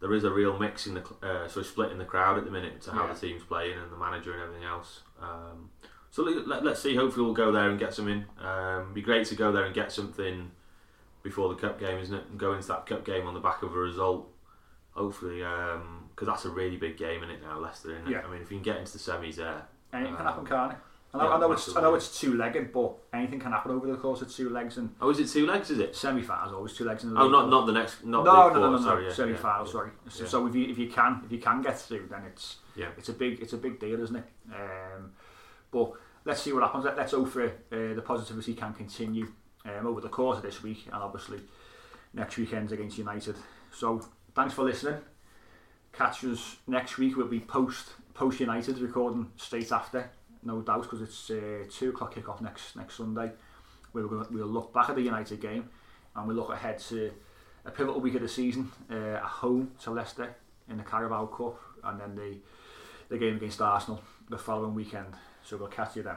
there 0.00 0.12
is 0.12 0.24
a 0.24 0.30
real 0.30 0.58
mix 0.58 0.86
in 0.86 0.94
the 0.94 1.02
uh, 1.22 1.48
so 1.48 1.62
split 1.62 1.92
in 1.92 1.98
the 1.98 2.04
crowd 2.04 2.38
at 2.38 2.44
the 2.44 2.50
minute 2.50 2.80
to 2.82 2.90
how 2.92 3.06
Yeah. 3.06 3.12
the 3.12 3.20
team's 3.20 3.42
playing 3.44 3.78
and 3.78 3.90
the 3.92 3.96
manager 3.96 4.32
and 4.32 4.42
everything 4.42 4.64
else. 4.64 5.00
Um, 5.20 5.70
so 6.10 6.22
let, 6.22 6.66
us 6.66 6.82
see. 6.82 6.94
Hopefully, 6.94 7.24
we'll 7.24 7.34
go 7.34 7.50
there 7.52 7.70
and 7.70 7.78
get 7.78 7.92
something. 7.92 8.24
Um, 8.38 8.92
be 8.94 9.02
great 9.02 9.26
to 9.28 9.34
go 9.34 9.50
there 9.50 9.64
and 9.64 9.74
get 9.74 9.92
something 9.92 10.50
before 11.24 11.48
the 11.48 11.56
cup 11.56 11.80
game, 11.80 11.98
isn't 11.98 12.14
it? 12.14 12.24
And 12.30 12.38
go 12.38 12.52
into 12.52 12.68
that 12.68 12.86
cup 12.86 13.04
game 13.04 13.26
on 13.26 13.34
the 13.34 13.40
back 13.40 13.64
of 13.64 13.74
a 13.74 13.78
result. 13.78 14.28
Hopefully, 14.92 15.38
because 15.38 16.28
that's 16.28 16.44
a 16.44 16.50
really 16.50 16.76
big 16.76 16.96
game 16.96 17.24
in 17.24 17.30
it 17.30 17.42
now, 17.42 17.58
Leicester. 17.58 17.90
Isn't 17.96 18.06
it? 18.06 18.10
Yeah. 18.12 18.22
I 18.24 18.30
mean, 18.30 18.42
if 18.42 18.52
you 18.52 18.58
can 18.58 18.62
get 18.62 18.76
into 18.76 18.92
the 18.92 18.98
semis 18.98 19.34
there, 19.34 19.62
Anything 19.92 20.14
can 20.16 20.26
um, 20.26 20.32
happen, 20.32 20.46
can't 20.46 20.72
it? 20.72 20.78
I 21.12 21.18
know, 21.18 21.24
yeah, 21.24 21.30
I 21.30 21.40
know 21.40 21.52
it's 21.52 21.76
I 21.76 21.80
know 21.80 21.94
it's 21.94 22.20
two 22.20 22.34
legged, 22.36 22.72
but 22.72 22.92
anything 23.12 23.38
can 23.38 23.52
happen 23.52 23.70
over 23.70 23.86
the 23.86 23.96
course 23.96 24.20
of 24.20 24.32
two 24.32 24.50
legs 24.50 24.78
and 24.78 24.94
Oh, 25.00 25.10
is 25.10 25.20
it 25.20 25.28
two 25.28 25.46
legs? 25.46 25.70
Is 25.70 25.78
it? 25.78 25.94
semi 25.94 26.22
finals 26.22 26.52
always 26.52 26.76
two 26.76 26.84
legs 26.84 27.04
in 27.04 27.14
the 27.14 27.20
Oh, 27.20 27.28
not 27.28 27.48
not 27.50 27.66
the 27.66 27.72
next. 27.72 28.04
Not 28.04 28.24
no, 28.24 28.32
the 28.52 28.54
no, 28.54 28.60
no, 28.60 28.70
no, 28.72 28.76
no, 28.78 28.82
sorry, 28.82 29.06
yeah, 29.06 29.12
semi 29.12 29.32
yeah, 29.32 29.36
final. 29.38 29.64
yeah. 29.66 29.72
Sorry. 29.72 29.90
So, 30.08 30.24
so 30.24 30.46
if 30.48 30.54
you 30.56 30.66
if 30.68 30.76
you 30.78 30.88
can 30.88 31.22
if 31.24 31.30
you 31.30 31.38
can 31.38 31.62
get 31.62 31.78
through, 31.78 32.08
then 32.10 32.24
it's 32.24 32.56
Yeah. 32.74 32.88
it's 32.98 33.08
a 33.08 33.12
big 33.12 33.40
it's 33.40 33.52
a 33.52 33.58
big 33.58 33.78
deal, 33.78 34.00
isn't 34.02 34.16
it? 34.16 34.24
Um, 34.52 35.12
but 35.70 35.92
let's 36.24 36.42
see 36.42 36.52
what 36.52 36.64
happens. 36.64 36.84
Let, 36.84 36.96
let's 36.96 37.12
hope 37.12 37.28
for 37.28 37.44
uh, 37.44 37.50
the 37.70 38.02
positivity 38.04 38.54
can 38.54 38.74
continue 38.74 39.28
um, 39.64 39.86
over 39.86 40.00
the 40.00 40.08
course 40.08 40.38
of 40.38 40.42
this 40.42 40.62
week, 40.62 40.86
and 40.86 41.02
obviously 41.02 41.40
next 42.12 42.36
weekend's 42.36 42.72
against 42.72 42.98
United. 42.98 43.36
So 43.72 44.06
thanks 44.34 44.54
for 44.54 44.64
listening. 44.64 45.00
Catch 45.92 46.24
us 46.24 46.56
next 46.66 46.98
week. 46.98 47.16
We'll 47.16 47.26
be 47.26 47.40
post 47.40 47.90
post 48.14 48.40
United 48.40 48.78
recording 48.78 49.30
straight 49.36 49.72
after, 49.72 50.10
no 50.42 50.60
doubt, 50.62 50.82
because 50.82 51.02
it's 51.02 51.30
uh, 51.30 51.64
two 51.70 51.90
o'clock 51.90 52.14
kick 52.14 52.28
off 52.28 52.40
next 52.40 52.76
next 52.76 52.96
Sunday. 52.96 53.32
We'll 53.92 54.26
we'll 54.30 54.46
look 54.46 54.72
back 54.72 54.88
at 54.88 54.96
the 54.96 55.02
United 55.02 55.40
game, 55.40 55.68
and 56.16 56.26
we'll 56.26 56.36
look 56.36 56.50
ahead 56.50 56.78
to 56.90 57.12
a 57.64 57.70
pivotal 57.70 58.00
week 58.00 58.14
of 58.16 58.22
the 58.22 58.28
season 58.28 58.70
uh, 58.90 59.16
at 59.16 59.22
home 59.22 59.72
to 59.82 59.90
Leicester 59.90 60.34
in 60.68 60.76
the 60.78 60.82
Carabao 60.82 61.26
Cup, 61.26 61.60
and 61.84 62.00
then 62.00 62.14
the 62.16 62.36
the 63.08 63.18
game 63.18 63.36
against 63.36 63.60
Arsenal 63.60 64.00
the 64.28 64.38
following 64.38 64.74
weekend. 64.74 65.14
So 65.44 65.56
we'll 65.56 65.68
catch 65.68 65.96
you 65.96 66.02
then. 66.02 66.16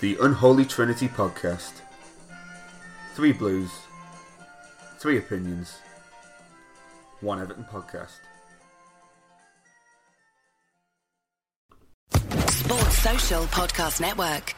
The 0.00 0.16
Unholy 0.20 0.64
Trinity 0.64 1.08
Podcast. 1.08 1.72
Three 3.16 3.32
blues, 3.32 3.70
three 4.98 5.18
opinions, 5.18 5.78
one 7.20 7.40
Everton 7.40 7.64
podcast. 7.64 8.20
Sports 12.48 12.98
Social 12.98 13.42
Podcast 13.46 14.00
Network. 14.00 14.54